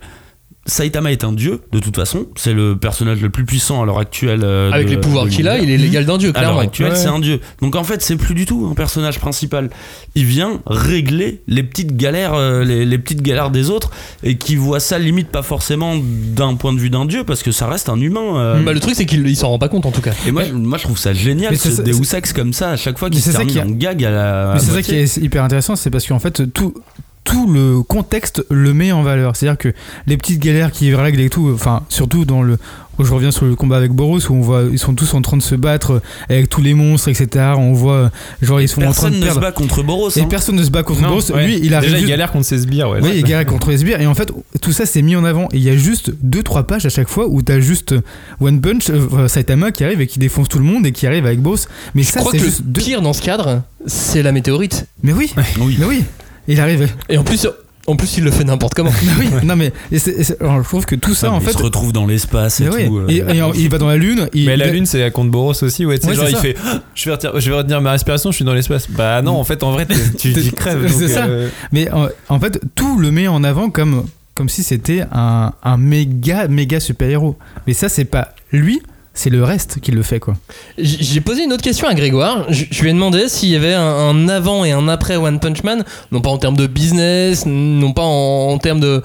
Saitama 0.68 1.11
est 1.11 1.24
un 1.24 1.32
dieu, 1.34 1.61
de 1.72 1.80
toute 1.80 1.95
façon. 1.95 2.28
C'est 2.36 2.53
le 2.53 2.76
personnage 2.76 3.22
le 3.22 3.30
plus 3.30 3.45
puissant 3.45 3.82
à 3.82 3.86
l'heure 3.86 3.99
actuelle. 3.99 4.41
euh, 4.43 4.70
Avec 4.72 4.88
de- 4.88 4.91
les 4.91 4.97
pouvoirs 4.99 5.28
qu'il 5.30 5.47
a, 5.47 5.57
il 5.59 5.70
est 5.72 5.78
l'égal 5.78 6.05
d'un 6.05 6.18
dieu, 6.18 6.30
À 6.30 6.41
l'heure 6.41 6.51
clairement. 6.51 6.59
actuelle, 6.59 6.91
Ouais. 6.91 6.95
c'est 6.97 7.07
un 7.07 7.20
dieu. 7.20 7.39
Donc 7.61 7.76
en 7.76 7.84
fait, 7.84 8.01
c'est 8.01 8.18
plus 8.18 8.36
du 8.36 8.45
tout 8.45 8.68
un 8.70 8.76
personnage 8.76 9.20
principal. 9.20 9.70
Il 10.15 10.26
vient 10.26 10.59
régler 10.65 11.41
les 11.47 11.63
petites 11.63 11.95
galères, 11.95 12.34
euh, 12.34 12.63
les, 12.63 12.86
les 12.86 12.97
petites 12.97 13.22
galères 13.22 13.49
des 13.49 13.70
autres, 13.70 13.91
et 14.24 14.38
qui 14.38 14.55
voit 14.57 14.80
ça 14.80 14.99
limite 14.99 15.30
pas 15.30 15.41
forcément 15.41 15.95
d'un 15.97 16.55
point 16.55 16.74
de 16.74 16.80
vue 16.80 16.89
d'un 16.89 17.05
dieu, 17.05 17.24
parce 17.24 17.43
que 17.43 17.51
ça 17.51 17.68
reste 17.68 17.88
un 17.89 17.99
humain. 17.99 18.38
euh. 18.38 18.61
Bah, 18.63 18.74
le 18.74 18.80
truc, 18.80 18.95
c'est 18.95 19.05
qu'il 19.05 19.26
il 19.28 19.36
s'en 19.38 19.47
rend 19.49 19.59
pas 19.59 19.70
compte 19.70 19.86
en 19.86 19.91
tout 19.91 20.01
cas. 20.01 20.11
Et 20.28 20.32
moi, 20.32 20.43
je- 20.43 20.53
moi, 20.53 20.78
je 20.78 20.84
trouve 20.84 20.97
ça 20.97 21.13
génial, 21.13 21.55
c'est 21.57 21.70
ce 21.70 21.76
ça- 21.78 21.84
Deus 21.84 22.13
Ex 22.15 22.34
comme 22.34 22.51
ça, 22.53 22.72
à 22.72 22.76
chaque 22.78 22.97
fois 22.97 23.09
qu'il 23.09 23.20
se 23.20 23.26
c'est 23.26 23.32
ça 23.32 23.38
termine 23.45 23.53
qui 23.78 23.88
en 23.88 23.91
gag 23.91 24.03
à 24.03 24.09
la. 24.11 24.51
Mais 24.55 24.59
c'est 24.59 24.72
ça 24.72 24.82
qui 24.82 24.95
est 24.95 25.18
hyper 25.18 25.43
intéressant, 25.43 25.76
c'est 25.76 25.89
parce 25.89 26.05
qu'en 26.05 26.20
fait, 26.20 26.51
tout, 26.53 26.74
tout 27.28 27.48
le 27.52 27.82
contexte 27.84 28.44
le 28.50 28.74
met 28.74 28.92
en 28.92 29.04
valeur. 29.04 29.36
C'est-à-dire 29.36 29.58
que 29.58 29.74
les 30.08 30.18
petites 30.18 30.40
galères 30.40 30.72
qui 30.72 30.94
règlent 30.96 31.20
et 31.22 31.30
tout, 31.30 31.52
enfin, 31.54 31.84
surtout 31.90 32.26
dans 32.26 32.42
le. 32.42 32.58
Je 33.00 33.14
reviens 33.14 33.30
sur 33.30 33.46
le 33.46 33.54
combat 33.56 33.78
avec 33.78 33.92
Boros 33.92 34.18
où 34.28 34.34
on 34.34 34.42
voit 34.42 34.64
ils 34.72 34.80
sont 34.80 34.96
tous 34.96 35.14
en 35.14 35.22
train 35.22 35.38
de 35.38 35.44
se 35.44 35.54
battre 35.54 36.02
avec 36.30 36.50
tous 36.50 36.62
les 36.64 36.74
monstres 36.74 37.10
etc. 37.10 37.54
On 37.56 37.72
voit 37.74 38.10
genre 38.42 38.60
ils 38.60 38.68
sont 38.68 38.82
en 38.82 38.92
train 38.92 39.12
Personne 39.12 39.20
de 39.20 39.26
ne 39.28 39.30
se 39.32 39.40
bat 39.40 39.52
contre 39.52 39.84
Boros. 39.84 40.10
Et 40.10 40.22
hein. 40.22 40.26
personne 40.28 40.56
ne 40.56 40.64
se 40.64 40.72
bat 40.72 40.82
contre 40.82 41.02
Non, 41.04 41.10
Boros. 41.10 41.32
ouais. 41.32 41.46
Lui 41.46 41.60
il 41.62 41.76
arrive 41.76 41.92
Déjà, 41.92 42.02
il 42.02 42.08
galère 42.08 42.32
contre 42.32 42.46
ses 42.48 42.58
sbires. 42.58 42.90
Ouais, 42.90 43.00
oui, 43.04 43.12
il 43.18 43.24
galère 43.24 43.46
contre 43.46 43.70
les 43.70 43.78
sbires. 43.78 44.02
Et 44.02 44.08
en 44.08 44.16
fait, 44.16 44.32
tout 44.64 44.72
ça, 44.72 44.88
c'est 44.88 45.04
mis 45.04 45.16
en 45.16 45.24
avant. 45.26 45.44
Et 45.54 45.58
il 45.58 45.64
y 45.64 45.70
a 45.70 45.78
juste 45.78 46.12
2-3 46.26 46.64
pages 46.66 46.88
à 46.88 46.90
chaque 46.90 47.08
fois 47.08 47.28
où 47.30 47.44
t'as 47.44 47.60
juste 47.60 47.94
One 48.42 48.62
Punch, 48.62 48.90
euh, 48.90 49.28
Saitama 49.28 49.72
qui 49.72 49.84
arrive 49.84 50.02
et 50.02 50.08
qui 50.08 50.18
défonce 50.18 50.50
tout 50.50 50.58
le 50.58 50.66
monde 50.66 50.88
et 50.88 50.92
qui 50.92 51.06
arrive 51.06 51.28
avec 51.28 51.40
Boss. 51.40 51.68
Mais 51.94 52.02
Je 52.02 52.10
ça, 52.10 52.22
crois 52.22 52.32
c'est 52.32 52.40
que 52.40 52.46
juste 52.46 52.62
le 52.66 52.72
deux. 52.72 52.82
pire 52.82 53.04
dans 53.04 53.14
ce 53.14 53.22
cadre, 53.22 53.62
c'est 53.86 54.24
la 54.24 54.32
météorite. 54.32 54.88
Mais 55.04 55.14
oui, 55.14 55.32
Oui. 55.60 55.76
mais 55.80 55.86
oui. 55.86 56.04
Il 56.48 56.60
arrive. 56.62 56.88
Et 57.10 57.18
en 57.18 57.24
plus, 57.24 57.48
en 57.88 57.95
plus 57.95 58.18
il 58.18 58.24
le 58.24 58.32
fait 58.32 58.43
n'importe 58.43 58.74
comment. 58.74 58.91
Mais 59.04 59.12
oui, 59.20 59.45
non 59.45 59.56
mais 59.56 59.72
et 59.91 60.00
c'est- 60.00 60.12
et 60.12 60.24
c'est- 60.24 60.41
alors, 60.41 60.62
je 60.64 60.68
trouve 60.68 60.86
que 60.86 60.95
tout 60.95 61.14
ça 61.14 61.28
Ah, 61.32 61.34
en 61.36 61.39
fait. 61.39 61.52
il 61.52 61.58
se 61.58 61.64
retrouve 61.64 61.93
dans 61.93 62.06
l'espace 62.06 62.60
et 62.62 62.70
oui. 62.70 62.88
tout. 62.88 62.98
euh. 63.00 63.06
Et- 63.08 63.18
et 63.18 63.41
il 63.56 63.70
va 63.70 63.78
dans 63.78 63.88
la 63.88 63.98
lune. 63.98 64.28
il- 64.34 64.45
Mais 64.45 64.58
la 64.58 64.68
il- 64.68 64.74
lune, 64.74 64.86
c'est 64.86 65.10
contre 65.12 65.32
Boros 65.32 65.54
aussi. 65.64 65.86
Ouais, 65.86 66.04
Ouais, 66.06 66.14
genre, 66.14 66.26
c'est 66.26 66.32
il 66.32 66.38
fait 66.38 66.56
Ah, 66.66 66.82
je 66.95 67.06
vais, 67.06 67.12
retenir, 67.12 67.39
je 67.39 67.50
vais 67.50 67.56
retenir 67.58 67.82
ma 67.82 67.91
respiration, 67.91 68.32
je 68.32 68.36
suis 68.36 68.45
dans 68.45 68.54
l'espace. 68.54 68.89
Bah 68.89 69.22
non, 69.22 69.36
en 69.38 69.43
fait, 69.43 69.64
en 69.64 69.72
vrai, 69.72 69.86
t'es- 69.86 69.95
tu, 70.18 70.34
tu 70.34 70.52
crèves. 70.52 70.86
C'est 70.91 71.00
donc, 71.06 71.10
ça. 71.10 71.26
euh, 71.26 71.50
Mais 71.72 71.89
en, 71.91 72.08
en 72.30 72.39
fait, 72.39 72.60
tout 72.76 72.98
le 73.00 73.12
met 73.12 73.28
en 73.28 73.43
avant 73.43 73.70
comme 73.70 74.06
comme 74.36 74.50
si 74.50 74.62
c'était 74.62 75.04
un, 75.12 75.52
un 75.64 75.78
méga 75.78 76.48
méga 76.48 76.80
super 76.80 77.10
héros. 77.10 77.36
Mais 77.66 77.74
ça, 77.74 77.89
c'est 77.89 78.06
pas 78.06 78.36
lui. 78.52 78.82
C'est 79.20 79.32
le 79.32 79.43
reste 79.43 79.80
qui 79.80 79.89
le 79.91 80.03
fait 80.03 80.20
quoi. 80.20 80.36
J'ai 80.78 81.22
posé 81.22 81.43
une 81.43 81.51
autre 81.51 81.63
question 81.63 81.88
à 81.88 81.95
Grégoire. 81.95 82.45
Je 82.51 82.82
lui 82.84 82.91
ai 82.91 82.93
demandé 82.93 83.28
s'il 83.30 83.49
y 83.49 83.55
avait 83.55 83.74
un, 83.74 84.30
avant 84.30 84.63
et 84.63 84.72
un 84.72 84.88
après 84.88 85.15
One 85.18 85.39
Punch 85.39 85.63
Man, 85.63 85.84
non 86.11 86.22
pas 86.22 86.30
en 86.30 86.38
termes 86.38 86.55
de 86.55 86.68
business, 86.68 87.45
non 87.47 87.93
pas 87.93 88.03
en, 88.03 88.49
en 88.51 88.57
termes 88.59 88.80
de, 88.80 89.01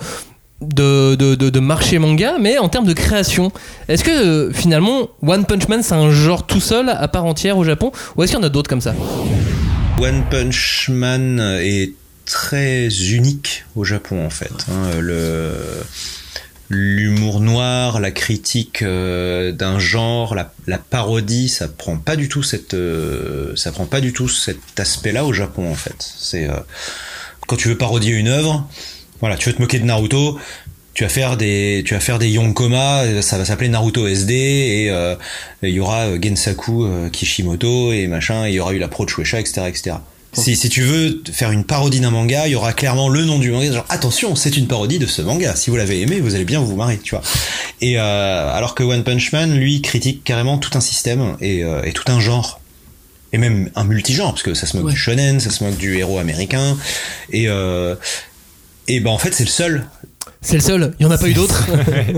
de, 0.61 1.15
de, 1.15 1.35
de- 1.35 1.49
de 1.49 1.61
marché 1.61 1.99
manga, 1.99 2.35
mais 2.39 2.59
en 2.59 2.69
termes 2.69 2.85
de 2.87 2.93
création. 2.93 3.53
Est-ce 3.89 4.05
que 4.05 4.11
euh, 4.11 4.53
finalement 4.53 5.09
One 5.27 5.47
Punch 5.47 5.67
Man 5.69 5.83
c'est 5.83 5.95
un 5.95 6.11
genre 6.11 6.47
tout 6.47 6.61
seul 6.61 6.91
à 6.91 7.09
part 7.09 7.25
entière 7.25 7.57
au 7.57 7.65
Japon, 7.65 7.91
ou 8.15 8.23
est-ce 8.23 8.33
qu'il 8.33 8.39
y 8.41 8.45
en 8.45 8.47
a 8.47 8.51
d'autres 8.51 8.69
comme 8.69 8.83
ça? 8.83 8.95
One 9.99 10.25
Punch 10.31 10.91
Man 10.93 11.41
est 11.63 11.93
très 12.27 12.89
unique 13.13 13.65
au 13.77 13.85
Japon 13.85 14.27
en 14.27 14.31
fait. 14.31 14.53
hein. 14.71 15.01
Le 15.01 15.53
l'humour 16.73 17.41
noir, 17.41 18.01
la 18.01 18.11
critique 18.11 18.81
euh, 18.81 19.53
d'un 19.53 19.79
genre, 19.79 20.35
la, 20.35 20.55
la 20.67 20.79
parodie, 20.79 21.51
ça 21.51 21.69
prend 21.69 21.99
pas 21.99 22.17
du 22.17 22.31
tout 22.31 22.43
cette, 22.43 22.73
euh, 22.73 23.55
ça 23.57 23.73
prend 23.73 23.85
pas 23.85 24.01
du 24.01 24.15
tout 24.15 24.29
cet 24.29 24.59
aspect-là 24.81 25.27
au 25.27 25.35
Japon 25.35 25.71
en 25.71 25.75
fait. 25.75 25.97
C'est 25.99 26.49
euh, 26.49 26.55
quand 27.47 27.57
tu 27.57 27.69
veux 27.69 27.77
parodier 27.77 28.15
une 28.15 28.29
œuvre, 28.29 28.67
voilà, 29.21 29.37
tu 29.37 29.51
veux 29.51 29.55
te 29.55 29.61
moquer 29.61 29.81
de 29.81 29.85
Naruto, 29.85 30.39
tu 30.95 31.05
vas 31.05 31.11
faire 31.11 31.37
des, 31.37 31.83
tu 31.85 31.93
vas 31.93 32.01
faire 32.01 32.19
des 32.19 32.31
yonkoma, 32.31 33.21
ça 33.21 33.37
va 33.37 33.45
s'appeler 33.45 33.69
Naruto 33.69 34.07
SD 34.07 34.35
et 34.35 35.17
il 35.63 35.75
y 35.75 35.81
aura 35.81 36.19
Gensaku 36.21 37.11
Kishimoto 37.13 37.93
et 37.93 38.07
machin, 38.07 38.49
il 38.49 38.55
y 38.55 38.61
aura 38.61 38.73
eu 38.73 38.79
la 38.79 38.89
pro 38.89 39.05
de 39.05 39.11
Shueisha, 39.11 39.41
etc., 39.41 39.67
etc. 39.69 39.97
Si, 40.35 40.57
si 40.57 40.69
tu 40.71 40.81
veux 40.83 41.23
faire 41.31 41.51
une 41.51 41.65
parodie 41.65 42.01
d'un 42.01 42.11
manga, 42.11 42.47
il 42.47 42.53
y 42.53 42.55
aura 42.55 42.73
clairement 42.73 43.09
le 43.11 43.25
nom 43.25 43.39
du 43.39 43.51
manga. 43.51 43.71
Genre 43.71 43.85
attention, 43.91 44.35
c'est 44.35 44.57
une 44.57 44.67
parodie 44.67 44.99
de 44.99 45.07
ce 45.07 45.21
manga. 45.21 45.55
Si 45.55 45.69
vous 45.69 45.77
l'avez 45.77 46.01
aimé, 46.01 46.21
vous 46.21 46.35
allez 46.35 46.47
bien 46.47 46.61
vous 46.61 46.75
marrer, 46.75 46.99
tu 46.99 47.15
vois. 47.15 47.23
Et 47.83 47.99
euh, 47.99 48.51
alors 48.53 48.75
que 48.75 48.83
One 48.83 49.05
Punch 49.05 49.33
Man, 49.33 49.55
lui, 49.55 49.83
critique 49.83 50.25
carrément 50.25 50.57
tout 50.57 50.71
un 50.77 50.81
système 50.81 51.37
et, 51.43 51.63
euh, 51.63 51.83
et 51.85 51.93
tout 51.93 52.11
un 52.11 52.19
genre 52.19 52.61
et 53.35 53.39
même 53.39 53.71
un 53.75 53.85
multigenre 53.85 54.31
parce 54.31 54.43
que 54.43 54.55
ça 54.55 54.67
se 54.67 54.77
moque 54.77 54.87
Ouais. 54.87 54.93
du 54.93 54.99
shonen, 54.99 55.39
ça 55.41 55.51
se 55.51 55.65
moque 55.65 55.77
du 55.77 55.97
héros 55.99 56.19
américain 56.19 56.77
et 57.31 57.49
euh, 57.49 57.95
et 58.89 59.01
ben 59.01 59.11
en 59.11 59.19
fait 59.19 59.33
c'est 59.35 59.45
le 59.45 59.49
seul. 59.51 59.87
C'est 60.45 60.57
le 60.57 60.61
seul, 60.61 60.93
il 60.99 61.07
n'y 61.07 61.13
en 61.13 61.15
a 61.15 61.19
pas 61.19 61.29
eu 61.29 61.35
d'autres. 61.35 61.69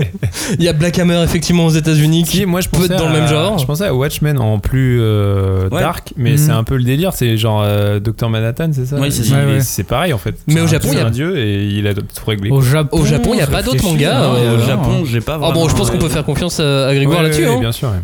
il 0.57 0.63
y 0.63 0.67
a 0.67 0.73
Black 0.73 0.97
Hammer 0.97 1.21
effectivement 1.23 1.65
aux 1.67 1.69
États-unis 1.69 2.23
qui 2.23 2.45
moi, 2.47 2.59
je 2.59 2.69
peut 2.69 2.85
être 2.85 2.97
dans 2.97 3.07
le 3.09 3.15
à- 3.15 3.19
même 3.19 3.27
genre. 3.29 3.59
Je 3.59 3.65
pensais 3.67 3.85
à 3.85 3.93
Watchmen 3.93 4.39
en 4.39 4.57
plus 4.57 4.99
euh, 4.99 5.69
Ouais. 5.69 5.79
dark, 5.79 6.11
mais 6.17 6.31
Mhm. 6.31 6.37
c'est 6.37 6.51
un 6.51 6.63
peu 6.63 6.75
le 6.77 6.83
délire. 6.83 7.13
C'est 7.13 7.37
genre 7.37 7.61
euh, 7.63 7.99
Dr 7.99 8.27
Manhattan, 8.29 8.71
c'est 8.73 8.85
ça 8.87 8.95
Oui, 8.99 9.11
c'est 9.11 9.23
ça. 9.23 9.35
Ouais, 9.45 9.59
pareil 9.87 10.11
en 10.11 10.17
fait. 10.17 10.33
Mais 10.47 10.59
au 10.59 10.65
Japon, 10.67 10.87
il 10.91 10.97
y 10.97 11.01
a- 11.01 11.05
un 11.05 11.11
dieu 11.11 11.37
et 11.37 11.65
il 11.67 11.85
a 11.87 11.93
tout 11.93 12.01
réglé. 12.25 12.49
Au 12.49 12.61
Japon, 12.61 12.97
Au 12.99 13.05
Japon, 13.05 13.29
il 13.33 13.37
y 13.39 13.41
a 13.43 13.47
pas 13.47 13.61
d'autres 13.61 13.83
mangas, 13.83 14.21
ouais, 14.33 14.39
au 14.39 14.43
euh, 14.59 14.65
Japon, 14.65 15.03
j'ai 15.05 15.21
pas 15.21 15.39
Ah 15.43 15.51
bon, 15.51 15.69
je 15.69 15.75
pense 15.75 15.91
qu'on 15.91 15.99
peut 15.99 16.09
faire 16.09 16.25
confiance 16.25 16.59
à, 16.59 16.93
Grégoire 16.95 17.19
Ouais, 17.19 17.23
là-dessus. 17.25 17.45
hein. 17.45 17.59
bien 17.59 17.71
sûr. 17.71 17.89
ouais. 17.89 18.01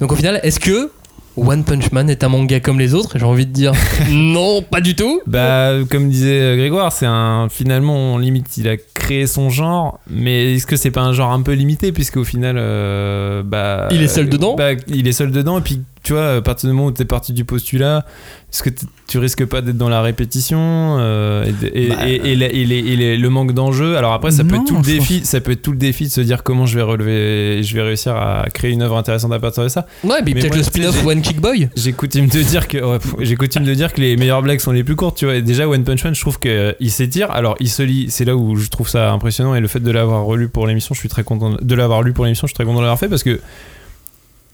Donc 0.00 0.12
au 0.12 0.16
final, 0.16 0.40
est-ce 0.42 0.60
que 0.60 0.90
One 1.36 1.64
Punch 1.64 1.92
Man 1.92 2.08
est 2.08 2.24
un 2.24 2.28
manga 2.28 2.60
comme 2.60 2.78
les 2.78 2.94
autres 2.94 3.18
J'ai 3.18 3.24
envie 3.24 3.46
de 3.46 3.52
dire 3.52 3.72
non, 4.10 4.62
pas 4.62 4.80
du 4.80 4.94
tout. 4.94 5.20
Bah, 5.26 5.72
comme 5.90 6.08
disait 6.08 6.40
euh, 6.40 6.56
Grégoire, 6.56 6.92
c'est 6.92 7.06
un 7.06 7.48
finalement 7.50 8.18
limite 8.18 8.56
il 8.56 8.68
a 8.68 8.76
créé 8.76 9.26
son 9.26 9.50
genre, 9.50 10.00
mais 10.10 10.54
est-ce 10.54 10.66
que 10.66 10.76
c'est 10.76 10.90
pas 10.90 11.02
un 11.02 11.12
genre 11.12 11.32
un 11.32 11.42
peu 11.42 11.52
limité 11.52 11.92
puisque 11.92 12.16
au 12.16 12.24
final, 12.24 12.56
euh, 12.58 13.42
bah, 13.44 13.88
Il 13.90 14.02
est 14.02 14.08
seul 14.08 14.28
dedans 14.28 14.56
Bah, 14.56 14.72
il 14.88 15.06
est 15.06 15.12
seul 15.12 15.30
dedans 15.30 15.58
et 15.58 15.62
puis 15.62 15.82
tu 16.06 16.12
vois, 16.12 16.34
à 16.36 16.40
partir 16.40 16.68
du 16.70 16.74
moment 16.76 16.86
où 16.88 16.92
t'es 16.92 17.04
parti 17.04 17.32
du 17.32 17.44
postulat, 17.44 18.06
est-ce 18.52 18.62
que 18.62 18.70
tu 19.08 19.18
risques 19.18 19.44
pas 19.44 19.60
d'être 19.60 19.76
dans 19.76 19.88
la 19.88 20.00
répétition 20.02 20.58
euh, 21.00 21.44
et, 21.74 21.84
et- 21.84 21.88
Bah, 21.88 21.96
et- 22.08 22.32
et 22.32 22.36
la- 22.36 22.46
et 22.46 22.64
les- 22.64 22.78
et 22.78 22.96
les- 22.96 23.16
le 23.16 23.28
manque 23.28 23.52
d'enjeu 23.52 23.96
Alors 23.96 24.12
après, 24.12 24.30
ça 24.30 24.44
peut 24.44 24.54
être 24.54 24.64
tout 24.66 24.76
le 24.76 24.82
défi, 24.82 25.24
ça 25.24 25.40
peut 25.40 25.50
être 25.50 25.62
tout 25.62 25.72
le 25.72 25.78
défi 25.78 26.04
de 26.04 26.10
se 26.10 26.20
dire 26.20 26.44
comment 26.44 26.64
je 26.64 26.76
vais 26.76 26.82
relever, 26.82 27.62
je 27.64 27.74
vais 27.74 27.82
réussir 27.82 28.14
à 28.14 28.44
créer 28.54 28.70
une 28.70 28.82
œuvre 28.82 28.96
intéressante 28.96 29.32
à 29.32 29.40
partir 29.40 29.64
de 29.64 29.68
ça. 29.68 29.86
Ouais, 30.04 30.10
mais, 30.24 30.32
Mais 30.34 30.40
peut-être 30.40 30.54
le 30.54 30.60
tu 30.62 30.66
spin-off 30.68 31.04
One 31.04 31.22
Kick 31.22 31.40
Boy. 31.40 31.68
J'ai 31.76 31.92
coutume 31.92 32.28
de 32.28 32.40
dire 32.42 32.68
que 32.68 32.78
ouais, 32.78 32.98
pff, 33.00 33.14
j'ai 33.18 33.34
coutume 33.34 33.64
de 33.64 33.74
dire 33.74 33.92
que 33.92 34.00
les 34.00 34.16
meilleures 34.16 34.42
blagues 34.42 34.60
sont 34.60 34.72
les 34.72 34.84
plus 34.84 34.94
courtes, 34.96 35.18
tu 35.18 35.24
vois. 35.24 35.40
Déjà 35.40 35.68
One 35.68 35.82
Punch 35.82 36.04
Man, 36.04 36.14
je 36.14 36.20
trouve 36.20 36.38
que 36.38 36.48
euh, 36.48 36.72
il 36.78 36.92
s'étire. 36.92 37.32
Alors 37.32 37.56
il 37.58 37.68
se 37.68 37.82
lit, 37.82 38.06
c'est 38.10 38.24
là 38.24 38.36
où 38.36 38.54
je 38.56 38.68
trouve 38.68 38.88
ça 38.88 39.10
impressionnant 39.10 39.54
et 39.56 39.60
le 39.60 39.66
fait 39.68 39.80
de 39.80 39.90
l'avoir 39.90 40.24
relu 40.24 40.48
pour 40.48 40.66
l'émission, 40.68 40.94
je 40.94 41.00
suis 41.00 41.08
très 41.08 41.24
content 41.24 41.56
de 41.60 41.74
l'avoir 41.74 42.02
lu 42.02 42.12
pour 42.12 42.24
l'émission, 42.26 42.46
je 42.46 42.50
suis 42.50 42.54
très 42.54 42.64
content 42.64 42.76
de 42.78 42.82
l'avoir 42.82 42.98
fait 43.00 43.08
parce 43.08 43.24
que 43.24 43.40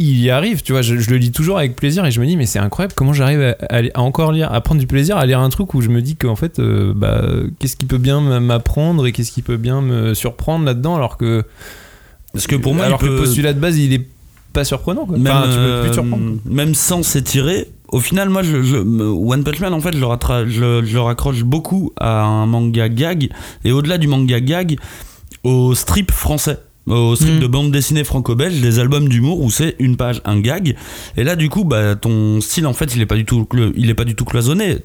il 0.02 0.20
y 0.20 0.30
arrive, 0.30 0.62
tu 0.62 0.72
vois. 0.72 0.82
Je, 0.82 0.96
je 0.96 1.10
le 1.10 1.16
lis 1.16 1.32
toujours 1.32 1.58
avec 1.58 1.76
plaisir 1.76 2.04
et 2.04 2.10
je 2.10 2.20
me 2.20 2.26
dis, 2.26 2.36
mais 2.36 2.46
c'est 2.46 2.58
incroyable 2.58 2.94
comment 2.96 3.12
j'arrive 3.12 3.40
à, 3.40 3.56
à- 3.76 3.82
à 3.94 4.00
encore 4.00 4.32
lire, 4.32 4.52
à 4.52 4.60
prendre 4.60 4.80
du 4.80 4.86
plaisir 4.86 5.16
à 5.16 5.26
lire 5.26 5.40
un 5.40 5.48
truc 5.48 5.74
où 5.74 5.80
je 5.80 5.88
me 5.88 6.02
dis 6.02 6.16
qu'en 6.16 6.36
fait, 6.36 6.58
euh, 6.58 6.92
bah, 6.94 7.22
qu'est-ce 7.58 7.76
qui 7.76 7.86
peut 7.86 7.98
bien 7.98 8.20
m'apprendre 8.40 9.06
et 9.06 9.12
qu'est-ce 9.12 9.32
qui 9.32 9.42
peut 9.42 9.56
bien 9.56 9.80
me 9.80 10.14
surprendre 10.14 10.64
là-dedans, 10.64 10.96
alors 10.96 11.16
que. 11.16 11.44
Parce 12.32 12.46
que 12.46 12.56
pour 12.56 12.74
moi, 12.74 12.86
alors 12.86 12.98
que 12.98 13.06
le 13.06 13.16
postulat 13.16 13.52
de 13.52 13.60
base, 13.60 13.78
il 13.78 13.92
est 13.92 14.06
pas 14.52 14.64
surprenant, 14.64 15.06
quoi. 15.06 15.16
Même, 15.18 15.32
Enfin, 15.32 15.42
tu 15.44 15.56
peux 15.56 15.80
plus 15.80 15.90
euh, 15.90 15.92
surprendre. 15.92 16.24
même 16.46 16.74
sans 16.74 17.02
s'étirer, 17.02 17.68
au 17.90 18.00
final, 18.00 18.28
moi, 18.30 18.42
je, 18.42 18.62
je- 18.62 18.76
One 18.76 19.44
Punch 19.44 19.60
Man, 19.60 19.72
en 19.74 19.80
fait, 19.80 19.92
je 19.94 20.00
le, 20.00 20.06
rattra- 20.06 20.46
je, 20.46 20.82
je 20.84 20.94
le 20.94 21.00
raccroche 21.00 21.42
beaucoup 21.44 21.92
à 21.98 22.22
un 22.22 22.46
manga 22.46 22.88
gag, 22.88 23.28
et 23.64 23.72
au-delà 23.72 23.98
du 23.98 24.08
manga 24.08 24.40
gag, 24.40 24.76
au 25.44 25.74
strip 25.74 26.10
français. 26.10 26.58
Au 26.86 27.14
strip 27.14 27.38
de 27.38 27.46
bande 27.46 27.70
dessinée 27.70 28.02
franco-belge, 28.02 28.60
des 28.60 28.80
albums 28.80 29.08
d'humour 29.08 29.40
où 29.40 29.50
c'est 29.50 29.76
une 29.78 29.96
page, 29.96 30.20
un 30.24 30.40
gag. 30.40 30.76
Et 31.16 31.22
là, 31.22 31.36
du 31.36 31.48
coup, 31.48 31.64
bah, 31.64 31.94
ton 31.94 32.40
style, 32.40 32.66
en 32.66 32.72
fait, 32.72 32.94
il 32.96 33.00
est 33.00 33.06
pas 33.06 33.14
du 33.14 33.24
tout, 33.24 33.44
clo- 33.48 33.72
il 33.76 33.88
est 33.88 33.94
pas 33.94 34.04
du 34.04 34.16
tout 34.16 34.24
cloisonné. 34.24 34.78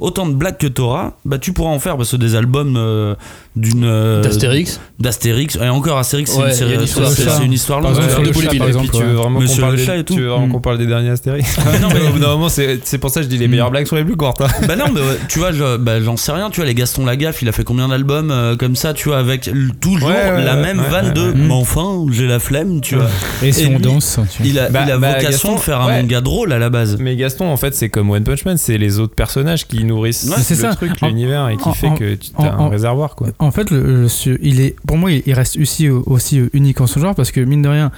Autant 0.00 0.26
de 0.26 0.32
blagues 0.32 0.56
que 0.56 0.66
t'auras, 0.66 1.12
bah, 1.26 1.38
tu 1.38 1.52
pourras 1.52 1.70
en 1.70 1.78
faire 1.78 1.96
parce 1.98 2.10
que 2.10 2.16
des 2.16 2.34
albums 2.34 2.74
euh, 2.78 3.14
d'une. 3.54 3.84
euh, 3.84 4.22
D'Astérix. 4.22 4.80
D'Astérix. 4.98 5.56
Et 5.62 5.68
encore, 5.68 5.98
Astérix, 5.98 6.30
c'est 6.30 6.38
Ouais, 6.40 6.56
une, 6.58 6.72
une 6.80 6.82
histoire. 6.84 7.10
une 7.42 7.52
histoire 7.52 7.80
Par 7.82 7.90
longue. 7.90 7.98
exemple, 7.98 8.12
sur 8.14 8.22
le 8.22 8.28
Ouais. 8.30 8.42
chat, 8.52 8.58
par 8.58 8.68
exemple, 8.68 8.88
tu 8.92 9.02
veux 9.02 9.12
vraiment 9.12 9.40
qu'on 9.40 9.56
parle, 9.56 9.72
le 9.72 9.76
des- 9.76 9.84
chat 9.84 9.96
et 9.98 10.04
tout. 10.04 10.14
tu 10.14 10.20
veux 10.22 10.28
vraiment 10.28 10.46
Mm. 10.46 10.52
qu'on 10.52 10.60
parle 10.60 10.78
des 10.78 10.86
derniers 10.86 11.10
Astérix 11.10 11.56
non, 11.82 11.88
mais- 11.92 12.00
Au 12.08 12.12
bout 12.12 12.18
d'un 12.18 12.28
moment, 12.28 12.48
c'est 12.48 12.98
pour 12.98 13.10
ça 13.10 13.20
que 13.20 13.24
je 13.24 13.28
dis 13.30 13.36
les 13.36 13.46
meilleures 13.48 13.70
blagues 13.70 13.86
sont 13.86 13.96
les 13.96 14.04
plus 14.04 14.16
courtes. 14.16 14.40
hein. 14.40 14.46
Bah 14.66 14.74
non, 14.76 14.86
mais 14.92 15.00
ouais, 15.00 15.18
tu 15.28 15.38
vois, 15.38 15.52
je- 15.52 15.76
bah, 15.76 16.00
j'en 16.00 16.16
sais 16.16 16.32
rien. 16.32 16.48
Tu 16.50 16.56
vois, 16.60 16.66
les 16.66 16.74
Gaston 16.74 17.04
Lagaffe, 17.04 17.42
il 17.42 17.48
a 17.48 17.52
fait 17.52 17.64
combien 17.64 17.88
d'albums 17.88 18.30
euh, 18.30 18.56
comme 18.56 18.76
ça, 18.76 18.94
tu 18.94 19.08
vois, 19.10 19.18
avec 19.18 19.50
toujours 19.82 20.08
Ouais, 20.08 20.14
ouais, 20.14 20.44
la 20.44 20.54
ouais, 20.56 20.62
même 20.62 20.80
vanne 20.80 21.12
de. 21.12 21.32
Mais 21.34 21.52
enfin, 21.52 22.06
j'ai 22.10 22.26
la 22.26 22.38
flemme, 22.38 22.80
tu 22.80 22.94
vois. 22.96 23.06
Et 23.42 23.52
si 23.52 23.66
on 23.66 23.78
danse 23.78 24.18
tu 24.30 24.42
vois. 24.42 24.50
Il 24.50 24.58
a, 24.58 24.70
Bah, 24.70 24.84
bah, 24.86 24.96
vocation 24.96 25.28
Gaston, 25.30 25.54
de 25.56 25.60
faire 25.60 25.80
un 25.82 26.00
manga 26.00 26.20
drôle 26.22 26.52
à 26.54 26.58
la 26.58 26.70
base. 26.70 26.96
Mais 26.98 27.16
Gaston, 27.16 27.46
en 27.50 27.56
fait, 27.58 27.74
c'est 27.74 27.90
comme 27.90 28.08
One 28.10 28.24
Punch 28.24 28.46
Man, 28.46 28.56
c'est 28.56 28.78
les 28.78 28.98
autres 28.98 29.14
personnages 29.14 29.66
qui 29.68 29.84
nourrissent 29.90 30.24
Ouais, 30.30 30.42
c'est 30.42 30.54
le 30.54 30.60
ça. 30.62 30.74
truc, 30.74 31.00
l'univers, 31.02 31.48
et 31.50 31.56
qui 31.56 31.68
en- 31.68 31.74
fait 31.74 31.88
en- 31.88 31.94
que 31.94 32.14
tu 32.14 32.30
en- 32.36 32.44
as 32.44 32.52
un 32.54 32.68
réservoir, 32.68 33.14
quoi. 33.14 33.28
En 33.38 33.50
fait, 33.50 33.70
le, 33.70 33.82
le- 34.02 34.08
ce- 34.08 34.38
il 34.42 34.60
est, 34.60 34.74
pour 34.86 34.96
moi, 34.96 35.10
il 35.12 35.32
reste 35.34 35.58
aussi, 35.58 35.88
aussi 35.88 36.40
unique 36.52 36.80
en 36.80 36.86
son 36.86 37.00
genre 37.00 37.14
parce 37.14 37.30
que 37.30 37.40
mine 37.40 37.62
de 37.62 37.68
rien, 37.68 37.90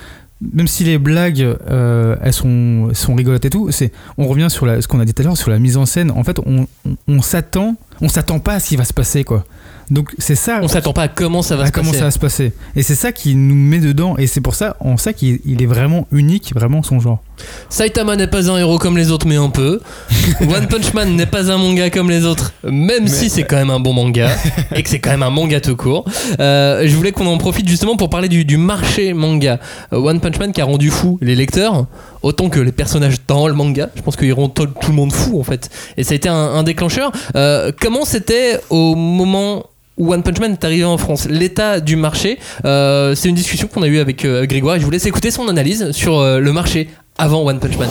même 0.53 0.66
si 0.66 0.82
les 0.82 0.99
blagues, 0.99 1.40
euh, 1.70 2.16
elles 2.20 2.32
sont, 2.32 2.88
sont 2.95 3.14
rigolotes 3.14 3.45
et 3.45 3.51
tout, 3.51 3.70
c'est, 3.70 3.93
on 4.18 4.26
revient 4.26 4.49
sur 4.51 4.66
la, 4.66 4.82
ce 4.82 4.88
qu'on 4.88 4.99
a 4.99 5.05
dit 5.05 5.14
tout 5.14 5.22
à 5.22 5.24
l'heure 5.26 5.36
sur 5.36 5.51
la 5.51 5.61
mise 5.61 5.76
en 5.76 5.86
scène. 5.86 6.11
En 6.11 6.24
fait, 6.24 6.38
on, 6.45 6.66
on, 6.84 6.97
on 7.07 7.22
s'attend, 7.22 7.76
on 8.01 8.09
s'attend 8.09 8.40
pas 8.40 8.55
à 8.55 8.61
ce 8.61 8.68
qui 8.70 8.76
va 8.76 8.84
se 8.84 8.93
passer, 8.93 9.22
quoi. 9.22 9.45
Donc 9.93 10.14
c'est 10.16 10.36
ça. 10.36 10.61
On 10.62 10.68
s'attend 10.68 10.95
pas 10.95 11.03
à 11.03 11.09
comment 11.09 11.43
ça 11.43 11.55
va 11.55 11.64
à 11.64 11.66
se 11.66 11.72
comment 11.72 11.90
passer. 11.90 11.99
ça 11.99 12.05
va 12.07 12.11
se 12.11 12.18
passer. 12.18 12.53
Et 12.74 12.82
c'est 12.82 12.95
ça 12.95 13.12
qui 13.12 13.34
nous 13.34 13.55
met 13.55 13.78
dedans. 13.78 14.16
Et 14.16 14.26
c'est 14.26 14.40
pour 14.40 14.55
ça, 14.55 14.74
en 14.80 14.97
ça 14.97 15.12
qu'il 15.12 15.40
il 15.45 15.62
est 15.62 15.66
vraiment 15.66 16.07
unique, 16.11 16.55
vraiment 16.55 16.82
son 16.82 16.99
genre. 16.99 17.20
Saitama 17.68 18.16
n'est 18.16 18.26
pas 18.26 18.51
un 18.51 18.57
héros 18.57 18.78
comme 18.78 18.97
les 18.97 19.11
autres, 19.11 19.26
mais 19.26 19.36
un 19.36 19.51
peu. 19.51 19.80
One 20.40 20.66
Punch 20.66 20.95
Man 20.95 21.14
n'est 21.14 21.26
pas 21.26 21.53
un 21.53 21.59
manga 21.59 21.90
comme 21.90 22.09
les 22.09 22.24
autres, 22.24 22.55
même 22.64 23.07
si 23.07 23.28
c'est 23.28 23.43
quand 23.43 23.57
même 23.57 23.68
un 23.68 23.80
bon 23.80 23.93
manga 23.93 24.30
et 24.74 24.82
que 24.82 24.88
c'est 24.88 24.99
quand 24.99 25.11
même 25.11 25.22
un 25.22 25.30
manga 25.30 25.61
tout 25.61 25.76
court. 25.76 26.07
Euh, 26.40 26.84
je 26.86 26.97
voulais 26.97 27.12
qu'on 27.12 27.26
en 27.26 27.36
profite 27.36 27.68
justement 27.68 27.97
pour 27.97 28.09
parler 28.09 28.28
du, 28.28 28.47
du 28.47 28.57
marché 28.57 29.12
manga. 29.12 29.61
Euh, 29.93 29.99
One 29.99 30.20
Punch 30.20 30.38
Man 30.38 30.53
qui 30.53 30.62
a 30.62 30.64
rendu 30.64 30.88
fou 30.88 31.18
les 31.20 31.34
lecteurs, 31.34 31.86
autant 32.22 32.49
que 32.49 32.61
les 32.61 32.72
personnages 32.72 33.16
dans 33.28 33.47
le 33.47 33.53
manga. 33.53 33.90
Je 33.95 34.01
pense 34.01 34.16
qu'ils 34.16 34.32
rendent 34.32 34.55
tout, 34.55 34.68
le 34.88 34.95
monde 34.95 35.12
fou 35.12 35.38
en 35.38 35.45
fait. 35.45 35.68
Et 35.99 36.03
ça 36.03 36.12
a 36.12 36.14
été 36.14 36.30
un, 36.30 36.34
un 36.34 36.62
déclencheur. 36.62 37.12
Euh, 37.36 37.72
comment 37.78 38.07
c'était 38.07 38.59
au 38.70 38.95
moment 38.95 39.64
One 39.99 40.22
Punch 40.22 40.40
Man 40.40 40.53
est 40.53 40.64
arrivé 40.64 40.84
en 40.84 40.97
France, 40.97 41.26
l'état 41.28 41.80
du 41.80 41.97
marché, 41.97 42.38
euh, 42.64 43.14
c'est 43.14 43.28
une 43.28 43.34
discussion 43.34 43.68
qu'on 43.68 43.82
a 43.82 43.86
eue 43.86 43.99
avec 43.99 44.24
euh, 44.24 44.47
Grégoire 44.47 44.76
et 44.76 44.80
je 44.80 44.84
vous 44.84 44.90
laisse 44.90 45.07
écouter 45.07 45.30
son 45.30 45.49
analyse 45.49 45.90
sur 45.93 46.18
euh, 46.18 46.38
le 46.38 46.53
marché 46.53 46.88
avant 47.18 47.45
One 47.45 47.61
Punch 47.61 47.76
Man. 47.76 47.90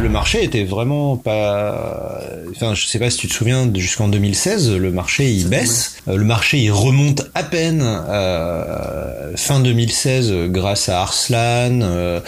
Le 0.00 0.08
marché 0.08 0.44
était 0.44 0.64
vraiment 0.64 1.16
pas. 1.16 2.20
Enfin, 2.54 2.72
je 2.74 2.86
sais 2.86 3.00
pas 3.00 3.10
si 3.10 3.18
tu 3.18 3.26
te 3.28 3.32
souviens, 3.32 3.68
jusqu'en 3.74 4.06
2016, 4.08 4.76
le 4.76 4.92
marché 4.92 5.30
il 5.30 5.48
baisse. 5.48 5.96
Euh, 6.06 6.16
Le 6.16 6.24
marché 6.24 6.58
il 6.58 6.70
remonte 6.70 7.28
à 7.34 7.42
peine 7.42 7.82
euh, 7.82 9.32
fin 9.36 9.58
2016 9.60 10.30
euh, 10.30 10.46
grâce 10.48 10.88
à 10.88 11.00
Arslan, 11.00 11.80
euh, 11.82 12.20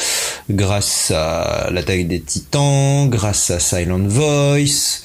grâce 0.51 1.13
à 1.15 1.69
l'attaque 1.71 2.09
des 2.09 2.21
Titans, 2.21 3.09
grâce 3.09 3.51
à 3.51 3.61
Silent 3.61 4.01
Voice. 4.05 5.03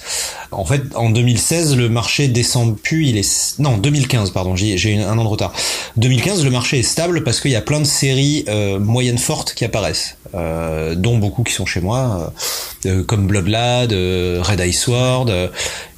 En 0.56 0.66
fait, 0.66 0.82
en 0.96 1.10
2016, 1.10 1.76
le 1.78 1.90
marché 1.90 2.28
descend 2.28 2.78
plus. 2.80 3.08
Il 3.08 3.18
est 3.18 3.56
non 3.60 3.78
2015, 3.78 4.32
pardon. 4.32 4.56
J'ai 4.56 4.98
un 5.02 5.18
an 5.18 5.24
de 5.24 5.28
retard. 5.30 5.54
2015, 5.98 6.44
le 6.44 6.52
marché 6.52 6.80
est 6.80 6.84
stable 6.84 7.24
parce 7.24 7.40
qu'il 7.42 7.52
y 7.52 7.56
a 7.56 7.62
plein 7.62 7.80
de 7.80 7.86
séries 7.86 8.46
euh, 8.48 8.80
moyennes 8.80 9.18
fortes 9.18 9.54
qui 9.54 9.66
apparaissent, 9.66 10.18
euh, 10.34 10.96
dont 10.96 11.18
beaucoup 11.18 11.44
qui 11.44 11.54
sont 11.54 11.66
chez 11.66 11.82
moi, 11.82 12.32
euh, 12.86 12.90
euh, 13.00 13.04
comme 13.04 13.28
Bloodlad, 13.28 13.94
euh, 13.94 14.42
Red 14.44 14.60
Eye 14.60 14.74
Sword, 14.74 15.26
euh, 15.30 15.48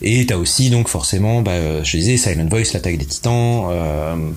et 0.01 0.25
t'as 0.25 0.35
aussi 0.37 0.69
donc 0.69 0.87
forcément, 0.87 1.41
bah, 1.41 1.83
je 1.83 1.97
disais 1.97 2.17
Silent 2.17 2.47
Voice, 2.49 2.73
l'attaque 2.73 2.97
des 2.97 3.05
Titans, 3.05 3.63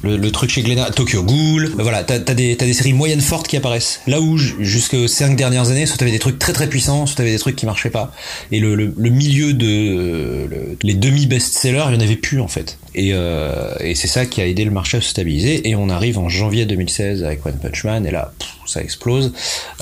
le, 0.03 0.17
le 0.17 0.31
truc 0.33 0.51
chez 0.51 0.63
Glénat, 0.63 0.91
Tokyo 0.91 1.23
Ghoul. 1.23 1.71
Voilà, 1.79 2.03
t'as 2.03 2.19
des 2.19 2.57
des 2.57 2.73
séries 2.73 2.93
moyennes 2.95 3.21
fortes 3.21 3.47
qui 3.49 3.57
apparaissent. 3.57 4.01
Là 4.07 4.21
où 4.21 4.37
j- 4.39 4.55
jusque 4.61 4.97
ces 5.09 5.21
cinq 5.21 5.37
dernières 5.37 5.71
années, 5.71 5.85
soit 5.87 5.99
t'avais 5.99 6.11
des 6.11 6.19
trucs 6.19 6.39
très 6.39 6.53
très 6.55 6.67
puissants, 6.69 7.05
soit 7.07 7.17
t'avais 7.17 7.33
des 7.33 7.39
trucs 7.39 7.57
qui 7.57 7.67
marchaient 7.67 7.91
pas. 7.91 8.11
Et 8.53 8.59
le, 8.59 8.75
le, 8.75 8.93
le 8.97 9.11
milieu 9.11 9.53
de 9.53 10.10
le- 10.11 10.77
les 10.83 10.95
demi 10.95 11.27
best-sellers, 11.27 11.85
il 11.89 11.95
y 11.95 11.97
en 11.97 12.01
avait 12.01 12.17
plus 12.17 12.41
en 12.41 12.49
fait. 12.49 12.79
Et, 12.95 13.11
euh, 13.13 13.73
et 13.81 13.95
c'est 13.95 14.09
ça 14.09 14.27
qui 14.27 14.41
a 14.41 14.47
aidé 14.47 14.65
le 14.65 14.71
marché 14.71 14.97
à 14.99 15.01
se 15.01 15.09
stabiliser. 15.11 15.69
Et 15.69 15.75
on 15.77 15.89
arrive 15.89 16.19
en 16.19 16.29
janvier 16.29 16.67
2016 16.67 17.25
avec 17.25 17.45
One 17.47 17.59
Punch 17.61 17.85
Man, 17.85 18.07
et 18.07 18.11
là, 18.11 18.33
pff, 18.39 18.49
ça 18.67 18.81
explose. 18.83 19.33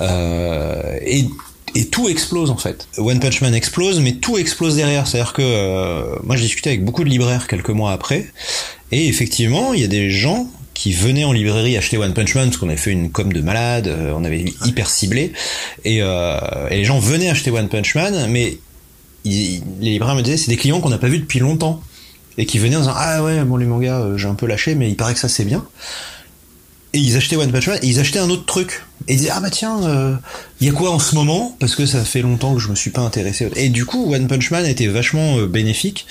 Euh, 0.00 0.98
et, 1.04 1.24
et 1.74 1.86
tout 1.86 2.08
explose 2.08 2.50
en 2.50 2.56
fait. 2.56 2.88
One 2.98 3.20
Punch 3.20 3.40
Man 3.40 3.54
explose, 3.54 4.00
mais 4.00 4.12
tout 4.14 4.38
explose 4.38 4.76
derrière. 4.76 5.06
C'est-à-dire 5.06 5.32
que 5.32 5.42
euh, 5.42 6.16
moi, 6.24 6.36
j'ai 6.36 6.44
discuté 6.44 6.70
avec 6.70 6.84
beaucoup 6.84 7.04
de 7.04 7.10
libraires 7.10 7.46
quelques 7.46 7.68
mois 7.70 7.92
après, 7.92 8.26
et 8.92 9.06
effectivement, 9.08 9.74
il 9.74 9.80
y 9.80 9.84
a 9.84 9.88
des 9.88 10.10
gens 10.10 10.48
qui 10.74 10.92
venaient 10.92 11.24
en 11.24 11.32
librairie 11.32 11.76
acheter 11.76 11.98
One 11.98 12.14
Punch 12.14 12.36
Man 12.36 12.46
parce 12.48 12.56
qu'on 12.58 12.68
avait 12.68 12.76
fait 12.76 12.92
une 12.92 13.10
com 13.10 13.32
de 13.32 13.40
malade, 13.40 13.92
on 14.16 14.22
avait 14.24 14.44
hyper 14.64 14.88
ciblé, 14.88 15.32
et, 15.84 15.98
euh, 16.02 16.38
et 16.70 16.76
les 16.76 16.84
gens 16.84 17.00
venaient 17.00 17.28
acheter 17.28 17.50
One 17.50 17.68
Punch 17.68 17.96
Man, 17.96 18.28
mais 18.30 18.58
ils- 19.24 19.62
les 19.80 19.90
libraires 19.90 20.14
me 20.14 20.22
disaient 20.22 20.36
c'est 20.36 20.50
des 20.50 20.56
clients 20.56 20.80
qu'on 20.80 20.90
n'a 20.90 20.98
pas 20.98 21.08
vus 21.08 21.18
depuis 21.18 21.38
longtemps. 21.40 21.80
Et 22.40 22.46
qui 22.46 22.58
venaient 22.58 22.76
en 22.76 22.80
disant 22.80 22.94
ah 22.96 23.22
ouais 23.24 23.42
bon 23.42 23.56
les 23.56 23.66
mangas 23.66 23.98
euh, 24.00 24.16
j'ai 24.16 24.28
un 24.28 24.34
peu 24.34 24.46
lâché 24.46 24.74
mais 24.76 24.88
il 24.88 24.96
paraît 24.96 25.14
que 25.14 25.18
ça 25.20 25.28
c'est 25.28 25.44
bien. 25.44 25.64
Et 26.94 26.98
ils 26.98 27.16
achetaient 27.16 27.36
One 27.36 27.50
Punch 27.52 27.66
Man 27.68 27.78
et 27.82 27.86
ils 27.86 27.98
achetaient 28.00 28.18
un 28.20 28.30
autre 28.30 28.46
truc. 28.46 28.84
Et 29.08 29.14
ils 29.14 29.16
disaient 29.18 29.30
ah 29.32 29.40
bah 29.40 29.50
tiens 29.50 29.82
euh, 29.84 30.14
il 30.60 30.66
y 30.66 30.70
a 30.70 30.72
quoi 30.72 30.90
en 30.92 30.98
ce 30.98 31.14
moment? 31.16 31.56
Parce 31.60 31.74
que 31.74 31.84
ça 31.84 32.04
fait 32.04 32.22
longtemps 32.22 32.54
que 32.54 32.60
je 32.60 32.68
me 32.68 32.74
suis 32.76 32.90
pas 32.90 33.00
intéressé. 33.02 33.50
Et 33.56 33.68
du 33.68 33.84
coup 33.84 34.14
One 34.14 34.26
Punch 34.28 34.50
Man 34.52 34.64
était 34.66 34.86
vachement 34.86 35.36
euh, 35.38 35.46
bénéfique 35.46 36.06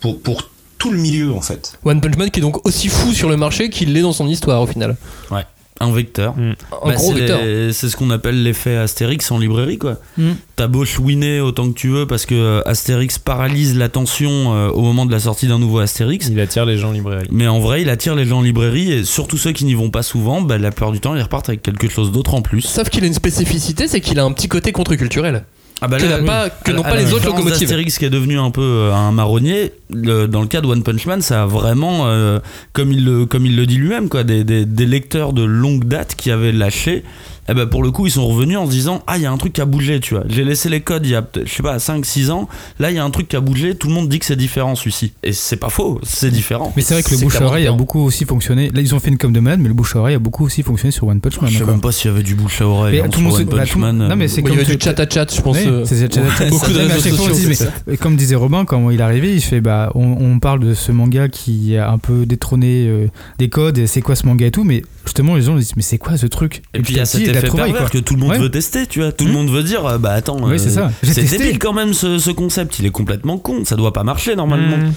pour 0.00 0.20
pour 0.20 0.50
tout 0.78 0.90
le 0.90 0.98
milieu 0.98 1.32
en 1.34 1.40
fait. 1.42 1.78
One 1.84 2.00
Punch 2.00 2.16
Man 2.16 2.30
qui 2.30 2.40
est 2.40 2.42
donc 2.42 2.66
aussi 2.66 2.88
fou 2.88 3.12
sur 3.12 3.28
le 3.28 3.36
marché 3.36 3.68
qu'il 3.68 3.92
l'est 3.92 4.00
dans 4.02 4.12
son 4.12 4.26
histoire 4.26 4.62
au 4.62 4.66
final. 4.66 4.96
Ouais. 5.30 5.44
Un 5.80 5.92
vecteur. 5.92 6.34
Un 6.38 6.54
Bah, 6.70 6.94
gros 6.94 7.12
c'est 7.12 7.18
vecteur. 7.20 7.40
les- 7.42 7.72
C'est 7.72 7.88
ce 7.88 7.96
qu'on 7.96 8.10
appelle 8.10 8.42
l'effet 8.42 8.76
Astérix 8.76 9.30
en 9.30 9.38
librairie, 9.38 9.78
quoi. 9.78 9.96
Mm. 10.16 10.30
T'as 10.56 10.66
beau 10.66 10.84
chouiner 10.84 11.40
autant 11.40 11.68
que 11.68 11.74
tu 11.74 11.88
veux 11.88 12.06
parce 12.06 12.26
que 12.26 12.34
euh, 12.34 12.62
Astérix 12.66 13.18
paralyse 13.18 13.76
l'attention 13.76 14.54
euh, 14.54 14.68
au 14.70 14.80
moment 14.82 15.06
de 15.06 15.12
la 15.12 15.20
sortie 15.20 15.46
d'un 15.46 15.58
nouveau 15.58 15.78
Astérix. 15.78 16.28
Il 16.30 16.40
attire 16.40 16.64
les 16.66 16.78
gens 16.78 16.88
en 16.88 16.92
librairie. 16.92 17.28
Mais 17.30 17.46
en 17.46 17.60
vrai, 17.60 17.82
il 17.82 17.90
attire 17.90 18.14
les 18.16 18.24
gens 18.24 18.38
en 18.38 18.42
librairie 18.42 18.90
et 18.92 19.04
surtout 19.04 19.36
ceux 19.36 19.52
qui 19.52 19.64
n'y 19.64 19.74
vont 19.74 19.90
pas 19.90 20.02
souvent, 20.02 20.40
bah, 20.42 20.58
la 20.58 20.70
plupart 20.70 20.90
du 20.92 21.00
temps, 21.00 21.14
ils 21.14 21.22
repartent 21.22 21.48
avec 21.48 21.62
quelque 21.62 21.88
chose 21.88 22.10
d'autre 22.12 22.34
en 22.34 22.42
plus. 22.42 22.62
Sauf 22.62 22.88
qu'il 22.88 23.04
a 23.04 23.06
une 23.06 23.14
spécificité, 23.14 23.86
c'est 23.88 24.00
qu'il 24.00 24.18
a 24.18 24.24
un 24.24 24.32
petit 24.32 24.48
côté 24.48 24.72
contre-culturel. 24.72 25.44
Ah 25.80 25.86
bah 25.88 25.98
que 25.98 26.24
pas- 26.26 26.50
que 26.50 26.72
n'ont 26.72 26.82
pas 26.82 26.96
les 26.96 27.12
autres 27.12 27.26
locomotives. 27.26 27.60
d'Astérix 27.60 27.98
qui 27.98 28.04
est 28.04 28.10
devenu 28.10 28.38
un 28.38 28.50
peu 28.50 28.62
euh, 28.62 28.92
un 28.94 29.12
marronnier, 29.12 29.72
le- 29.92 30.26
dans 30.26 30.40
le 30.40 30.48
cas 30.48 30.60
de 30.60 30.66
One 30.66 30.82
Punch 30.82 31.06
Man, 31.06 31.22
ça 31.22 31.42
a 31.42 31.46
vraiment, 31.46 32.06
euh, 32.06 32.40
comme, 32.72 32.90
il 32.92 33.04
le, 33.04 33.26
comme 33.26 33.46
il 33.46 33.54
le 33.56 33.64
dit 33.66 33.76
lui-même, 33.76 34.08
quoi, 34.08 34.24
des, 34.24 34.42
des, 34.44 34.64
des 34.64 34.86
lecteurs 34.86 35.32
de 35.32 35.42
longue 35.44 35.84
date 35.84 36.14
qui 36.16 36.30
avaient 36.30 36.52
lâché. 36.52 37.04
Et 37.48 37.54
ben 37.54 37.66
pour 37.66 37.82
le 37.82 37.90
coup, 37.90 38.06
ils 38.06 38.12
sont 38.12 38.26
revenus 38.26 38.58
en 38.58 38.66
se 38.66 38.70
disant 38.70 39.02
Ah, 39.06 39.16
il 39.16 39.22
y 39.22 39.26
a 39.26 39.32
un 39.32 39.36
truc 39.38 39.52
qui 39.54 39.60
a 39.60 39.64
bougé, 39.64 40.00
tu 40.00 40.14
vois. 40.14 40.24
J'ai 40.28 40.44
laissé 40.44 40.68
les 40.68 40.80
codes 40.80 41.06
il 41.06 41.12
y 41.12 41.14
a, 41.14 41.26
je 41.44 41.50
sais 41.50 41.62
pas, 41.62 41.78
5-6 41.78 42.30
ans. 42.30 42.48
Là, 42.78 42.90
il 42.90 42.96
y 42.96 42.98
a 42.98 43.04
un 43.04 43.10
truc 43.10 43.28
qui 43.28 43.36
a 43.36 43.40
bougé. 43.40 43.74
Tout 43.74 43.88
le 43.88 43.94
monde 43.94 44.08
dit 44.08 44.18
que 44.18 44.26
c'est 44.26 44.36
différent, 44.36 44.74
celui-ci. 44.74 45.12
Et 45.22 45.32
c'est 45.32 45.56
pas 45.56 45.70
faux, 45.70 46.00
c'est 46.02 46.30
différent. 46.30 46.72
Mais 46.76 46.82
c'est 46.82 46.94
vrai 46.94 47.02
que 47.02 47.10
le 47.10 47.18
bouche 47.18 47.36
à 47.40 47.44
oreille 47.44 47.66
a 47.66 47.72
beaucoup 47.72 48.00
aussi 48.00 48.24
fonctionné. 48.24 48.70
Là, 48.70 48.80
ils 48.80 48.94
ont 48.94 49.00
fait 49.00 49.08
une 49.10 49.18
com 49.18 49.32
de 49.32 49.40
malade, 49.40 49.60
mais 49.60 49.68
le 49.68 49.74
bouche 49.74 49.96
à 49.96 50.00
oreille 50.00 50.14
a 50.16 50.18
beaucoup 50.18 50.44
aussi 50.44 50.62
fonctionné 50.62 50.92
sur 50.92 51.06
One 51.06 51.20
Punch 51.20 51.40
Man. 51.40 51.50
Je 51.50 51.58
sais 51.58 51.64
même 51.64 51.80
pas 51.80 51.92
s'il 51.92 52.10
y 52.10 52.14
avait 52.14 52.22
du 52.22 52.34
bouche 52.34 52.60
à 52.60 52.66
oreille. 52.66 53.00
Mais 53.02 53.08
tout 53.08 53.20
le 53.20 53.26
monde 53.26 53.34
sur 53.36 53.42
One 53.42 53.50
bah, 53.50 53.56
Punch 53.58 53.70
tout- 53.72 53.78
Man. 53.78 53.96
non, 53.96 54.16
mais 54.16 54.28
c'est 54.28 54.42
Oui, 54.42 54.50
il 54.50 54.52
y 54.52 54.56
comme 54.56 54.66
avait 54.66 54.76
du 54.76 54.84
chat 54.84 55.00
à 55.00 55.08
chat, 55.08 55.34
je 55.34 55.40
pense. 55.40 55.56
Oui, 55.56 55.64
euh, 55.66 55.84
c'est 55.84 56.50
beaucoup 56.50 56.70
de 56.70 57.96
Comme 57.96 58.16
disait 58.16 58.34
Robin, 58.34 58.64
quand 58.64 58.90
il 58.90 59.00
est 59.00 59.02
arrivé, 59.02 59.34
il 59.34 59.40
fait 59.40 59.60
bah, 59.60 59.90
on, 59.94 60.16
on 60.20 60.38
parle 60.38 60.60
de 60.60 60.74
ce 60.74 60.92
manga 60.92 61.28
qui 61.28 61.76
a 61.76 61.90
un 61.90 61.98
peu 61.98 62.26
détrôné 62.26 62.86
euh, 62.88 63.06
des 63.38 63.48
codes, 63.48 63.78
et 63.78 63.86
c'est 63.86 64.00
quoi 64.02 64.16
ce 64.16 64.26
manga 64.26 64.46
et 64.46 64.50
tout, 64.50 64.64
mais 64.64 64.82
justement, 65.08 65.34
les 65.36 65.42
gens 65.42 65.56
disent, 65.56 65.72
mais 65.76 65.82
c'est 65.82 65.98
quoi 65.98 66.16
ce 66.16 66.26
truc 66.26 66.62
Et 66.74 66.80
puis 66.80 66.94
il 66.94 66.96
y 66.98 67.00
a 67.00 67.04
cet 67.04 67.22
effet 67.22 67.40
pervers 67.48 67.76
quoi. 67.76 67.88
que 67.90 67.98
tout 67.98 68.14
le 68.14 68.20
monde 68.20 68.30
Ouais. 68.30 68.38
veut 68.38 68.50
tester, 68.50 68.86
tu 68.86 69.00
vois. 69.00 69.10
Tout 69.12 69.24
le 69.24 69.32
monde 69.32 69.48
veut 69.50 69.62
dire, 69.62 69.84
euh, 69.86 69.98
bah 69.98 70.12
attends, 70.12 70.38
Oui, 70.42 70.58
c'est 70.58 70.70
ça. 70.70 70.90
J'ai 71.02 71.12
c'est 71.12 71.22
testé. 71.22 71.38
débile 71.38 71.58
quand 71.58 71.72
même 71.72 71.92
ce, 71.94 72.18
ce 72.18 72.30
concept. 72.30 72.78
Il 72.78 72.86
est 72.86 72.90
complètement 72.90 73.38
con. 73.38 73.64
Ça 73.64 73.74
doit 73.76 73.92
pas 73.92 74.04
marcher 74.04 74.36
normalement. 74.36 74.76
Mm. 74.76 74.92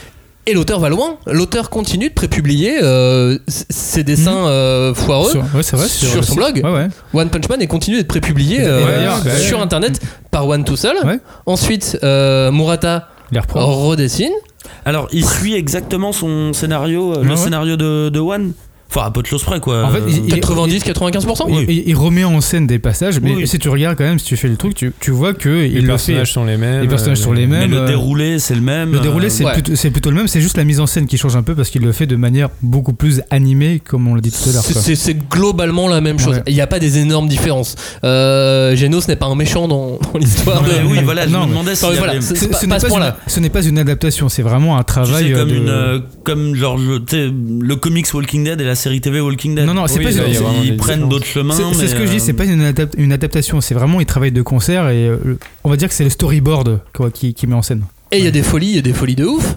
Et 0.48 0.54
l'auteur 0.54 0.80
va 0.80 0.90
loin. 0.90 1.18
L'auteur 1.28 1.70
continue 1.70 2.10
de 2.10 2.14
prépublier 2.14 2.80
euh, 2.82 3.38
ses 3.48 4.04
dessins 4.04 4.48
euh, 4.48 4.94
foireux 4.96 5.30
Sur- 5.32 5.42
ouais, 5.56 5.62
c'est 5.64 5.76
vrai, 5.76 5.88
sur, 5.88 6.08
sur- 6.10 6.24
son 6.24 6.36
blog. 6.36 6.62
Ouais, 6.64 6.72
ouais. 6.74 6.88
One 7.14 7.30
Punch 7.30 7.48
Man 7.48 7.62
est 7.62 7.68
continue 7.68 7.98
d'être 7.98 8.08
prépublié 8.08 8.58
euh, 8.62 9.08
sur 9.40 9.58
ouais. 9.58 9.64
internet 9.64 10.02
par 10.32 10.48
One 10.48 10.64
tout 10.64 10.76
seul. 10.78 10.96
Ouais. 11.06 11.20
Ensuite, 11.46 11.98
euh, 12.04 12.52
Murata 12.52 13.08
redessine. 13.54 14.32
Alors, 14.84 15.08
il 15.12 15.26
suit 15.26 15.54
exactement 15.54 16.12
son 16.12 16.54
scénario, 16.54 17.14
euh, 17.18 17.24
le 17.24 17.36
scénario 17.36 17.78
de, 17.78 18.10
de 18.10 18.20
One. 18.20 18.54
Enfin, 18.94 19.06
à 19.08 19.12
peu 19.12 19.22
de 19.22 19.28
choses 19.28 19.44
près, 19.44 19.62
quoi. 19.62 19.86
En 19.86 19.90
fait, 19.90 20.02
il- 20.10 20.26
il- 20.28 20.34
90-95%. 20.42 21.46
Oui. 21.48 21.66
Il, 21.70 21.84
il 21.88 21.96
remet 21.96 22.26
en 22.26 22.42
scène 22.42 22.68
des 22.68 22.78
passages, 22.78 23.20
mais 23.22 23.34
Oui. 23.36 23.48
si 23.48 23.58
tu 23.58 23.70
regardes 23.70 23.98
quand 23.98 24.04
même, 24.04 24.20
si 24.20 24.26
tu 24.26 24.36
fais 24.38 24.50
le 24.50 24.58
truc, 24.58 24.76
tu, 24.76 24.92
tu 25.00 25.12
vois 25.12 25.34
que 25.34 25.48
Les 25.48 25.68
il 25.68 25.74
le 25.76 25.82
fait. 25.82 25.88
personnages 25.88 26.34
sont 26.34 26.44
les 26.44 26.58
mêmes. 26.58 26.82
Les 26.82 26.88
personnages 26.90 27.20
euh, 27.20 27.24
sont 27.24 27.32
les 27.32 27.48
Mais 27.48 27.60
mêmes. 27.62 27.72
le 27.72 27.78
euh, 27.80 27.88
déroulé, 27.88 28.38
c'est 28.40 28.54
le 28.56 28.60
même. 28.62 28.92
Le 28.92 29.00
déroulé, 29.00 29.30
c'est 29.30 29.46
ouais. 29.46 29.54
plutôt, 29.54 29.76
c'est 29.76 29.92
plutôt 29.92 30.10
le 30.10 30.18
même, 30.18 30.28
c'est 30.28 30.42
juste 30.42 30.58
la 30.58 30.66
mise 30.66 30.80
en 30.82 30.88
scène 30.88 31.08
qui 31.08 31.18
change 31.18 31.36
un 31.38 31.42
peu 31.44 31.56
parce 31.56 31.70
qu'il 31.70 31.82
le 31.84 31.92
fait 31.94 32.06
de 32.06 32.16
manière 32.18 32.50
beaucoup 32.62 32.92
plus 32.94 33.22
animée, 33.30 33.80
comme 33.84 34.08
on 34.08 34.16
l'a 34.16 34.22
dit 34.22 34.32
tout 34.32 34.50
à 34.50 34.54
l'heure. 34.54 34.64
C'est-. 34.64 34.74
C'est 34.80 34.96
c'est 34.96 35.18
globalement 35.30 35.88
la 35.88 36.02
même 36.02 36.20
chose. 36.20 36.36
Ouais. 36.38 36.44
Il 36.48 36.54
n'y 36.54 36.62
a 36.62 36.68
pas 36.68 36.80
des 36.80 36.98
énormes 37.00 37.28
différences. 37.30 37.76
Euh, 38.04 38.76
Genos 38.76 39.08
n'est 39.08 39.16
pas 39.16 39.28
un 39.28 39.36
méchant 39.36 39.68
dans, 39.70 40.00
dans 40.14 40.20
l'histoire. 40.20 40.64
De- 40.64 40.70
oui, 40.90 41.00
voilà, 41.04 41.28
je 41.28 41.32
Non, 41.32 41.40
me 41.42 41.44
mais- 41.46 41.50
demandais 41.52 41.76
si. 41.76 41.86
Voilà, 41.98 42.20
c'est- 42.22 42.36
Ce- 42.36 42.44
n'est 42.46 42.52
pas 42.52 42.80
une- 42.88 43.14
ce 43.28 43.40
n'est 43.40 43.50
pas 43.50 43.64
une 43.64 43.78
adaptation, 43.78 44.28
c'est 44.28 44.42
vraiment 44.42 44.78
un 44.78 44.84
travail. 44.84 45.28
sais, 45.28 45.32
comme 45.34 45.50
une, 45.54 45.70
euh, 45.70 46.00
genre 46.56 46.78
le 46.78 47.76
comics 47.76 48.14
Walking 48.14 48.44
Dead 48.44 48.60
et 48.60 48.64
la 48.66 48.76
série 48.82 49.00
TV 49.02 49.22
Walking 49.22 49.56
Dead. 49.56 49.66
Non, 49.66 49.74
non, 49.74 49.88
c'est 49.88 50.00
Oui, 50.00 50.06
pas 50.06 50.12
là, 50.12 50.28
une- 50.28 50.64
Ils, 50.64 50.78
prennent 50.78 51.08
d'autres 51.08 51.26
chemins. 51.26 51.54
C'est 51.54 51.74
c'est 51.74 51.88
ce 51.88 51.96
que 51.96 52.06
je 52.06 52.12
dis, 52.12 52.18
euh, 52.18 52.20
c'est 52.20 52.34
pas 52.34 52.46
une, 52.46 52.62
adap- 52.62 52.94
une 52.98 53.14
adaptation, 53.14 53.62
c'est 53.62 53.74
vraiment 53.74 54.00
il 54.02 54.06
travaille 54.06 54.32
de 54.32 54.42
concert 54.42 54.90
et 54.90 55.08
euh, 55.08 55.38
on 55.64 55.70
va 55.70 55.78
dire 55.78 55.88
que 55.88 55.94
c'est 55.94 56.04
le 56.04 56.10
storyboard 56.10 56.82
quoi, 56.94 57.10
qui, 57.12 57.34
qui 57.34 57.48
met 57.48 57.56
en 57.56 57.62
scène. 57.62 57.84
Et 58.12 58.18
il 58.20 58.26
y 58.26 58.28
a 58.28 58.32
des 58.32 58.44
folies, 58.44 58.70
il 58.70 58.76
y 58.76 58.80
a 58.80 58.82
des 58.82 58.94
folies 58.94 59.16
de 59.16 59.26
ouf. 59.26 59.56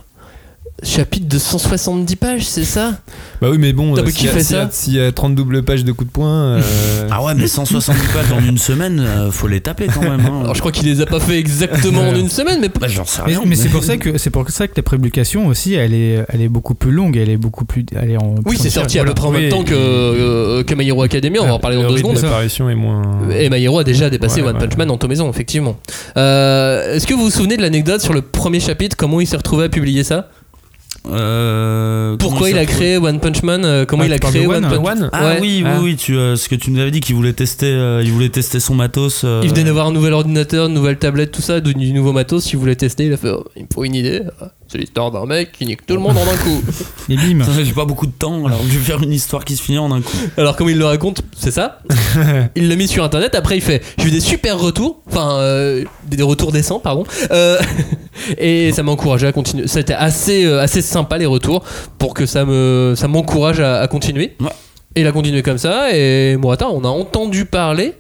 Chapitre 0.83 1.29
de 1.29 1.39
170 1.39 2.17
pages, 2.17 2.45
c'est 2.45 2.65
ça? 2.65 2.95
Bah 3.41 3.47
oui, 3.51 3.59
mais 3.59 3.73
bon, 3.73 3.97
euh, 3.97 4.05
s'il 4.07 4.09
y 4.09 4.19
s'il 4.19 4.27
y 4.27 4.29
a- 4.39 4.43
ça? 4.43 4.69
s'il 4.73 4.93
y 4.95 5.01
a 5.01 5.13
30 5.13 5.35
doubles 5.37 5.63
pages 5.63 5.85
de 5.85 5.93
coups 5.93 6.09
de 6.09 6.13
poing. 6.13 6.29
euh, 6.59 6.63
Ah 7.11 7.23
ouais, 7.23 7.33
mais 7.35 7.47
170 7.47 8.01
pages 8.13 8.33
en 8.33 8.45
une 8.45 8.59
semaine, 8.59 8.99
euh, 9.01 9.31
faut 9.31 9.47
les 9.47 9.61
taper 9.61 9.87
quand 9.87 10.03
même. 10.03 10.21
hein. 10.27 10.41
Alors 10.43 10.55
je 10.55 10.61
crois 10.61 10.73
qu'il 10.73 10.87
les 10.89 11.01
a 11.01 11.07
pas 11.07 11.21
fait 11.21 11.39
exactement 11.39 12.03
en 12.09 12.15
une 12.15 12.29
semaine, 12.29 12.59
mais 12.61 12.69
Bah, 12.69 12.89
j'en 12.89 13.05
sais 13.07 13.23
Mais, 13.25 13.33
rien. 13.37 13.43
mais 13.47 13.55
c'est 13.55 13.69
pour 13.69 13.85
ça 13.85 13.97
que 13.97 14.19
c'est 14.19 14.31
pour 14.31 14.51
ça 14.51 14.67
que 14.67 14.73
la 14.77 14.83
publication 14.83 15.47
aussi, 15.47 15.75
elle 15.75 15.95
est, 15.95 16.25
elle 16.29 16.43
est 16.43 16.49
beaucoup 16.49 16.75
plus 16.75 16.91
longue, 16.91 17.17
elle 17.17 17.31
est 17.31 17.37
beaucoup 17.39 17.65
plus, 17.65 17.87
elle 17.95 18.11
est 18.11 18.17
en. 18.17 18.35
oui, 18.45 18.57
c'est 18.61 18.69
sorti 18.69 18.99
à 18.99 19.05
peu 19.05 19.15
près 19.15 19.29
en 19.29 19.31
même 19.31 19.49
temps 19.51 19.63
que, 19.65 19.75
euh, 19.75 20.65
que 20.65 20.75
My 20.75 20.89
Hero 20.89 21.03
Academia, 21.03 21.41
on 21.41 21.47
va 21.47 21.55
en 21.55 21.59
parler 21.61 21.77
dans 21.77 21.85
le 21.85 21.91
deux 21.91 21.99
secondes. 21.99 22.17
est 22.19 22.75
moins. 22.75 23.03
Et 23.31 23.49
My 23.49 23.63
Hero 23.63 23.79
a 23.79 23.85
déjà 23.85 24.11
dépassé 24.11 24.43
Ouais, 24.43 24.49
One 24.49 24.57
ouais. 24.57 24.67
Punch 24.67 24.77
Man 24.77 24.91
en 24.91 24.97
tomaison, 24.99 25.31
effectivement. 25.31 25.77
Euh, 26.17 26.97
Est-ce 26.97 27.07
que 27.07 27.15
vous 27.15 27.23
vous 27.25 27.31
souvenez 27.31 27.57
de 27.57 27.63
l'anecdote 27.63 28.01
sur 28.01 28.13
le 28.13 28.23
premier 28.23 28.59
chapitre 28.61 28.97
Comment 28.97 29.21
il 29.21 29.27
s'est 29.27 29.37
retrouvé 29.37 29.65
à 29.65 29.69
publier 29.69 30.03
ça? 30.05 30.29
Euh, 31.07 32.17
Pourquoi 32.17 32.51
il 32.51 32.59
a 32.59 32.65
créé 32.67 32.97
One 32.97 33.21
Punch 33.21 33.43
Man 33.43 33.65
euh, 33.65 33.85
Comment 33.85 34.05
Ah, 34.05 34.07
il 34.07 34.13
a 34.13 34.19
créé 34.19 34.47
One, 34.47 34.65
One, 34.65 34.71
Punch 34.71 34.87
One 34.87 35.11
Ah 35.13 35.27
Ouais. 35.27 35.39
oui, 35.41 35.63
oui, 35.65 35.71
Ah. 35.71 35.81
oui, 35.83 35.97
tu, 35.97 36.17
euh, 36.17 36.37
ce 36.37 36.49
que 36.49 36.55
tu 36.55 36.71
nous 36.71 36.81
avais 36.81 36.91
dit, 36.91 37.01
qu'il 37.01 37.15
voulait 37.15 37.33
tester, 37.35 37.67
euh, 37.67 38.03
il 38.03 38.11
voulait 38.11 38.31
tester 38.31 38.59
son 38.61 38.75
matos. 38.75 39.25
Il 39.43 39.51
venait 39.51 39.65
d'avoir 39.65 39.87
un 39.89 39.93
nouvel 39.93 40.13
ordinateur, 40.15 40.67
une 40.67 40.75
nouvelle 40.75 40.97
tablette, 40.99 41.31
tout 41.33 41.43
ça, 41.43 41.61
du, 41.61 41.75
du 41.75 41.93
nouveau 41.93 42.13
matos. 42.13 42.53
Il 42.53 42.57
voulait 42.59 42.77
tester, 42.77 43.07
il 43.07 43.13
a 43.13 43.17
fait 43.17 43.31
oh, 43.31 43.45
Il 43.57 43.63
me 43.63 43.69
faut 43.73 43.85
une 43.85 43.95
idée. 43.95 44.23
C'est 44.69 44.79
l'histoire 44.79 45.11
d'un 45.11 45.27
mec 45.27 45.53
qui 45.53 45.67
nique 45.67 45.87
tout 45.87 45.95
le 45.95 46.01
monde 46.01 46.17
en 46.17 46.23
un 46.23 46.37
coup. 46.37 46.63
Et 47.09 47.17
bim. 47.17 47.45
J'ai 47.63 47.73
pas 47.73 47.85
beaucoup 47.85 48.07
de 48.07 48.13
temps, 48.13 48.47
alors 48.47 48.61
je 48.67 48.79
vais 48.79 48.85
faire 48.85 49.03
une 49.03 49.13
histoire 49.13 49.45
qui 49.45 49.57
se 49.57 49.63
finit 49.63 49.79
en 49.79 49.93
un 49.93 50.01
coup. 50.01 50.17
Alors, 50.37 50.57
comme 50.57 50.69
il 50.71 50.79
le 50.79 50.87
raconte, 50.87 51.23
c'est 51.37 51.51
ça. 51.51 51.81
il 52.57 52.69
l'a 52.69 52.77
mis 52.77 52.89
sur 52.89 53.05
internet. 53.05 53.35
Après, 53.35 53.57
il 53.57 53.61
fait 53.61 53.83
J'ai 53.99 54.09
eu 54.09 54.11
des 54.11 54.21
super 54.21 54.59
retours. 54.59 55.03
Enfin, 55.07 55.37
euh, 55.39 55.85
des, 56.05 56.17
des 56.17 56.23
retours 56.23 56.51
décents, 56.51 56.81
pardon. 56.81 57.05
Euh, 57.31 57.59
et 58.39 58.73
ça 58.73 58.83
m'a 58.83 58.93
encouragé 58.93 59.27
à 59.27 59.33
continuer. 59.33 59.69
C'était 59.69 59.95
assez, 59.95 60.45
euh, 60.45 60.61
assez 60.61 60.83
sympa 60.83 61.19
les 61.19 61.27
retours 61.27 61.63
pour 61.99 62.15
que 62.15 62.27
ça 62.27 62.45
me 62.45 62.95
ça 62.97 63.07
m'encourage 63.07 63.61
à, 63.61 63.81
à 63.81 63.87
continuer. 63.87 64.37
Ouais. 64.41 64.49
Et 64.97 65.03
il 65.03 65.07
a 65.07 65.13
continué 65.13 65.43
comme 65.43 65.59
ça. 65.59 65.95
Et 65.95 66.37
Murata, 66.37 66.69
on 66.71 66.85
a 66.85 66.89
entendu 66.89 67.45
parler 67.45 67.95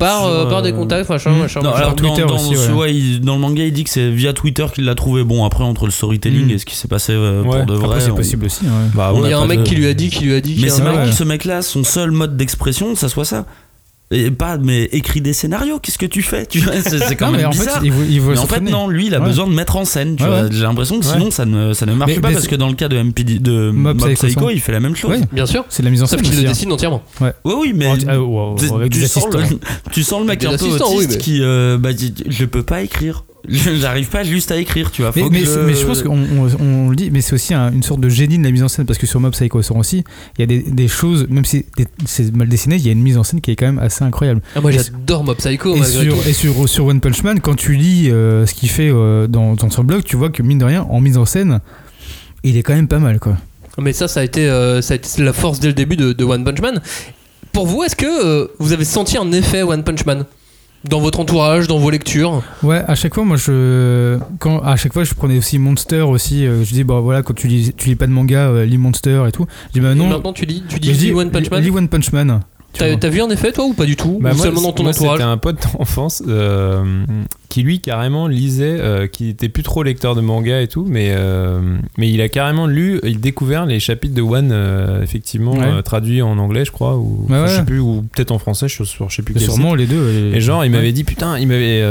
par, 0.00 0.18
Sur, 0.22 0.28
euh, 0.28 0.46
par 0.50 0.62
des 0.62 0.72
euh, 0.72 0.76
contacts, 0.76 1.08
machin, 1.08 1.30
hmm. 1.30 1.38
machin. 1.38 1.60
Non, 1.60 1.70
machin. 1.70 1.82
alors 1.82 1.94
dans, 1.94 2.08
Twitter 2.08 2.26
dans, 2.26 2.34
aussi, 2.34 2.56
ce- 2.56 2.72
ouais. 2.72 2.92
il- 2.92 3.20
dans 3.20 3.34
le 3.36 3.40
manga, 3.40 3.62
il 3.64 3.72
dit 3.72 3.84
que 3.84 3.90
c'est 3.90 4.10
via 4.10 4.32
Twitter 4.32 4.66
qu'il 4.74 4.84
l'a 4.86 4.94
trouvé. 4.96 5.22
Bon, 5.22 5.44
après, 5.44 5.62
entre 5.62 5.84
le 5.84 5.92
storytelling 5.92 6.46
Mm. 6.46 6.50
et 6.50 6.58
ce 6.58 6.66
qui 6.66 6.74
s'est 6.74 6.88
passé 6.88 7.12
euh, 7.12 7.42
Ouais, 7.42 7.58
pour 7.58 7.66
de 7.66 7.74
vrai. 7.74 7.84
Après, 7.86 8.00
c'est 8.00 8.10
possible 8.10 8.46
aussi. 8.46 8.64
ouais. 8.64 8.70
Bah, 8.94 9.12
on 9.14 9.24
il 9.24 9.30
y 9.30 9.32
a 9.32 9.38
un 9.38 9.46
mec 9.46 9.60
de- 9.60 9.64
qui 9.64 9.76
lui 9.76 9.86
a 9.86 9.94
dit, 9.94 10.08
qui 10.10 10.24
lui 10.24 10.34
a 10.34 10.40
dit. 10.40 10.50
Mais 10.50 10.54
qu'il 10.56 10.64
y 10.64 10.70
a 10.70 10.74
c'est 10.74 10.80
un- 10.80 10.84
marrant 10.84 11.04
que 11.06 11.12
ce 11.12 11.22
mec-là, 11.24 11.62
son 11.62 11.84
seul 11.84 12.10
mode 12.10 12.36
d'expression, 12.36 12.96
ça 12.96 13.08
soit 13.08 13.24
ça. 13.24 13.44
Et 14.12 14.32
pas, 14.32 14.58
mais 14.58 14.88
écrit 14.90 15.20
des 15.20 15.32
scénarios, 15.32 15.78
qu'est-ce 15.78 15.96
que 15.96 16.04
tu 16.06 16.20
fais 16.22 16.44
tu 16.44 16.60
C'est 16.82 16.98
c'est 16.98 17.14
quand 17.14 17.26
Non, 17.26 17.32
mais 17.32 17.38
même 17.38 17.46
en 17.46 17.52
fait, 17.52 17.58
bizarre. 17.60 17.80
il 17.84 17.92
veut, 17.92 18.06
il 18.10 18.20
veut 18.20 18.32
mais 18.32 18.38
en 18.40 18.46
fait, 18.46 18.60
non, 18.60 18.88
lui, 18.88 19.06
il 19.06 19.14
a 19.14 19.20
Ouais. 19.20 19.26
besoin 19.26 19.46
de 19.46 19.52
mettre 19.52 19.76
en 19.76 19.84
scène. 19.84 20.16
tu 20.16 20.24
Ouais, 20.24 20.28
vois. 20.28 20.42
ouais. 20.42 20.48
J'ai 20.50 20.62
l'impression 20.62 20.98
que 20.98 21.06
Ouais. 21.06 21.12
sinon, 21.12 21.30
ça 21.30 21.44
ne, 21.44 21.72
ça 21.74 21.86
ne 21.86 21.92
marche 21.94 22.10
Mais- 22.16 22.20
pas 22.20 22.28
mais 22.30 22.34
parce 22.34 22.48
que 22.48 22.56
dans 22.56 22.66
le 22.68 22.74
cas 22.74 22.88
de 22.88 22.96
MPD, 22.96 23.38
de 23.38 23.70
Mob 23.70 24.00
Mob, 24.00 24.08
Psycho 24.08 24.26
Psycho, 24.26 24.40
100. 24.40 24.48
il 24.48 24.60
fait 24.60 24.72
la 24.72 24.80
même 24.80 24.96
chose. 24.96 25.10
Ouais. 25.12 25.20
Bien 25.32 25.46
sûr. 25.46 25.64
C'est 25.68 25.82
de 25.82 25.86
la 25.86 25.92
mise 25.92 26.02
en 26.02 26.06
Sauf 26.06 26.18
scène. 26.20 26.28
qu'il 26.28 26.40
le 26.40 26.46
hein. 26.46 26.50
dessine 26.50 26.72
entièrement. 26.72 27.04
Oui, 27.20 27.28
oui, 27.44 27.72
mais. 27.72 27.86
Ouais, 27.86 27.98
tu- 28.90 29.06
sens 29.06 29.28
le, 29.32 29.38
assistants. 29.38 29.58
tu 29.92 30.02
sens 30.02 30.20
le 30.22 30.26
mec 30.26 30.44
un 30.44 30.56
peu 30.56 30.64
autiste 30.64 31.10
mais- 31.12 31.18
qui. 31.18 31.38
euh, 31.42 31.78
bah, 31.78 31.92
dit, 31.92 32.12
je 32.28 32.44
peux 32.46 32.64
pas 32.64 32.82
écrire. 32.82 33.22
J'arrive 33.80 34.08
pas 34.08 34.22
juste 34.24 34.50
à 34.52 34.56
écrire, 34.56 34.90
tu 34.90 35.02
vois. 35.02 35.12
Mais, 35.16 35.22
Faut 35.22 35.30
mais, 35.30 35.40
que 35.40 35.46
c'est- 35.46 35.62
mais 35.64 35.74
je 35.74 35.84
pense 35.86 36.02
qu'on 36.02 36.18
on, 36.18 36.48
on 36.60 36.88
le 36.90 36.96
dit, 36.96 37.10
mais 37.10 37.20
c'est 37.20 37.34
aussi 37.34 37.52
un- 37.54 37.72
une 37.72 37.82
sorte 37.82 38.00
de 38.00 38.08
génie 38.08 38.38
de 38.38 38.44
la 38.44 38.50
mise 38.50 38.62
en 38.62 38.68
scène 38.68 38.86
parce 38.86 38.98
que 38.98 39.06
sur 39.06 39.18
Mob 39.20 39.32
Psycho 39.32 39.60
100 39.62 39.76
aussi, 39.78 40.04
il 40.38 40.40
y 40.40 40.44
a 40.44 40.46
des, 40.46 40.62
des 40.62 40.88
choses, 40.88 41.26
même 41.28 41.44
si 41.44 41.66
c'est 42.06 42.34
mal 42.34 42.48
dessiné, 42.48 42.76
il 42.76 42.86
y 42.86 42.88
a 42.88 42.92
une 42.92 43.02
mise 43.02 43.16
en 43.18 43.24
scène 43.24 43.40
qui 43.40 43.50
est 43.50 43.56
quand 43.56 43.66
même 43.66 43.78
assez 43.78 44.04
incroyable. 44.04 44.40
Ah, 44.54 44.60
moi 44.60 44.70
j'adore 44.70 45.24
Mob 45.24 45.36
Psycho 45.36 45.74
Et 45.76 45.84
sur, 45.84 46.26
et 46.28 46.32
sur, 46.32 46.68
sur 46.68 46.86
One 46.86 47.00
Punch 47.00 47.22
Man, 47.22 47.40
quand 47.40 47.56
tu 47.56 47.74
lis 47.74 48.10
euh, 48.10 48.46
ce 48.46 48.54
qu'il 48.54 48.68
fait 48.70 48.90
euh, 48.90 49.26
dans, 49.26 49.54
dans 49.54 49.70
son 49.70 49.84
blog, 49.84 50.02
tu 50.04 50.16
vois 50.16 50.30
que 50.30 50.42
mine 50.42 50.58
de 50.58 50.64
rien, 50.64 50.82
en 50.88 51.00
mise 51.00 51.16
en 51.18 51.24
scène, 51.24 51.60
il 52.42 52.56
est 52.56 52.62
quand 52.62 52.74
même 52.74 52.88
pas 52.88 52.98
mal 52.98 53.18
quoi. 53.18 53.36
Mais 53.78 53.92
ça, 53.92 54.08
ça 54.08 54.20
a 54.20 54.24
été, 54.24 54.48
euh, 54.48 54.82
ça 54.82 54.94
a 54.94 54.96
été 54.96 55.22
la 55.22 55.32
force 55.32 55.60
dès 55.60 55.68
le 55.68 55.74
début 55.74 55.96
de, 55.96 56.12
de 56.12 56.24
One 56.24 56.44
Punch 56.44 56.60
Man. 56.60 56.80
Pour 57.52 57.66
vous, 57.66 57.82
est-ce 57.82 57.96
que 57.96 58.04
euh, 58.06 58.46
vous 58.58 58.72
avez 58.72 58.84
senti 58.84 59.16
un 59.16 59.30
effet 59.32 59.62
One 59.62 59.82
Punch 59.84 60.04
Man? 60.06 60.24
Dans 60.88 61.00
votre 61.00 61.20
entourage, 61.20 61.66
dans 61.68 61.78
vos 61.78 61.90
lectures 61.90 62.42
Ouais, 62.62 62.82
à 62.86 62.94
chaque 62.94 63.14
fois, 63.14 63.24
moi, 63.24 63.36
je, 63.36 64.18
quand, 64.38 64.60
à 64.60 64.76
chaque 64.76 64.92
fois, 64.92 65.04
je 65.04 65.14
prenais 65.14 65.38
aussi 65.38 65.58
Monster 65.58 66.00
aussi. 66.02 66.46
euh, 66.46 66.64
je 66.64 66.72
dis, 66.72 66.84
bah 66.84 67.00
voilà, 67.00 67.22
quand 67.22 67.34
tu 67.34 67.48
lis, 67.48 67.72
tu 67.76 67.88
lis 67.90 67.96
pas 67.96 68.06
de 68.06 68.12
manga, 68.12 68.48
euh, 68.48 68.64
lis 68.64 68.78
Monster 68.78 69.24
et 69.28 69.32
tout. 69.32 69.46
Je 69.68 69.72
dis, 69.74 69.80
bah 69.80 69.92
Et 69.92 69.94
non. 69.94 70.08
maintenant, 70.08 70.32
tu 70.32 70.46
dis, 70.46 70.62
tu 70.68 70.80
dis 70.80 70.92
lis 70.92 71.12
One 71.12 71.30
Punch 71.30 71.50
Man 71.50 71.62
Lis 71.62 71.70
One 71.70 71.88
Punch 71.88 72.12
Man. 72.12 72.40
T'as 72.72 73.08
vu 73.08 73.20
un 73.20 73.28
effet 73.30 73.50
toi 73.52 73.64
ou 73.64 73.72
pas 73.74 73.84
du 73.84 73.96
tout 73.96 74.18
Bah 74.20 74.30
Ou 74.32 74.36
moi, 74.36 74.44
seulement 74.44 74.62
dans 74.62 74.72
ton 74.72 74.84
moi, 74.84 74.92
entourage 74.92 75.12
C'était 75.18 75.24
un 75.28 75.36
pote 75.38 75.58
d'enfance 75.76 76.22
euh, 76.28 76.84
qui 77.50 77.62
lui 77.62 77.80
carrément 77.80 78.26
lisait, 78.28 78.78
euh, 78.80 79.06
qui 79.06 79.28
était 79.28 79.50
plus 79.50 79.62
trop 79.62 79.82
lecteur 79.82 80.14
de 80.14 80.22
manga 80.22 80.62
et 80.62 80.68
tout, 80.68 80.86
mais 80.88 81.08
euh, 81.10 81.60
mais 81.98 82.08
il 82.10 82.20
a 82.22 82.28
carrément 82.30 82.66
lu, 82.66 82.98
il 83.04 83.20
découvert 83.20 83.66
les 83.66 83.78
chapitres 83.80 84.14
de 84.14 84.22
One 84.22 84.50
euh, 84.52 85.02
effectivement 85.02 85.52
Ouais. 85.52 85.82
traduits 85.82 86.22
en 86.22 86.38
anglais, 86.38 86.64
je 86.64 86.70
crois, 86.70 86.96
ou 86.96 87.26
Ouais, 87.28 87.42
je 87.48 87.56
sais 87.56 87.64
plus, 87.64 87.80
ou 87.80 88.04
peut-être 88.14 88.30
en 88.30 88.38
français, 88.38 88.68
je 88.68 88.84
sur, 88.84 89.10
je 89.10 89.16
sais 89.16 89.22
plus. 89.22 89.34
Quel 89.34 89.42
sûrement 89.42 89.74
les 89.74 89.86
deux. 89.86 90.30
les- 90.30 90.36
Et 90.38 90.40
genre, 90.40 90.64
il 90.64 90.70
m'avait 90.70 90.92
dit 90.92 91.04
putain, 91.04 91.38
il 91.38 91.46
m'avait 91.48 91.82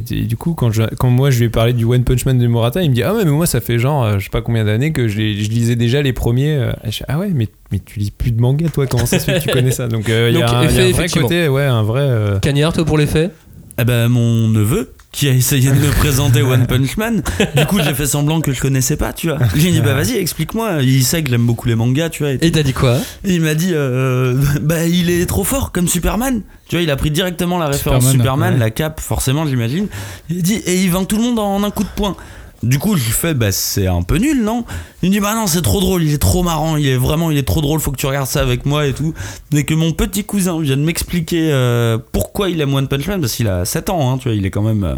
du 0.00 0.36
coup 0.36 0.54
quand 0.54 0.70
je, 0.72 0.82
quand 0.98 1.10
moi 1.10 1.30
je 1.30 1.38
lui 1.38 1.46
ai 1.46 1.48
parlé 1.48 1.72
du 1.72 1.84
One 1.84 2.04
Punch 2.04 2.26
Man 2.26 2.38
de 2.38 2.46
Murata, 2.46 2.82
il 2.82 2.90
me 2.90 2.94
dit 2.94 3.02
ah 3.02 3.14
ouais 3.14 3.24
mais 3.24 3.30
moi 3.30 3.46
ça 3.46 3.60
fait 3.60 3.78
genre 3.78 4.18
je 4.18 4.24
sais 4.24 4.30
pas 4.30 4.42
combien 4.42 4.64
d'années 4.64 4.92
que 4.92 5.08
je, 5.08 5.16
les- 5.18 5.42
je 5.42 5.50
lisais 5.50 5.76
déjà 5.76 6.02
les 6.02 6.12
premiers. 6.12 6.70
je 6.90 7.04
ah 7.08 7.18
ouais 7.18 7.30
mais 7.34 7.48
mais 7.70 7.78
tu 7.78 7.98
lis 8.00 8.10
plus 8.10 8.32
de 8.32 8.40
manga 8.40 8.68
toi 8.68 8.86
comment 8.86 9.06
ça 9.06 9.18
se 9.18 9.24
fait 9.30 9.38
que 9.38 9.44
tu 9.44 9.50
connais 9.50 9.70
ça? 9.70 9.86
Donc 9.88 10.04
il 10.08 10.12
y 10.12 10.16
a 10.16 10.24
un, 10.26 10.64
y 10.68 10.80
a 10.80 10.84
un 10.84 10.90
vrai 10.90 11.08
côté 11.08 11.48
ouais 11.48 11.62
un 11.64 11.82
vrai 11.82 12.38
Cagnard, 12.42 12.72
toi 12.72 12.84
pour 12.84 12.98
l'effet 12.98 13.30
Eh 13.78 13.84
ben, 13.84 14.08
mon 14.08 14.48
neveu 14.48 14.92
qui 15.12 15.28
a 15.28 15.32
essayé 15.32 15.70
de 15.70 15.76
me 15.76 15.90
présenter 15.98 16.42
One 16.42 16.66
Punch 16.66 16.96
Man. 16.96 17.22
Du 17.54 17.66
coup, 17.66 17.78
j'ai 17.84 17.94
fait 17.94 18.06
semblant 18.06 18.40
que 18.40 18.52
je 18.52 18.60
connaissais 18.60 18.96
pas, 18.96 19.12
tu 19.12 19.28
vois. 19.28 19.38
J'ai 19.54 19.70
dit, 19.70 19.80
bah 19.80 19.94
vas-y, 19.94 20.16
explique-moi. 20.16 20.82
Il 20.82 21.04
sait 21.04 21.22
que 21.22 21.30
j'aime 21.30 21.46
beaucoup 21.46 21.68
les 21.68 21.74
mangas, 21.74 22.08
tu 22.08 22.22
vois. 22.22 22.32
Et, 22.32 22.50
t'as 22.50 22.62
dit 22.62 22.72
quoi? 22.72 22.96
Et 23.24 23.34
il 23.34 23.42
m'a 23.42 23.54
dit, 23.54 23.72
euh, 23.72 24.34
bah 24.62 24.86
il 24.86 25.10
est 25.10 25.26
trop 25.26 25.44
fort 25.44 25.70
comme 25.70 25.86
Superman. 25.86 26.40
Tu 26.66 26.76
vois, 26.76 26.82
il 26.82 26.90
a 26.90 26.96
pris 26.96 27.10
directement 27.10 27.58
la 27.58 27.66
référence 27.66 28.04
Superman, 28.04 28.20
Superman, 28.20 28.54
ouais. 28.54 28.60
la 28.60 28.70
cape, 28.70 29.00
forcément, 29.00 29.46
j'imagine. 29.46 29.88
Il 30.30 30.38
a 30.38 30.42
dit, 30.42 30.54
et 30.54 30.82
il 30.82 30.90
vainc 30.90 31.06
tout 31.06 31.16
le 31.18 31.22
monde 31.22 31.38
en 31.38 31.62
un 31.62 31.70
coup 31.70 31.84
de 31.84 31.90
poing. 31.94 32.16
Du 32.62 32.78
coup, 32.78 32.96
je 32.96 33.04
lui 33.04 33.10
fais, 33.10 33.34
bah 33.34 33.50
c'est 33.50 33.88
un 33.88 34.02
peu 34.02 34.18
nul, 34.18 34.44
non? 34.44 34.64
Il 35.02 35.08
me 35.08 35.14
dit, 35.14 35.20
bah 35.20 35.34
non, 35.34 35.48
c'est 35.48 35.62
trop 35.62 35.80
drôle, 35.80 36.04
il 36.04 36.14
est 36.14 36.18
trop 36.18 36.44
marrant, 36.44 36.76
il 36.76 36.86
est 36.86 36.96
vraiment, 36.96 37.30
il 37.32 37.38
est 37.38 37.42
trop 37.46 37.60
drôle, 37.60 37.80
faut 37.80 37.90
que 37.90 37.96
tu 37.96 38.06
regardes 38.06 38.28
ça 38.28 38.40
avec 38.40 38.66
moi 38.66 38.86
et 38.86 38.92
tout. 38.92 39.14
Et 39.52 39.64
que 39.64 39.74
mon 39.74 39.92
petit 39.92 40.22
cousin 40.22 40.60
vient 40.60 40.76
de 40.76 40.82
m'expliquer 40.82 41.50
euh, 41.52 41.98
pourquoi 42.12 42.50
il 42.50 42.60
aime 42.60 42.72
One 42.72 42.86
Punch 42.86 43.06
Man, 43.08 43.20
parce 43.20 43.32
qu'il 43.32 43.48
a 43.48 43.64
7 43.64 43.90
ans, 43.90 44.12
hein, 44.12 44.18
tu 44.18 44.28
vois, 44.28 44.36
il 44.36 44.46
est 44.46 44.50
quand 44.50 44.62
même, 44.62 44.84
euh, 44.84 44.94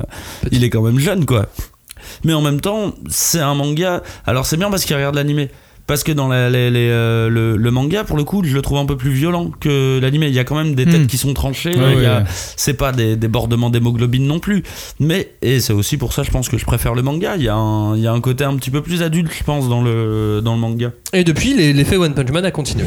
il 0.53 0.63
est 0.63 0.71
quand 0.71 0.83
même 0.83 0.99
jeune, 0.99 1.25
quoi. 1.25 1.47
Mais 2.25 2.35
en 2.35 2.43
même 2.43 2.61
temps, 2.61 2.93
c'est 3.09 3.41
un 3.41 3.55
manga. 3.55 4.03
Alors 4.27 4.45
c'est 4.45 4.59
bien 4.59 4.71
parce 4.71 4.85
qu'il 4.85 4.95
regarde 4.95 5.15
l'animé. 5.15 5.51
Parce 5.87 6.03
que 6.03 6.13
dans 6.13 6.29
la- 6.29 6.49
les- 6.49 6.71
les, 6.71 6.89
euh, 6.89 7.29
le, 7.29 7.57
le 7.59 7.71
manga, 7.71 8.05
pour 8.05 8.17
le 8.17 8.25
coup, 8.25 8.43
je 8.43 8.55
le 8.55 8.63
trouve 8.63 8.79
un 8.79 8.87
peu 8.87 8.97
plus 8.97 9.11
violent 9.11 9.51
que 9.61 9.99
l'animé. 10.01 10.29
Il 10.29 10.35
y 10.35 10.39
a 10.39 10.45
quand 10.45 10.55
même 10.57 10.75
des 10.75 10.87
têtes 10.87 11.03
Hmm. 11.03 11.07
qui 11.07 11.19
sont 11.19 11.35
tranchées. 11.35 11.77
Ouais, 11.77 11.95
il 11.97 12.03
y 12.03 12.07
a- 12.07 12.21
ouais. 12.21 12.25
C'est 12.57 12.73
pas 12.75 12.91
des 12.93 13.17
débordements 13.17 13.69
d'hémoglobine 13.69 14.27
non 14.27 14.39
plus. 14.39 14.63
Mais, 14.99 15.33
et 15.43 15.61
c'est 15.61 15.75
aussi 15.75 15.97
pour 15.99 16.13
ça, 16.15 16.23
je 16.23 16.31
pense 16.31 16.49
que 16.49 16.57
je 16.57 16.65
préfère 16.65 16.95
le 16.95 17.03
manga. 17.03 17.35
Il 17.37 17.43
y, 17.43 17.49
a 17.49 17.55
un, 17.55 17.97
il 17.97 18.03
y 18.03 18.07
a 18.07 18.13
un 18.13 18.21
côté 18.21 18.45
un 18.45 18.57
petit 18.57 18.71
peu 18.71 18.81
plus 18.81 19.03
adulte, 19.03 19.31
je 19.39 19.45
pense, 19.45 19.69
dans 19.69 19.83
le, 19.83 20.41
dans 20.43 20.55
le 20.55 20.61
manga. 20.61 20.93
Et 21.13 21.23
depuis, 21.23 21.53
l'effet 21.75 21.97
One 21.99 22.15
Punch 22.15 22.31
Man 22.31 22.45
a 22.47 22.51
continué. 22.51 22.87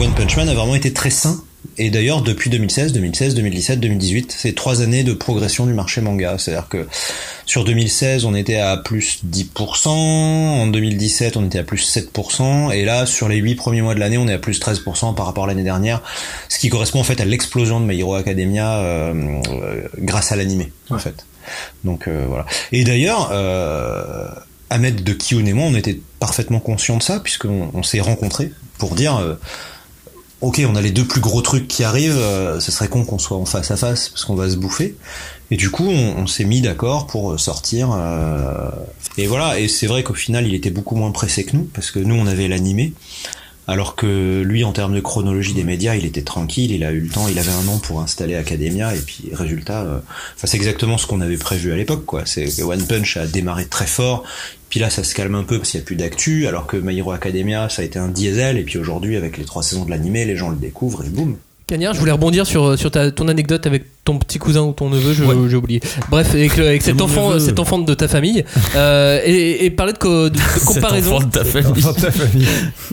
One 0.00 0.12
Punch 0.14 0.36
Man 0.36 0.48
a 0.48 0.54
vraiment 0.54 0.74
été 0.76 0.92
très 0.92 1.10
sain 1.10 1.40
Et 1.78 1.90
d'ailleurs, 1.90 2.22
depuis 2.22 2.50
2016, 2.50 2.92
2016, 2.92 3.34
2017, 3.34 3.80
2018, 3.80 4.34
c'est 4.36 4.54
trois 4.54 4.82
années 4.82 5.04
de 5.04 5.12
progression 5.12 5.66
du 5.66 5.74
marché 5.74 6.00
manga. 6.00 6.36
C'est-à-dire 6.38 6.68
que 6.68 6.86
sur 7.44 7.64
2016, 7.64 8.24
on 8.24 8.34
était 8.34 8.56
à 8.56 8.76
plus 8.76 9.20
10%, 9.24 9.88
en 9.88 10.66
2017, 10.66 11.36
on 11.36 11.44
était 11.46 11.58
à 11.58 11.64
plus 11.64 11.96
7%, 11.96 12.72
et 12.72 12.84
là, 12.84 13.06
sur 13.06 13.28
les 13.28 13.36
huit 13.36 13.54
premiers 13.54 13.82
mois 13.82 13.94
de 13.94 14.00
l'année, 14.00 14.18
on 14.18 14.28
est 14.28 14.32
à 14.32 14.38
plus 14.38 14.60
13% 14.60 15.14
par 15.14 15.26
rapport 15.26 15.44
à 15.44 15.46
l'année 15.46 15.62
dernière, 15.62 16.02
ce 16.48 16.58
qui 16.58 16.68
correspond 16.68 17.00
en 17.00 17.04
fait 17.04 17.20
à 17.20 17.24
l'explosion 17.24 17.80
de 17.80 17.86
My 17.86 18.00
Hero 18.00 18.14
Academia 18.14 18.78
euh, 18.78 19.40
euh, 19.48 19.88
grâce 19.98 20.32
à 20.32 20.36
l'animé, 20.36 20.72
en 20.90 20.98
fait. 20.98 21.24
Donc 21.84 22.08
euh, 22.08 22.24
voilà. 22.28 22.46
Et 22.72 22.84
d'ailleurs, 22.84 23.30
euh, 23.32 24.28
Ahmed 24.70 25.04
de 25.04 25.12
Kiyun 25.12 25.46
et 25.46 25.52
moi, 25.52 25.66
on 25.66 25.74
était 25.74 26.00
parfaitement 26.18 26.60
conscients 26.60 26.96
de 26.96 27.02
ça, 27.02 27.20
puisqu'on 27.20 27.70
on 27.72 27.82
s'est 27.82 28.00
rencontrés 28.00 28.50
pour 28.78 28.94
dire... 28.94 29.36
ok, 30.46 30.62
on 30.68 30.76
a 30.76 30.80
les 30.80 30.92
deux 30.92 31.04
plus 31.04 31.20
gros 31.20 31.42
trucs 31.42 31.66
qui 31.66 31.82
arrivent, 31.82 32.18
euh, 32.18 32.60
ce 32.60 32.70
serait 32.70 32.88
con 32.88 33.04
qu'on 33.04 33.18
soit 33.18 33.36
en 33.36 33.46
face 33.46 33.70
à 33.72 33.76
face 33.76 34.08
parce 34.08 34.24
qu'on 34.24 34.36
va 34.36 34.48
se 34.48 34.56
bouffer. 34.56 34.94
Et 35.50 35.56
du 35.56 35.70
coup, 35.70 35.88
on, 35.88 36.26
s'est 36.26 36.44
mis 36.44 36.60
d'accord 36.60 37.06
pour 37.06 37.38
sortir. 37.38 37.92
euh, 37.92 38.70
et 39.18 39.26
voilà, 39.26 39.58
et 39.58 39.68
c'est 39.68 39.86
vrai 39.86 40.02
qu'au 40.02 40.14
final, 40.14 40.46
il 40.46 40.54
était 40.54 40.70
beaucoup 40.70 40.96
moins 40.96 41.10
pressé 41.10 41.44
que 41.44 41.56
nous 41.56 41.68
parce 41.74 41.90
que 41.90 41.98
nous, 41.98 42.14
on 42.14 42.26
avait 42.26 42.48
l'animé. 42.48 42.92
Alors 43.68 43.96
que 43.96 44.42
lui, 44.42 44.62
en 44.62 44.72
termes 44.72 44.94
de 44.94 45.00
chronologie 45.00 45.52
des 45.52 45.64
médias, 45.64 45.96
il 45.96 46.04
était 46.04 46.22
tranquille, 46.22 46.70
il 46.70 46.84
a 46.84 46.92
eu 46.92 47.00
le 47.00 47.08
temps, 47.08 47.26
il 47.26 47.36
avait 47.38 47.50
un 47.50 47.66
an 47.66 47.78
pour 47.78 48.00
installer 48.00 48.36
Academia, 48.36 48.94
et 48.94 49.00
puis 49.00 49.30
résultat, 49.32 49.82
euh, 49.82 49.98
c'est 50.36 50.54
exactement 50.54 50.98
ce 50.98 51.08
qu'on 51.08 51.20
avait 51.20 51.36
prévu 51.36 51.72
à 51.72 51.76
l'époque, 51.76 52.04
quoi. 52.04 52.22
C'est 52.26 52.62
One 52.62 52.86
Punch 52.86 53.16
a 53.16 53.26
démarré 53.26 53.66
très 53.66 53.88
fort, 53.88 54.22
puis 54.68 54.80
là, 54.80 54.90
ça 54.90 55.04
se 55.04 55.14
calme 55.14 55.34
un 55.34 55.44
peu 55.44 55.58
parce 55.58 55.70
qu'il 55.70 55.78
n'y 55.80 55.84
a 55.84 55.86
plus 55.86 55.96
d'actu, 55.96 56.46
alors 56.46 56.66
que 56.66 56.76
My 56.76 56.98
Hero 56.98 57.12
Academia, 57.12 57.68
ça 57.68 57.82
a 57.82 57.84
été 57.84 57.98
un 57.98 58.08
diesel, 58.08 58.58
et 58.58 58.62
puis 58.62 58.78
aujourd'hui, 58.78 59.16
avec 59.16 59.36
les 59.38 59.44
trois 59.44 59.62
saisons 59.62 59.84
de 59.84 59.90
l'animé, 59.90 60.24
les 60.24 60.36
gens 60.36 60.48
le 60.50 60.56
découvrent, 60.56 61.04
et 61.04 61.08
boum. 61.08 61.36
Cagnard, 61.68 61.94
je 61.94 61.98
voulais 61.98 62.12
rebondir 62.12 62.46
sur, 62.46 62.78
sur 62.78 62.92
ta, 62.92 63.10
ton 63.10 63.26
anecdote 63.26 63.66
avec 63.66 63.86
ton 64.04 64.18
petit 64.20 64.38
cousin 64.38 64.62
ou 64.62 64.72
ton 64.72 64.88
neveu, 64.88 65.12
je- 65.12 65.24
j'ai 65.48 65.56
oublié. 65.56 65.80
Bref, 66.10 66.30
avec, 66.32 66.56
avec 66.60 66.80
cet, 66.82 66.94
mon 66.98 67.06
enfant, 67.06 67.30
neveu. 67.30 67.40
cet 67.40 67.58
enfant 67.58 67.78
de 67.80 67.92
ta 67.92 68.06
famille, 68.06 68.44
euh, 68.76 69.20
et, 69.24 69.64
et 69.64 69.70
parler 69.70 69.92
de, 69.92 69.98
co- 69.98 70.28
de- 70.28 70.34
de 70.36 70.38
Cet 70.54 70.62
comparaison. 70.64 71.16
enfant 71.16 71.26
de 71.26 71.32
ta 71.32 71.44
famille. 71.44 72.46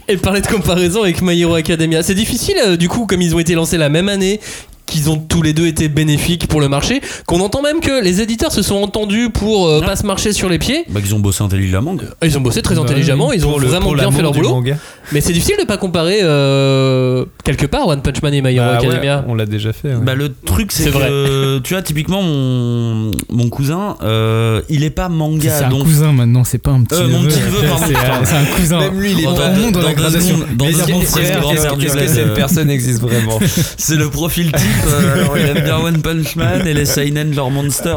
et 0.07 0.17
parler 0.17 0.41
de 0.41 0.47
comparaison 0.47 1.03
avec 1.03 1.21
My 1.21 1.39
Hero 1.39 1.53
Academia. 1.53 2.01
C'est 2.01 2.15
difficile, 2.15 2.55
euh, 2.65 2.75
du 2.75 2.89
coup, 2.89 3.05
comme 3.05 3.21
ils 3.21 3.35
ont 3.35 3.39
été 3.39 3.53
lancés 3.53 3.77
la 3.77 3.89
même 3.89 4.09
année, 4.09 4.39
qu'ils 4.85 5.09
ont 5.09 5.17
tous 5.17 5.41
les 5.41 5.53
deux 5.53 5.65
été 5.67 5.87
bénéfiques 5.89 6.47
pour 6.47 6.59
le 6.61 6.67
marché, 6.69 7.01
qu'on 7.25 7.39
entend 7.39 7.61
même 7.61 7.79
que 7.79 8.03
les 8.03 8.21
éditeurs 8.21 8.51
se 8.51 8.61
sont 8.61 8.75
entendus 8.75 9.29
pour 9.29 9.67
euh, 9.67 9.81
pas 9.81 9.95
se 9.95 10.05
marcher 10.05 10.33
sur 10.33 10.49
les 10.49 10.59
pieds. 10.59 10.83
Bah, 10.89 10.99
ils 11.03 11.15
ont 11.15 11.19
bossé 11.19 11.43
intelligemment. 11.43 11.95
Ils 12.23 12.37
ont 12.37 12.41
bossé 12.41 12.61
très 12.61 12.75
Bah 12.75 12.81
intelligemment, 12.81 13.31
ils 13.31 13.45
ont 13.45 13.57
le- 13.57 13.67
vraiment 13.67 13.93
bien 13.93 14.11
fait 14.11 14.21
leur 14.21 14.33
boulot. 14.33 14.49
manga. 14.49 14.77
Mais 15.11 15.21
c'est 15.21 15.33
difficile 15.33 15.55
de 15.59 15.65
pas 15.65 15.77
comparer 15.77 16.19
euh, 16.21 17.25
quelque 17.43 17.65
part 17.65 17.87
One 17.87 18.01
Punch 18.01 18.21
Man 18.21 18.33
et 18.33 18.41
My 18.41 18.55
Hero 18.55 18.65
Bah 18.65 18.79
ouais, 18.81 18.87
Academia. 18.87 19.25
on 19.27 19.35
l'a 19.35 19.45
déjà 19.45 19.73
fait. 19.73 19.89
ouais. 19.95 20.01
Bah, 20.01 20.15
le 20.15 20.33
truc, 20.45 20.71
c'est 20.71 20.89
vrai. 20.89 21.07
que, 21.07 21.59
tu 21.59 21.73
vois, 21.73 21.81
typiquement, 21.81 22.21
mon, 22.21 23.11
mon 23.29 23.49
cousin, 23.49 23.95
euh, 24.03 24.61
il 24.69 24.83
est 24.83 24.89
pas 24.89 25.09
manga. 25.09 25.49
C'est 25.49 25.65
un 25.65 25.69
donc, 25.69 25.83
cousin 25.85 26.11
maintenant, 26.13 26.43
c'est 26.43 26.57
pas 26.57 26.71
un 26.71 26.83
petit 26.83 26.99
Euh, 27.01 27.07
mon 27.07 27.19
neveu. 27.21 27.29
petit 27.29 27.39
neveu, 27.39 27.67
pardon. 27.67 27.85
C'est 27.87 27.95
un- 27.95 28.25
C'est 28.25 28.35
un 28.35 28.45
cousin. 28.55 28.79
Même 28.79 28.99
lui, 28.99 29.11
il 29.13 29.23
est 29.23 29.27
On 29.27 29.33
pas- 29.35 29.49
monte 29.51 29.71
dans 29.73 29.79
la 29.81 29.85
dans 29.89 29.93
gradation. 29.93 30.37
dans 30.37 30.65
Mais 30.65 30.71
deux 30.71 30.79
est-ce 30.79 30.87
que- 30.87 32.01
le 32.01 32.07
cette 32.07 32.33
personne 32.33 32.69
existe 32.69 33.01
vraiment? 33.01 33.39
C'est 33.77 33.95
le 33.95 34.09
profil 34.09 34.51
type. 34.51 34.67
Euh, 34.87 35.13
alors, 35.23 35.37
il 35.37 35.45
aime 35.45 35.63
bien 35.63 35.77
One 35.77 36.01
Punch 36.01 36.35
Man 36.35 36.67
et 36.67 36.73
les 36.73 36.85
Seinen 36.85 37.35
leur 37.35 37.49
Monster. 37.49 37.95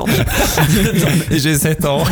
Et 1.31 1.39
j'ai 1.39 1.57
7 1.57 1.85
ans. 1.85 2.05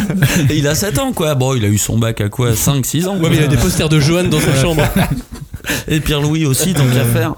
Et 0.51 0.57
il 0.57 0.69
a 0.69 0.74
7 0.74 0.99
ans, 0.99 1.12
quoi. 1.12 1.35
Bon, 1.35 1.55
il 1.55 1.65
a 1.65 1.69
eu 1.69 1.78
son 1.78 1.99
bac 1.99 2.20
à 2.20 2.28
quoi? 2.28 2.53
5-6 2.53 3.07
ans. 3.07 3.16
Ouais, 3.16 3.28
mais 3.31 3.36
il 3.36 3.43
a 3.43 3.47
des 3.49 3.57
posters 3.57 3.89
de 3.89 4.01
Johan 4.01 4.24
dans 4.24 4.41
sa 4.41 4.55
chambre. 4.55 4.82
Et 5.89 6.01
Pierre-Louis 6.01 6.47
aussi, 6.47 6.74
tant 6.74 6.85
qu'à 6.86 7.05
faire. 7.05 7.35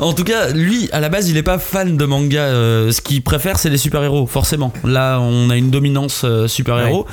en 0.00 0.12
tout 0.12 0.24
cas, 0.24 0.50
lui, 0.50 0.88
à 0.92 1.00
la 1.00 1.08
base, 1.08 1.28
il 1.28 1.36
est 1.36 1.42
pas 1.42 1.58
fan 1.58 1.96
de 1.96 2.04
manga. 2.04 2.40
euh, 2.40 2.92
ce 2.92 3.00
qu'il 3.00 3.22
préfère, 3.22 3.58
c'est 3.58 3.70
les 3.70 3.78
super-héros, 3.78 4.26
forcément. 4.26 4.72
Là, 4.84 5.20
on 5.20 5.50
a 5.50 5.56
une 5.56 5.70
dominance 5.70 6.22
euh, 6.24 6.48
super-héros. 6.48 7.06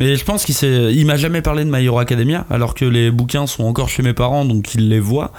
Et 0.00 0.16
je 0.16 0.24
pense 0.24 0.44
qu'il 0.44 0.54
s'est, 0.54 0.92
il 0.92 1.06
m'a 1.06 1.16
jamais 1.16 1.40
parlé 1.40 1.64
de 1.64 1.70
My 1.70 1.84
Hero 1.84 1.98
Academia, 1.98 2.46
alors 2.50 2.74
que 2.74 2.84
les 2.84 3.12
bouquins 3.12 3.46
sont 3.46 3.62
encore 3.64 3.88
chez 3.88 4.02
mes 4.02 4.12
parents, 4.12 4.44
donc 4.44 4.74
il 4.74 4.88
les 4.88 4.98
voit. 4.98 5.32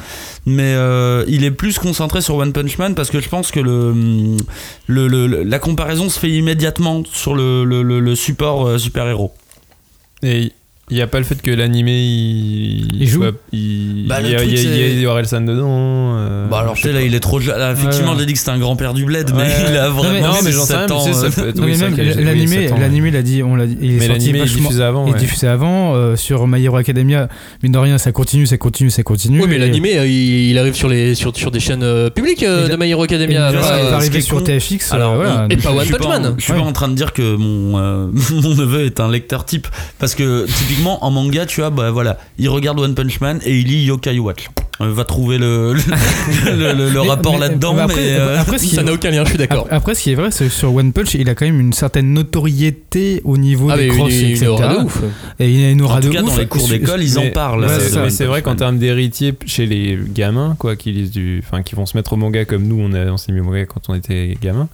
Mais 0.46 0.74
euh, 0.76 1.26
il 1.28 1.44
est 1.44 1.52
plus 1.52 1.78
concentré 1.78 2.22
sur 2.22 2.36
One 2.36 2.54
Punch 2.54 2.78
Man 2.78 2.96
parce 2.96 3.10
que 3.10 3.20
je 3.20 3.28
pense 3.28 3.52
que 3.52 3.60
le, 3.60 5.44
la 5.44 5.60
comparaison 5.60 6.08
se 6.10 6.20
fait 6.20 6.32
immédiatement 6.32 7.04
sur 7.06 7.36
le, 7.36 7.66
le, 7.66 8.16
support 8.16 8.66
euh, 8.66 8.78
super-héros. 8.78 9.34
Et 10.24 10.54
il 10.92 10.98
n'y 10.98 11.02
a 11.02 11.08
pas 11.08 11.18
le 11.18 11.26
fait 11.26 11.42
que 11.42 11.50
l'animé 11.50 11.94
il, 12.00 13.02
Il 13.02 13.08
joue 13.08 13.24
il, 13.52 14.06
Bah, 14.08 14.22
y 14.22 14.28
a, 14.28 14.30
y 14.30 14.36
a- 14.36 14.44
il 14.44 14.52
y 14.54 14.84
a 14.84 15.00
c'est- 15.02 15.06
Orelsan 15.08 15.42
dedans. 15.42 16.16
euh, 16.18 16.48
Bah 16.48 16.60
alors 16.60 16.76
je 16.76 16.82
tu 16.82 16.88
sais 16.88 16.94
là 16.94 17.02
il 17.02 17.16
est 17.16 17.20
trop. 17.20 17.40
Là, 17.40 17.72
effectivement 17.72 18.12
Ouais. 18.12 18.20
j'ai 18.20 18.26
dit 18.28 18.34
que 18.34 18.40
c'était 18.40 18.52
un 18.52 18.60
grand-père 18.60 18.94
du 18.94 19.04
bled, 19.04 19.32
mais 19.36 19.48
il 19.70 19.76
a 19.78 19.88
Non, 19.90 19.94
vraiment 19.96 20.36
mais 20.44 20.52
j'en 20.52 20.62
sais 20.62 20.74
7 20.74 20.78
rien, 20.78 20.86
mais 20.88 20.94
ans. 20.94 21.06
tu 21.06 21.14
sais, 21.14 21.18
euh. 21.26 21.32
ça 21.32 21.42
peut 21.42 21.50
être- 21.50 21.56
Non, 21.58 21.66
oui, 21.66 21.76
l'animé, 22.24 22.48
7 22.68 22.72
ans, 22.72 22.78
l'animé, 22.80 23.10
il 23.10 23.16
a 23.16 23.22
dit, 23.24 23.42
on 23.42 23.56
l'a 23.56 23.66
dit, 23.66 23.78
il 23.82 23.92
est 23.92 23.94
Mais 23.96 24.06
sorti 24.06 24.12
l'animé 24.20 24.38
est 24.38 24.42
vachement- 24.44 24.62
diffusé 24.62 24.84
avant, 24.84 25.06
il 25.06 25.10
est 25.10 25.14
ouais. 25.14 25.20
diffusé 25.20 25.48
avant 25.48 25.96
euh, 25.96 26.16
sur 26.16 26.48
My 26.48 26.64
Hero 26.64 26.78
Academia. 26.78 27.30
Mine 27.64 27.72
de 27.72 27.78
rien, 27.80 27.98
ça 27.98 28.12
continue, 28.12 28.46
ça 28.46 28.58
continue, 28.58 28.92
ça 28.92 29.02
continue. 29.02 29.42
Oui, 29.42 29.48
mais 29.50 29.58
l'animé, 29.58 29.94
il, 30.06 30.58
arrive 30.60 30.76
sur, 30.76 30.88
les, 30.88 31.16
sur, 31.16 31.36
sur 31.36 31.50
des 31.50 31.60
chaînes 31.60 32.10
publiques 32.12 32.44
de 32.46 32.76
My 32.76 32.92
Hero 32.92 33.02
Academia. 33.04 33.52
il 33.52 34.16
est 34.16 34.22
sur 34.22 34.38
con. 34.38 34.44
TFX. 34.44 34.92
Alors, 34.92 35.16
et 35.50 35.58
pas 35.58 35.72
One 35.72 35.88
Punch 35.90 36.08
Man. 36.08 36.36
Je 36.38 36.44
suis 36.44 36.54
pas 36.54 36.60
en 36.60 36.74
train 36.74 36.90
de 36.90 36.94
dire 36.96 37.12
que 37.12 37.36
mon, 37.36 37.72
mon 38.12 38.56
neveu 38.56 38.86
est 38.86 39.00
un 39.00 39.10
lecteur 39.10 39.46
type. 39.46 39.68
Parce 39.98 40.14
que 40.14 40.46
typiquement 40.46 40.75
en 40.84 41.12
manga, 41.12 41.46
tu 41.46 41.62
vois, 41.62 41.70
bah 41.70 41.92
voilà, 41.92 42.18
il 42.38 42.50
regarde 42.50 42.80
One 42.80 42.96
Punch 42.96 43.20
Man 43.22 43.40
et 43.46 43.58
il 43.60 43.68
lit 43.68 43.84
Yokai 43.86 44.20
Watch. 44.20 44.48
Euh, 44.82 44.92
va 44.92 45.06
trouver 45.06 45.38
le, 45.38 45.72
le, 45.74 45.80
le- 46.52 46.74
le- 46.74 46.90
le 46.90 47.02
Mais- 47.02 47.08
rapport 47.08 47.36
mais- 47.36 47.40
là-dedans. 47.40 47.74
mais 47.76 47.78
Mais, 47.88 47.92
après- 47.94 48.10
euh, 48.20 48.42
après, 48.42 48.58
ce 48.58 48.64
qui 48.66 48.76
ça 48.76 48.82
est- 48.82 48.84
n'a 48.84 48.92
aucun 48.92 49.10
lien, 49.10 49.24
je 49.24 49.30
suis 49.30 49.38
d'accord. 49.38 49.62
Après, 49.64 49.76
après, 49.78 49.96
ce 49.96 50.02
qui 50.04 50.12
est 50.12 50.16
vrai, 50.16 50.32
c'est 50.32 50.46
que 50.48 50.52
sur 50.52 50.76
One 50.76 50.92
Punch, 50.92 51.14
il 51.14 51.30
a 51.30 51.34
quand 51.36 51.46
même 51.46 51.62
une 51.62 51.72
certaine 51.72 52.12
notoriété 52.12 53.22
au 53.24 53.38
niveau 53.38 53.70
Ah, 53.70 53.78
des 53.78 53.88
crosses, 53.88 54.14
une 54.14 54.32
etc. 54.32 54.48
aura 54.48 54.76
de 54.76 54.84
ouf. 54.84 55.02
Et 55.40 55.50
il 55.50 55.66
a 55.66 55.70
une 55.72 55.82
aura 55.82 56.00
en 56.00 56.02
tout 56.02 56.10
de 56.10 56.14
cas, 56.14 56.24
ouf. 56.24 56.30
dans 56.34 56.38
les 56.38 56.48
cours 56.48 56.68
d'école, 56.68 57.02
ils 57.04 57.18
en 57.18 57.30
parlent. 57.32 57.62
Ouais, 57.64 57.70
euh, 57.72 58.10
c'est- 58.10 58.26
vrai 58.26 58.42
qu'en 58.42 58.56
termes 58.56 58.78
d'héritier 58.78 59.34
chez 59.46 59.66
les 59.66 59.98
gamins, 60.14 60.58
quoi, 60.60 60.76
qui 60.76 60.92
lisent 60.92 61.12
du, 61.12 61.42
enfin, 61.46 61.64
qui 61.64 61.76
vont 61.76 61.86
se 61.86 61.96
mettre 61.96 62.12
au 62.12 62.18
manga 62.18 62.44
comme 62.44 62.64
nous, 62.68 62.78
on, 62.82 62.92
a, 62.94 63.06
on 63.06 63.18
s'est 63.18 63.32
mis 63.32 63.40
au 63.40 63.44
manga 63.46 63.66
quand 63.66 63.82
on 63.88 63.96
était 63.96 64.38
gamin. 64.42 64.68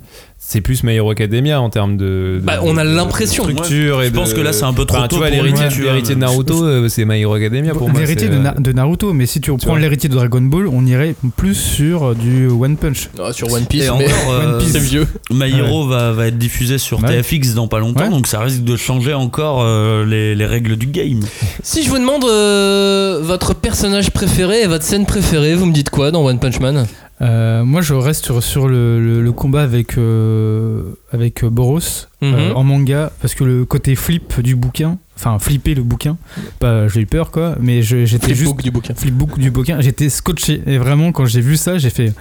C'est 0.44 0.60
plus 0.60 0.84
My 0.84 0.94
Hero 0.96 1.12
Academia 1.12 1.62
en 1.62 1.70
termes 1.70 1.98
de, 1.98 2.40
de- 2.40 2.42
Bah, 2.44 2.60
on 2.64 2.76
a 2.76 2.84
de- 2.84 2.90
l'impression, 2.90 3.44
structure. 3.44 3.98
ouais. 4.00 4.08
et 4.08 4.10
Je 4.10 4.14
pense 4.14 4.32
de- 4.32 4.36
que 4.36 4.42
là, 4.42 4.52
c'est 4.52 4.64
un 4.64 4.74
peu 4.74 4.86
trop 4.86 4.98
Enfin, 4.98 5.08
tôt 5.08 5.18
tu 5.18 5.20
vois, 5.22 5.28
pour 5.30 5.44
l'héritier, 5.44 6.16
de 6.16 6.20
Naruto, 6.20 6.66
euh, 6.66 6.90
c'est 6.90 7.06
My 7.06 7.22
Hero 7.22 7.36
Academia 7.36 7.74
pour 7.74 7.90
moi. 7.90 8.00
L'héritier 8.02 8.28
de, 8.28 8.34
euh, 8.36 8.40
Na- 8.40 8.56
de 8.58 8.72
Naruto, 8.74 9.14
mais 9.14 9.28
si 9.28 9.40
tu 9.40 9.52
reprends 9.52 9.76
l'héritier 9.76 10.10
de 10.10 10.16
Dragon 10.16 10.42
Ball, 10.42 10.66
on 10.68 10.84
irait 10.86 11.16
plus 11.38 11.54
sur 11.54 12.16
du 12.16 12.48
One 12.48 12.76
Punch. 12.76 13.10
Ah, 13.24 13.32
sur 13.32 13.52
One 13.52 13.66
Piece, 13.66 13.84
Et 13.84 13.92
mais 13.92 13.92
encore, 14.12 14.32
euh, 14.34 14.54
One 14.56 14.64
Piece, 14.64 14.72
c'est 14.74 14.80
vieux. 14.80 15.08
My 15.30 15.52
Hero 15.58 15.86
va, 15.88 16.12
va 16.12 16.28
être 16.28 16.40
diffusé 16.40 16.80
sur 16.80 17.02
Ouais. 17.04 17.22
TFX 17.22 17.54
dans 17.54 17.68
pas 17.68 17.80
longtemps, 17.80 18.06
Ouais. 18.06 18.10
donc 18.10 18.26
ça 18.26 18.40
risque 18.40 18.64
de 18.64 18.76
changer 18.76 19.14
encore 19.14 19.62
euh, 19.62 20.06
les, 20.06 20.34
les 20.36 20.46
règles 20.48 20.76
du 20.76 20.88
game. 20.88 21.20
Si 21.62 21.84
je 21.84 21.90
vous 21.90 22.00
demande 22.00 22.26
euh, 22.26 23.20
votre 23.22 23.54
personnage 23.54 24.10
préféré 24.10 24.64
et 24.64 24.68
votre 24.68 24.84
scène 24.84 25.06
préférée, 25.06 25.54
vous 25.54 25.68
me 25.68 25.74
dites 25.74 25.92
quoi 25.92 26.10
dans 26.10 26.26
One 26.26 26.40
Punch 26.40 26.60
Man? 26.60 26.88
Euh, 27.22 27.64
moi, 27.64 27.82
je 27.82 27.94
reste 27.94 28.26
sur, 28.26 28.42
sur 28.42 28.68
le, 28.68 29.00
le- 29.00 29.22
le 29.22 29.32
combat 29.32 29.62
avec, 29.62 29.98
euh, 29.98 30.82
avec 31.12 31.46
Boros 31.46 31.80
Mhm. 32.22 32.34
euh, 32.34 32.54
en 32.54 32.64
manga, 32.64 33.12
parce 33.22 33.36
que 33.36 33.44
le 33.44 33.66
côté 33.66 33.96
flip 33.96 34.40
du 34.42 34.56
bouquin, 34.56 34.98
enfin 35.16 35.38
flipper 35.40 35.76
le 35.76 35.84
bouquin, 35.84 36.18
pas, 36.60 36.88
j'ai 36.88 37.02
eu 37.02 37.06
peur 37.06 37.30
quoi, 37.32 37.56
mais 37.60 37.82
j'étais 37.84 38.08
juste. 38.34 38.42
Flipbook 38.44 38.62
du 38.64 38.72
bouquin. 38.72 38.94
Flipbook 38.96 39.38
du 39.40 39.52
bouquin, 39.52 39.82
j'étais 39.82 40.10
scotché. 40.10 40.62
Et 40.66 40.78
vraiment, 40.78 41.12
quand 41.12 41.26
j'ai 41.26 41.42
vu 41.42 41.58
ça, 41.58 41.78
j'ai 41.78 41.90
fait. 41.92 42.14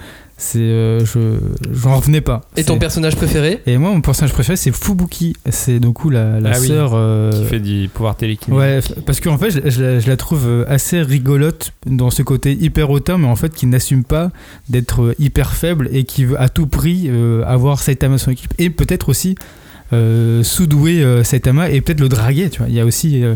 C'est, 0.43 0.57
euh, 0.57 1.05
je, 1.05 1.37
j'en 1.71 1.97
revenais 1.97 2.19
pas. 2.19 2.41
Et 2.57 2.63
ton 2.63 2.79
personnage 2.79 3.15
préféré? 3.15 3.61
Et 3.67 3.77
moi, 3.77 3.91
mon 3.91 4.01
personnage 4.01 4.33
préféré, 4.33 4.55
c'est 4.55 4.71
Fubuki. 4.71 5.35
C'est 5.51 5.79
du 5.79 5.91
coup 5.93 6.09
la, 6.09 6.39
la 6.39 6.53
Ah 6.55 6.59
oui, 6.59 6.67
sœur. 6.67 6.93
euh, 6.95 7.31
qui 7.31 7.45
fait 7.45 7.59
du 7.59 7.89
pouvoir 7.93 8.15
télékinétique. 8.15 8.57
Ouais, 8.59 8.79
parce 9.05 9.19
qu'en 9.19 9.37
fait, 9.37 9.51
je, 9.51 9.69
je 9.69 9.83
la- 9.83 9.99
je 9.99 10.07
la 10.09 10.17
trouve 10.17 10.47
euh, 10.47 10.65
assez 10.67 10.99
rigolote 10.99 11.73
dans 11.85 12.09
ce 12.09 12.23
côté 12.23 12.53
hyper 12.59 12.89
hautain, 12.89 13.19
mais 13.19 13.27
en 13.27 13.35
fait, 13.35 13.53
qui 13.53 13.67
n'assume 13.67 14.03
pas 14.03 14.31
d'être 14.67 15.13
hyper 15.19 15.53
faible 15.53 15.89
et 15.91 16.05
qui 16.05 16.25
veut 16.25 16.41
à 16.41 16.49
tout 16.49 16.65
prix 16.65 17.03
euh, 17.07 17.43
avoir 17.45 17.79
Saitama 17.79 18.15
dans 18.15 18.17
son 18.17 18.31
équipe. 18.31 18.55
Et 18.57 18.71
peut-être 18.71 19.09
aussi 19.09 19.35
euh, 19.93 20.41
sous-douer 20.41 21.03
euh, 21.03 21.23
Saitama 21.23 21.69
et 21.69 21.81
peut-être 21.81 21.99
le 21.99 22.09
draguer, 22.09 22.49
tu 22.49 22.57
vois. 22.61 22.67
Il 22.67 22.73
y 22.73 22.79
a 22.79 22.85
aussi. 22.85 23.23
euh, 23.23 23.35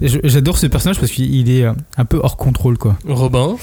J'adore 0.00 0.58
ce 0.58 0.66
personnage 0.66 1.00
parce 1.00 1.10
qu'il 1.10 1.50
est 1.50 1.64
un 1.64 2.04
peu 2.04 2.20
hors 2.22 2.36
contrôle, 2.36 2.76
quoi. 2.78 2.98
Robin? 3.08 3.56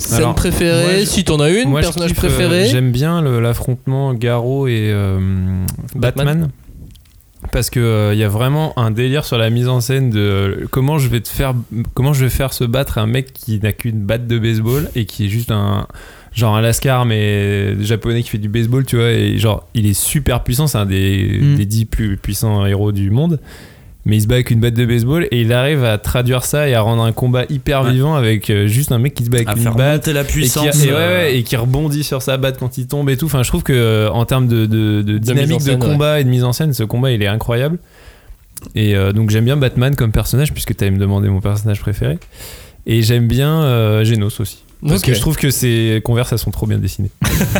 Scène 0.00 0.18
Alors, 0.18 0.34
préférée, 0.34 0.82
moi, 0.82 1.00
je- 1.00 1.04
si 1.04 1.24
t'en 1.24 1.38
as 1.40 1.50
une, 1.50 1.68
Moi, 1.68 1.80
personnage 1.80 2.10
kiffe, 2.14 2.24
euh, 2.24 2.28
préféré 2.28 2.66
J'aime 2.66 2.90
bien 2.90 3.20
l'affrontement 3.40 4.14
Garo 4.14 4.66
et 4.66 4.90
euh, 4.92 5.18
Batman. 5.94 6.26
Batman. 6.26 6.50
Parce 7.52 7.70
que 7.70 7.80
euh, 7.80 8.12
il 8.14 8.18
y 8.20 8.24
a 8.24 8.28
vraiment 8.28 8.78
un 8.78 8.90
délire 8.90 9.24
sur 9.24 9.38
la 9.38 9.48
mise 9.50 9.66
en 9.68 9.80
scène 9.80 10.10
de 10.10 10.18
euh, 10.20 10.66
comment 10.70 10.98
je 10.98 11.08
vais 11.08 11.20
te 11.20 11.28
faire 11.28 11.54
comment 11.94 12.12
je 12.12 12.24
vais 12.24 12.30
faire 12.30 12.52
se 12.52 12.64
battre 12.64 12.98
un 12.98 13.06
mec 13.06 13.32
qui 13.32 13.58
n'a 13.60 13.72
qu'une 13.72 14.00
batte 14.02 14.26
de 14.26 14.38
baseball 14.38 14.90
et 14.94 15.06
qui 15.06 15.24
est 15.24 15.28
juste 15.30 15.50
un 15.50 15.86
genre 16.34 16.54
un 16.54 16.60
lascar 16.60 17.06
mais 17.06 17.82
japonais 17.82 18.22
qui 18.22 18.28
fait 18.28 18.38
du 18.38 18.50
baseball 18.50 18.84
tu 18.84 18.96
vois 18.96 19.10
et 19.10 19.38
genre 19.38 19.66
il 19.74 19.86
est 19.86 19.94
super 19.98 20.44
puissant 20.44 20.66
c'est 20.66 20.78
un 20.78 20.84
des, 20.86 21.38
Mm. 21.40 21.54
des 21.56 21.64
10 21.66 21.86
plus 21.86 22.16
puissants 22.18 22.66
héros 22.66 22.92
du 22.92 23.10
monde 23.10 23.40
mais 24.06 24.16
il 24.16 24.22
se 24.22 24.26
bat 24.26 24.36
avec 24.36 24.50
une 24.50 24.60
batte 24.60 24.74
de 24.74 24.86
baseball 24.86 25.28
et 25.30 25.40
il 25.42 25.52
arrive 25.52 25.84
à 25.84 25.98
traduire 25.98 26.44
ça 26.44 26.68
et 26.68 26.74
à 26.74 26.80
rendre 26.80 27.02
un 27.02 27.12
combat 27.12 27.44
hyper 27.50 27.82
Ouais. 27.82 27.92
vivant 27.92 28.14
avec 28.14 28.48
euh, 28.48 28.66
juste 28.66 28.92
un 28.92 28.98
mec 28.98 29.14
qui 29.14 29.24
se 29.24 29.30
bat 29.30 29.36
avec 29.38 29.48
À 29.48 29.52
une 29.52 29.58
faire 29.62 29.74
batte 29.74 30.08
la 30.08 30.22
et 30.22 30.24
qui, 30.24 30.32
puissance. 30.32 30.82
et 30.84 30.88
ouais, 30.88 30.94
euh, 30.94 31.18
ouais, 31.24 31.36
et 31.38 31.42
qui 31.42 31.54
rebondit 31.56 32.02
sur 32.02 32.22
sa 32.22 32.36
batte 32.38 32.58
quand 32.58 32.78
il 32.78 32.86
tombe 32.86 33.10
et 33.10 33.16
tout. 33.16 33.26
Enfin, 33.26 33.42
je 33.42 33.48
trouve 33.48 33.62
que 33.62 33.72
euh, 33.74 34.10
en 34.10 34.24
termes 34.24 34.48
de, 34.48 34.64
dynamique 35.18 35.58
de, 35.58 35.62
scène, 35.64 35.78
combat 35.78 36.20
et 36.20 36.24
de 36.24 36.28
mise 36.30 36.44
en 36.44 36.52
scène, 36.52 36.72
ce 36.72 36.82
combat 36.82 37.10
il 37.12 37.22
est 37.22 37.26
incroyable. 37.26 37.78
Et 38.74 38.94
euh, 38.94 39.12
donc 39.12 39.30
j'aime 39.30 39.44
bien 39.44 39.56
Batman 39.56 39.94
comme 39.96 40.12
personnage 40.12 40.52
puisque 40.52 40.76
tu 40.76 40.84
allais 40.84 40.90
me 40.92 40.98
demander 40.98 41.28
mon 41.28 41.40
personnage 41.40 41.80
préféré. 41.80 42.18
Et 42.86 43.02
j'aime 43.02 43.26
bien 43.28 43.62
euh, 43.62 44.04
Genos 44.04 44.40
aussi. 44.40 44.64
Parce 44.86 45.00
Ok. 45.00 45.06
que 45.08 45.14
je 45.14 45.20
trouve 45.20 45.36
que 45.36 45.50
ces 45.50 46.00
converses 46.04 46.32
elles 46.32 46.38
sont 46.38 46.50
trop 46.50 46.66
bien 46.66 46.78
dessinées. 46.78 47.10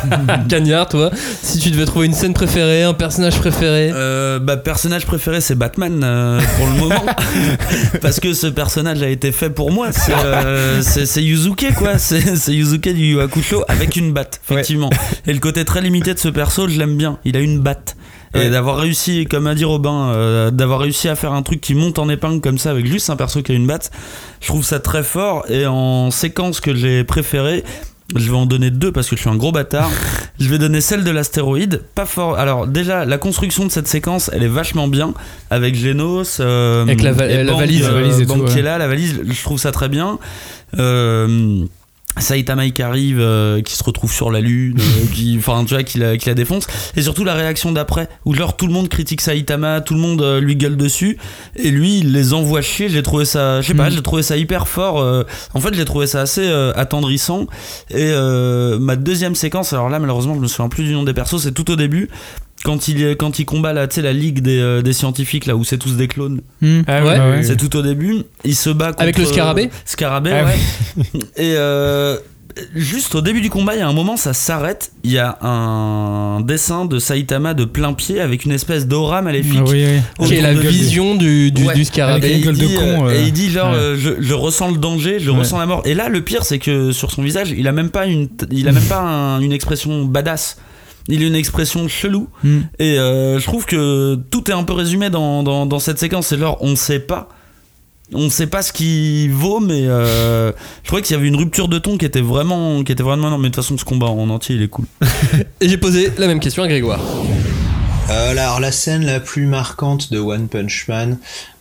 Cagnard, 0.48 0.88
toi, 0.88 1.10
si 1.42 1.58
tu 1.58 1.70
devais 1.70 1.84
trouver 1.84 2.06
une 2.06 2.14
scène 2.14 2.32
préférée, 2.34 2.82
un 2.82 2.94
personnage 2.94 3.36
préféré. 3.38 3.90
Euh, 3.92 4.38
bah, 4.38 4.56
personnage 4.56 5.04
préféré, 5.06 5.40
c'est 5.40 5.54
Batman 5.54 6.00
euh, 6.02 6.40
pour 6.56 6.66
le 6.66 6.72
moment. 6.74 7.04
Parce 8.00 8.20
que 8.20 8.32
ce 8.32 8.46
personnage 8.46 9.02
a 9.02 9.08
été 9.08 9.32
fait 9.32 9.50
pour 9.50 9.70
moi. 9.70 9.92
C'est 9.92 10.12
euh, 10.14 10.80
Yuzuke, 11.16 11.74
quoi. 11.76 11.98
C'est 11.98 12.22
Yuzuke 12.54 12.88
du 12.88 13.20
Hakusho 13.20 13.64
avec 13.68 13.96
une 13.96 14.12
batte, 14.12 14.40
effectivement. 14.48 14.90
Et 15.26 15.32
le 15.32 15.40
côté 15.40 15.64
très 15.64 15.80
limité 15.82 16.14
de 16.14 16.18
ce 16.18 16.28
perso, 16.28 16.68
je 16.68 16.78
l'aime 16.78 16.96
bien. 16.96 17.18
Il 17.24 17.36
a 17.36 17.40
une 17.40 17.60
batte. 17.60 17.96
Et 18.34 18.48
d'avoir 18.48 18.76
réussi, 18.76 19.26
comme 19.26 19.46
a 19.48 19.54
dit 19.56 19.64
Robin, 19.64 20.10
euh, 20.10 20.50
d'avoir 20.52 20.80
réussi 20.80 21.08
à 21.08 21.16
faire 21.16 21.32
un 21.32 21.42
truc 21.42 21.60
qui 21.60 21.74
monte 21.74 21.98
en 21.98 22.08
épingle 22.08 22.40
comme 22.40 22.58
ça 22.58 22.70
avec 22.70 22.86
juste 22.86 23.10
un 23.10 23.16
perso 23.16 23.42
qui 23.42 23.50
a 23.52 23.54
une 23.56 23.66
batte, 23.66 23.90
je 24.40 24.46
trouve 24.46 24.64
ça 24.64 24.78
très 24.78 25.02
fort. 25.02 25.44
Et 25.48 25.66
en 25.66 26.10
séquence 26.12 26.60
que 26.60 26.74
j'ai 26.74 27.02
préférée, 27.02 27.64
je 28.14 28.30
vais 28.30 28.36
en 28.36 28.46
donner 28.46 28.70
deux 28.70 28.92
parce 28.92 29.08
que 29.08 29.16
je 29.16 29.20
suis 29.22 29.30
un 29.30 29.36
gros 29.36 29.52
bâtard. 29.52 29.90
Je 30.40 30.48
vais 30.48 30.56
donner 30.58 30.80
celle 30.80 31.04
de 31.04 31.10
l'astéroïde. 31.10 31.82
Pas 31.94 32.06
fort. 32.06 32.38
Alors 32.38 32.66
déjà, 32.66 33.04
la 33.04 33.18
construction 33.18 33.66
de 33.66 33.70
cette 33.70 33.86
séquence, 33.86 34.30
elle 34.32 34.42
est 34.42 34.48
vachement 34.48 34.88
bien 34.88 35.12
avec 35.50 35.74
Genos, 35.74 36.38
euh, 36.40 36.80
Avec 36.82 37.02
la 37.02 37.12
va- 37.12 37.26
et 37.26 37.44
la 37.44 37.52
Bang, 37.52 37.60
valise. 37.60 37.82
euh, 37.84 37.88
La 37.88 37.92
valise 38.00 38.20
et 38.20 38.24
Bang 38.24 38.38
tout, 38.38 38.44
qui 38.46 38.52
ouais. 38.54 38.58
est 38.60 38.62
là, 38.62 38.78
la 38.78 38.88
valise. 38.88 39.20
Je 39.28 39.42
trouve 39.42 39.58
ça 39.58 39.70
très 39.70 39.90
bien. 39.90 40.18
Euh, 40.78 41.64
Saitama 42.20 42.68
qui 42.70 42.82
arrive, 42.82 43.18
euh, 43.20 43.62
qui 43.62 43.74
se 43.74 43.82
retrouve 43.84 44.12
sur 44.12 44.30
la 44.30 44.40
lune, 44.40 44.78
euh, 44.78 45.06
qui, 45.14 45.36
enfin 45.38 45.64
tu 45.64 45.74
vois, 45.74 45.82
qui 45.82 45.98
la, 45.98 46.16
qui 46.16 46.28
la 46.28 46.34
défonce, 46.34 46.66
et 46.96 47.02
surtout 47.02 47.24
la 47.24 47.34
réaction 47.34 47.72
d'après, 47.72 48.08
où 48.24 48.34
genre 48.34 48.56
tout 48.56 48.66
le 48.66 48.72
monde 48.72 48.88
critique 48.88 49.20
Saitama, 49.20 49.80
tout 49.80 49.94
le 49.94 50.00
monde 50.00 50.22
euh, 50.22 50.40
lui 50.40 50.56
gueule 50.56 50.76
dessus, 50.76 51.18
et 51.56 51.70
lui 51.70 51.98
il 52.00 52.12
les 52.12 52.32
envoie 52.34 52.60
chier. 52.62 52.88
J'ai 52.88 53.02
trouvé 53.02 53.24
ça, 53.24 53.60
je 53.60 53.68
sais 53.68 53.74
pas, 53.74 53.88
Mm. 53.90 53.92
j'ai 53.94 54.02
trouvé 54.02 54.22
ça 54.22 54.36
hyper 54.36 54.68
fort. 54.68 55.00
euh, 55.00 55.24
en 55.54 55.60
fait, 55.60 55.74
j'ai 55.74 55.84
trouvé 55.84 56.06
ça 56.06 56.20
assez 56.20 56.46
euh, 56.46 56.72
attendrissant. 56.76 57.46
Et 57.90 57.96
euh, 58.12 58.78
ma 58.78 58.96
deuxième 58.96 59.34
séquence, 59.34 59.72
alors 59.72 59.88
là 59.88 59.98
malheureusement 59.98 60.34
je 60.34 60.40
me 60.40 60.46
souviens 60.46 60.68
plus 60.68 60.84
du 60.84 60.92
nom 60.92 61.02
des 61.04 61.14
persos, 61.14 61.38
c'est 61.42 61.52
tout 61.52 61.70
au 61.70 61.76
début. 61.76 62.08
Quand 62.64 62.88
il, 62.88 63.16
quand 63.16 63.38
il 63.38 63.46
combat 63.46 63.72
la, 63.72 63.88
tu 63.88 63.96
sais, 63.96 64.02
la 64.02 64.12
ligue 64.12 64.40
des, 64.40 64.58
euh, 64.60 64.82
des 64.82 64.92
scientifiques 64.92 65.46
là 65.46 65.56
où 65.56 65.64
c'est 65.64 65.78
tous 65.78 65.96
des 65.96 66.08
clones, 66.08 66.40
Hmm. 66.60 66.82
Ah 66.86 67.02
Ouais. 67.02 67.18
ouais. 67.18 67.42
c'est 67.42 67.56
tout 67.56 67.74
au 67.76 67.82
début. 67.82 68.18
Il 68.44 68.54
se 68.54 68.68
bat 68.70 68.88
contre, 68.88 69.02
Avec 69.02 69.16
le 69.18 69.24
scarabée 69.24 69.70
Scarabée, 69.86 70.32
Ah 70.32 70.44
ouais. 70.44 71.04
Et 71.36 71.54
euh, 71.56 72.18
juste 72.74 73.14
au 73.14 73.22
début 73.22 73.40
du 73.40 73.48
combat, 73.48 73.74
il 73.76 73.78
y 73.78 73.82
a 73.82 73.88
un 73.88 73.94
moment, 73.94 74.18
ça 74.18 74.34
s'arrête. 74.34 74.92
Il 75.04 75.10
y 75.12 75.18
a 75.18 75.38
un 75.40 76.42
dessin 76.42 76.84
de 76.84 76.98
Saitama 76.98 77.54
de 77.54 77.64
plein 77.64 77.94
pied 77.94 78.20
avec 78.20 78.44
une 78.44 78.52
espèce 78.52 78.86
d'aura 78.86 79.22
maléfique. 79.22 79.60
Ah 79.60 79.70
oui, 79.70 79.86
Qui 80.26 80.34
est 80.34 80.42
la 80.42 80.52
vision 80.52 81.14
du, 81.14 81.50
du, 81.52 81.64
Ouais. 81.64 81.74
du 81.74 81.80
Et 81.80 81.84
scarabée. 81.84 82.26
Avec 82.26 82.38
il, 82.40 82.44
gueule 82.44 82.58
de 82.58 82.66
dit, 82.66 82.74
con, 82.74 83.06
euh, 83.06 83.08
euh. 83.08 83.14
et 83.14 83.22
il 83.26 83.32
dit 83.32 83.50
genre 83.50 83.70
Ouais. 83.72 83.78
euh, 83.78 83.96
je, 83.96 84.10
je 84.20 84.34
ressens 84.34 84.70
le 84.72 84.76
danger, 84.76 85.18
je 85.18 85.30
Ouais. 85.30 85.38
ressens 85.38 85.58
la 85.58 85.64
mort. 85.66 85.80
Et 85.86 85.94
là 85.94 86.10
le 86.10 86.20
pire 86.20 86.44
c'est 86.44 86.58
que 86.58 86.92
sur 86.92 87.10
son 87.10 87.22
visage 87.22 87.54
il 87.56 87.66
a 87.68 87.72
même 87.72 87.88
pas 87.90 88.04
une 88.04 88.28
il 88.50 88.68
a 88.68 88.72
même 88.72 88.82
pas 88.84 89.00
un- 89.00 89.40
une 89.40 89.52
expression 89.52 90.04
badass. 90.04 90.58
Il 91.10 91.22
a 91.22 91.26
une 91.26 91.34
expression 91.34 91.86
chelou 91.88 92.28
Hmm. 92.42 92.60
et 92.78 92.98
euh, 92.98 93.38
je 93.38 93.44
trouve 93.44 93.66
que 93.66 94.14
tout 94.30 94.50
est 94.50 94.54
un 94.54 94.62
peu 94.62 94.72
résumé 94.72 95.10
dans, 95.10 95.42
dans, 95.42 95.66
dans 95.66 95.78
cette 95.78 95.98
séquence. 95.98 96.28
C'est 96.28 96.38
genre 96.38 96.56
on 96.60 96.76
sait 96.76 97.00
pas 97.00 97.28
on 98.12 98.28
sait 98.30 98.46
pas 98.48 98.62
ce 98.62 98.72
qu'il 98.72 99.30
vaut 99.30 99.60
mais 99.60 99.86
euh, 99.86 100.52
je 100.82 100.88
crois 100.88 101.00
qu'il 101.00 101.14
y 101.14 101.18
avait 101.18 101.28
une 101.28 101.36
rupture 101.36 101.68
de 101.68 101.78
ton 101.78 101.96
qui 101.96 102.04
était 102.04 102.20
vraiment 102.20 102.82
qui 102.82 102.92
était 102.92 103.02
vraiment 103.02 103.30
non 103.30 103.38
mais 103.38 103.50
de 103.50 103.54
toute 103.54 103.62
façon 103.62 103.78
ce 103.78 103.84
combat 103.84 104.06
en 104.06 104.30
entier 104.30 104.56
il 104.56 104.62
est 104.62 104.68
cool. 104.68 104.86
Et 105.60 105.68
j'ai 105.68 105.76
posé 105.78 106.10
la 106.18 106.26
même 106.26 106.40
question 106.40 106.62
à 106.62 106.68
Grégoire. 106.68 107.00
Euh, 108.10 108.30
alors 108.32 108.58
la 108.58 108.72
scène 108.72 109.04
la 109.06 109.20
plus 109.20 109.46
marquante 109.46 110.10
de 110.12 110.18
One 110.18 110.48
Punch 110.48 110.88
Man, 110.88 111.18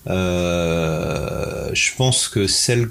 euh, 0.08 1.70
je 1.74 1.92
pense 1.96 2.28
que 2.28 2.48
celle 2.48 2.90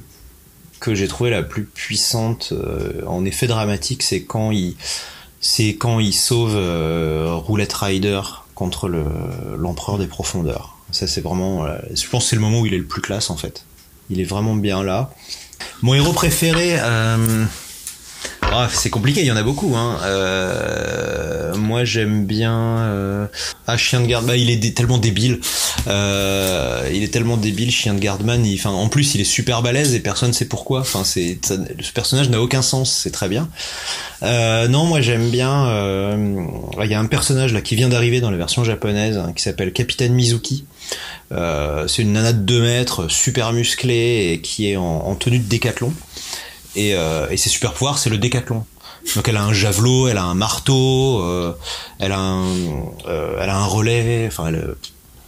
que 0.79 0.95
j'ai 0.95 1.09
trouvée 1.09 1.31
la 1.31 1.43
plus 1.43 1.65
puissante 1.65 2.53
euh, 2.53 3.03
en 3.07 3.25
effet 3.25 3.49
dramatique, 3.49 4.05
c'est 4.05 4.23
quand 4.23 4.53
il, 4.53 4.77
c'est 5.41 5.77
quand 5.77 6.01
il 6.01 6.13
sauve 6.13 6.55
euh, 6.55 7.35
Roulette 7.35 7.73
Rider 7.73 8.21
contre 8.55 8.89
le 8.89 9.05
l'empereur 9.57 9.99
des 9.99 10.07
profondeurs. 10.07 10.77
Ça 10.91 11.07
c'est 11.07 11.21
vraiment, 11.21 11.65
euh, 11.65 11.79
je 11.95 12.09
pense 12.09 12.25
que 12.25 12.31
c'est 12.31 12.37
le 12.37 12.43
moment 12.43 12.61
où 12.61 12.67
il 12.67 12.75
est 12.75 12.79
le 12.79 12.87
plus 12.87 13.03
classe 13.03 13.31
en 13.31 13.37
fait. 13.37 13.65
Il 14.11 14.21
est 14.21 14.25
vraiment 14.25 14.57
bien 14.57 14.83
là. 14.83 15.13
Mon 15.83 15.95
héros 15.95 16.13
préféré. 16.13 16.77
Euh, 16.79 17.45
ah, 18.51 18.69
c'est 18.73 18.89
compliqué, 18.89 19.21
il 19.21 19.27
y 19.27 19.31
en 19.31 19.37
a 19.37 19.43
beaucoup. 19.43 19.75
Hein. 19.77 19.99
Euh, 20.05 21.55
moi, 21.57 21.85
j'aime 21.85 22.25
bien. 22.25 22.79
Euh... 22.79 23.27
Ah, 23.67 23.77
Chien 23.77 24.01
de 24.01 24.07
garde. 24.07 24.27
Bah, 24.27 24.37
il 24.37 24.51
est 24.51 24.77
tellement 24.77 24.99
débile. 24.99 25.41
Euh, 25.87 26.89
il 26.93 27.03
est 27.03 27.13
tellement 27.13 27.37
débile, 27.37 27.71
Chien 27.71 27.95
de. 27.95 28.09
Enfin, 28.55 28.71
en 28.71 28.89
plus, 28.89 29.15
il 29.15 29.21
est 29.21 29.25
super 29.25 29.63
balèze 29.63 29.95
et 29.95 30.01
personne 30.01 30.33
sait 30.33 30.47
pourquoi. 30.47 30.81
Enfin, 30.81 31.05
ce 31.05 31.93
personnage 31.93 32.31
n'a 32.31 32.41
aucun 32.41 32.63
sens. 32.63 32.93
C'est 33.03 33.11
très 33.11 33.29
bien. 33.29 33.49
Euh, 34.23 34.67
non, 34.67 34.87
moi, 34.87 35.03
j'aime 35.03 35.29
bien. 35.29 35.67
Il 36.83 36.91
y 36.91 36.95
a 36.95 37.01
un 37.01 37.07
personnage 37.07 37.53
là 37.53 37.61
qui 37.61 37.77
vient 37.77 37.89
d'arriver 37.89 38.21
dans 38.21 38.31
la 38.31 38.39
version 38.39 38.65
japonaise 38.65 39.19
hein, 39.19 39.33
qui 39.37 39.43
s'appelle 39.43 39.73
Capitaine 39.73 40.15
Mizuki. 40.15 40.65
C'est 41.31 42.03
une 42.03 42.13
nana 42.13 42.33
de 42.33 42.39
2 42.39 42.63
mètres, 42.63 43.11
super 43.11 43.53
musclée 43.53 44.33
et 44.33 44.41
qui 44.41 44.71
est 44.71 44.77
en 44.77 45.15
tenue 45.17 45.39
de 45.39 45.49
décathlon. 45.49 45.93
Et, 46.79 46.95
euh, 46.95 47.29
et 47.29 47.37
ses 47.37 47.49
super 47.49 47.73
pouvoirs, 47.73 47.99
c'est 47.99 48.09
le 48.09 48.19
décathlon. 48.19 48.65
Donc 49.17 49.29
elle 49.29 49.37
a 49.37 49.43
un 49.43 49.53
javelot, 49.53 50.07
elle 50.07 50.17
a 50.17 50.23
un 50.23 50.35
marteau, 50.35 51.21
euh, 51.23 51.53
elle 51.99 52.13
a 52.13 52.21
un, 52.21 52.55
euh, 53.09 53.41
elle 53.41 53.51
a 53.51 53.57
un 53.57 53.67
relais. 53.67 54.29
Enfin, 54.29 54.53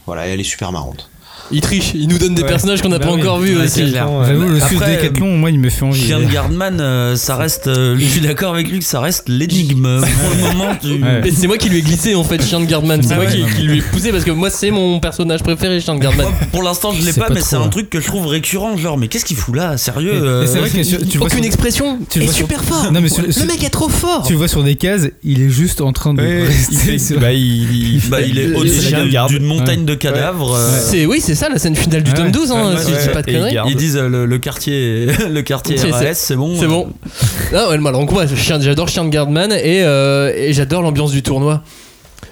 voilà, 0.06 0.28
elle 0.28 0.38
est 0.38 0.44
super 0.44 0.70
marrante. 0.70 1.09
Il 1.52 1.60
triche, 1.60 1.92
il 1.94 2.08
nous 2.08 2.18
donne 2.18 2.34
des 2.34 2.42
Ouais. 2.42 2.48
personnages 2.48 2.80
qu'on 2.82 2.88
n'a 2.90 2.98
Bah 2.98 3.06
pas 3.06 3.12
oui. 3.14 3.20
encore 3.20 3.40
vus 3.40 3.56
aussi. 3.56 3.90
clair. 3.90 4.08
J'avoue, 4.26 4.42
le 4.48 4.62
Après, 4.62 4.96
Décathlon, 4.96 5.36
moi, 5.36 5.50
il 5.50 5.58
me 5.58 5.68
fait 5.68 5.84
envie. 5.84 6.00
Chien 6.00 6.20
de 6.20 6.24
Gardman, 6.26 6.80
euh, 6.80 7.16
ça 7.16 7.36
reste. 7.36 7.66
euh, 7.66 7.96
je 7.98 8.04
suis 8.04 8.20
d'accord 8.20 8.54
avec 8.54 8.68
lui 8.68 8.78
que 8.78 8.84
ça 8.84 9.00
reste 9.00 9.28
l'énigme. 9.28 10.00
Pour 10.00 10.30
le 10.30 10.42
moment, 10.52 10.72
tu. 10.80 10.88
Ouais. 11.02 11.20
Mais 11.24 11.30
c'est 11.32 11.46
moi 11.46 11.58
qui 11.58 11.68
lui 11.68 11.78
ai 11.78 11.82
glissé 11.82 12.14
en 12.14 12.22
fait, 12.24 12.40
Chien 12.44 12.60
de 12.60 12.66
Gardman. 12.66 13.02
C'est 13.02 13.12
Ah 13.12 13.16
moi 13.16 13.24
ouais. 13.26 13.30
qui, 13.32 13.56
qui 13.56 13.62
lui 13.62 13.78
ai 13.78 13.82
poussé 13.82 14.12
parce 14.12 14.24
que 14.24 14.30
moi 14.30 14.48
c'est 14.50 14.70
mon 14.70 15.00
personnage 15.00 15.42
préféré, 15.42 15.80
Chien 15.80 15.94
de 15.96 16.00
Gardman. 16.00 16.26
Moi, 16.26 16.34
pour 16.52 16.62
l'instant, 16.62 16.92
je 16.92 17.04
l'ai 17.04 17.12
pas, 17.12 17.26
pas 17.26 17.34
mais 17.34 17.40
c'est 17.40 17.56
un 17.56 17.68
truc 17.68 17.90
que 17.90 18.00
je 18.00 18.06
trouve 18.06 18.26
récurrent. 18.26 18.76
Genre, 18.76 18.96
mais 18.96 19.08
qu'est-ce 19.08 19.24
qu'il 19.24 19.36
fout 19.36 19.56
là 19.56 19.76
Sérieux 19.76 20.12
euh, 20.14 20.46
c'est 20.46 20.58
vrai 20.58 20.70
que 20.70 20.82
sur- 20.82 20.98
tu 20.98 21.14
le 21.14 21.18
vois 21.18 21.26
Aucune 21.26 21.44
expression. 21.44 21.98
tu 22.08 22.18
le 22.18 22.24
est 22.24 22.26
vois 22.28 22.34
sur- 22.34 22.44
super 22.46 22.62
fort. 22.64 22.92
Non, 22.92 23.00
mais 23.00 23.08
sur- 23.08 23.22
le 23.24 23.46
mec 23.46 23.62
est 23.64 23.70
trop 23.70 23.88
fort. 23.88 24.24
Tu 24.26 24.32
le 24.32 24.38
vois 24.38 24.48
sur 24.48 24.62
des 24.62 24.76
cases, 24.76 25.08
il 25.24 25.42
est 25.42 25.48
juste 25.50 25.80
en 25.80 25.92
train 25.92 26.14
de. 26.14 26.22
Il, 26.22 28.00
bah, 28.08 28.18
Bah, 28.18 28.20
il 28.22 28.38
est 28.38 28.54
au-dessus 28.54 28.76
le 28.76 28.82
chien 28.88 28.98
de 28.98 29.02
d'une- 29.04 29.12
garde. 29.12 29.30
d'une 29.30 29.44
montagne 29.44 29.84
de 29.84 29.94
cadavres. 29.94 30.54
euh, 30.54 30.78
C'est 30.80 31.06
oui, 31.06 31.20
c'est 31.30 31.36
ça 31.36 31.48
la 31.48 31.58
scène 31.58 31.76
finale 31.76 32.02
du 32.02 32.10
Ouais. 32.10 32.16
tome 32.16 32.30
12 32.32 32.50
hein, 32.50 32.74
Ouais, 32.74 32.82
si 32.84 32.90
je 32.92 33.06
dis 33.06 33.08
pas 33.12 33.22
de 33.22 33.30
conneries. 33.30 33.56
Ils 33.68 33.76
disent 33.76 33.96
euh, 33.96 34.08
le, 34.08 34.26
le 34.26 34.38
quartier, 34.38 35.06
le 35.30 35.42
quartier 35.42 35.76
C'est- 35.78 35.90
RAS, 35.92 36.14
c'est 36.14 36.34
bon. 36.34 36.56
C'est 36.58 36.66
bon. 36.66 36.88
Ah 37.54 37.68
ouais, 37.70 38.26
chien- 38.36 38.60
j'adore 38.60 38.88
Chien 38.88 39.04
de 39.04 39.10
Gardman 39.10 39.52
et, 39.52 39.82
euh, 39.84 40.32
et 40.36 40.52
j'adore 40.52 40.82
l'ambiance 40.82 41.12
du 41.12 41.22
tournoi. 41.22 41.62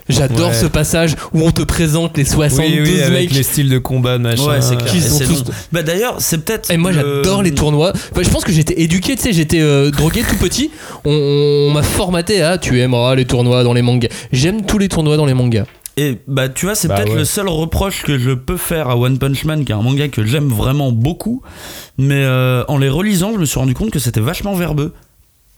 J'adore 0.09 0.49
Ouais. 0.49 0.55
ce 0.55 0.67
passage 0.67 1.15
où 1.35 1.43
on 1.47 1.51
te 1.51 1.63
présente 1.63 2.17
les 2.17 2.25
72 2.25 2.67
oui, 2.67 2.81
oui, 2.83 3.03
avec 3.03 3.13
mecs. 3.29 3.35
les 3.35 3.43
styles 3.43 3.69
de 3.69 3.77
combat, 3.79 4.17
machin. 4.19 4.43
Ouais, 4.47 4.61
c'est 4.63 4.77
clair. 4.77 5.03
Sont 5.03 5.19
c'est 5.19 5.25
tous- 5.27 5.45
bon. 5.45 5.53
Bah 5.71 5.83
d'ailleurs, 5.83 6.17
c'est 6.19 6.39
peut-être. 6.45 6.71
Et 6.71 6.77
moi 6.79 6.93
le- 6.93 7.23
j'adore 7.23 7.43
les 7.43 7.53
tournois. 7.53 7.93
Enfin, 8.13 8.23
je 8.23 8.31
pense 8.31 8.43
que 8.45 8.53
j'étais 8.53 8.81
éduqué, 8.81 9.17
tu 9.17 9.23
sais, 9.23 9.33
j'étais 9.33 9.61
euh, 9.61 9.91
drogué 9.91 10.23
tout 10.29 10.37
petit. 10.37 10.71
On, 11.05 11.11
on 11.13 11.71
m'a 11.73 11.83
formaté 11.83 12.41
à 12.43 12.57
tu 12.59 12.81
aimeras 12.81 13.15
les 13.15 13.27
tournois 13.27 13.63
dans 13.65 13.75
les 13.75 13.83
mangas. 13.83 14.09
J'aime 14.33 14.65
tous 14.65 14.79
les 14.79 14.89
tournois 14.89 15.17
dans 15.19 15.27
les 15.27 15.35
mangas. 15.35 15.65
Et 16.01 16.19
bah 16.29 16.49
tu 16.49 16.67
vois, 16.67 16.75
c'est 16.75 16.89
Bah 16.89 16.97
peut-être 16.97 17.11
ouais. 17.13 17.17
le 17.19 17.25
seul 17.25 17.49
reproche 17.49 18.03
que 18.03 18.19
je 18.19 18.31
peux 18.31 18.57
faire 18.57 18.89
à 18.89 18.97
One 18.97 19.19
Punch 19.19 19.45
Man, 19.45 19.65
qui 19.65 19.73
est 19.73 19.75
un 19.75 19.83
manga 19.83 20.09
que 20.09 20.25
j'aime 20.25 20.49
vraiment 20.49 20.93
beaucoup. 20.93 21.43
Mais 21.99 22.23
euh, 22.25 22.63
en 22.69 22.79
les 22.79 22.89
relisant, 22.89 23.33
je 23.35 23.39
me 23.39 23.45
suis 23.45 23.59
rendu 23.59 23.75
compte 23.75 23.91
que 23.91 23.99
c'était 23.99 24.21
vachement 24.21 24.55
verbeux. 24.55 24.93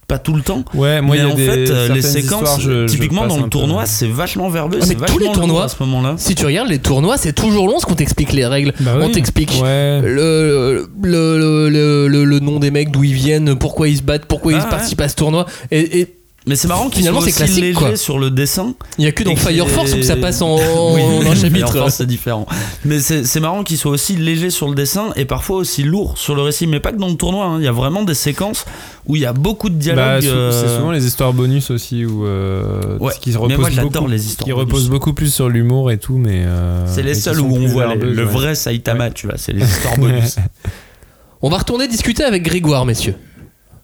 Pas 0.09 0.19
tout 0.19 0.35
le 0.35 0.43
temps. 0.43 0.65
Ouais, 0.75 1.01
moi, 1.01 1.17
il 1.17 1.21
y 1.21 1.23
mais 1.25 1.31
a 1.31 1.33
en 1.33 1.37
des, 1.37 1.47
fait, 1.47 1.71
euh, 1.71 1.89
les 1.95 2.03
séquences, 2.03 2.61
je- 2.61 2.87
typiquement 2.87 3.29
dans 3.29 3.37
le 3.39 3.49
tournoi, 3.49 3.87
c'est 3.87 4.09
vachement 4.09 4.49
verbeux. 4.49 4.79
Ah, 4.81 4.85
mais 4.85 4.87
c'est 4.89 4.95
tous 4.97 5.01
vachement 5.03 5.19
les 5.21 5.33
tournois- 5.33 5.65
à 5.65 5.69
ce 5.69 5.77
moment-là. 5.85 6.15
Si 6.17 6.35
tu 6.35 6.45
regardes 6.47 6.69
les 6.69 6.81
tournois, 6.81 7.17
c'est 7.17 7.33
toujours 7.33 7.69
long 7.69 7.79
ce 7.79 7.87
qu'on 7.87 7.95
t'explique 7.95 8.33
les 8.33 8.45
règles. 8.45 8.73
Bah 8.81 8.95
oui. 8.97 9.05
On 9.07 9.11
t'explique 9.13 9.53
Ouais. 9.63 10.01
le, 10.03 10.89
le, 11.01 11.39
le, 11.39 11.69
le, 11.69 12.09
le- 12.09 12.25
le 12.25 12.41
nom 12.41 12.59
des 12.59 12.73
mecs, 12.73 12.91
d'où 12.91 13.05
ils 13.05 13.13
viennent, 13.15 13.55
pourquoi 13.55 13.89
ils 13.89 13.99
se 13.99 14.03
battent, 14.03 14.25
pourquoi 14.27 14.51
Ah 14.53 14.57
ils 14.59 14.63
ouais. 14.65 14.69
participent 14.69 15.01
à 15.01 15.09
ce 15.09 15.15
tournoi. 15.15 15.47
Et, 15.71 16.01
et 16.01 16.17
Mais 16.51 16.57
c'est 16.57 16.67
marrant 16.67 16.89
qu'il 16.89 16.99
Finalement, 16.99 17.21
soit 17.21 17.31
c'est 17.31 17.45
aussi 17.45 17.45
classique, 17.45 17.63
léger 17.65 17.75
quoi. 17.79 17.97
sur 17.97 18.19
le 18.19 18.29
dessin. 18.33 18.75
Il 18.99 19.05
y 19.05 19.07
a 19.09 19.13
que 19.13 19.23
dans 19.23 19.37
Fire 19.37 19.69
Force 19.69 19.95
où 19.95 20.03
ça 20.03 20.17
passe 20.17 20.43
en, 20.43 20.57
Oui, 20.95 21.01
en 21.01 21.21
un 21.21 21.23
Fire 21.23 21.37
chapitre. 21.37 21.73
Force, 21.79 21.95
c'est 21.95 22.07
différent. 22.07 22.45
Mais 22.85 22.99
c'est 22.99 23.39
marrant 23.41 23.63
qu'il 23.63 23.79
soit 23.79 23.93
aussi 23.93 24.17
léger 24.17 24.51
sur 24.51 24.69
le 24.69 24.75
dessin 24.75 25.11
et 25.15 25.25
parfois 25.27 25.59
aussi 25.59 25.85
lourd 25.85 26.19
sur 26.19 26.35
le 26.35 26.43
récit. 26.43 26.67
Mais 26.67 26.81
pas 26.81 26.91
que 26.91 26.99
dans 26.99 27.07
le 27.09 27.15
tournoi. 27.15 27.45
hein. 27.47 27.59
Il 27.61 27.65
y 27.65 27.69
a 27.69 27.73
vraiment 27.73 28.03
des 28.03 28.15
séquences 28.15 28.65
où 29.07 29.15
il 29.15 29.23
y 29.23 29.27
a 29.27 29.33
beaucoup 29.33 29.69
de 29.71 29.75
Bah, 29.77 29.81
dialogues. 30.21 30.25
euh, 30.27 30.51
C'est 30.53 30.77
souvent 30.77 30.91
les 30.91 31.07
histoires 31.07 31.33
bonus 31.33 31.71
aussi 31.71 32.05
où 32.05 32.27
euh, 32.27 32.99
Ouais, 32.99 33.13
qui 33.21 33.33
se 33.33 33.39
mais 33.39 33.47
moi, 33.57 33.57
reposent 33.57 33.73
j'adore 33.75 33.91
beaucoup, 33.93 34.07
les 34.09 34.27
histoires 34.27 34.45
qui 34.45 34.51
bonus. 34.53 34.65
reposent 34.67 34.91
beaucoup 34.91 35.13
plus 35.15 35.33
sur 35.33 35.49
l'humour 35.49 35.91
et 35.93 35.99
tout, 35.99 36.19
mais 36.19 36.43
euh, 36.45 36.85
C'est 36.93 37.05
les 37.05 37.13
qui 37.13 37.21
seuls 37.21 37.41
où 37.41 37.55
on 37.55 37.69
voit 37.69 37.95
les- 37.95 38.01
le 38.01 38.23
vrai 38.25 38.57
Saitama, 38.57 39.11
tu 39.11 39.27
vois. 39.29 39.37
C'est 39.39 39.53
les 39.53 39.65
histoires 39.65 39.97
bonus. 39.97 40.37
On 41.43 41.49
va 41.49 41.57
retourner 41.57 41.89
discuter 41.89 42.23
avec 42.23 42.43
Grégoire, 42.43 42.85
messieurs. 42.85 43.15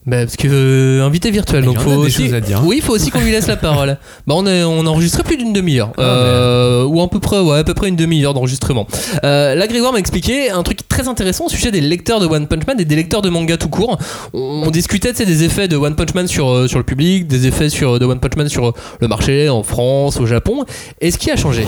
Bah, 0.07 0.19
parce 0.19 0.37
que 0.37 0.47
euh, 0.49 1.05
invité 1.05 1.33
virtuel, 1.33 1.65
y 1.65 1.66
donc 1.66 1.78
a 1.78 1.81
faut 1.81 1.91
aussi. 1.91 2.33
à 2.33 2.41
dire. 2.41 2.62
Oui, 2.65 2.77
il 2.78 2.83
faut 2.83 2.93
aussi 2.93 3.11
qu'on 3.11 3.20
lui 3.20 3.33
laisse 3.33 3.49
la 3.49 3.57
parole. 3.57 3.99
Bah, 4.27 4.35
on, 4.37 4.47
est, 4.47 4.62
on 4.65 4.87
a 4.87 4.89
enregistré 4.89 5.23
plus 5.23 5.37
d'une 5.37 5.53
demi-heure, 5.53 5.93
Ah, 5.99 6.03
Euh, 6.03 6.85
ou 6.85 7.01
à 7.01 7.09
peu 7.09 7.20
près, 7.20 7.39
ouais, 7.41 7.59
à 7.59 7.65
peu 7.65 7.74
près 7.74 7.89
une 7.89 7.97
demi-heure 7.97 8.35
d'enregistrement. 8.35 8.87
Euh, 9.24 9.55
là, 9.55 9.66
Grégoire 9.66 9.93
m'a 9.93 9.99
expliqué 9.99 10.51
un 10.51 10.62
truc 10.62 10.89
très 10.89 11.07
intéressant 11.09 11.47
au 11.47 11.49
sujet 11.49 11.70
des 11.70 11.81
lecteurs 11.81 12.20
de 12.20 12.27
One 12.27 12.47
Punch 12.47 12.66
Man 12.66 12.81
et 12.81 12.85
des 12.85 12.97
lecteurs 12.97 13.23
de 13.23 13.28
manga 13.28 13.57
tout 13.57 13.69
court. 13.69 13.99
On, 14.33 14.62
on 14.66 14.70
discutait 14.70 15.12
des 15.12 15.45
effets 15.45 15.69
de 15.69 15.77
One 15.77 15.95
Punch 15.97 16.15
Man 16.15 16.27
sur, 16.28 16.49
euh, 16.51 16.69
sur 16.69 16.78
le 16.78 16.85
public, 16.85 17.27
des 17.27 17.47
effets 17.47 17.69
sur, 17.69 17.99
de 17.99 18.05
One 18.05 18.20
Punch 18.20 18.37
Man 18.37 18.49
sur 18.49 18.73
le 19.01 19.09
marché 19.09 19.49
en 19.49 19.62
France, 19.62 20.19
au 20.19 20.27
Japon. 20.27 20.65
Et 21.01 21.11
ce 21.11 21.19
qui 21.19 21.31
a 21.31 21.37
changé? 21.37 21.66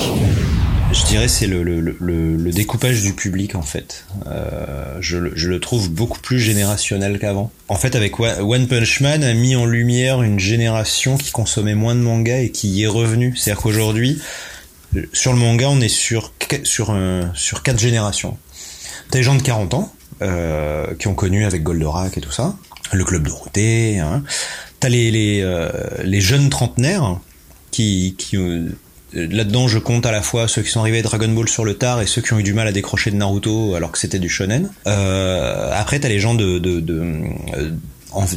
Je 0.91 1.05
dirais 1.05 1.29
c'est 1.29 1.47
le, 1.47 2.53
découpage 2.53 3.03
du 3.03 3.13
public 3.13 3.55
en 3.55 3.63
fait. 3.63 4.05
Euh, 4.27 4.97
je, 5.01 5.19
le- 5.19 5.61
trouve 5.61 5.91
beaucoup 5.91 6.21
plus 6.21 6.41
générationnel 6.41 7.19
qu'avant. 7.19 7.51
En 7.69 7.77
fait, 7.77 7.95
avec 7.95 8.19
One 8.21 8.67
Punch 8.69 9.01
Man 9.01 9.23
a 9.23 9.35
mis 9.35 9.55
en 9.55 9.67
lumière 9.67 10.23
une 10.23 10.39
génération 10.39 11.17
qui 11.17 11.31
consommait 11.31 11.75
moins 11.75 11.95
de 11.95 12.01
manga 12.01 12.41
et 12.41 12.51
qui 12.51 12.69
y 12.69 12.85
est 12.85 12.89
revenue. 12.89 13.35
C'est-à-dire 13.37 13.63
qu'aujourd'hui, 13.63 14.21
euh, 14.97 15.03
sur 15.13 15.33
le 15.33 15.39
manga, 15.39 15.69
on 15.69 15.81
est 15.81 15.89
sur 15.89 16.33
sur 16.65 16.91
un, 16.91 17.31
sur 17.35 17.63
quatre 17.63 17.79
générations. 17.79 18.39
T'as 19.11 19.19
les 19.19 19.25
gens 19.25 19.35
de 19.35 19.43
40 19.43 19.75
ans 19.75 19.93
euh, 20.23 20.95
qui 20.99 21.07
ont 21.07 21.15
connu 21.15 21.45
avec 21.45 21.63
Goldorak 21.63 22.17
et 22.17 22.21
tout 22.21 22.33
ça, 22.33 22.57
le 22.93 23.05
club 23.05 23.27
Dorothée. 23.27 23.99
Hein. 23.99 24.23
T'as 24.81 24.89
les 24.89 25.11
les, 25.11 25.41
euh, 25.43 25.69
les 26.03 26.21
jeunes 26.21 26.49
trentenaires 26.49 27.19
qui 27.71 28.15
qui 28.17 28.37
euh, 28.37 28.69
Là-dedans, 29.13 29.69
je 29.69 29.79
compte 29.79 30.05
à 30.05 30.13
la 30.13 30.21
fois 30.21 30.49
ceux 30.49 30.63
qui 30.63 30.71
sont 30.71 30.81
arrivés 30.81 30.99
à 30.99 31.03
Dragon 31.03 31.29
Ball 31.29 31.49
sur 31.49 31.65
le 31.65 31.75
tard 31.75 32.03
et 32.03 32.07
ceux 32.07 32.21
qui 32.21 32.33
ont 32.35 32.39
eu 32.39 32.43
du 32.43 32.53
mal 32.53 32.69
à 32.69 32.73
décrocher 32.73 33.11
de 33.11 33.17
Naruto 33.17 33.75
alors 33.75 33.91
que 33.91 33.99
c'était 33.99 34.19
du 34.19 34.29
shonen. 34.29 34.71
Euh, 34.87 35.71
après, 35.73 35.99
t'as 35.99 36.09
les 36.09 36.21
gens 36.21 36.35
de, 36.35 36.59
de, 36.59 36.81
de 36.81 37.01
euh, 37.57 37.71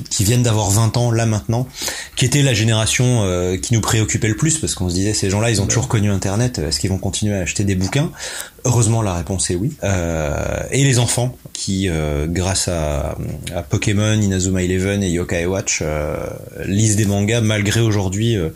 qui 0.10 0.24
viennent 0.24 0.44
d'avoir 0.44 0.70
20 0.70 0.98
ans 0.98 1.12
là 1.12 1.26
maintenant, 1.26 1.68
qui 2.16 2.26
était 2.26 2.42
la 2.42 2.54
génération 2.54 3.24
euh, 3.24 3.58
qui 3.58 3.74
nous 3.74 3.82
préoccupait 3.82 4.28
le 4.28 4.36
plus 4.36 4.58
parce 4.58 4.76
qu'on 4.76 4.90
se 4.90 4.96
disait 4.96 5.14
ces 5.14 5.30
gens-là, 5.30 5.50
ils 5.52 5.62
ont 5.62 5.68
toujours 5.68 5.88
connu 5.88 6.10
Internet, 6.10 6.60
est-ce 6.60 6.80
qu'ils 6.80 6.90
vont 6.90 6.98
continuer 6.98 7.36
à 7.36 7.42
acheter 7.42 7.64
des 7.64 7.76
bouquins? 7.76 8.12
Heureusement, 8.64 9.02
la 9.02 9.16
réponse 9.16 9.50
est 9.50 9.56
oui. 9.56 9.74
Euh, 9.84 10.64
et 10.72 10.84
les 10.84 11.00
enfants 11.00 11.36
qui, 11.54 11.90
euh, 11.90 12.28
grâce 12.28 12.68
à, 12.68 13.18
à 13.56 13.64
Pokémon, 13.64 14.14
Inazuma 14.14 14.64
Eleven 14.64 15.02
et 15.02 15.10
Yokai 15.10 15.46
Watch, 15.46 15.80
euh, 15.82 16.16
lisent 16.66 16.96
des 16.96 17.06
mangas 17.06 17.42
malgré 17.42 17.82
aujourd'hui 17.82 18.38
euh, 18.38 18.50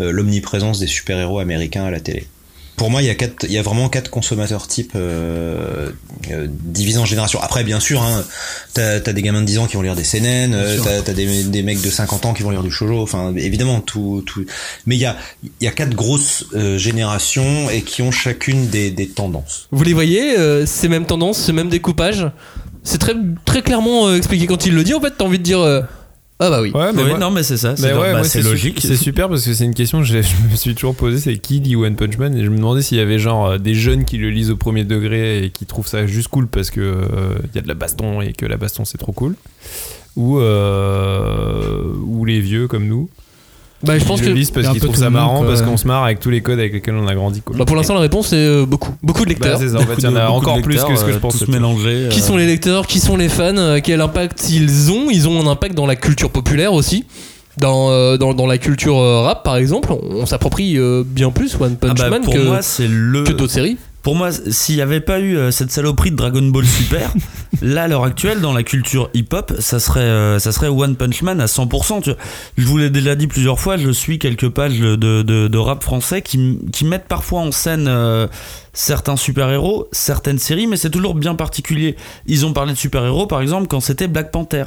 euh, 0.00 0.10
l'omniprésence 0.10 0.80
des 0.80 0.86
super-héros 0.86 1.38
américains 1.38 1.84
à 1.84 1.90
la 1.90 2.00
télé. 2.00 2.26
Pour 2.76 2.90
moi, 2.90 3.02
il 3.02 3.06
y 3.06 3.10
a 3.10 3.14
quatre, 3.14 3.44
il 3.44 3.52
y 3.52 3.58
a 3.58 3.62
vraiment 3.62 3.88
quatre 3.88 4.10
consommateurs 4.10 4.66
types 4.66 4.92
euh, 4.96 5.90
euh, 6.30 6.46
divisés 6.50 6.98
en 6.98 7.04
générations. 7.04 7.40
Après, 7.40 7.62
bien 7.62 7.78
sûr, 7.80 8.02
hein, 8.02 8.24
t'as 8.72 8.96
as 8.96 9.12
des 9.12 9.22
gamins 9.22 9.40
de 9.42 9.46
10 9.46 9.58
ans 9.58 9.66
qui 9.66 9.76
vont 9.76 9.82
lire 9.82 9.94
des 9.94 10.02
CNN, 10.02 10.52
euh, 10.52 10.78
t'as 10.82 11.02
t'as 11.02 11.12
des, 11.12 11.44
des 11.44 11.62
mecs 11.62 11.80
de 11.80 11.90
50 11.90 12.26
ans 12.26 12.34
qui 12.34 12.42
vont 12.42 12.50
lire 12.50 12.62
du 12.62 12.70
shoujo. 12.70 13.00
Enfin, 13.00 13.32
évidemment, 13.36 13.80
tout, 13.80 14.22
tout. 14.26 14.44
Mais 14.86 14.96
il 14.96 15.00
y 15.00 15.06
a, 15.06 15.16
il 15.44 15.64
y 15.64 15.68
a 15.68 15.70
quatre 15.72 15.94
grosses 15.94 16.46
euh, 16.54 16.76
générations 16.78 17.70
et 17.70 17.82
qui 17.82 18.02
ont 18.02 18.10
chacune 18.10 18.68
des, 18.68 18.90
des 18.90 19.08
tendances. 19.08 19.68
Vous 19.70 19.84
les 19.84 19.92
voyez, 19.92 20.36
euh, 20.36 20.66
ces 20.66 20.88
mêmes 20.88 21.06
tendances, 21.06 21.38
ce 21.38 21.52
même 21.52 21.68
découpage? 21.68 22.26
C'est 22.82 22.98
très, 22.98 23.14
très 23.44 23.62
clairement 23.62 24.08
euh, 24.08 24.16
expliqué 24.16 24.46
quand 24.46 24.66
il 24.66 24.74
le 24.74 24.84
dit. 24.84 24.94
En 24.94 25.00
fait, 25.00 25.14
t'as 25.16 25.24
envie 25.24 25.38
de 25.38 25.42
dire 25.42 25.60
euh, 25.60 25.80
Ah 26.46 26.50
bah 26.50 26.60
oui. 26.60 26.72
Ouais, 26.74 26.92
mais 26.92 27.02
Oui, 27.02 27.08
moi- 27.10 27.18
non, 27.18 27.30
mais 27.30 27.42
c'est 27.42 27.56
ça. 27.56 27.74
C'est 27.74 27.86
Mais 27.86 27.92
dans- 27.94 28.00
ouais, 28.00 28.12
bah, 28.12 28.18
moi, 28.18 28.24
c'est 28.24 28.42
su- 28.42 28.48
logique. 28.48 28.78
C'est 28.82 28.96
super 28.96 29.28
parce 29.30 29.44
que 29.46 29.54
c'est 29.54 29.64
une 29.64 29.72
question 29.74 30.00
que 30.00 30.04
je, 30.04 30.20
je 30.22 30.50
me 30.50 30.56
suis 30.56 30.74
toujours 30.74 30.94
posée 30.94 31.18
c'est 31.18 31.38
qui 31.38 31.60
lit 31.60 31.74
One 31.76 31.96
Punch 31.96 32.18
Man? 32.18 32.36
Et 32.36 32.44
je 32.44 32.50
me 32.50 32.56
demandais 32.56 32.82
s'il 32.82 32.98
y 32.98 33.00
avait 33.00 33.18
genre 33.18 33.46
euh, 33.46 33.58
des 33.58 33.74
jeunes 33.74 34.04
qui 34.04 34.18
le 34.18 34.28
lisent 34.30 34.50
au 34.50 34.56
premier 34.56 34.84
degré 34.84 35.44
et 35.44 35.50
qui 35.50 35.64
trouvent 35.64 35.86
ça 35.88 36.06
juste 36.06 36.28
cool 36.28 36.46
parce 36.48 36.70
que 36.70 36.80
euh, 36.80 37.06
il 37.52 37.56
y 37.56 37.58
a 37.58 37.62
de 37.62 37.68
la 37.68 37.74
baston 37.74 38.20
et 38.20 38.32
que 38.34 38.44
la 38.44 38.56
baston 38.58 38.84
c'est 38.84 38.98
trop 38.98 39.12
cool. 39.12 39.36
Ou, 40.16 40.38
euh, 40.38 41.82
ou 42.06 42.24
les 42.24 42.40
vieux 42.40 42.68
comme 42.68 42.86
nous. 42.86 43.08
Bah, 43.84 43.98
je 43.98 44.04
pense 44.04 44.22
le 44.22 44.32
lisent 44.32 44.50
parce 44.50 44.68
qu'ils 44.68 44.80
trouvent 44.80 44.96
ça 44.96 45.10
marrant 45.10 45.38
quoi. 45.38 45.48
parce 45.48 45.62
qu'on 45.62 45.76
se 45.76 45.86
marre 45.86 46.04
avec 46.04 46.20
tous 46.20 46.30
les 46.30 46.40
codes 46.40 46.58
avec 46.58 46.72
lesquels 46.72 46.94
on 46.94 47.06
a 47.06 47.14
grandi. 47.14 47.40
Quoi. 47.42 47.56
Bah, 47.56 47.64
pour 47.64 47.76
l'instant, 47.76 47.94
la 47.94 48.00
réponse 48.00 48.28
c'est 48.28 48.36
euh, 48.36 48.66
beaucoup. 48.66 48.92
Beaucoup 49.02 49.24
de 49.24 49.30
lecteurs. 49.30 49.58
Bah, 49.58 49.68
ça, 49.68 49.76
en 49.76 49.80
fait, 49.86 49.94
il 49.98 50.04
y 50.04 50.08
en 50.08 50.16
a 50.16 50.28
encore 50.28 50.60
plus 50.62 50.82
que 50.82 50.96
ce 50.96 51.04
que 51.04 51.12
je 51.12 51.18
pensais. 51.18 51.44
Tous 51.44 51.50
mélangés. 51.50 52.08
Qui 52.10 52.20
euh, 52.20 52.22
sont 52.22 52.36
les 52.36 52.46
lecteurs 52.46 52.86
Qui 52.86 53.00
sont 53.00 53.16
les 53.16 53.28
fans 53.28 53.56
euh, 53.56 53.80
Quel 53.82 54.00
impact 54.00 54.50
ils 54.50 54.90
ont? 54.90 55.10
Ils 55.10 55.28
ont 55.28 55.40
un 55.46 55.50
impact 55.50 55.74
dans 55.74 55.86
la 55.86 55.96
culture 55.96 56.30
populaire 56.30 56.72
aussi. 56.72 57.04
Dans, 57.56 57.90
euh, 57.90 58.16
dans, 58.16 58.34
dans 58.34 58.46
la 58.46 58.58
culture 58.58 58.98
euh, 58.98 59.20
rap 59.20 59.44
par 59.44 59.56
exemple, 59.56 59.92
on, 59.92 60.00
on 60.16 60.26
s'approprie 60.26 60.76
euh, 60.76 61.04
bien 61.06 61.30
plus 61.30 61.54
One 61.60 61.76
Punch 61.76 61.92
Ah 62.00 62.02
bah, 62.02 62.10
Man 62.10 62.22
pour 62.22 62.34
que, 62.34 62.40
moi, 62.40 62.62
c'est 62.62 62.88
le. 62.88 63.22
que 63.22 63.30
d'autres 63.32 63.52
séries. 63.52 63.76
Pour 64.04 64.14
moi, 64.14 64.28
s'il 64.32 64.76
n'y 64.76 64.82
avait 64.82 65.00
pas 65.00 65.18
eu 65.18 65.34
euh, 65.34 65.50
cette 65.50 65.70
saloperie 65.70 66.10
de 66.10 66.16
Dragon 66.16 66.42
Ball 66.42 66.66
Super, 66.66 67.10
là, 67.62 67.84
à 67.84 67.88
l'heure 67.88 68.04
actuelle, 68.04 68.42
dans 68.42 68.52
la 68.52 68.62
culture 68.62 69.08
hip-hop, 69.14 69.54
ça 69.60 69.80
serait, 69.80 70.00
euh, 70.00 70.38
ça 70.38 70.52
serait 70.52 70.68
One 70.68 70.94
Punch 70.94 71.22
Man 71.22 71.40
à 71.40 71.46
100%. 71.46 72.02
Tu 72.02 72.10
vois. 72.10 72.18
Je 72.58 72.66
vous 72.66 72.76
l'ai 72.76 72.90
déjà 72.90 73.14
dit 73.14 73.26
plusieurs 73.28 73.58
fois, 73.58 73.78
je 73.78 73.88
suis 73.88 74.18
quelques 74.18 74.50
pages 74.50 74.78
de, 74.78 74.96
de, 74.96 75.22
de 75.22 75.58
rap 75.58 75.82
français 75.82 76.20
qui, 76.20 76.58
qui 76.70 76.84
mettent 76.84 77.08
parfois 77.08 77.40
en 77.40 77.50
scène 77.50 77.86
euh, 77.88 78.26
certains 78.74 79.16
super-héros, 79.16 79.88
certaines 79.90 80.38
séries, 80.38 80.66
mais 80.66 80.76
c'est 80.76 80.90
toujours 80.90 81.14
bien 81.14 81.34
particulier. 81.34 81.96
Ils 82.26 82.44
ont 82.44 82.52
parlé 82.52 82.74
de 82.74 82.78
super-héros, 82.78 83.26
par 83.26 83.40
exemple, 83.40 83.68
quand 83.68 83.80
c'était 83.80 84.06
Black 84.06 84.30
Panther. 84.30 84.64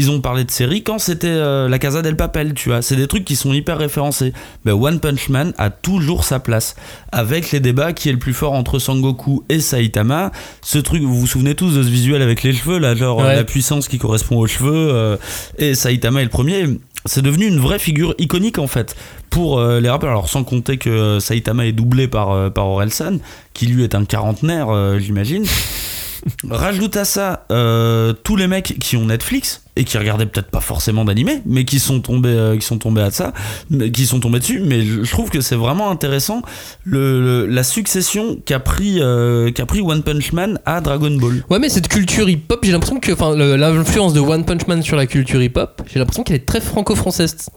Ils 0.00 0.12
ont 0.12 0.20
parlé 0.20 0.44
de 0.44 0.50
séries 0.52 0.84
quand 0.84 1.00
c'était 1.00 1.26
euh, 1.26 1.68
La 1.68 1.80
Casa 1.80 2.02
del 2.02 2.14
Papel, 2.14 2.54
tu 2.54 2.68
vois. 2.68 2.82
C'est 2.82 2.94
des 2.94 3.08
trucs 3.08 3.24
qui 3.24 3.34
sont 3.34 3.52
hyper 3.52 3.78
référencés. 3.78 4.32
Ben, 4.64 4.72
One 4.74 5.00
Punch 5.00 5.28
Man 5.28 5.52
a 5.58 5.70
toujours 5.70 6.22
sa 6.22 6.38
place. 6.38 6.76
Avec 7.10 7.50
les 7.50 7.58
débats 7.58 7.92
qui 7.92 8.08
est 8.08 8.12
le 8.12 8.18
plus 8.20 8.32
fort 8.32 8.52
entre 8.52 8.78
Sangoku 8.78 9.42
et 9.48 9.58
Saitama. 9.58 10.30
Ce 10.62 10.78
truc, 10.78 11.02
vous 11.02 11.18
vous 11.18 11.26
souvenez 11.26 11.56
tous 11.56 11.74
de 11.74 11.82
ce 11.82 11.88
visuel 11.88 12.22
avec 12.22 12.44
les 12.44 12.52
cheveux, 12.52 12.78
là, 12.78 12.94
genre 12.94 13.20
euh, 13.20 13.26
Ouais. 13.28 13.34
la 13.34 13.42
puissance 13.44 13.88
qui 13.88 13.98
correspond 13.98 14.36
aux 14.38 14.46
cheveux. 14.46 14.70
euh, 14.92 15.16
et 15.58 15.74
Saitama 15.74 16.20
est 16.20 16.24
le 16.24 16.30
premier. 16.30 16.64
C'est 17.04 17.22
devenu 17.22 17.46
une 17.46 17.58
vraie 17.58 17.78
figure 17.78 18.14
iconique 18.18 18.58
en 18.58 18.66
fait 18.66 18.94
pour 19.30 19.58
euh, 19.58 19.80
les 19.80 19.88
rappeurs. 19.88 20.10
Alors 20.10 20.28
sans 20.28 20.44
compter 20.44 20.78
que 20.78 20.90
euh, 20.90 21.20
Saitama 21.20 21.66
est 21.66 21.72
doublé 21.72 22.06
par, 22.06 22.30
euh, 22.30 22.50
par 22.50 22.66
Orelsan, 22.68 23.18
qui 23.54 23.66
lui 23.66 23.82
est 23.82 23.94
un 23.96 24.04
quarantenaire, 24.04 24.68
j'imagine. 25.00 25.44
Rajoute 26.48 26.96
à 26.96 27.04
ça 27.04 27.46
euh, 27.50 28.12
tous 28.12 28.36
les 28.36 28.46
mecs 28.46 28.78
qui 28.78 28.96
ont 28.96 29.06
Netflix 29.06 29.62
et 29.76 29.84
qui 29.84 29.96
regardaient 29.98 30.26
peut-être 30.26 30.50
pas 30.50 30.60
forcément 30.60 31.04
d'animé, 31.04 31.42
mais 31.46 31.64
qui 31.64 31.78
sont 31.78 32.00
tombés, 32.00 32.28
euh, 32.30 32.56
qui 32.56 32.66
sont 32.66 32.78
tombés 32.78 33.02
à 33.02 33.10
ça, 33.10 33.32
mais 33.70 33.90
qui 33.92 34.06
sont 34.06 34.20
tombés 34.20 34.40
dessus. 34.40 34.60
Mais 34.60 34.82
je 34.82 35.10
trouve 35.10 35.30
que 35.30 35.40
c'est 35.40 35.54
vraiment 35.54 35.90
intéressant 35.90 36.42
la 36.86 37.62
succession 37.62 38.38
qu'a 38.44 38.60
pris, 38.60 38.98
euh, 39.00 39.50
pris 39.66 39.80
One 39.80 40.02
Punch 40.02 40.32
Man 40.32 40.58
à 40.66 40.80
Dragon 40.80 41.14
Ball. 41.16 41.44
Ouais, 41.50 41.58
mais 41.58 41.68
cette 41.68 41.88
culture 41.88 42.28
hip-hop, 42.28 42.60
j'ai 42.64 42.72
l'impression 42.72 42.98
que 42.98 43.12
enfin, 43.12 43.36
l'influence 43.36 44.12
de 44.12 44.20
One 44.20 44.44
Punch 44.44 44.66
Man 44.66 44.82
sur 44.82 44.96
la 44.96 45.06
culture 45.06 45.42
hip-hop, 45.42 45.82
j'ai 45.86 45.98
l'impression 45.98 46.24
qu'elle 46.24 46.36
est 46.36 46.46
très 46.46 46.60
franco-française. 46.60 47.48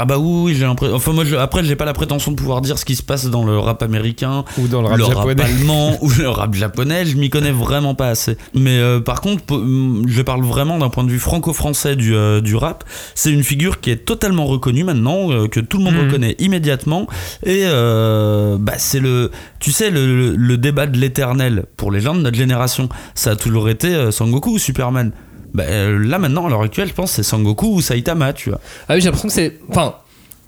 Ah 0.00 0.04
bah 0.04 0.16
oui, 0.16 0.54
j'ai 0.54 0.64
l'impression. 0.64 0.94
Enfin 0.94 1.12
moi, 1.12 1.24
je- 1.24 1.34
après, 1.34 1.64
j'ai 1.64 1.74
pas 1.74 1.84
la 1.84 1.92
prétention 1.92 2.30
de 2.30 2.36
pouvoir 2.36 2.60
dire 2.60 2.78
ce 2.78 2.84
qui 2.84 2.94
se 2.94 3.02
passe 3.02 3.26
dans 3.26 3.42
le 3.44 3.58
rap 3.58 3.82
américain 3.82 4.44
Ou 4.56 4.68
dans 4.68 4.80
le 4.80 4.86
rap 4.86 4.98
japonais. 5.00 5.42
allemand 5.42 5.98
ou 6.02 6.10
le 6.16 6.28
rap 6.28 6.54
japonais. 6.54 7.04
Je 7.04 7.16
m'y 7.16 7.30
connais 7.30 7.50
vraiment 7.50 7.96
pas 7.96 8.06
assez. 8.08 8.36
Mais 8.54 8.78
euh, 8.78 9.00
par 9.00 9.20
contre, 9.20 9.52
hum, 9.52 10.04
je 10.06 10.22
parle 10.22 10.44
vraiment 10.44 10.78
d'un 10.78 10.88
point 10.88 11.02
de 11.02 11.10
vue 11.10 11.18
franco-français 11.18 11.96
du, 11.96 12.14
euh, 12.14 12.40
du 12.40 12.54
rap. 12.54 12.84
C'est 13.16 13.32
une 13.32 13.42
figure 13.42 13.80
qui 13.80 13.90
est 13.90 14.04
totalement 14.04 14.46
reconnue 14.46 14.84
maintenant, 14.84 15.32
euh, 15.32 15.48
que 15.48 15.58
tout 15.58 15.78
le 15.78 15.84
monde 15.84 15.94
Mhm. 15.94 16.06
reconnaît 16.06 16.36
immédiatement. 16.38 17.08
Et 17.44 17.62
euh, 17.64 18.56
bah 18.60 18.74
c'est 18.78 19.00
le, 19.00 19.32
tu 19.58 19.72
sais, 19.72 19.90
le, 19.90 20.06
le- 20.30 20.36
le 20.36 20.56
débat 20.58 20.86
de 20.86 20.96
l'éternel 20.96 21.64
pour 21.76 21.90
les 21.90 22.00
gens 22.00 22.14
de 22.14 22.20
notre 22.20 22.36
génération. 22.36 22.88
Ça 23.16 23.32
a 23.32 23.36
toujours 23.36 23.68
été 23.68 24.12
Sangoku 24.12 24.50
ou 24.52 24.58
Superman. 24.58 25.10
Bah, 25.54 25.64
euh, 25.66 25.98
là 26.04 26.18
maintenant, 26.18 26.46
à 26.46 26.50
l'heure 26.50 26.62
actuelle, 26.62 26.88
je 26.88 26.94
pense 26.94 27.10
que 27.10 27.16
c'est 27.16 27.22
Sangoku 27.22 27.66
ou 27.74 27.80
Saitama, 27.80 28.32
tu 28.32 28.50
vois. 28.50 28.60
Ah 28.88 28.94
oui, 28.94 29.00
j'ai 29.00 29.06
l'impression 29.06 29.28
que 29.28 29.34
c'est. 29.34 29.58
Enfin. 29.70 29.94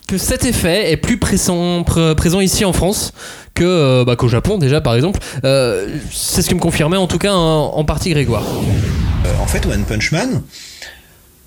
Que 0.08 0.18
cet 0.18 0.44
effet 0.44 0.90
est 0.90 0.96
plus 0.96 1.18
présent, 1.18 1.82
pr- 1.82 2.16
présent 2.16 2.40
ici 2.40 2.64
en 2.64 2.72
France 2.72 3.12
que 3.54 3.62
euh, 3.62 4.04
bah, 4.04 4.16
qu'au 4.16 4.26
Japon 4.26 4.58
déjà 4.58 4.80
par 4.80 4.96
exemple. 4.96 5.20
Euh, 5.44 5.86
c'est 6.12 6.42
ce 6.42 6.50
que 6.50 6.54
me 6.56 6.58
confirmait 6.60 6.96
en 6.96 7.06
tout 7.06 7.18
cas 7.18 7.32
en, 7.32 7.66
en 7.76 7.84
partie 7.84 8.10
Grégoire. 8.10 8.42
Euh, 8.42 9.32
en 9.40 9.46
fait, 9.46 9.64
One 9.66 9.84
Punch 9.84 10.10
Man, 10.10 10.42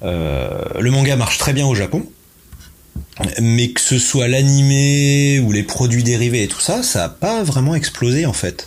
euh, 0.04 0.50
le 0.80 0.92
manga 0.92 1.18
marche 1.18 1.40
très 1.40 1.52
bien 1.52 1.66
au 1.68 1.76
Japon, 1.76 2.06
mais 3.42 3.72
que 3.72 3.82
ce 3.82 4.00
soit 4.00 4.30
l'animé 4.30 5.42
ou 5.46 5.52
les 5.52 5.64
produits 5.64 6.04
dérivés 6.04 6.44
et 6.44 6.48
tout 6.48 6.62
ça, 6.62 6.84
ça 6.84 7.00
n'a 7.00 7.10
pas 7.10 7.44
vraiment 7.44 7.76
explosé 7.76 8.26
en 8.26 8.32
fait. 8.34 8.66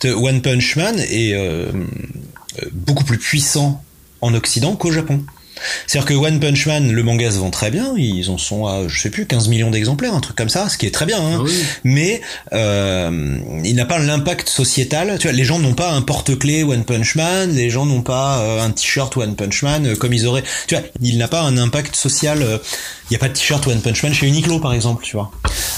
The 0.00 0.06
One 0.06 0.42
Punch 0.42 0.74
Man 0.74 0.98
est 0.98 1.36
beaucoup 2.72 3.04
plus 3.04 3.18
puissant 3.18 3.80
en 4.26 4.34
Occident 4.34 4.74
qu'au 4.74 4.90
Japon. 4.90 5.20
C'est-à-dire 5.86 6.06
que 6.08 6.14
One 6.14 6.40
Punch 6.40 6.66
Man, 6.66 6.90
le 6.92 7.02
manga 7.02 7.30
se 7.30 7.38
vend 7.38 7.50
très 7.50 7.70
bien, 7.70 7.94
ils 7.96 8.30
en 8.30 8.38
sont 8.38 8.66
à, 8.66 8.88
je 8.88 9.00
sais 9.00 9.10
plus, 9.10 9.26
15 9.26 9.48
millions 9.48 9.70
d'exemplaires, 9.70 10.14
un 10.14 10.20
truc 10.20 10.36
comme 10.36 10.48
ça, 10.48 10.68
ce 10.68 10.76
qui 10.78 10.86
est 10.86 10.90
très 10.90 11.06
bien, 11.06 11.18
hein. 11.20 11.44
mais 11.84 12.20
euh, 12.52 13.38
il 13.64 13.74
n'a 13.74 13.84
pas 13.84 13.98
l'impact 13.98 14.48
sociétal. 14.48 15.16
Tu 15.18 15.26
vois, 15.28 15.36
les 15.36 15.44
gens 15.44 15.58
n'ont 15.58 15.74
pas 15.74 15.92
un 15.92 16.02
porte-clés 16.02 16.62
One 16.64 16.84
Punch 16.84 17.14
Man, 17.16 17.54
les 17.54 17.70
gens 17.70 17.86
n'ont 17.86 18.02
pas 18.02 18.38
euh, 18.40 18.62
un 18.62 18.70
t-shirt 18.70 19.16
One 19.16 19.34
Punch 19.36 19.62
Man 19.62 19.86
euh, 19.86 19.96
comme 19.96 20.12
ils 20.12 20.26
auraient. 20.26 20.44
Tu 20.66 20.74
vois, 20.74 20.84
il 21.02 21.18
n'a 21.18 21.28
pas 21.28 21.42
un 21.42 21.56
impact 21.56 21.96
social. 21.96 22.42
euh, 22.42 22.58
Il 23.10 23.12
n'y 23.12 23.16
a 23.16 23.20
pas 23.20 23.28
de 23.28 23.34
t-shirt 23.34 23.66
One 23.66 23.80
Punch 23.80 24.02
Man 24.02 24.12
chez 24.14 24.26
Uniqlo 24.26 24.58
par 24.58 24.72
exemple, 24.74 25.04
tu 25.04 25.16
vois. 25.16 25.30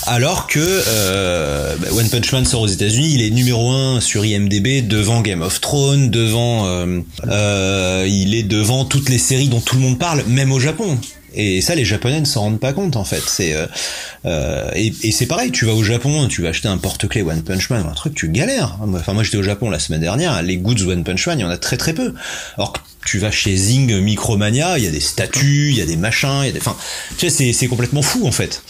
Alors 0.07 0.47
que 0.47 0.59
euh, 0.59 1.77
bah, 1.79 1.89
One 1.97 2.09
Punch 2.09 2.33
Man 2.33 2.45
sort 2.47 2.63
aux 2.63 2.67
États-Unis, 2.67 3.13
il 3.15 3.23
est 3.23 3.31
numéro 3.31 3.71
un 3.71 4.01
sur 4.01 4.25
IMDb 4.25 4.87
devant 4.87 5.21
Game 5.21 5.43
of 5.43 5.61
Thrones, 5.61 6.11
devant, 6.11 6.67
il 7.27 8.35
est 8.35 8.43
devant 8.43 8.85
toutes 8.85 9.09
les 9.09 9.19
séries 9.19 9.49
dont 9.49 9.61
tout 9.69 9.77
le 9.77 9.83
monde 9.83 9.99
parle, 9.99 10.25
même 10.29 10.51
au 10.51 10.59
Japon. 10.61 10.99
Et 11.35 11.61
ça, 11.61 11.75
les 11.75 11.85
Japonais 11.85 12.21
ne 12.21 12.25
s'en 12.25 12.41
rendent 12.41 12.59
pas 12.59 12.73
compte 12.73 12.97
en 12.97 13.05
fait. 13.05 13.23
C'est 13.27 13.53
euh, 13.53 13.67
euh, 14.25 14.71
et, 14.75 14.95
et 15.03 15.13
c'est 15.13 15.27
pareil. 15.27 15.51
Tu 15.53 15.67
vas 15.67 15.75
au 15.75 15.83
Japon, 15.83 16.27
tu 16.27 16.41
vas 16.41 16.49
acheter 16.49 16.69
un 16.69 16.79
porte-clés 16.79 17.21
One 17.21 17.43
Punch 17.43 17.69
Man, 17.69 17.85
un 17.87 17.93
truc, 17.93 18.15
tu 18.15 18.31
galères. 18.31 18.79
Enfin, 18.95 19.13
moi, 19.13 19.23
j'étais 19.25 19.37
au 19.37 19.43
Japon 19.43 19.69
la 19.69 19.79
semaine 19.79 20.01
dernière. 20.01 20.43
Les 20.43 20.57
goods 20.57 20.89
One 20.89 21.05
Punch 21.05 21.27
Man, 21.27 21.39
il 21.39 21.43
y 21.43 21.45
en 21.45 21.51
a 21.51 21.59
très 21.59 21.77
très 21.77 21.93
peu. 21.93 22.15
Alors 22.57 22.73
que 22.73 22.79
tu 23.05 23.19
vas 23.19 23.31
chez 23.31 23.55
Zing 23.55 23.95
Micromania, 24.01 24.79
il 24.79 24.85
y 24.85 24.87
a 24.87 24.91
des 24.91 25.01
statues, 25.01 25.69
il 25.71 25.77
y 25.77 25.83
a 25.83 25.87
des 25.87 25.99
machins, 25.99 26.41
il 26.45 26.47
y 26.47 26.49
a 26.49 26.53
des. 26.53 26.61
Enfin, 26.61 26.77
tu 27.19 27.29
sais, 27.29 27.53
c'est 27.53 27.67
complètement 27.67 28.03
fou 28.03 28.27
en 28.27 28.33
fait. 28.33 28.63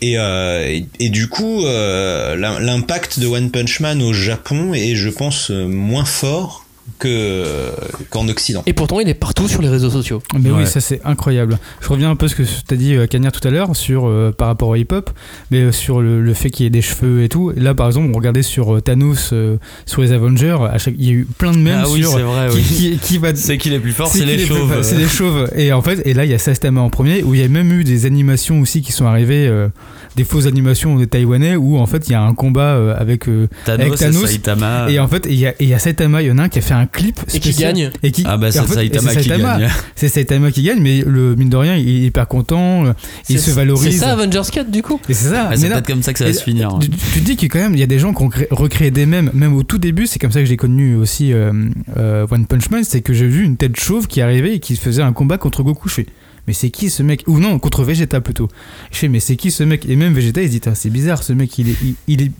Et, 0.00 0.16
euh, 0.16 0.66
et, 0.66 0.86
et 1.00 1.10
du 1.10 1.28
coup, 1.28 1.66
euh, 1.66 2.34
l'im- 2.34 2.60
l'impact 2.60 3.20
de 3.20 3.26
One 3.26 3.50
Punch 3.50 3.80
Man 3.80 4.00
au 4.00 4.14
Japon 4.14 4.72
est, 4.72 4.94
je 4.94 5.10
pense, 5.10 5.50
euh, 5.50 5.66
moins 5.66 6.06
fort 6.06 6.64
que 6.98 7.70
qu'en 8.10 8.28
Occident. 8.28 8.62
Et 8.66 8.72
pourtant, 8.72 9.00
il 9.00 9.08
est 9.08 9.14
partout 9.14 9.48
sur 9.48 9.62
les 9.62 9.68
réseaux 9.68 9.90
sociaux. 9.90 10.22
Mais 10.38 10.50
Ouais. 10.50 10.58
oui, 10.60 10.66
ça 10.66 10.80
c'est 10.80 11.00
incroyable. 11.04 11.58
Je 11.80 11.88
reviens 11.88 12.10
un 12.10 12.16
peu 12.16 12.26
à 12.26 12.28
ce 12.28 12.34
que 12.34 12.42
tu 12.42 12.74
as 12.74 12.76
dit, 12.76 12.94
euh, 12.94 13.06
Cagnard, 13.06 13.32
tout 13.32 13.46
à 13.46 13.50
l'heure, 13.50 13.74
sur 13.76 14.06
euh, 14.06 14.32
par 14.36 14.48
rapport 14.48 14.68
au 14.68 14.74
hip-hop, 14.76 15.10
mais 15.50 15.58
euh, 15.62 15.72
sur 15.72 16.00
le, 16.00 16.20
le 16.22 16.34
fait 16.34 16.50
qu'il 16.50 16.64
y 16.64 16.66
ait 16.66 16.70
des 16.70 16.82
cheveux 16.82 17.22
et 17.22 17.28
tout. 17.28 17.52
Là, 17.56 17.74
par 17.74 17.86
exemple, 17.86 18.08
on 18.12 18.16
regardait 18.16 18.42
sur 18.42 18.74
euh, 18.76 18.80
Thanos, 18.80 19.30
euh, 19.32 19.56
sur 19.86 20.02
les 20.02 20.12
Avengers, 20.12 20.58
à 20.70 20.78
chaque... 20.78 20.94
il 20.98 21.04
y 21.06 21.10
a 21.10 21.12
eu 21.12 21.26
plein 21.38 21.52
de 21.52 21.58
mèmes 21.58 21.82
Ah 21.84 21.88
oui, 21.90 22.00
sur 22.02 22.12
c'est 22.12 22.22
vrai, 22.22 22.48
qui, 22.50 22.56
oui. 22.56 22.62
qui- 22.62 22.98
qui 22.98 23.18
va. 23.18 23.34
C'est 23.34 23.58
qui 23.58 23.70
les 23.70 23.78
plus 23.78 23.92
forts, 23.92 24.08
c'est 24.08 24.24
les 24.24 24.36
plus 24.36 24.46
chauves. 24.46 24.72
forts, 24.74 24.84
C'est 24.84 24.96
les 24.98 25.08
chauves. 25.08 25.50
Et 25.56 25.72
en 25.72 25.82
fait, 25.82 26.02
et 26.06 26.14
là, 26.14 26.24
il 26.24 26.30
y 26.30 26.34
a 26.34 26.38
Saitama 26.38 26.80
en 26.80 26.90
premier, 26.90 27.22
où 27.22 27.34
il 27.34 27.40
y 27.40 27.44
a 27.44 27.48
même 27.48 27.72
eu 27.72 27.84
des 27.84 28.06
animations 28.06 28.60
aussi 28.60 28.82
qui 28.82 28.92
sont 28.92 29.06
arrivées, 29.06 29.46
euh, 29.46 29.68
des 30.16 30.24
fausses 30.24 30.46
animations 30.46 30.96
des 30.98 31.06
Taïwanais, 31.06 31.56
où 31.56 31.78
en 31.78 31.86
fait, 31.86 32.08
il 32.08 32.12
y 32.12 32.14
a 32.14 32.20
un 32.22 32.34
combat 32.34 32.74
euh, 32.74 32.94
avec, 32.98 33.28
euh, 33.28 33.48
Thanos 33.64 33.80
avec 33.86 33.94
et 33.94 33.96
Thanos. 34.04 34.26
Saitama. 34.26 34.90
Et 34.90 34.98
en 34.98 35.06
fait, 35.08 35.26
il 35.28 35.34
y, 35.36 35.44
et 35.46 35.54
y 35.64 35.74
a 35.74 35.78
Saitama, 35.78 36.22
il 36.22 36.28
y 36.28 36.30
en 36.30 36.38
a 36.38 36.42
un 36.44 36.48
qui 36.48 36.58
a 36.58 36.62
fait 36.62 36.74
un 36.74 36.86
clip 36.86 37.20
Et 37.32 37.38
qui 37.40 37.52
gagne. 37.52 37.90
Et 38.02 38.10
qui, 38.10 38.24
Ah 38.26 38.36
bah, 38.36 38.48
et 38.48 38.52
c'est 38.52 38.60
en 38.60 38.64
fait, 38.64 38.74
Saitama 38.74 39.12
et 39.12 39.16
qui 39.16 39.28
gagne. 39.28 39.68
C'est 39.94 40.08
Saitama 40.08 40.50
qui 40.50 40.62
gagne, 40.62 40.80
mais 40.80 41.02
le 41.06 41.36
mine 41.36 41.48
de 41.48 41.56
rien, 41.56 41.76
il 41.76 41.88
est 41.88 42.06
hyper 42.06 42.26
content, 42.28 42.86
euh, 42.86 42.92
il 43.28 43.38
se 43.40 43.50
valorise. 43.50 43.92
C'est 43.92 43.98
ça 44.04 44.12
Avengers 44.12 44.42
4 44.52 44.70
du 44.70 44.82
coup 44.82 45.00
Et 45.08 45.14
c'est 45.14 45.28
ça. 45.30 45.48
Ah, 45.50 45.56
c'est 45.56 45.68
peut-être 45.68 45.86
comme 45.86 46.02
ça 46.02 46.12
que 46.12 46.18
ça 46.18 46.24
va 46.24 46.30
et 46.30 46.34
se 46.34 46.42
finir. 46.42 46.76
Tu, 46.80 46.90
tu 46.90 47.20
te 47.20 47.24
dis 47.24 47.36
que 47.36 47.46
quand 47.46 47.58
même, 47.60 47.74
il 47.74 47.80
y 47.80 47.84
a 47.84 47.86
des 47.86 47.98
gens 47.98 48.12
qui 48.12 48.22
ont 48.22 48.28
cré- 48.28 48.48
recréé 48.50 48.90
des 48.90 49.06
mèmes, 49.06 49.30
même 49.34 49.54
au 49.54 49.62
tout 49.62 49.78
début, 49.78 50.06
c'est 50.06 50.18
comme 50.18 50.32
ça 50.32 50.40
que 50.40 50.46
j'ai 50.46 50.56
connu 50.56 50.96
aussi 50.96 51.32
euh, 51.32 51.52
euh, 51.96 52.26
One 52.30 52.46
Punch 52.46 52.70
Man, 52.70 52.82
c'est 52.84 53.00
que 53.00 53.12
j'ai 53.12 53.26
vu 53.28 53.44
une 53.44 53.56
tête 53.56 53.78
chauve 53.78 54.06
qui 54.08 54.20
arrivait 54.20 54.56
et 54.56 54.58
qui 54.60 54.76
faisait 54.76 55.02
un 55.02 55.12
combat 55.12 55.38
contre 55.38 55.62
Goku. 55.62 55.88
Je 55.88 55.94
fais, 55.94 56.06
mais 56.50 56.54
c'est 56.54 56.70
qui 56.70 56.90
ce 56.90 57.04
mec? 57.04 57.22
Ou 57.28 57.38
non, 57.38 57.60
contre 57.60 57.84
Vegeta 57.84 58.20
plutôt. 58.20 58.48
Je 58.90 58.98
fais, 58.98 59.06
mais 59.06 59.20
c'est 59.20 59.36
qui 59.36 59.52
ce 59.52 59.62
mec? 59.62 59.88
Et 59.88 59.94
même 59.94 60.12
Vegeta, 60.12 60.42
il 60.42 60.48
se 60.48 60.50
dit, 60.50 60.60
Tain, 60.60 60.74
c'est 60.74 60.90
bizarre, 60.90 61.22
ce 61.22 61.32
mec, 61.32 61.56
il 61.58 61.68
est, 61.68 61.76
il, 61.80 61.94
il 62.08 62.22
est, 62.22 62.32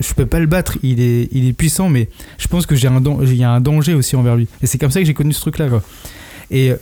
je 0.00 0.14
peux 0.14 0.24
pas 0.24 0.38
le 0.38 0.46
battre, 0.46 0.78
il 0.82 1.02
est, 1.02 1.28
il 1.32 1.46
est 1.46 1.52
puissant, 1.52 1.90
mais 1.90 2.08
je 2.38 2.48
pense 2.48 2.64
que 2.64 2.74
j'ai 2.74 2.88
un, 2.88 3.02
il 3.20 3.36
y 3.36 3.44
a 3.44 3.50
un 3.50 3.60
danger 3.60 3.92
aussi 3.92 4.16
envers 4.16 4.36
lui. 4.36 4.48
Et 4.62 4.66
c'est 4.66 4.78
comme 4.78 4.90
ça 4.90 5.00
que 5.00 5.04
j'ai 5.04 5.12
connu 5.12 5.34
ce 5.34 5.42
truc-là, 5.42 5.68
quoi. 5.68 5.82
Et 6.50 6.70
euh, 6.70 6.76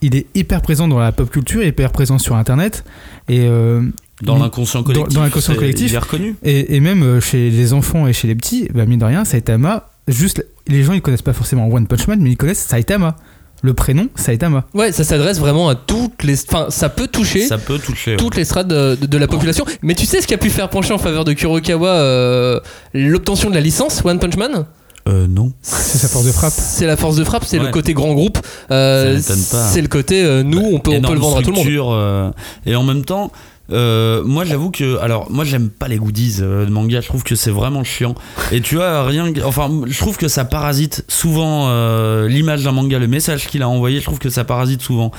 il 0.00 0.14
est 0.14 0.26
hyper 0.36 0.62
présent 0.62 0.86
dans 0.86 1.00
la 1.00 1.10
pop 1.10 1.28
culture, 1.28 1.64
hyper 1.64 1.90
présent 1.90 2.18
sur 2.18 2.36
Internet. 2.36 2.84
Et 3.28 3.40
euh, 3.40 3.82
Dans 4.20 4.38
l'inconscient 4.38 4.84
collectif. 4.84 5.12
Dans 5.12 5.22
l'inconscient 5.22 5.56
collectif. 5.56 5.90
Il 5.90 5.94
est 5.96 5.98
reconnu. 5.98 6.36
Et, 6.44 6.76
et 6.76 6.78
même 6.78 7.02
euh, 7.02 7.20
chez 7.20 7.50
les 7.50 7.72
enfants 7.72 8.06
et 8.06 8.12
chez 8.12 8.28
les 8.28 8.36
petits, 8.36 8.68
bah, 8.72 8.86
mine 8.86 9.00
de 9.00 9.06
rien, 9.06 9.24
Saitama, 9.24 9.90
juste 10.06 10.46
les 10.68 10.84
gens 10.84 10.92
ils 10.92 11.02
connaissent 11.02 11.22
pas 11.22 11.32
forcément 11.32 11.68
One 11.68 11.88
Punch 11.88 12.06
Man, 12.06 12.20
mais 12.20 12.30
ils 12.30 12.36
connaissent 12.36 12.64
Saitama. 12.64 13.16
Le 13.64 13.74
prénom, 13.74 14.08
Saitama. 14.16 14.64
Ouais, 14.74 14.90
ça 14.90 15.04
s'adresse 15.04 15.38
vraiment 15.38 15.68
à 15.68 15.74
toutes 15.76 16.24
les. 16.24 16.34
Enfin, 16.48 16.66
ça 16.68 16.88
peut 16.88 17.06
toucher. 17.06 17.46
Ça 17.46 17.58
peut 17.58 17.78
toucher. 17.78 18.12
ouais. 18.12 18.16
toutes 18.16 18.34
les 18.36 18.44
strates 18.44 18.66
de, 18.66 18.96
de- 19.00 19.06
de 19.06 19.18
la 19.18 19.28
population. 19.28 19.64
Mais 19.82 19.94
tu 19.94 20.04
sais 20.04 20.20
ce 20.20 20.26
qui 20.26 20.34
a 20.34 20.38
pu 20.38 20.50
faire 20.50 20.68
pencher 20.68 20.92
en 20.92 20.98
faveur 20.98 21.24
de 21.24 21.32
Kurokawa 21.32 21.88
euh, 21.88 22.60
l'obtention 22.92 23.50
de 23.50 23.54
la 23.54 23.60
licence 23.60 24.04
One 24.04 24.18
Punch 24.18 24.36
Man? 24.36 24.64
Euh, 25.08 25.26
non. 25.28 25.52
C'est 25.62 25.98
sa 25.98 26.08
force 26.08 26.24
de 26.26 26.32
frappe. 26.32 26.52
C'est 26.56 26.86
la 26.86 26.96
force 26.96 27.16
de 27.16 27.24
frappe, 27.24 27.44
c'est 27.44 27.58
Ouais. 27.58 27.66
le 27.66 27.70
côté 27.72 27.92
grand 27.94 28.12
groupe. 28.14 28.38
euh, 28.70 29.18
Ça 29.20 29.34
c'est 29.72 29.80
le 29.80 29.88
côté 29.88 30.24
euh, 30.24 30.42
nous, 30.42 30.60
on 30.60 30.78
peut, 30.80 30.92
on 30.92 31.00
peut 31.00 31.12
le 31.14 31.18
vendre 31.20 31.38
à 31.38 31.42
tout 31.42 31.50
le 31.50 31.56
monde. 31.56 31.66
euh, 31.68 32.30
et 32.66 32.74
en 32.76 32.82
même 32.84 33.04
temps, 33.04 33.30
euh, 33.70 34.22
moi 34.24 34.44
j'avoue 34.44 34.70
que. 34.70 34.98
Alors, 34.98 35.30
moi 35.30 35.44
j'aime 35.44 35.70
pas 35.70 35.88
les 35.88 35.96
goodies 35.96 36.38
euh, 36.40 36.66
de 36.66 36.70
manga, 36.70 37.00
je 37.00 37.06
trouve 37.08 37.22
que 37.22 37.34
c'est 37.34 37.50
vraiment 37.50 37.84
chiant. 37.84 38.14
Et 38.50 38.60
tu 38.60 38.76
vois, 38.76 39.04
rien. 39.06 39.32
que- 39.32 39.40
Enfin, 39.42 39.70
je 39.86 39.98
trouve 39.98 40.16
que 40.16 40.28
ça 40.28 40.44
parasite 40.44 41.04
souvent 41.08 41.68
euh, 41.68 42.28
l'image 42.28 42.64
d'un 42.64 42.72
manga, 42.72 42.98
le 42.98 43.06
message 43.06 43.46
qu'il 43.46 43.62
a 43.62 43.68
envoyé, 43.68 44.00
je 44.00 44.04
trouve 44.04 44.18
que 44.18 44.30
ça 44.30 44.44
parasite 44.44 44.82
souvent. 44.82 45.10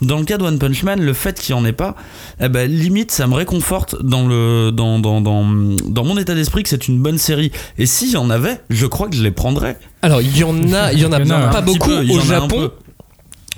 Dans 0.00 0.18
le 0.18 0.24
cas 0.24 0.36
de 0.36 0.42
One 0.42 0.58
Punch 0.58 0.82
Man, 0.82 1.00
le 1.00 1.12
fait 1.12 1.38
qu'il 1.40 1.54
y 1.54 1.58
en 1.58 1.64
ait 1.64 1.72
pas, 1.72 1.94
eh 2.40 2.48
ben, 2.48 2.68
limite 2.68 3.12
ça 3.12 3.26
me 3.28 3.34
réconforte 3.34 3.94
dans, 4.02 4.26
le, 4.26 4.70
dans, 4.72 4.98
dans, 4.98 5.20
dans, 5.20 5.44
dans 5.44 6.04
mon 6.04 6.18
état 6.18 6.34
d'esprit 6.34 6.64
que 6.64 6.68
c'est 6.68 6.88
une 6.88 7.00
bonne 7.00 7.18
série. 7.18 7.52
Et 7.78 7.86
s'il 7.86 8.10
y 8.10 8.16
en 8.16 8.28
avait, 8.28 8.60
je 8.68 8.86
crois 8.86 9.08
que 9.08 9.14
je 9.14 9.22
les 9.22 9.30
prendrais. 9.30 9.78
Alors, 10.02 10.20
il 10.20 10.36
y 10.36 10.42
en 10.42 10.56
a, 10.72 10.92
il 10.92 10.98
y 10.98 11.04
en 11.06 11.12
a 11.12 11.20
Il 11.20 11.28
y 11.28 11.32
en 11.32 11.36
a 11.36 11.48
pas 11.48 11.60
beaucoup 11.60 11.88
peu, 11.88 12.04
au 12.10 12.18
Japon. 12.20 12.70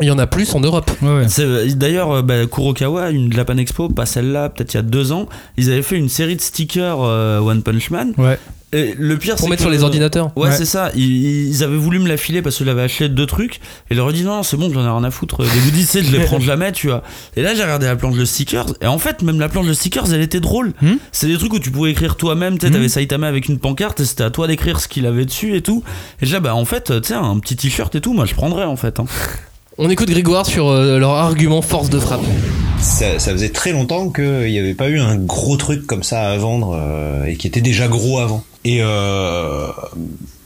Il 0.01 0.07
y 0.09 0.11
en 0.11 0.19
a 0.19 0.27
plus 0.27 0.53
en 0.55 0.61
Europe. 0.61 0.91
Ouais, 1.03 1.09
ouais. 1.19 1.29
C'est- 1.29 1.77
D'ailleurs, 1.77 2.11
euh, 2.11 2.23
bah, 2.23 2.47
Kurokawa, 2.47 3.11
une 3.11 3.33
Japan 3.33 3.57
Expo, 3.59 3.89
pas 3.89 4.07
celle-là, 4.07 4.49
peut-être 4.49 4.75
il 4.75 4.77
y 4.79 4.81
a 4.81 4.83
deux 4.83 5.13
ans, 5.13 5.29
ils 5.57 5.71
avaient 5.71 5.83
fait 5.83 5.97
une 5.97 6.09
série 6.09 6.35
de 6.35 6.41
stickers 6.41 6.99
euh, 7.01 7.39
One 7.39 7.63
Punch 7.63 7.91
Man. 7.91 8.13
Ouais. 8.19 8.39
Et 8.73 8.93
le 8.99 9.17
pire, 9.17 9.37
Pour 9.37 9.49
mettre 9.49 9.59
que- 9.61 9.63
sur 9.63 9.71
les 9.71 9.85
ordinateurs. 9.85 10.33
Ouais, 10.35 10.49
Ouais. 10.49 10.53
c'est 10.57 10.65
ça. 10.65 10.91
Ils, 10.97 11.47
ils 11.49 11.63
avaient 11.63 11.77
voulu 11.77 12.01
me 12.01 12.09
la 12.09 12.17
filer 12.17 12.43
parce 12.43 12.59
que 12.59 12.65
j'avais 12.65 12.83
acheté 12.83 13.09
deux 13.09 13.27
trucs. 13.27 13.61
Et 13.89 13.95
leur 13.95 14.11
ai 14.11 14.13
dit 14.13 14.25
non, 14.25 14.43
c'est 14.43 14.57
bon, 14.57 14.69
j'en 14.75 14.81
ai 14.81 14.89
rien 14.91 15.05
à 15.05 15.13
foutre. 15.13 15.45
Des 15.45 15.61
goodies, 15.61 15.83
tu 15.83 15.87
sais, 15.87 16.03
je 16.03 16.11
les 16.11 16.25
prends 16.25 16.41
jamais, 16.41 16.73
tu 16.73 16.89
vois. 16.89 17.05
Et 17.37 17.43
là, 17.43 17.55
j'ai 17.55 17.63
regardé 17.63 17.87
la 17.87 17.95
planche 17.95 18.17
de 18.17 18.25
stickers. 18.25 18.67
Et 18.81 18.89
en 18.89 18.99
fait, 18.99 19.23
même 19.23 19.39
la 19.39 19.49
planche 19.49 19.69
de 19.69 19.75
stickers, 19.75 20.13
elle 20.13 20.23
était 20.23 20.41
drôle. 20.41 20.73
Hmm. 20.83 20.95
C'est 21.13 21.29
des 21.29 21.39
trucs 21.39 21.53
où 21.53 21.61
tu 21.61 21.71
pouvais 21.71 21.93
écrire 21.93 22.17
toi-même. 22.17 22.59
Tu 22.59 22.67
sais, 22.67 22.73
t'avais 22.73 22.89
Saitama 22.89 23.29
avec 23.29 23.49
une 23.49 23.61
pancarte 23.61 24.01
et 24.01 24.05
c'était 24.05 24.25
à 24.25 24.31
toi 24.31 24.49
d'écrire 24.49 24.81
ce 24.81 24.89
qu'il 24.89 25.07
avait 25.07 25.25
dessus 25.25 25.55
et 25.55 25.61
tout. 25.63 25.85
Et 26.21 26.27
là, 26.27 26.41
bah, 26.41 26.57
en 26.57 26.65
fait, 26.65 27.01
tu 27.01 27.09
sais, 27.11 27.15
un 27.15 27.39
petit 27.39 27.55
t-shirt 27.55 27.95
et 27.95 28.01
tout, 28.01 28.13
moi, 28.13 28.25
je 28.25 28.35
prendrais 28.35 28.65
en 28.65 28.75
fait. 28.75 28.99
hein. 28.99 29.05
On 29.77 29.91
écoute 29.91 30.09
Grégoire 30.09 30.47
sur 30.47 30.69
euh, 30.69 30.99
leur 30.99 31.11
argument 31.11 31.61
force 31.61 31.91
de 31.91 31.99
frappe. 31.99 32.23
Ça, 32.81 33.19
faisait 33.19 33.49
très 33.49 33.73
longtemps 33.73 34.11
qu'il 34.11 34.51
n'y 34.51 34.59
avait 34.59 34.75
pas 34.75 34.89
eu 34.89 35.01
un 35.01 35.17
gros 35.17 35.57
truc 35.57 35.87
comme 35.87 36.03
ça 36.03 36.31
à 36.31 36.37
vendre 36.37 36.79
euh, 36.79 37.25
et 37.25 37.37
qui 37.37 37.47
était 37.47 37.61
déjà 37.61 37.89
gros 37.89 38.19
avant. 38.19 38.45
Et 38.65 38.79
euh, 38.83 39.69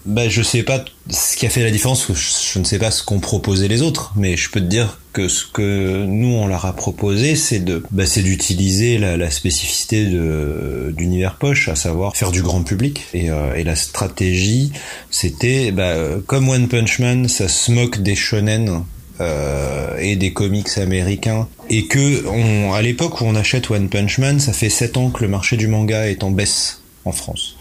bah, 0.06 0.26
je 0.30 0.40
sais 0.40 0.62
pas 0.62 0.82
ce 1.10 1.36
qui 1.36 1.44
a 1.44 1.50
fait 1.50 1.62
la 1.62 1.70
différence, 1.70 2.06
je, 2.10 2.58
ne 2.58 2.64
sais 2.64 2.78
pas 2.78 2.90
ce 2.90 3.02
qu'ont 3.02 3.20
proposé 3.20 3.68
les 3.68 3.82
autres, 3.82 4.12
mais 4.16 4.38
je 4.38 4.50
peux 4.50 4.60
te 4.60 4.64
dire 4.64 4.98
que 5.12 5.28
ce 5.28 5.44
que 5.44 6.06
nous 6.06 6.28
on 6.28 6.46
leur 6.46 6.64
a 6.64 6.74
proposé, 6.74 7.36
c'est 7.36 7.60
de, 7.60 7.82
bah, 7.90 8.06
c'est 8.06 8.22
d'utiliser 8.22 8.96
la, 8.96 9.30
spécificité 9.30 10.06
de 10.06 10.94
d'univers 10.96 11.36
poche, 11.36 11.68
à 11.68 11.76
savoir 11.76 12.16
faire 12.16 12.32
du 12.32 12.42
grand 12.42 12.62
public. 12.62 13.04
Et, 13.12 13.30
euh, 13.30 13.62
la 13.62 13.76
stratégie, 13.76 14.72
c'était, 15.10 15.70
bah, 15.72 15.82
euh, 15.82 16.20
comme 16.26 16.48
One 16.48 16.68
Punch 16.68 16.98
Man, 17.00 17.28
ça 17.28 17.46
se 17.46 17.70
moque 17.70 17.98
des 17.98 18.16
shonen 18.16 18.84
euh, 19.20 19.96
et 19.98 20.16
des 20.16 20.32
comics 20.32 20.78
américains 20.78 21.48
et 21.70 21.86
que 21.86 22.26
on, 22.28 22.72
à 22.72 22.82
l'époque 22.82 23.20
où 23.20 23.24
on 23.24 23.34
achète 23.34 23.70
One 23.70 23.88
Punch 23.88 24.18
Man, 24.18 24.38
ça 24.40 24.52
fait 24.52 24.70
7 24.70 24.96
ans 24.96 25.10
que 25.10 25.22
le 25.22 25.28
marché 25.28 25.56
du 25.56 25.66
manga 25.68 26.08
est 26.08 26.22
en 26.22 26.30
baisse 26.30 26.82
en 27.04 27.12
France. 27.12 27.56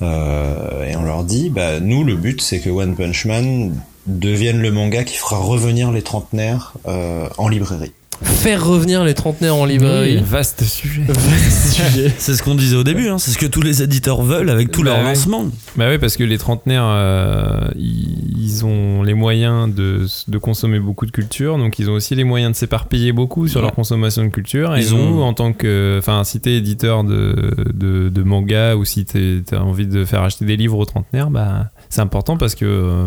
Euh, 0.00 0.84
et 0.88 0.96
on 0.96 1.02
leur 1.02 1.24
dit, 1.24 1.50
bah 1.50 1.80
nous 1.80 2.04
le 2.04 2.16
but 2.16 2.40
c'est 2.40 2.60
que 2.60 2.70
One 2.70 2.94
Punch 2.94 3.24
Man 3.26 3.80
devienne 4.06 4.60
le 4.60 4.70
manga 4.70 5.04
qui 5.04 5.16
fera 5.16 5.38
revenir 5.38 5.92
les 5.92 6.02
trentenaires 6.02 6.72
euh, 6.86 7.28
en 7.36 7.48
librairie. 7.48 7.92
Faire 8.22 8.66
revenir 8.66 9.04
les 9.04 9.14
trentenaires 9.14 9.54
en 9.54 9.64
librairie. 9.64 10.16
Vaste 10.24 10.64
sujet. 10.64 11.02
Vaste 11.08 11.72
sujet. 11.72 12.12
C'est 12.18 12.34
ce 12.34 12.42
qu'on 12.42 12.54
disait 12.54 12.76
au 12.76 12.82
début, 12.84 13.08
hein. 13.08 13.18
c'est 13.18 13.30
ce 13.30 13.38
que 13.38 13.46
tous 13.46 13.62
les 13.62 13.82
éditeurs 13.82 14.22
veulent 14.22 14.50
avec 14.50 14.70
tout 14.72 14.82
Bah 14.82 14.90
leur 14.90 14.98
ouais. 14.98 15.04
lancement. 15.04 15.46
Bah 15.76 15.86
oui, 15.90 15.98
parce 15.98 16.16
que 16.16 16.24
les 16.24 16.38
trentenaires, 16.38 16.84
euh, 16.86 17.68
ils, 17.76 18.64
ont 18.64 19.02
les 19.02 19.14
moyens 19.14 19.72
de, 19.72 20.06
de 20.26 20.38
consommer 20.38 20.80
beaucoup 20.80 21.06
de 21.06 21.10
culture, 21.12 21.58
donc 21.58 21.78
ils 21.78 21.90
ont 21.90 21.94
aussi 21.94 22.14
les 22.16 22.24
moyens 22.24 22.52
de 22.52 22.56
s'éparpiller 22.56 23.12
beaucoup 23.12 23.46
sur 23.46 23.60
Ouais. 23.60 23.66
leur 23.66 23.74
consommation 23.74 24.22
de 24.24 24.28
culture. 24.30 24.74
Et 24.76 24.82
Ils 24.82 24.94
nous, 24.94 25.00
ont- 25.00 25.22
en 25.22 25.32
tant 25.34 25.52
que, 25.52 25.96
enfin, 25.98 26.24
si 26.24 26.40
t'es 26.40 26.54
éditeur 26.54 27.04
de, 27.04 27.54
de, 27.72 28.08
de 28.08 28.22
manga 28.22 28.74
ou 28.76 28.84
si 28.84 29.04
t'as 29.04 29.58
envie 29.60 29.86
de 29.86 30.04
faire 30.04 30.22
acheter 30.22 30.44
des 30.44 30.56
livres 30.56 30.78
aux 30.78 30.84
trentenaires, 30.84 31.30
bah 31.30 31.70
c'est 31.88 32.00
important 32.00 32.36
parce 32.36 32.54
que 32.56 32.64
euh, 32.64 33.06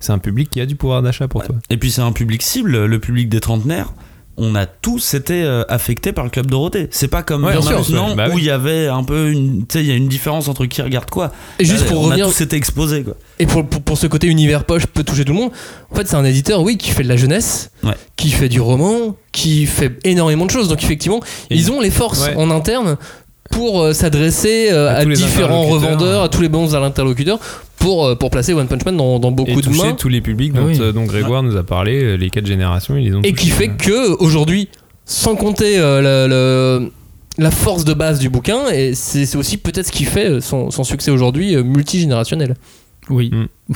c'est 0.00 0.12
un 0.12 0.18
public 0.18 0.50
qui 0.50 0.60
a 0.60 0.66
du 0.66 0.74
pouvoir 0.76 1.02
d'achat 1.02 1.28
pour 1.28 1.44
toi. 1.44 1.54
Et 1.70 1.76
puis 1.76 1.90
c'est 1.90 2.02
un 2.02 2.12
public 2.12 2.42
cible, 2.42 2.84
le 2.86 2.98
public 2.98 3.28
des 3.28 3.40
trentenaires. 3.40 3.92
On 4.40 4.54
a 4.54 4.66
tous 4.66 5.14
été 5.14 5.42
euh, 5.42 5.64
affectés 5.68 6.12
par 6.12 6.24
le 6.24 6.30
club 6.30 6.46
Dorothée. 6.46 6.88
C'est 6.90 7.08
pas 7.08 7.22
comme 7.22 7.44
Ouais, 7.44 7.60
sûr, 7.60 7.78
maintenant. 7.78 8.14
Bah 8.14 8.28
où 8.30 8.34
oui. 8.36 8.42
il 8.42 8.44
y 8.46 8.50
avait 8.50 8.86
un 8.86 9.02
peu 9.04 9.30
une, 9.30 9.66
tu 9.66 9.78
sais, 9.78 9.84
il 9.84 9.88
y 9.88 9.92
a 9.92 9.94
une 9.96 10.08
différence 10.08 10.48
entre 10.48 10.64
qui 10.66 10.80
regarde 10.80 11.10
quoi. 11.10 11.32
Et 11.58 11.64
juste 11.64 11.82
Là, 11.84 11.90
pour 11.90 12.00
on 12.00 12.04
revenir- 12.06 12.26
a 12.26 12.28
tous 12.28 12.40
été 12.40 12.56
exposés 12.56 13.02
quoi. 13.02 13.14
Et 13.38 13.46
pour, 13.46 13.66
pour, 13.66 13.82
pour 13.82 13.98
ce 13.98 14.06
côté 14.06 14.26
univers 14.28 14.64
poche 14.64 14.86
peut 14.86 15.04
toucher 15.04 15.24
tout 15.24 15.32
le 15.32 15.38
monde, 15.40 15.50
en 15.90 15.96
fait 15.96 16.06
c'est 16.08 16.16
un 16.16 16.24
éditeur, 16.24 16.62
oui, 16.62 16.78
qui 16.78 16.90
fait 16.90 17.02
de 17.02 17.08
la 17.08 17.16
jeunesse, 17.16 17.70
Ouais. 17.82 17.94
qui 18.16 18.30
fait 18.30 18.48
du 18.48 18.60
roman, 18.60 19.16
qui 19.32 19.66
fait 19.66 19.98
énormément 20.04 20.46
de 20.46 20.50
choses. 20.50 20.68
Donc 20.68 20.82
effectivement, 20.82 21.20
Et- 21.50 21.56
ils 21.56 21.70
ont 21.72 21.80
les 21.80 21.90
forces 21.90 22.26
Ouais. 22.28 22.36
en 22.36 22.50
interne 22.50 22.96
pour 23.50 23.80
euh, 23.82 23.92
s'adresser 23.92 24.68
euh, 24.70 24.94
À 24.94 25.04
différents 25.04 25.62
revendeurs, 25.62 26.22
à 26.22 26.28
tous 26.28 26.42
les 26.42 26.48
bons 26.48 26.74
interlocuteurs, 26.74 27.38
pour, 27.78 28.06
euh, 28.06 28.14
pour 28.14 28.30
placer 28.30 28.52
One 28.54 28.66
Punch 28.68 28.84
Man 28.84 28.96
dans, 28.96 29.18
dans 29.18 29.30
beaucoup 29.30 29.50
Et 29.50 29.56
de 29.56 29.60
toucher 29.60 29.82
mains. 29.88 29.92
tous 29.94 30.08
les 30.08 30.20
publics 30.20 30.52
Ah 30.56 30.60
dont, 30.60 30.66
oui. 30.66 30.78
euh, 30.80 30.92
dont 30.92 31.04
Grégoire 31.04 31.42
nous 31.42 31.56
a 31.56 31.62
parlé, 31.62 32.16
les 32.16 32.30
quatre 32.30 32.46
générations, 32.46 32.96
ils 32.96 33.04
les 33.04 33.14
ont 33.14 33.20
Et 33.22 33.32
touchés. 33.32 33.44
qui 33.44 33.50
fait 33.50 33.68
que 33.68 34.16
aujourd'hui, 34.22 34.68
sans 35.04 35.36
compter 35.36 35.78
euh, 35.78 36.00
le- 36.26 36.28
le- 36.84 36.92
la 37.42 37.50
force 37.52 37.84
de 37.84 37.94
base 37.94 38.18
du 38.18 38.28
bouquin, 38.28 38.68
et 38.72 38.94
c'est 38.94 39.36
aussi 39.36 39.56
peut-être 39.58 39.86
ce 39.86 39.92
qui 39.92 40.04
fait 40.04 40.40
son, 40.40 40.70
son 40.72 40.82
succès 40.84 41.10
aujourd'hui 41.12 41.54
euh, 41.54 41.62
multigénérationnel. 41.62 42.54
Oui. 43.10 43.30
Mm. 43.32 43.46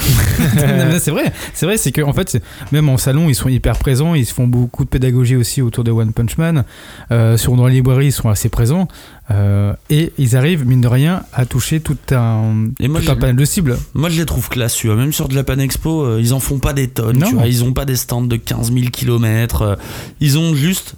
C'est 0.99 1.11
vrai, 1.11 1.33
c'est 1.53 1.67
vrai, 1.67 1.77
c'est 1.77 1.93
que 1.93 2.01
en 2.03 2.13
fait, 2.13 2.43
même 2.73 2.89
en 2.89 2.97
salon, 2.97 3.29
ils 3.29 3.35
sont 3.35 3.49
hyper 3.49 3.77
présents, 3.79 4.15
ils 4.15 4.25
se 4.27 4.33
font 4.33 4.47
beaucoup 4.47 4.85
de 4.85 4.89
pédagogie 4.89 5.37
aussi 5.37 5.61
autour 5.63 5.85
de 5.85 5.91
One 5.91 6.13
Punch 6.13 6.39
Man. 6.39 6.65
Euh, 7.11 7.37
sur 7.37 7.55
dans 7.57 7.67
la 7.67 7.73
librairie, 7.73 8.07
ils 8.07 8.13
sont 8.13 8.29
assez 8.29 8.49
présents 8.49 8.89
euh, 9.31 9.75
et 9.91 10.13
ils 10.19 10.37
arrivent 10.37 10.67
mine 10.67 10.81
de 10.81 10.89
rien 10.89 11.25
à 11.33 11.45
toucher 11.47 11.81
tout 11.81 11.97
un, 12.13 12.69
Et 12.81 12.89
moi, 12.89 13.01
tout 13.01 13.11
un 13.11 13.15
je- 13.15 13.19
panel 13.21 13.37
de 13.37 13.45
cibles. 13.45 13.79
Moi, 13.95 14.09
je 14.09 14.19
les 14.21 14.27
trouve 14.27 14.49
classieux. 14.49 14.95
Même 14.95 15.13
sur 15.13 15.29
de 15.29 15.35
la 15.35 15.45
Pan 15.45 15.59
Expo, 15.59 16.05
euh, 16.05 16.21
ils 16.21 16.33
en 16.35 16.41
font 16.41 16.59
pas 16.59 16.73
des 16.73 16.89
tonnes. 16.89 17.19
Non. 17.19 17.27
Tu 17.29 17.35
vois, 17.35 17.47
ils 17.47 17.63
ont 17.65 17.73
pas 17.73 17.85
des 17.85 17.97
stands 17.97 18.23
de 18.23 18.37
15 18.37 18.73
000 18.73 18.87
km. 18.91 19.79
ils 20.21 20.39
ont 20.39 20.55
juste 20.55 20.95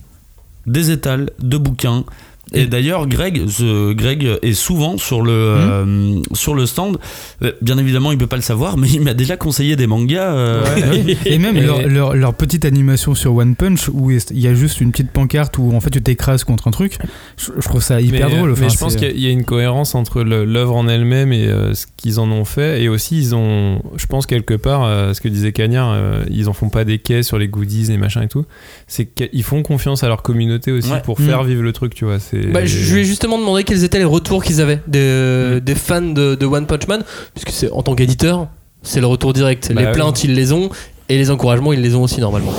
des 0.66 0.90
étals 0.90 1.30
de 1.40 1.56
bouquins. 1.58 2.04
Et 2.52 2.66
d'ailleurs, 2.66 3.06
Greg, 3.08 3.48
ce- 3.48 3.92
Greg 3.94 4.38
est 4.42 4.52
souvent 4.52 4.96
sur 4.98 5.22
le, 5.22 5.32
euh, 5.32 6.20
sur 6.34 6.54
le 6.54 6.66
stand. 6.66 6.98
Euh, 7.42 7.52
Bien 7.62 7.78
évidemment, 7.78 8.12
il 8.12 8.18
peut 8.18 8.26
pas 8.26 8.36
le 8.36 8.42
savoir, 8.42 8.76
mais 8.76 8.88
il 8.90 9.00
m'a 9.00 9.14
déjà 9.14 9.36
conseillé 9.36 9.74
des 9.76 9.86
mangas. 9.86 10.34
euh. 10.34 10.62
Et 11.26 11.38
même 11.38 11.56
Et- 11.56 11.62
leur, 11.62 11.82
leur- 11.88 12.14
leur 12.14 12.34
petite 12.34 12.64
animation 12.64 13.14
sur 13.14 13.34
One 13.34 13.56
Punch 13.56 13.88
où 13.92 14.10
il 14.10 14.20
y 14.38 14.46
a 14.46 14.54
juste 14.54 14.80
une 14.80 14.90
petite 14.92 15.10
pancarte 15.10 15.58
où 15.58 15.72
en 15.74 15.80
fait 15.80 15.90
tu 15.90 16.02
t'écrases 16.02 16.44
contre 16.44 16.68
un 16.68 16.70
truc, 16.70 16.98
je, 17.38 17.50
je 17.58 17.68
trouve 17.68 17.82
ça 17.82 18.00
hyper 18.00 18.28
mais, 18.28 18.36
drôle. 18.36 18.54
mais 18.60 18.68
je 18.68 18.78
pense 18.78 18.94
qu'il 18.96 19.08
y 19.08 19.10
a- 19.10 19.14
il 19.14 19.20
y 19.20 19.26
a 19.26 19.30
une 19.30 19.44
cohérence 19.44 19.94
entre 19.94 20.22
l'œuvre 20.22 20.76
en 20.76 20.86
elle-même 20.86 21.32
et 21.32 21.46
euh, 21.46 21.74
ce 21.74 21.86
qu'ils 21.96 22.20
en 22.20 22.30
ont 22.30 22.44
fait. 22.44 22.82
Et 22.82 22.88
aussi, 22.88 23.18
ils 23.18 23.34
ont, 23.34 23.80
je 23.96 24.06
pense, 24.06 24.26
quelque 24.26 24.54
part, 24.54 24.84
euh, 24.84 25.12
ce 25.14 25.20
que 25.20 25.28
disait 25.28 25.52
Cagnard, 25.52 25.92
euh, 25.92 26.22
ils 26.30 26.48
en 26.48 26.52
font 26.52 26.68
pas 26.68 26.84
des 26.84 26.98
quais 26.98 27.22
sur 27.22 27.38
les 27.38 27.48
goodies, 27.48 27.84
les 27.88 27.96
machins 27.98 28.22
et 28.22 28.28
tout. 28.28 28.44
C'est 28.86 29.06
qu'ils 29.06 29.42
font 29.42 29.62
confiance 29.62 30.04
à 30.04 30.08
leur 30.08 30.22
communauté 30.22 30.70
aussi 30.72 30.90
Ouais. 30.92 31.00
pour 31.04 31.18
faire 31.18 31.42
vivre 31.44 31.62
le 31.62 31.72
truc, 31.72 31.94
tu 31.94 32.04
vois. 32.04 32.18
C'est- 32.18 32.33
Bah, 32.52 32.64
je 32.64 32.94
lui 32.94 33.02
ai 33.02 33.04
justement 33.04 33.38
demandé 33.38 33.64
quels 33.64 33.84
étaient 33.84 33.98
les 33.98 34.04
retours 34.04 34.44
qu'ils 34.44 34.60
avaient 34.60 34.80
des, 34.86 35.60
des 35.60 35.74
fans 35.74 36.00
de, 36.00 36.34
de 36.34 36.46
One 36.46 36.66
Punch 36.66 36.86
Man, 36.88 37.02
puisque 37.34 37.50
c'est 37.50 37.70
en 37.70 37.82
tant 37.82 37.94
qu'éditeur, 37.94 38.48
c'est 38.82 39.00
le 39.00 39.06
retour 39.06 39.32
direct. 39.32 39.72
Bah 39.72 39.80
les 39.80 39.86
oui. 39.88 39.92
plaintes, 39.94 40.24
ils 40.24 40.34
les 40.34 40.52
ont, 40.52 40.70
et 41.08 41.16
les 41.18 41.30
encouragements, 41.30 41.72
ils 41.72 41.80
les 41.80 41.94
ont 41.94 42.02
aussi 42.02 42.20
normalement. 42.20 42.52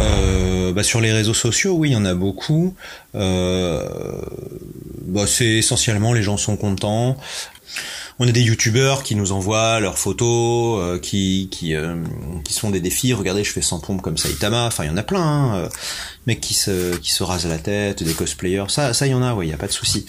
Euh, 0.00 0.72
bah, 0.72 0.82
sur 0.82 1.00
les 1.00 1.12
réseaux 1.12 1.34
sociaux, 1.34 1.74
oui, 1.76 1.90
il 1.90 1.92
y 1.92 1.96
en 1.96 2.04
a 2.04 2.14
beaucoup. 2.14 2.74
Euh, 3.14 3.82
bah, 5.06 5.24
c'est 5.26 5.46
essentiellement 5.46 6.12
les 6.12 6.22
gens 6.22 6.36
sont 6.36 6.56
contents. 6.56 7.16
On 8.20 8.28
a 8.28 8.32
des 8.32 8.42
youtubeurs 8.42 9.02
qui 9.02 9.16
nous 9.16 9.32
envoient 9.32 9.80
leurs 9.80 9.98
photos, 9.98 10.80
euh, 10.80 10.98
qui 10.98 11.48
qui 11.50 11.74
euh, 11.74 11.96
qui 12.44 12.52
se 12.52 12.60
font 12.60 12.70
des 12.70 12.80
défis. 12.80 13.12
Regardez, 13.12 13.42
je 13.42 13.50
fais 13.50 13.62
100 13.62 13.80
pompes 13.80 14.02
comme 14.02 14.16
Saitama. 14.16 14.66
Enfin, 14.66 14.84
il 14.84 14.86
y 14.88 14.90
en 14.90 14.96
a 14.96 15.02
plein. 15.02 15.22
Hein. 15.22 15.56
Euh, 15.56 15.68
Mecs 16.26 16.40
qui 16.40 16.54
se 16.54 16.96
qui 16.96 17.12
se 17.12 17.22
rasent 17.24 17.46
la 17.46 17.58
tête, 17.58 18.02
des 18.02 18.14
cosplayers. 18.14 18.66
Ça, 18.68 18.94
ça, 18.94 19.06
il 19.06 19.10
y 19.10 19.14
en 19.14 19.22
a. 19.22 19.34
Oui, 19.34 19.48
il 19.48 19.50
y 19.50 19.54
a 19.54 19.56
pas 19.56 19.66
de 19.66 19.72
souci. 19.72 20.06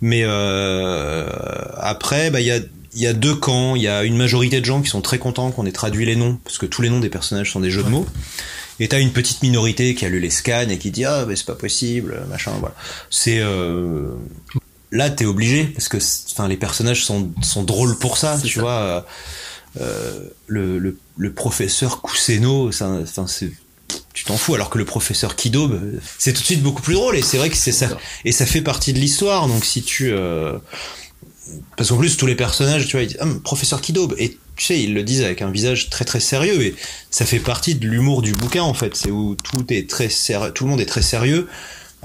Mais 0.00 0.22
euh, 0.24 1.28
après, 1.76 2.30
bah, 2.30 2.40
il 2.40 2.46
y 2.46 2.50
a 2.50 2.58
il 2.94 3.02
y 3.02 3.06
a 3.06 3.12
deux 3.12 3.34
camps. 3.34 3.76
Il 3.76 3.82
y 3.82 3.88
a 3.88 4.02
une 4.02 4.16
majorité 4.16 4.60
de 4.60 4.64
gens 4.64 4.82
qui 4.82 4.88
sont 4.88 5.02
très 5.02 5.18
contents 5.18 5.50
qu'on 5.52 5.66
ait 5.66 5.72
traduit 5.72 6.04
les 6.04 6.16
noms, 6.16 6.38
parce 6.42 6.58
que 6.58 6.66
tous 6.66 6.82
les 6.82 6.90
noms 6.90 7.00
des 7.00 7.10
personnages 7.10 7.52
sont 7.52 7.60
des 7.60 7.70
jeux 7.70 7.84
de 7.84 7.88
mots. 7.88 8.06
Et 8.80 8.88
t'as 8.88 9.00
une 9.00 9.12
petite 9.12 9.42
minorité 9.42 9.94
qui 9.94 10.04
a 10.04 10.08
lu 10.08 10.20
les 10.20 10.30
scans 10.30 10.68
et 10.68 10.78
qui 10.78 10.90
dit 10.90 11.04
ah 11.04 11.24
mais 11.26 11.36
c'est 11.36 11.46
pas 11.46 11.54
possible, 11.54 12.22
machin. 12.28 12.52
Voilà. 12.58 12.74
C'est 13.08 13.38
euh, 13.40 14.16
là 14.96 15.10
t'es 15.10 15.24
obligé 15.26 15.64
parce 15.64 15.88
que 15.88 15.98
enfin 16.32 16.48
les 16.48 16.56
personnages 16.56 17.04
sont 17.04 17.30
sont 17.42 17.62
drôles 17.62 17.98
pour 17.98 18.16
ça, 18.18 18.38
tu 18.44 18.58
vois. 18.60 18.80
euh, 18.80 19.00
euh, 19.80 20.28
le, 20.46 20.78
le 20.78 20.98
le 21.18 21.32
professeur 21.32 22.00
ça, 22.72 23.26
c'est 23.26 23.52
tu 24.14 24.24
t'en 24.24 24.36
fous 24.38 24.54
alors 24.54 24.70
que 24.70 24.78
le 24.78 24.86
professeur 24.86 25.36
Kido 25.36 25.68
bah, 25.68 25.76
c'est 26.18 26.32
tout 26.32 26.40
de 26.40 26.46
suite 26.46 26.62
beaucoup 26.62 26.80
plus 26.82 26.94
drôle 26.94 27.16
et 27.16 27.22
c'est 27.22 27.36
vrai 27.36 27.50
que 27.50 27.56
c'est 27.56 27.72
ça 27.72 27.88
et 28.24 28.32
ça 28.32 28.46
fait 28.46 28.62
partie 28.62 28.92
de 28.94 28.98
l'histoire 28.98 29.46
donc 29.48 29.64
si 29.66 29.82
tu 29.82 30.10
euh, 30.12 30.58
parce 31.76 31.90
qu'en 31.90 31.98
plus 31.98 32.16
tous 32.16 32.26
les 32.26 32.34
personnages 32.34 32.86
tu 32.86 32.92
vois 32.96 33.02
ils 33.02 33.08
disent 33.08 33.18
ah, 33.20 33.26
professeur 33.44 33.82
Kido 33.82 34.10
et 34.16 34.38
tu 34.56 34.64
sais 34.64 34.82
ils 34.82 34.94
le 34.94 35.02
disent 35.02 35.22
avec 35.22 35.42
un 35.42 35.50
visage 35.50 35.90
très 35.90 36.06
très 36.06 36.20
sérieux 36.20 36.60
et 36.62 36.74
ça 37.10 37.26
fait 37.26 37.38
partie 37.40 37.74
de 37.74 37.86
l'humour 37.86 38.22
du 38.22 38.32
bouquin 38.32 38.62
en 38.62 38.74
fait 38.74 38.96
c'est 38.96 39.10
où 39.10 39.36
tout 39.36 39.64
est 39.70 39.88
très 39.90 40.08
sérieux 40.08 40.52
tout 40.52 40.64
le 40.64 40.70
monde 40.70 40.80
est 40.80 40.86
très 40.86 41.02
sérieux 41.02 41.48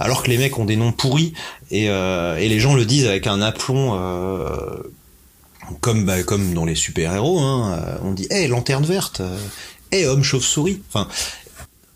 alors 0.02 0.24
que 0.24 0.30
les 0.30 0.38
mecs 0.38 0.58
ont 0.58 0.66
des 0.66 0.76
noms 0.76 0.92
pourris 0.92 1.34
et, 1.70 1.90
euh, 1.90 2.38
les 2.38 2.60
gens 2.60 2.76
le 2.76 2.86
disent 2.86 3.08
avec 3.08 3.28
un 3.28 3.42
aplomb 3.42 3.96
euh, 3.96 4.78
comme 5.80 6.06
bah, 6.06 6.16
dans 6.54 6.66
les 6.66 6.76
super 6.76 7.16
héros 7.16 7.40
hein, 7.40 7.80
euh, 7.80 7.98
on 8.04 8.12
dit 8.12 8.28
hé 8.30 8.48
lanterne 8.48 8.86
verte 8.86 9.22
hé 9.92 10.06
homme 10.06 10.24
chauve-souris. 10.24 10.82
Enfin 10.90 11.08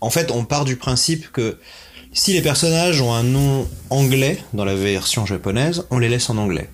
en 0.00 0.10
fait 0.10 0.30
on 0.30 0.44
part 0.44 0.64
du 0.64 0.76
principe 0.76 1.30
que 1.32 1.58
si 2.12 2.32
les 2.32 2.40
personnages 2.40 3.00
ont 3.00 3.12
un 3.12 3.24
nom 3.24 3.68
anglais 3.90 4.38
dans 4.54 4.64
la 4.64 4.74
version 4.74 5.26
japonaise 5.26 5.84
on 5.90 5.98
les 5.98 6.08
laisse 6.08 6.30
en 6.30 6.38
anglais 6.38 6.70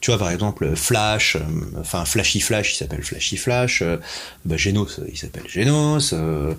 tu 0.00 0.10
vois 0.10 0.18
par 0.18 0.30
exemple 0.30 0.70
Flash 0.76 1.36
euh, 1.36 1.40
enfin 1.80 2.04
Flashy 2.04 2.40
Flash 2.40 2.72
il 2.74 2.76
s'appelle 2.76 3.02
Flashy 3.02 3.36
Flash 3.36 3.82
euh, 3.82 3.96
bah, 4.44 4.56
Genos 4.56 5.00
il 5.10 5.16
s'appelle 5.18 5.42
Genos 5.48 6.12
euh, 6.12 6.52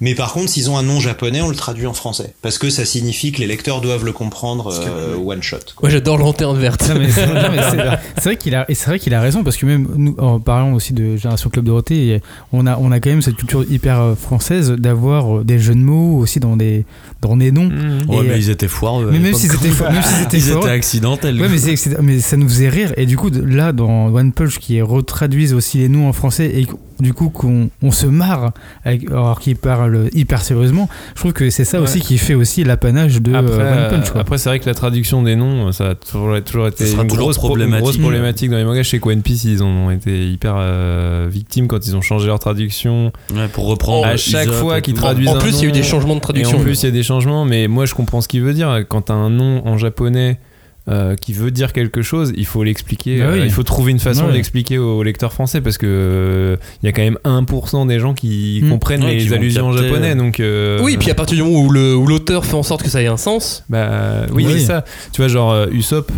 mais 0.00 0.16
par 0.16 0.32
contre 0.32 0.48
s'ils 0.48 0.68
ont 0.68 0.76
un 0.76 0.82
nom 0.82 0.98
japonais 0.98 1.40
on 1.42 1.48
le 1.48 1.54
traduit 1.54 1.86
en 1.86 1.92
français 1.94 2.34
parce 2.42 2.58
que 2.58 2.70
ça 2.70 2.84
signifie 2.84 3.30
que 3.30 3.38
les 3.38 3.46
lecteurs 3.46 3.80
doivent 3.82 4.04
le 4.04 4.10
comprendre 4.12 4.72
euh, 4.72 5.16
one 5.16 5.42
shot 5.44 5.58
Moi 5.80 5.90
j'adore 5.90 6.18
lanterne 6.18 6.58
verte. 6.58 6.88
Non, 6.88 6.98
mais 6.98 7.10
c'est 7.10 7.26
non, 7.26 7.34
mais 7.52 7.62
c'est- 7.70 7.98
c'est 8.16 8.24
vrai 8.24 8.36
qu'il 8.36 8.54
a, 8.56 8.68
et 8.68 8.74
c'est 8.74 8.86
vrai 8.86 8.98
qu'il 8.98 9.14
a 9.14 9.20
raison 9.20 9.44
parce 9.44 9.56
que 9.56 9.66
même 9.66 9.86
nous, 9.96 10.16
en 10.18 10.40
parlant 10.40 10.72
aussi 10.72 10.92
de 10.92 11.16
Génération 11.16 11.50
Club 11.50 11.64
Dorothée, 11.66 12.20
on 12.52 12.66
a, 12.66 12.76
on 12.78 12.90
a 12.90 12.98
quand 12.98 13.10
même 13.10 13.22
cette 13.22 13.36
culture 13.36 13.64
hyper 13.70 14.00
euh, 14.00 14.14
française 14.16 14.70
d'avoir 14.72 15.38
euh, 15.38 15.44
des 15.44 15.58
jeux 15.60 15.74
de 15.74 15.80
mots 15.80 16.18
aussi 16.18 16.40
dans 16.40 16.56
des, 16.56 16.84
dans 17.20 17.36
des 17.36 17.52
noms. 17.52 17.68
Ouais, 18.08 18.18
Et, 18.18 18.22
mais 18.22 18.30
euh, 18.34 18.36
ils 18.38 18.50
étaient 18.50 18.66
foireux. 18.68 19.08
mais 19.12 19.18
même 19.20 19.34
s'ils 19.34 19.54
étaient, 19.54 19.68
même 19.68 20.02
s'ils 20.02 20.22
étaient 20.22 20.36
Ils 20.38 20.48
étaient 20.48 20.52
foireux- 20.54 20.68
accidentels. 20.70 21.40
Ouais, 21.40 21.48
mais, 21.48 22.00
mais 22.02 22.18
ça 22.20 22.36
nous 22.36 22.48
faisait 22.48 22.68
rire. 22.72 22.92
Et 22.96 23.06
du 23.06 23.16
coup, 23.16 23.30
là, 23.30 23.72
dans 23.72 24.06
One 24.12 24.32
Punch, 24.32 24.58
qui 24.58 24.80
retraduisent 24.82 25.54
aussi 25.54 25.78
les 25.78 25.88
noms 25.88 26.08
en 26.08 26.12
français 26.12 26.50
et 26.60 26.66
du 27.00 27.14
coup 27.14 27.30
qu'on 27.30 27.68
on 27.82 27.90
se 27.90 28.06
marre 28.06 28.52
avec, 28.84 29.10
alors 29.10 29.40
qu'ils 29.40 29.56
parlent 29.56 30.08
hyper 30.12 30.42
sérieusement, 30.42 30.88
je 31.14 31.20
trouve 31.20 31.32
que 31.32 31.50
c'est 31.50 31.64
ça 31.64 31.78
Ouais. 31.78 31.84
aussi 31.84 32.00
qui 32.00 32.16
fait 32.18 32.34
aussi 32.34 32.62
l'apanage 32.62 33.20
de 33.20 33.34
Après, 33.34 33.52
euh, 33.60 33.84
One 33.84 33.90
Punch. 34.00 34.10
quoi. 34.12 34.20
après 34.20 34.38
c'est 34.38 34.48
vrai 34.50 34.60
que 34.60 34.66
la 34.66 34.74
traduction 34.74 35.22
des 35.22 35.34
noms, 35.34 35.72
ça 35.72 35.90
a 35.90 35.94
toujours, 35.96 36.40
toujours 36.44 36.68
été 36.68 36.84
une, 36.92 36.98
toujours 37.08 37.16
grosse 37.24 37.36
pro- 37.38 37.48
une 37.48 37.50
problématique. 37.52 37.82
grosse 37.82 37.96
problématique 37.98 38.50
dans 38.50 38.56
les 38.58 38.64
mangas. 38.64 38.84
Chez 38.84 39.00
One 39.02 39.22
Piece, 39.22 39.44
ils 39.44 39.62
en 39.62 39.66
ont 39.68 39.90
été 39.90 40.28
hyper 40.30 40.54
euh, 40.58 41.26
victimes 41.30 41.66
quand 41.66 41.84
ils 41.86 41.96
ont 41.96 42.02
changé 42.02 42.26
leur 42.28 42.38
traduction. 42.38 43.10
Ouais, 43.34 43.48
pour 43.52 43.66
reprendre. 43.66 44.06
à 44.06 44.16
chaque 44.16 44.50
fois 44.50 44.80
qu'ils 44.80 44.94
traduisent 44.94 45.28
En 45.28 45.38
plus, 45.38 45.58
il 45.58 45.62
y 45.62 45.66
a 45.66 45.68
eu 45.70 45.72
des 45.72 45.82
changements 45.82 46.14
de 46.14 46.20
traduction. 46.20 46.58
Et 46.58 46.60
en 46.60 46.62
plus, 46.64 46.82
il 46.82 46.86
y 46.86 46.88
a 46.88 46.92
des 46.92 47.02
changements, 47.02 47.44
mais 47.44 47.66
moi, 47.68 47.84
je 47.86 47.94
comprends 47.94 48.20
ce 48.20 48.28
qu'il 48.28 48.42
veut 48.42 48.54
dire. 48.54 48.84
Quand 48.88 49.02
t'as 49.02 49.14
un 49.14 49.30
nom 49.30 49.66
en 49.66 49.76
japonais 49.76 50.38
euh, 50.88 51.14
qui 51.14 51.32
veut 51.32 51.50
dire 51.52 51.72
quelque 51.72 52.02
chose, 52.02 52.32
il 52.36 52.44
faut 52.46 52.64
l'expliquer. 52.64 53.20
Bah 53.20 53.26
oui. 53.32 53.38
euh, 53.40 53.44
il 53.44 53.52
faut 53.52 53.62
trouver 53.62 53.92
une 53.92 54.00
façon 54.00 54.26
Ouais. 54.26 54.32
d'expliquer 54.32 54.78
aux 54.78 55.02
lecteurs 55.02 55.32
français 55.32 55.60
parce 55.60 55.78
que 55.78 55.86
euh, 55.86 56.56
il 56.82 56.86
y 56.86 56.88
a 56.88 56.92
quand 56.92 57.02
même 57.02 57.18
1% 57.24 57.86
des 57.86 58.00
gens 58.00 58.14
qui 58.14 58.60
Mm. 58.64 58.68
comprennent 58.70 59.04
Ouais, 59.04 59.14
les 59.14 59.32
allusions 59.32 59.68
en 59.68 59.72
capter, 59.72 59.88
japonais. 59.88 60.10
euh. 60.10 60.14
Donc, 60.16 60.40
euh, 60.40 60.80
Oui, 60.82 60.96
puis 60.98 61.10
à 61.10 61.14
partir 61.14 61.36
du 61.36 61.42
moment 61.44 61.60
où 61.64 61.70
l'auteur 62.06 62.44
fait 62.44 62.54
en 62.56 62.62
sorte 62.64 62.82
que 62.82 62.88
ça 62.90 63.00
ait 63.02 63.06
un 63.06 63.16
sens, 63.16 63.64
bah 63.68 64.26
oui, 64.32 64.44
Oui. 64.46 64.52
c'est 64.54 64.66
ça. 64.66 64.84
Tu 65.12 65.20
vois, 65.20 65.28
genre 65.28 65.66
Usopp 65.70 66.10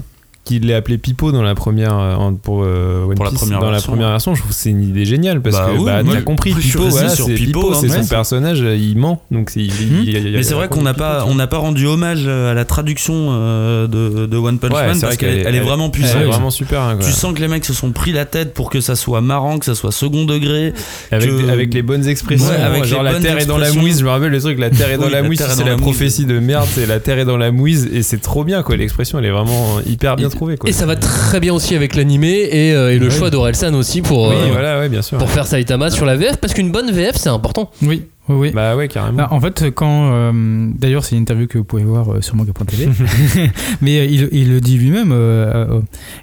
qui 0.45 0.61
l'ait 0.61 0.75
appelé 0.75 0.99
Pipo 0.99 1.33
dans 1.33 1.43
la 1.43 1.55
première 1.55 1.99
euh, 1.99 2.31
pour 2.43 2.63
euh, 2.65 3.05
One 3.07 3.15
Pour 3.15 3.25
la 3.25 3.31
première 3.31 3.61
dans 3.61 3.71
version. 3.71 3.93
la 3.93 3.97
première 3.97 4.11
version, 4.11 4.35
je 4.35 4.41
trouve 4.41 4.51
que 4.53 4.57
c'est 4.57 4.69
une 4.71 4.83
idée 4.83 5.07
géniale 5.07 5.41
parce 5.41 5.57
Bah 5.57 5.69
que 5.73 5.79
oui, 5.79 5.85
bah, 5.87 6.03
t'as 6.13 6.21
compris 6.21 6.53
Pipo, 6.53 6.89
voilà, 6.89 7.09
c'est 7.09 7.35
Pipo, 7.35 7.73
hein, 7.73 7.79
c'est 7.81 7.89
son 7.89 8.07
personnage, 8.07 8.61
euh, 8.61 8.77
il 8.77 8.99
ment, 8.99 9.23
donc 9.31 9.53
il- 9.57 9.63
il- 9.65 10.09
il- 10.09 10.33
Mais 10.35 10.43
c'est 10.43 10.53
vrai 10.55 10.69
qu'on 10.69 10.83
n'a 10.83 10.93
pas, 10.93 11.25
on 11.29 11.35
n'a 11.35 11.47
pas 11.47 11.57
rendu 11.57 11.87
hommage 11.87 12.27
à 12.29 12.53
la 12.53 12.65
traduction 12.67 13.29
euh, 13.31 13.87
de, 13.87 14.27
de 14.27 14.37
One 14.37 14.59
Punch 14.59 14.73
Ouais, 14.73 14.87
Man 14.89 15.01
parce 15.01 15.17
qu'elle 15.17 15.35
est, 15.39 15.41
elle 15.47 15.55
elle- 15.55 15.63
vraiment 15.63 15.87
Elle 15.87 15.91
puissante. 15.93 16.21
est 16.21 16.25
vraiment 16.27 16.51
super. 16.51 16.81
hein. 16.83 16.99
Tu 17.01 17.11
sens 17.11 17.33
que 17.35 17.41
les 17.41 17.49
mecs 17.49 17.65
se 17.65 17.73
sont 17.73 17.93
pris 17.93 18.13
la 18.13 18.27
tête 18.27 18.53
pour 18.53 18.69
que 18.69 18.81
ça 18.83 18.97
soit 18.97 19.23
marrant, 19.23 19.59
que 19.59 19.65
ça 19.65 19.75
soit 19.75 19.93
second 19.93 20.25
degré. 20.27 20.75
Avec, 21.11 21.31
que- 21.31 21.49
avec 21.51 21.73
les 21.73 21.81
bonnes 21.83 22.07
expressions, 22.07 22.49
Ouais, 22.49 22.57
avec 22.57 22.85
genre 22.85 23.03
la 23.03 23.19
terre 23.19 23.39
est 23.39 23.47
dans 23.47 23.57
la 23.59 23.73
mouise, 23.73 24.01
je 24.01 24.05
me 24.05 24.11
rappelle 24.11 24.31
le 24.31 24.41
truc, 24.41 24.59
la 24.59 24.69
terre 24.71 24.91
est 24.91 24.99
dans 24.99 25.09
la 25.09 25.23
mouise, 25.23 25.43
c'est 25.49 25.65
la 25.65 25.77
prophétie 25.77 26.27
de 26.27 26.39
merde, 26.39 26.67
c'est 26.71 26.85
la 26.87 27.01
terre 27.01 27.19
est 27.19 27.25
dans 27.25 27.39
la 27.39 27.51
mouise, 27.51 27.89
et 27.93 28.03
c'est 28.03 28.21
trop 28.21 28.45
bien 28.45 28.63
quoi, 28.63 28.77
l'expression 28.77 29.19
elle 29.19 29.25
est 29.25 29.31
vraiment 29.31 29.79
hyper 29.87 30.17
bien 30.17 30.29
quoi. 30.39 30.55
et 30.67 30.73
ça 30.73 30.87
va 30.87 30.97
très 30.97 31.41
bien 31.41 31.53
aussi 31.55 31.75
avec 31.75 31.95
l'animé 31.97 32.49
et, 32.51 32.73
euh, 32.75 32.93
et 32.93 32.99
le 32.99 33.07
Oui. 33.09 33.13
choix 33.13 33.31
d'Orelsan 33.31 33.75
aussi 33.75 34.03
pour, 34.03 34.29
Oui, 34.29 34.35
euh, 34.37 34.53
voilà, 34.53 34.79
ouais, 34.79 34.89
bien 34.89 35.03
sûr. 35.03 35.19
pour 35.19 35.31
faire 35.31 35.47
Saitama 35.47 35.91
sur 35.91 36.05
la 36.07 36.17
VF, 36.17 36.37
parce 36.39 36.55
qu'une 36.55 36.71
bonne 36.73 36.91
VF 36.91 37.17
c'est 37.17 37.29
important. 37.31 37.71
Oui. 37.83 38.03
Oui, 38.27 38.37
oui. 38.39 38.51
Bah 38.55 38.75
ouais, 38.75 38.89
carrément. 38.89 39.19
Bah, 39.19 39.29
en 39.33 39.39
fait, 39.39 39.65
quand. 39.75 40.11
euh, 40.15 40.71
D'ailleurs, 40.79 41.05
c'est 41.05 41.15
une 41.15 41.21
interview 41.21 41.47
que 41.47 41.59
vous 41.59 41.65
pouvez 41.65 41.83
voir 41.85 42.11
euh, 42.11 42.21
sur 42.23 42.37
manga.tv. 42.37 42.89
Mais 43.83 43.99
euh, 43.99 44.05
il, 44.07 44.29
il 44.33 44.49
le 44.51 44.63
dit 44.63 44.79
lui-même, 44.79 45.13
euh, 45.13 45.67
euh, 45.69 45.81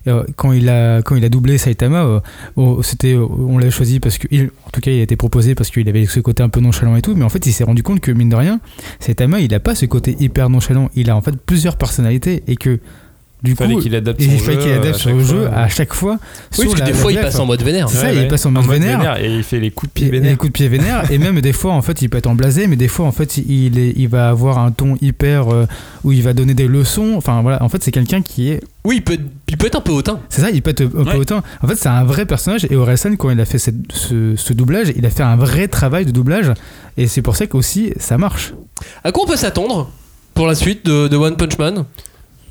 euh, 0.08 0.24
quand, 0.36 0.52
il 0.52 0.68
a, 0.70 1.04
quand 1.04 1.16
il 1.16 1.24
a 1.24 1.30
doublé 1.30 1.60
Saitama, 1.60 2.04
euh, 2.04 2.20
oh, 2.56 2.80
c'était, 2.82 3.14
euh, 3.14 3.24
on 3.48 3.60
l'a 3.60 3.70
choisi 3.70 4.00
parce 4.00 4.18
que. 4.18 4.28
il- 4.32 4.50
en 4.66 4.70
tout 4.72 4.82
cas, 4.82 4.90
il 4.90 5.00
a 5.00 5.04
été 5.04 5.16
proposé 5.16 5.54
parce 5.54 5.70
qu'il 5.70 5.88
avait 5.90 6.08
ce 6.08 6.20
côté 6.20 6.42
un 6.42 6.50
peu 6.50 6.60
nonchalant 6.60 6.96
et 6.96 7.04
tout. 7.04 7.14
Mais 7.16 7.24
en 7.24 7.30
fait, 7.30 7.46
il 7.46 7.52
s'est 7.52 7.64
rendu 7.66 7.84
compte 7.84 8.00
que, 8.00 8.12
mine 8.12 8.30
de 8.30 8.36
rien, 8.36 8.60
Saitama, 9.00 9.40
il 9.40 9.54
a 9.54 9.60
pas 9.60 9.76
ce 9.76 9.86
côté 9.86 10.16
hyper 10.20 10.50
nonchalant. 10.50 10.90
Il 10.96 11.12
a 11.12 11.16
en 11.16 11.22
fait 11.22 11.36
plusieurs 11.46 11.78
personnalités 11.78 12.42
et 12.48 12.56
que. 12.56 12.80
Du 13.44 13.56
Fallait 13.56 13.74
coup, 13.74 13.82
qu'il 13.82 13.96
adapte 13.96 14.22
il 14.22 14.38
son 14.38 14.46
fallait 14.46 14.58
jeu 14.58 14.62
qu'il 14.62 14.72
adapte 14.72 14.96
son 15.00 15.20
jeu 15.20 15.48
à 15.48 15.68
chaque 15.68 15.94
fois. 15.94 16.20
Oui, 16.60 16.66
parce 16.66 16.74
que 16.76 16.80
la- 16.82 16.86
des 16.86 16.94
fois, 16.94 17.12
il 17.12 17.20
passe 17.20 17.40
en 17.40 17.48
mode 17.48 17.64
vénère. 17.64 17.90
C'est 17.90 17.98
ça, 17.98 18.04
Ouais, 18.04 18.14
il 18.16 18.20
ouais. 18.20 18.28
passe 18.28 18.46
en 18.46 18.52
mode 18.52 18.68
vénère. 18.68 19.18
Et 19.20 19.34
il 19.38 19.44
fait 19.44 19.60
les 19.60 19.72
coups 19.72 19.90
de 19.92 19.94
pied 19.94 20.10
vénère. 20.12 20.30
les 20.32 20.38
coups 20.38 20.52
de 20.52 20.54
pied 20.58 20.68
vénères 20.68 21.12
et 21.12 21.18
même 21.18 21.42
des 21.42 21.52
fois 21.54 21.74
en 21.74 21.82
fait 21.82 22.02
il 22.04 22.10
peut 22.10 22.20
être 22.20 22.28
en 22.28 22.36
blasé 22.36 22.68
mais 22.68 22.76
des 22.76 22.88
fois 22.88 23.06
en 23.08 23.12
fait 23.12 23.38
il, 23.38 23.80
est, 23.80 23.94
il 23.98 24.08
va 24.10 24.30
avoir 24.30 24.60
un 24.60 24.70
ton 24.72 24.96
hyper 25.02 25.52
euh, 25.52 25.66
où 26.04 26.12
il 26.12 26.22
va 26.22 26.34
donner 26.34 26.54
des 26.54 26.68
leçons 26.68 27.14
enfin 27.18 27.42
voilà 27.42 27.64
en 27.64 27.70
fait 27.70 27.82
c'est 27.84 27.92
quelqu'un 27.92 28.22
qui 28.22 28.50
est 28.52 28.60
Oui, 28.86 28.98
il 28.98 29.02
peut, 29.04 29.18
il 29.48 29.58
peut 29.58 29.66
être 29.68 29.78
un 29.78 29.82
peu 29.82 29.92
hautain. 29.92 30.20
c'est 30.30 30.42
ça 30.42 30.52
il 30.52 30.62
peut 30.62 30.70
être 30.70 30.84
un 30.84 31.04
peu 31.06 31.18
autant 31.18 31.42
en 31.64 31.68
fait 31.68 31.76
c'est 31.76 31.90
un 31.90 32.04
vrai 32.04 32.26
personnage 32.28 32.68
et 32.70 32.76
Orelsan 32.76 33.16
quand 33.16 33.32
il 33.32 33.40
a 33.40 33.46
fait 33.46 33.58
cette- 33.58 33.92
ce, 33.92 34.36
ce 34.36 34.54
doublage 34.54 34.94
il 34.96 35.06
a 35.06 35.10
fait 35.10 35.24
un 35.24 35.36
vrai 35.36 35.68
travail 35.68 36.06
de 36.06 36.12
doublage 36.12 36.52
et 36.98 37.08
c'est 37.08 37.22
pour 37.24 37.36
ça 37.36 37.48
qu'aussi 37.48 37.92
ça 37.98 38.18
marche 38.20 38.54
À 39.04 39.12
quoi 39.12 39.24
on 39.24 39.28
peut 39.28 39.36
s'attendre 39.36 39.90
pour 40.36 40.46
la 40.48 40.54
suite 40.56 40.86
de, 40.86 41.08
de 41.08 41.18
One 41.18 41.36
Punch 41.38 41.58
Man? 41.58 41.86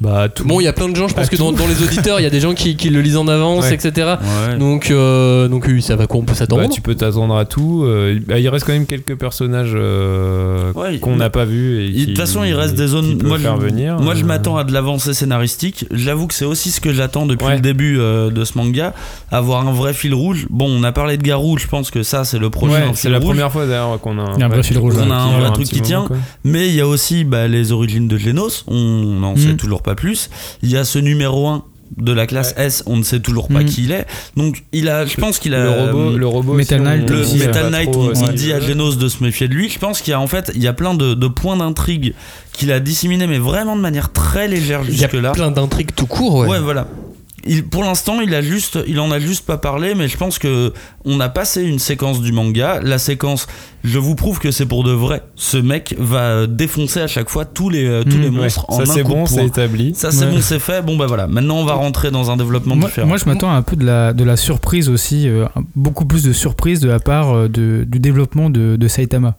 Bah, 0.01 0.28
tout. 0.35 0.44
Bon, 0.44 0.60
il 0.60 0.64
y 0.64 0.68
a 0.68 0.72
plein 0.72 0.89
de 0.89 0.97
gens, 0.97 1.09
je 1.09 1.14
pense 1.14 1.27
À 1.27 1.28
que 1.28 1.36
dans, 1.36 1.51
les 1.52 1.82
auditeurs, 1.82 2.20
il 2.20 2.22
y 2.22 2.27
a 2.27 2.31
des 2.31 2.40
gens 2.40 2.55
qui, 2.55 2.74
qui 2.77 2.89
le 2.89 3.02
lisent 3.02 3.18
en 3.18 3.28
avance, 3.28 3.64
Ouais. 3.66 3.74
etc. 3.74 4.14
Ouais. 4.48 4.56
Donc, 4.59 4.90
euh, 4.90 5.47
donc 5.48 5.66
oui, 5.68 5.82
ça 5.82 5.94
va 5.97 6.06
quoi 6.06 6.20
on 6.20 6.24
peut 6.24 6.32
s'attendre 6.35 6.62
Bah, 6.62 6.68
tu 6.68 6.81
peux 6.81 6.94
t'attendre 6.94 7.36
à 7.36 7.44
tout. 7.44 7.82
euh, 7.85 8.18
bah, 8.27 8.39
il 8.39 8.48
reste 8.48 8.64
quand 8.66 8.72
même 8.72 8.86
quelques 8.86 9.16
personnages 9.16 9.72
euh, 9.74 10.72
Ouais, 10.72 10.98
qu'on 10.98 11.16
n'a 11.16 11.28
pas 11.31 11.44
vus. 11.44 11.90
De 11.93 12.05
toute 12.06 12.18
façon, 12.18 12.44
il 12.44 12.55
reste 12.55 12.74
des 12.77 12.85
qui 12.85 12.89
zones. 12.90 13.18
peuvent 13.18 13.28
Moi, 13.28 13.39
faire 13.39 13.56
je, 13.60 13.66
venir. 13.66 13.98
moi, 14.01 14.14
je 14.14 14.24
m'attends 14.24 14.56
à 14.56 14.64
de 14.64 14.72
l'avancée 14.72 15.12
scénaristique. 15.12 15.85
J'avoue 15.90 16.27
que 16.27 16.35
c'est 16.35 16.44
aussi 16.47 16.70
ce 16.70 16.81
que 16.81 16.93
j'attends 16.93 17.27
depuis 17.27 17.47
Ouais. 17.47 17.55
le 17.56 17.60
début 17.60 17.98
euh, 17.98 18.31
de 18.31 18.44
ce 18.44 18.56
manga. 18.56 18.94
Avoir 19.31 19.66
un 19.66 19.72
vrai 19.72 19.93
fil 19.93 20.14
rouge. 20.14 20.47
Bon, 20.51 20.66
on 20.68 20.82
a 20.82 20.93
parlé 20.93 21.16
de 21.18 21.22
Garou, 21.22 21.59
je 21.59 21.66
pense 21.66 21.90
que 21.90 22.02
ça, 22.02 22.24
c'est 22.24 22.39
le 22.39 22.48
prochain 22.51 22.93
c'est 22.94 23.09
la 23.10 23.18
rouge. 23.18 23.27
première 23.28 23.52
fois 23.52 23.66
d'ailleurs 23.66 24.01
qu'on 24.01 24.18
a 24.18 24.22
un, 24.43 24.48
vrai 24.48 24.62
fil 24.62 24.78
rouge, 24.78 24.94
On 24.98 25.10
a 25.10 25.14
un 25.14 25.39
vrai 25.40 25.51
truc 25.52 25.66
qui 25.68 25.81
tient. 25.82 26.06
Mais 26.44 26.68
il 26.68 26.74
y 26.74 26.81
a 26.81 26.86
aussi 26.86 27.24
bah, 27.24 27.48
les 27.48 27.72
origines 27.72 28.09
de 28.09 28.16
Genos, 28.16 28.64
on 28.66 28.74
n'en 29.20 29.35
Mm. 29.35 29.36
sait 29.36 29.55
toujours 29.55 29.82
pas 29.82 29.90
plus. 29.95 30.31
Il 30.62 30.71
y 30.71 30.77
a 30.77 30.85
ce 30.85 30.99
numéro 30.99 31.47
1 31.49 31.65
de 31.97 32.12
la 32.12 32.27
classe 32.29 32.55
S, 32.57 32.85
on 32.87 32.97
ne 32.97 33.03
sait 33.03 33.19
toujours 33.19 33.49
pas 33.49 33.62
Mm. 33.62 33.65
qui 33.65 33.83
il 33.85 33.91
est. 33.91 34.07
Donc 34.37 34.62
il 34.73 34.89
a, 34.89 35.07
je 35.07 35.17
pense 35.17 35.41
qu'il 35.41 35.55
a 35.55 35.65
Le 35.65 35.71
robot, 35.93 36.17
le 36.17 36.27
robot 36.27 36.53
Metal 36.55 36.81
Knight 36.81 37.11
le 37.11 37.21
aussi, 37.21 37.37
Metal 37.39 37.69
Knight, 37.71 37.91
trop, 37.91 38.12
on, 38.15 38.29
dit 38.33 38.53
à. 38.53 38.61
Genos 38.61 38.97
de 38.97 39.09
se 39.09 39.25
méfier 39.25 39.49
de 39.49 39.55
lui. 39.55 39.69
Je 39.69 39.79
pense 39.81 40.01
qu'il 40.01 40.12
y 40.12 40.15
a 40.15 40.21
en 40.21 40.29
fait, 40.29 40.53
il 40.55 40.62
y 40.62 40.69
a 40.69 40.73
plein 40.73 40.95
de, 40.95 41.15
de 41.15 41.27
points 41.27 41.57
d'intrigue 41.57 42.15
qu'il 42.53 42.71
a 42.71 42.79
disséminés, 42.79 43.27
mais 43.27 43.39
vraiment 43.39 43.75
de 43.75 43.81
manière 43.81 44.12
très 44.12 44.47
légère 44.47 44.83
Il 44.85 44.91
y 44.95 45.05
a 45.05 45.09
jusque-là. 45.09 45.33
plein 45.33 45.51
d'intrigues 45.51 45.91
tout 45.97 46.07
court, 46.07 46.37
ouais. 46.37 46.49
Ouais, 46.49 46.61
voilà. 46.61 46.87
Il, 47.47 47.65
pour 47.67 47.83
l'instant, 47.85 48.21
il 48.21 48.35
a 48.35 48.43
juste, 48.43 48.79
il 48.87 49.01
en 49.01 49.11
a 49.11 49.19
juste 49.19 49.47
pas 49.47 49.57
parlé, 49.57 49.95
mais 49.95 50.09
je 50.09 50.17
pense 50.19 50.39
que 50.39 50.73
on 51.07 51.21
a 51.21 51.29
passé 51.31 51.62
une 51.62 51.79
séquence 51.79 52.21
du 52.21 52.33
manga. 52.33 52.81
La 52.83 52.99
séquence, 52.99 53.47
je 53.83 53.99
vous 53.99 54.15
prouve 54.15 54.39
que 54.41 54.51
c'est 54.51 54.67
pour 54.67 54.85
de 54.85 54.93
vrai. 54.93 55.23
Ce 55.37 55.57
mec 55.57 55.95
va 55.99 56.47
défoncer 56.47 57.01
à 57.01 57.07
chaque 57.07 57.31
fois 57.31 57.47
tous 57.47 57.71
les 57.71 57.87
euh, 57.87 58.03
tous 58.05 58.19
Mm, 58.19 58.21
les 58.21 58.29
Ouais, 58.29 58.43
monstres 58.43 58.65
en 58.69 58.79
ça 58.85 58.87
c'est 58.87 59.03
bon, 59.05 59.25
c'est 59.27 59.47
établi. 59.47 59.95
Ça 59.95 60.11
c'est 60.11 60.27
Ouais. 60.27 60.33
bon, 60.33 60.41
c'est 60.43 60.59
fait. 60.59 60.83
Bon 60.85 60.97
bah 60.99 61.07
voilà. 61.07 61.27
Maintenant, 61.27 61.57
on 61.57 61.65
va 61.65 61.73
rentrer 61.75 62.11
dans 62.11 62.31
un 62.31 62.37
développement 62.37 62.77
moi, 62.77 62.89
différent. 62.89 63.07
moi, 63.09 63.17
je 63.17 63.25
m'attends 63.25 63.51
à 63.51 63.55
un 63.55 63.62
peu 63.62 63.77
de 63.77 63.87
la, 63.87 64.12
de 64.12 64.23
la 64.25 64.37
surprise 64.37 64.89
aussi 64.91 65.27
euh, 65.29 65.47
beaucoup 65.75 66.05
plus 66.05 66.23
de 66.23 66.33
surprise 66.35 66.81
de 66.81 66.89
la 66.89 67.01
part 67.01 67.35
euh, 67.35 67.49
de, 67.49 67.85
du 67.89 67.99
développement 68.01 68.51
de, 68.51 68.77
de 68.77 68.89
Saitama 68.89 69.37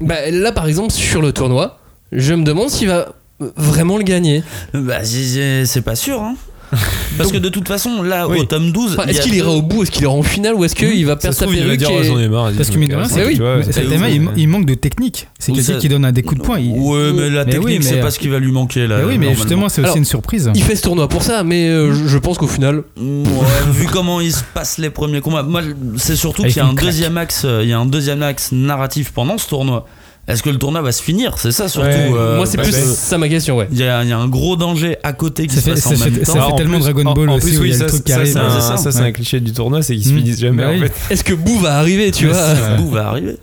Bah, 0.00 0.30
là, 0.30 0.50
par 0.52 0.66
exemple, 0.66 0.92
sur 0.92 1.20
le 1.20 1.32
tournoi, 1.32 1.78
je 2.10 2.32
me 2.34 2.42
demande 2.44 2.70
s'il 2.70 2.88
va 2.88 3.08
vraiment 3.56 3.98
le 3.98 4.04
gagner. 4.04 4.42
Bah, 4.72 5.04
c'est- 5.04 5.24
c'est 5.24 5.66
c'est 5.66 5.82
pas 5.82 5.94
sûr, 5.96 6.20
hein. 6.22 6.36
Parce 7.18 7.30
que 7.30 7.36
de 7.38 7.48
toute 7.48 7.68
façon, 7.68 8.02
là, 8.02 8.26
Oui. 8.28 8.38
au 8.40 8.44
tome 8.44 8.72
12, 8.72 8.92
Enfin, 8.92 9.02
il 9.06 9.08
y 9.08 9.10
est-ce 9.10 9.20
a 9.20 9.24
qu'il 9.24 9.34
ira 9.34 9.50
au 9.50 9.60
bout? 9.62 9.82
Est-ce 9.82 9.90
qu'il 9.90 10.02
ira 10.04 10.12
en 10.12 10.22
finale 10.22 10.54
Ou 10.54 10.64
est-ce 10.64 10.74
qu'il 10.74 11.04
va 11.06 11.12
Ça 11.12 11.16
perdre 11.18 11.36
sa 11.36 11.46
va 11.46 11.52
perruque 11.52 11.76
dire 11.78 11.90
et- 11.90 12.04
j'en 12.04 12.18
ai 12.18 12.28
marre. 12.28 12.50
parce 12.56 12.70
que 12.70 12.78
mine 12.78 12.88
de 12.88 12.96
rien, 12.96 13.04
c'est- 13.08 13.72
Saitama 13.72 14.08
il, 14.08 14.28
il 14.36 14.48
manque 14.48 14.64
de 14.66 14.74
technique 14.74 15.28
c'est 15.38 15.52
quelqu'un 15.52 15.78
qui 15.78 15.88
donne 15.88 16.04
un 16.04 16.12
des 16.12 16.22
coups 16.22 16.40
de 16.40 16.46
poing 16.46 16.58
il- 16.58 16.70
Ouais, 16.72 17.12
mais 17.12 17.28
la 17.30 17.44
technique, 17.44 17.64
oui, 17.66 17.78
c'est 17.82 17.96
mais- 17.96 18.00
pas 18.00 18.10
ce 18.10 18.18
qui 18.18 18.28
va 18.28 18.38
lui 18.38 18.52
manquer 18.52 18.86
là. 18.86 18.98
Mais 18.98 19.04
oui 19.04 19.18
mais 19.18 19.34
justement 19.34 19.68
c'est 19.68 19.80
aussi 19.82 19.86
Alors, 19.88 19.96
une 19.98 20.04
surprise 20.04 20.50
Il 20.54 20.62
fait 20.62 20.76
ce 20.76 20.82
tournoi 20.82 21.08
pour 21.08 21.22
ça, 21.22 21.42
mais 21.44 21.68
euh, 21.68 21.92
je, 22.06 22.18
pense 22.18 22.38
qu'au 22.38 22.46
final, 22.46 22.82
Ouais, 22.96 23.22
vu 23.72 23.86
comment 23.86 24.20
il 24.20 24.32
se 24.32 24.42
passe 24.54 24.78
les 24.78 24.90
premiers 24.90 25.20
combats, 25.20 25.42
moi 25.42 25.60
c'est 25.96 26.16
surtout 26.16 26.42
Avec 26.42 26.54
qu'il 26.54 26.62
y 26.62 26.64
a 26.64 26.68
une 26.68 26.72
un 26.72 26.74
claque. 26.76 26.86
deuxième 26.92 27.18
axe, 27.18 27.42
euh, 27.44 27.60
il 27.62 27.68
y 27.68 27.72
a 27.72 27.78
un 27.78 27.86
deuxième 27.86 28.22
axe 28.22 28.50
narratif 28.52 29.12
pendant 29.12 29.36
ce 29.38 29.48
tournoi. 29.48 29.86
Est-ce 30.28 30.42
que 30.44 30.50
le 30.50 30.56
tournoi 30.58 30.80
va 30.82 30.92
se 30.92 31.02
finir 31.02 31.36
C'est 31.36 31.50
ça 31.50 31.68
surtout. 31.68 31.88
Ouais. 31.88 32.10
euh, 32.14 32.36
moi, 32.36 32.46
c'est 32.46 32.56
plus 32.56 32.72
ça 32.72 33.18
ma 33.18 33.28
question, 33.28 33.56
ouais. 33.56 33.66
Il 33.72 33.78
y, 33.78 33.82
a, 33.82 34.04
il 34.04 34.08
y 34.08 34.12
a 34.12 34.18
un 34.18 34.28
gros 34.28 34.54
danger 34.56 34.96
à 35.02 35.12
côté 35.12 35.48
qui 35.48 35.56
Ça 35.56 35.60
se 35.60 35.64
fait- 35.66 35.70
passe 35.72 35.80
ça 35.82 35.88
en 35.90 35.92
fait- 35.96 36.10
même 36.10 36.24
ça 36.24 36.32
temps. 36.34 36.38
fait 36.46 36.52
en 36.52 36.56
tellement 36.56 36.78
plus- 36.78 36.84
Dragon 36.92 37.06
en- 37.10 37.14
Ball 37.14 37.28
en 37.28 37.36
aussi, 37.36 37.46
plus, 37.48 37.58
où 37.58 37.64
il 37.64 37.72
oui, 37.72 37.76
ça, 37.76 37.86
qui 37.86 38.12
ça, 38.12 38.24
ça. 38.60 38.76
ça, 38.76 38.92
c'est 38.92 39.00
Ouais. 39.00 39.06
un 39.06 39.12
cliché 39.12 39.40
du 39.40 39.52
tournoi, 39.52 39.82
c'est 39.82 39.94
qu'il 39.96 40.04
se 40.04 40.10
Mm. 40.12 40.16
finisse 40.18 40.38
jamais 40.40 40.62
Bah 40.62 40.70
en 40.70 40.78
fait. 40.78 40.92
Est-ce 41.10 41.24
que 41.24 41.34
Boo 41.34 41.58
va 41.58 41.76
arriver, 41.76 42.12
tu 42.12 42.28
vois 42.28 42.54
Boo 42.76 42.88
va 42.90 43.08
arriver. 43.08 43.36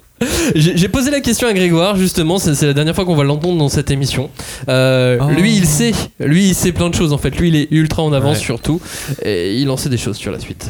J'ai 0.56 0.88
posé 0.90 1.12
la 1.12 1.20
question 1.22 1.48
à 1.50 1.54
Grégoire, 1.54 1.96
justement, 1.98 2.40
c'est 2.40 2.54
c'est 2.56 2.66
la 2.66 2.74
dernière 2.74 2.96
fois 2.96 3.04
qu'on 3.06 3.16
va 3.16 3.24
l'entendre 3.26 3.58
dans 3.58 3.70
cette 3.70 3.92
émission. 3.92 4.30
Euh, 4.70 5.18
Oh. 5.22 5.30
Lui, 5.38 5.56
il 5.58 5.66
sait, 5.66 5.92
lui, 6.20 6.48
il 6.50 6.56
sait 6.56 6.72
plein 6.72 6.90
de 6.90 6.96
choses 6.96 7.12
en 7.14 7.18
fait. 7.18 7.38
Lui, 7.38 7.50
il 7.50 7.56
est 7.58 7.68
ultra 7.72 8.04
en 8.04 8.12
avance 8.14 8.38
Ouais. 8.40 8.44
surtout, 8.44 8.80
et 9.24 9.56
il 9.56 9.70
en 9.70 9.76
sait 9.78 9.90
des 9.90 9.98
choses 9.98 10.16
sur 10.18 10.32
la 10.32 10.40
suite. 10.40 10.66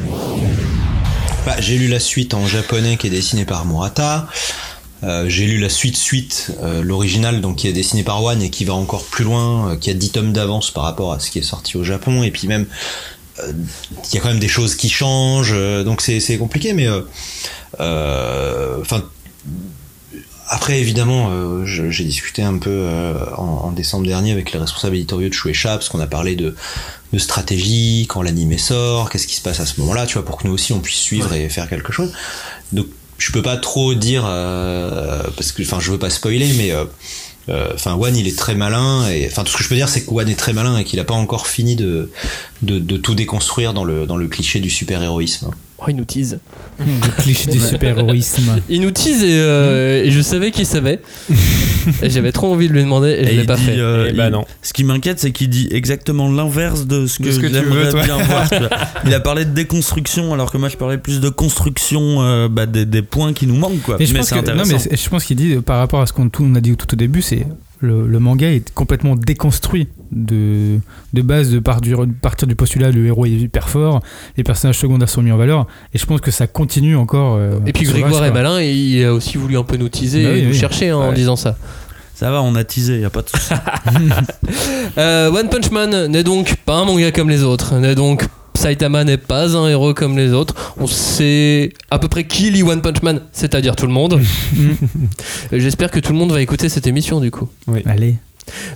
Bah, 1.46 1.56
j'ai 1.60 1.78
lu 1.78 1.88
la 1.88 2.00
suite 2.00 2.34
en 2.34 2.46
japonais 2.46 2.98
qui 2.98 3.08
est 3.08 3.10
dessinée 3.12 3.46
par 3.46 3.66
Murata. 3.66 4.28
Euh, 5.04 5.30
j'ai 5.30 5.46
lu 5.46 5.60
la 5.60 5.70
suite 5.70 5.96
suite, 5.96 6.52
euh, 6.62 6.82
l'original 6.82 7.40
donc 7.42 7.58
qui 7.58 7.68
est 7.68 7.74
dessiné 7.74 8.04
par 8.04 8.22
One 8.24 8.42
et 8.42 8.50
qui 8.50 8.66
va 8.66 8.74
encore 8.74 9.06
plus 9.06 9.24
loin, 9.24 9.72
euh, 9.72 9.76
qui 9.78 9.90
a 9.90 9.94
10 9.94 10.12
tomes 10.12 10.34
d'avance 10.34 10.72
par 10.72 10.84
rapport 10.84 11.14
à 11.14 11.20
ce 11.20 11.32
qui 11.32 11.40
est 11.40 11.44
sorti 11.44 11.78
au 11.78 11.84
Japon 11.84 12.24
et 12.24 12.32
puis 12.32 12.48
même 12.48 12.66
il 13.48 14.16
y 14.16 14.18
a 14.18 14.22
quand 14.22 14.28
même 14.28 14.40
des 14.40 14.50
choses 14.50 14.76
qui 14.76 14.90
changent 14.90 15.56
donc 15.86 16.02
c'est 16.02 16.38
compliqué 16.38 16.74
mais 16.74 16.90
enfin 17.80 19.06
après 20.50 20.82
évidemment 20.82 21.64
j'ai 21.66 22.04
discuté 22.04 22.42
un 22.42 22.58
peu 22.58 22.86
en, 23.38 23.44
en 23.44 23.72
décembre 23.72 24.06
dernier 24.06 24.34
avec 24.34 24.52
les 24.52 24.60
responsables 24.60 24.98
éditoriaux 24.98 25.30
de 25.30 25.34
Shueisha 25.34 25.70
parce 25.70 25.88
qu'on 25.88 26.02
a 26.02 26.08
parlé 26.08 26.36
de 26.36 26.54
de 27.14 27.18
stratégie 27.18 28.06
quand 28.08 28.22
l'anime 28.22 28.58
sort, 28.58 29.10
qu'est-ce 29.10 29.26
qui 29.26 29.36
se 29.36 29.42
passe 29.42 29.60
à 29.60 29.66
ce 29.66 29.80
moment-là, 29.82 30.06
tu 30.06 30.14
vois, 30.16 30.26
pour 30.26 30.38
que 30.38 30.48
nous 30.48 30.54
aussi 30.54 30.74
on 30.74 30.80
puisse 30.80 31.00
suivre 31.00 31.34
et 31.34 31.50
faire 31.50 31.68
quelque 31.70 31.92
chose. 31.92 32.14
Donc 32.72 32.88
je 33.20 33.32
peux 33.32 33.42
pas 33.42 33.58
trop 33.58 33.94
dire 33.94 34.24
euh, 34.26 35.22
parce 35.36 35.52
que 35.52 35.62
enfin 35.62 35.80
je 35.80 35.92
veux 35.92 36.00
pas 36.00 36.10
spoiler 36.10 36.52
mais 36.58 36.72
euh, 36.72 36.86
euh, 37.50 37.68
enfin 37.74 37.96
One 37.96 38.16
il 38.16 38.28
est 38.28 38.38
très 38.38 38.56
malin 38.56 39.08
et 39.10 39.28
enfin 39.28 39.44
tout 39.44 39.52
ce 39.52 39.58
que 39.58 39.64
je 39.64 39.70
peux 39.70 39.76
dire 39.76 39.90
c'est 39.90 40.06
que 40.06 40.12
One 40.12 40.30
est 40.30 40.40
très 40.40 40.54
malin 40.54 40.78
et 40.78 40.84
qu'il 40.84 41.00
a 41.00 41.04
pas 41.04 41.14
encore 41.14 41.46
fini 41.46 41.76
de, 41.76 42.10
de 42.62 42.80
de 42.80 42.98
tout 42.98 43.16
déconstruire 43.16 43.74
dans 43.74 43.84
le 43.84 44.06
dans 44.06 44.18
le 44.18 44.28
cliché 44.28 44.60
du 44.60 44.70
super 44.70 45.02
héroïsme. 45.02 45.52
Oh, 45.82 45.86
il 45.88 45.96
nous 45.96 46.04
tease. 46.04 46.40
le 46.78 47.22
cliché 47.22 47.50
du 47.50 47.58
super-héroïsme 47.58 48.58
Il 48.70 48.82
nous 48.82 48.92
tease 48.92 49.24
et, 49.24 49.40
euh, 49.40 50.04
et 50.04 50.12
je 50.12 50.20
savais 50.20 50.52
qu'il 50.52 50.66
savait. 50.66 51.00
et 52.04 52.10
j'avais 52.10 52.34
trop 52.34 52.52
envie 52.54 52.68
de 52.68 52.74
lui 52.74 52.82
demander 52.84 53.12
et, 53.12 53.24
je 53.26 53.30
Et 53.32 53.36
l'ai 53.38 53.44
pas 53.46 53.56
dit, 53.56 53.64
fait. 53.64 53.78
euh, 53.80 54.08
Eh 54.10 54.14
bah 54.14 54.28
il- 54.28 54.32
non. 54.34 54.44
Ce 54.62 54.74
qui 54.74 54.84
m'inquiète, 54.84 55.20
c'est 55.22 55.32
qu'il 55.32 55.48
dit 55.50 55.70
exactement 55.72 56.30
l'inverse 56.30 56.86
de 56.86 57.08
ce 57.08 57.20
que, 57.20 57.24
De 57.28 57.32
ce 57.32 57.40
que 57.40 57.48
tu 57.48 57.54
veux, 57.64 57.94
bien 58.04 58.18
voir. 58.18 58.46
Il 59.06 59.14
a 59.14 59.22
parlé 59.22 59.46
de 59.46 59.52
déconstruction, 59.52 60.34
alors 60.34 60.52
que 60.52 60.58
moi 60.58 60.68
je 60.68 60.76
parlais 60.76 60.98
plus 60.98 61.22
de 61.22 61.30
construction 61.30 62.22
euh, 62.24 62.50
bah, 62.50 62.66
des, 62.66 62.86
des 62.86 63.02
points 63.02 63.32
qui 63.32 63.48
nous 63.48 63.56
manquent. 63.56 63.82
Quoi. 63.84 63.96
Mais 64.00 64.06
je 64.06 64.12
mais 64.12 64.20
pense 64.20 64.28
c'est 64.30 64.36
que, 64.36 64.46
non, 64.52 64.60
intéressant. 64.64 64.90
mais 64.92 64.98
je 64.98 65.10
pense 65.10 65.24
qu'il 65.24 65.38
dit 65.38 65.56
par 65.66 65.78
rapport 65.78 66.02
à 66.02 66.06
ce 66.08 66.12
qu'on 66.12 66.28
tout- 66.28 66.44
on 66.46 66.56
a 66.56 66.60
dit 66.62 66.76
tout 66.76 66.92
au 66.94 66.98
début, 66.98 67.22
c'est 67.22 67.46
le, 67.82 68.08
le 68.08 68.20
manga 68.20 68.48
est 68.52 68.72
complètement 68.74 69.16
déconstruit 69.16 69.88
de, 70.12 70.80
de 71.14 71.22
base 71.22 71.50
de 71.52 71.60
par- 71.60 71.82
du- 71.82 71.96
partir 72.22 72.48
du 72.48 72.56
postulat 72.56 72.92
le 72.92 73.06
héros 73.06 73.26
est 73.26 73.30
hyper 73.32 73.70
fort, 73.70 74.02
les 74.38 74.44
personnages 74.44 74.78
secondaires 74.80 75.10
sont 75.10 75.22
mis 75.22 75.32
en 75.32 75.38
valeur, 75.38 75.66
et 75.94 75.98
je 75.98 76.06
pense 76.06 76.20
que 76.22 76.32
ça 76.32 76.48
continue 76.48 76.96
encore. 76.96 77.36
euh, 77.38 77.60
Et 77.66 77.74
puis 77.74 77.86
Grégoire 77.86 78.26
est 78.26 78.32
malin 78.32 78.60
et 78.60 78.74
il 78.74 79.04
a 79.06 79.14
aussi 79.14 79.38
voulu 79.38 79.58
un 79.58 79.64
peu 79.64 79.78
nous 79.78 79.90
teaser 79.90 80.24
Bah 80.24 80.30
oui, 80.34 80.40
et 80.40 80.44
nous 80.44 80.50
oui. 80.52 80.58
chercher 80.58 80.90
hein, 80.90 80.98
en 80.98 81.12
disant 81.14 81.36
ça. 81.36 81.58
Ça 82.16 82.30
va, 82.32 82.42
on 82.42 82.54
a 82.56 82.66
teasé, 82.66 83.00
y 83.00 83.06
a 83.06 83.10
pas 83.10 83.22
de 83.22 83.30
souci. 83.30 83.54
Euh, 84.98 85.32
One 85.32 85.48
Punch 85.50 85.72
Man 85.72 86.08
n'est 86.08 86.24
donc 86.24 86.56
pas 86.66 86.76
un 86.78 86.86
manga 86.86 87.12
comme 87.12 87.30
les 87.30 87.44
autres, 87.44 87.76
n'est 87.76 87.96
donc 87.96 88.26
Saitama 88.60 89.06
n'est 89.06 89.18
pas 89.18 89.56
un 89.56 89.70
héros 89.70 89.94
comme 89.94 90.18
les 90.18 90.34
autres. 90.34 90.74
On 90.78 90.86
sait 90.86 91.72
à 91.90 91.98
peu 91.98 92.10
près 92.10 92.26
qui 92.26 92.52
lit 92.52 92.62
One 92.62 92.82
Punch 92.82 93.02
Man, 93.04 93.22
c'est-à-dire 93.32 93.74
tout 93.78 93.88
le 93.88 93.94
monde. 93.94 94.20
Et 95.54 95.62
J'espère 95.62 95.90
que 95.92 96.00
tout 96.02 96.12
le 96.12 96.18
monde 96.20 96.34
va 96.34 96.42
écouter 96.42 96.68
cette 96.68 96.86
émission 96.86 97.22
du 97.22 97.32
coup. 97.32 97.48
Allez. 97.86 98.18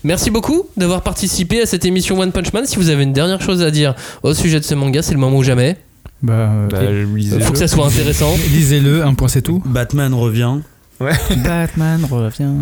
Merci 0.05 0.29
beaucoup 0.29 0.67
d'avoir 0.77 1.01
participé 1.01 1.61
à 1.61 1.65
cette 1.65 1.83
émission 1.83 2.17
One 2.17 2.31
Punch 2.31 2.53
Man. 2.53 2.65
Si 2.65 2.77
vous 2.77 2.87
avez 2.89 3.03
une 3.03 3.11
dernière 3.11 3.41
chose 3.41 3.61
à 3.61 3.71
dire 3.71 3.93
au 4.21 4.33
sujet 4.33 4.61
de 4.61 4.65
ce 4.65 4.73
manga, 4.73 5.01
c'est 5.01 5.13
le 5.13 5.19
moment 5.19 5.37
ou 5.37 5.43
jamais. 5.43 5.75
Bah, 6.21 6.33
euh, 6.33 6.67
Bah, 6.69 6.79
lisais 7.17 7.41
Faut 7.41 7.51
que 7.51 7.59
ça 7.59 7.67
soit 7.67 7.85
intéressant. 7.85 8.33
lisez-le, 8.51 9.03
un 9.03 9.13
point 9.15 9.27
c'est 9.27 9.41
tout. 9.41 9.61
Batman 9.65 10.13
revient. 10.13 10.59
Batman 11.43 12.05
revient. 12.09 12.53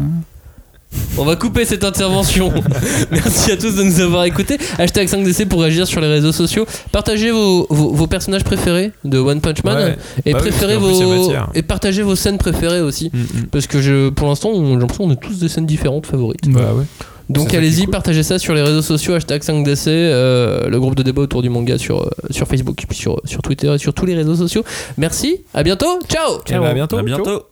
On 1.18 1.26
va 1.26 1.36
couper 1.36 1.66
cette 1.66 1.84
intervention. 1.84 2.52
Merci 3.12 3.52
à 3.52 3.58
tous 3.58 3.76
de 3.76 3.84
nous 3.84 4.00
avoir 4.00 4.24
écoutés. 4.24 4.58
Hashtag 4.78 5.08
5DC 5.08 5.48
pour 5.48 5.62
réagir 5.62 5.86
sur 5.86 6.02
les 6.02 6.08
réseaux 6.08 6.32
sociaux. 6.32 6.66
Partagez 6.92 7.32
vos, 7.32 7.68
vos, 7.70 7.94
vos 7.94 8.08
personnages 8.08 8.44
préférés 8.44 8.92
de 9.04 9.18
One 9.18 9.42
Punch 9.42 9.64
Man 9.64 9.78
Ouais. 9.78 9.98
et 10.26 10.34
Bah 10.34 10.40
préférez 10.40 10.78
vos 10.78 11.32
et 11.54 11.62
partagez 11.62 12.02
vos 12.02 12.16
scènes 12.16 12.38
préférées 12.38 12.82
aussi. 12.82 13.10
Mm, 13.14 13.20
mm. 13.20 13.46
Parce 13.52 13.68
que 13.68 13.82
je, 13.82 14.10
pour 14.10 14.28
l'instant, 14.28 14.52
j'ai 14.54 14.76
l'impression 14.76 15.06
qu'on 15.06 15.12
a 15.12 15.16
tous 15.16 15.40
des 15.40 15.50
scènes 15.50 15.66
différentes 15.66 16.06
favorites. 16.06 16.50
Bah 16.50 16.74
ouais. 16.76 16.86
Donc 17.30 17.54
allez-y, 17.54 17.84
cool. 17.84 17.92
partagez 17.92 18.24
ça 18.24 18.40
sur 18.40 18.54
les 18.54 18.62
réseaux 18.62 18.82
sociaux, 18.82 19.14
hashtag 19.14 19.42
5DC, 19.42 19.88
euh, 19.88 20.68
le 20.68 20.80
groupe 20.80 20.96
de 20.96 21.04
débat 21.04 21.22
autour 21.22 21.42
du 21.42 21.50
manga 21.50 21.78
sur, 21.78 22.02
euh, 22.02 22.10
sur 22.30 22.48
Facebook, 22.48 22.84
puis 22.88 22.98
sur, 22.98 23.22
sur 23.24 23.42
Twitter 23.42 23.74
et 23.74 23.78
sur 23.78 23.94
tous 23.94 24.06
les 24.06 24.16
réseaux 24.16 24.36
sociaux. 24.36 24.64
Merci, 24.98 25.42
à 25.54 25.64
bientôt, 25.64 26.00
ciao 26.10 26.40
Eh 26.50 26.54
ben, 26.54 26.64
à 26.64 26.74
bientôt. 26.74 26.98
À 26.98 27.04
bientôt. 27.04 27.51